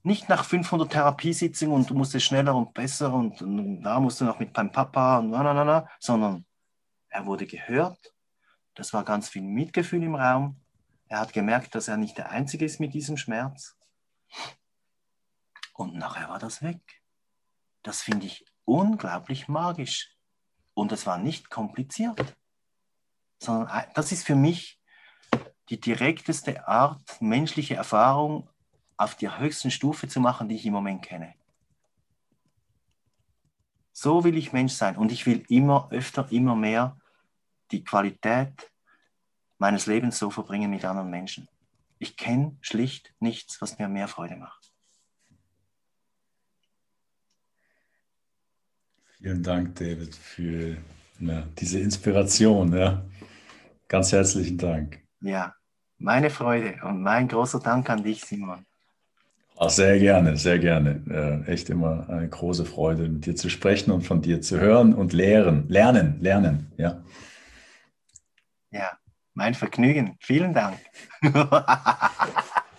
Nicht 0.02 0.28
nach 0.28 0.44
500 0.44 0.90
Therapiesitzungen 0.90 1.74
und 1.74 1.90
du 1.90 1.94
musstest 1.94 2.26
schneller 2.26 2.54
und 2.54 2.72
besser 2.72 3.12
und, 3.12 3.40
und 3.42 3.82
da 3.82 4.00
musst 4.00 4.20
du 4.20 4.24
noch 4.24 4.38
mit 4.38 4.56
deinem 4.56 4.72
Papa 4.72 5.18
und 5.18 5.30
na, 5.30 5.42
na, 5.42 5.52
na, 5.52 5.64
na, 5.64 5.88
sondern 5.98 6.46
er 7.10 7.26
wurde 7.26 7.46
gehört. 7.46 8.14
Das 8.74 8.92
war 8.92 9.04
ganz 9.04 9.28
viel 9.28 9.42
Mitgefühl 9.42 10.02
im 10.02 10.14
Raum. 10.14 10.60
Er 11.08 11.20
hat 11.20 11.32
gemerkt, 11.32 11.74
dass 11.74 11.88
er 11.88 11.96
nicht 11.96 12.16
der 12.16 12.30
Einzige 12.30 12.64
ist 12.64 12.80
mit 12.80 12.94
diesem 12.94 13.16
Schmerz. 13.16 13.76
Und 15.74 15.96
nachher 15.96 16.28
war 16.28 16.38
das 16.38 16.62
weg. 16.62 17.02
Das 17.82 18.00
finde 18.00 18.26
ich 18.26 18.46
unglaublich 18.64 19.48
magisch. 19.48 20.16
Und 20.74 20.92
es 20.92 21.04
war 21.06 21.18
nicht 21.18 21.50
kompliziert, 21.50 22.36
sondern 23.38 23.84
das 23.94 24.12
ist 24.12 24.24
für 24.24 24.36
mich 24.36 24.80
die 25.68 25.80
direkteste 25.80 26.66
Art, 26.68 27.20
menschliche 27.20 27.74
Erfahrung 27.74 28.48
auf 28.96 29.14
der 29.16 29.38
höchsten 29.38 29.70
Stufe 29.70 30.08
zu 30.08 30.20
machen, 30.20 30.48
die 30.48 30.56
ich 30.56 30.66
im 30.66 30.72
Moment 30.72 31.02
kenne. 31.02 31.34
So 33.92 34.24
will 34.24 34.36
ich 34.36 34.52
Mensch 34.52 34.74
sein 34.74 34.96
und 34.96 35.10
ich 35.10 35.26
will 35.26 35.44
immer 35.48 35.88
öfter, 35.90 36.30
immer 36.30 36.54
mehr 36.54 36.99
die 37.70 37.84
Qualität 37.84 38.70
meines 39.58 39.86
Lebens 39.86 40.18
so 40.18 40.30
verbringen 40.30 40.70
mit 40.70 40.84
anderen 40.84 41.10
Menschen. 41.10 41.48
Ich 41.98 42.16
kenne 42.16 42.56
schlicht 42.60 43.12
nichts, 43.20 43.60
was 43.60 43.78
mir 43.78 43.88
mehr 43.88 44.08
Freude 44.08 44.36
macht. 44.36 44.72
Vielen 49.18 49.42
Dank, 49.42 49.74
David, 49.74 50.14
für 50.14 50.78
ja, 51.18 51.46
diese 51.58 51.78
Inspiration. 51.78 52.74
Ja. 52.74 53.04
Ganz 53.86 54.12
herzlichen 54.12 54.56
Dank. 54.56 55.00
Ja, 55.20 55.54
meine 55.98 56.30
Freude 56.30 56.78
und 56.82 57.02
mein 57.02 57.28
großer 57.28 57.60
Dank 57.60 57.90
an 57.90 58.02
dich, 58.02 58.24
Simon. 58.24 58.64
Ach, 59.58 59.68
sehr 59.68 59.98
gerne, 59.98 60.38
sehr 60.38 60.58
gerne. 60.58 61.44
Äh, 61.46 61.52
echt 61.52 61.68
immer 61.68 62.08
eine 62.08 62.30
große 62.30 62.64
Freude, 62.64 63.06
mit 63.10 63.26
dir 63.26 63.36
zu 63.36 63.50
sprechen 63.50 63.90
und 63.90 64.06
von 64.06 64.22
dir 64.22 64.40
zu 64.40 64.58
hören 64.58 64.94
und 64.94 65.12
lehren. 65.12 65.68
Lernen, 65.68 66.18
lernen, 66.22 66.72
ja. 66.78 67.02
Ja, 68.70 68.98
mein 69.34 69.54
Vergnügen. 69.54 70.16
Vielen 70.20 70.54
Dank. 70.54 70.78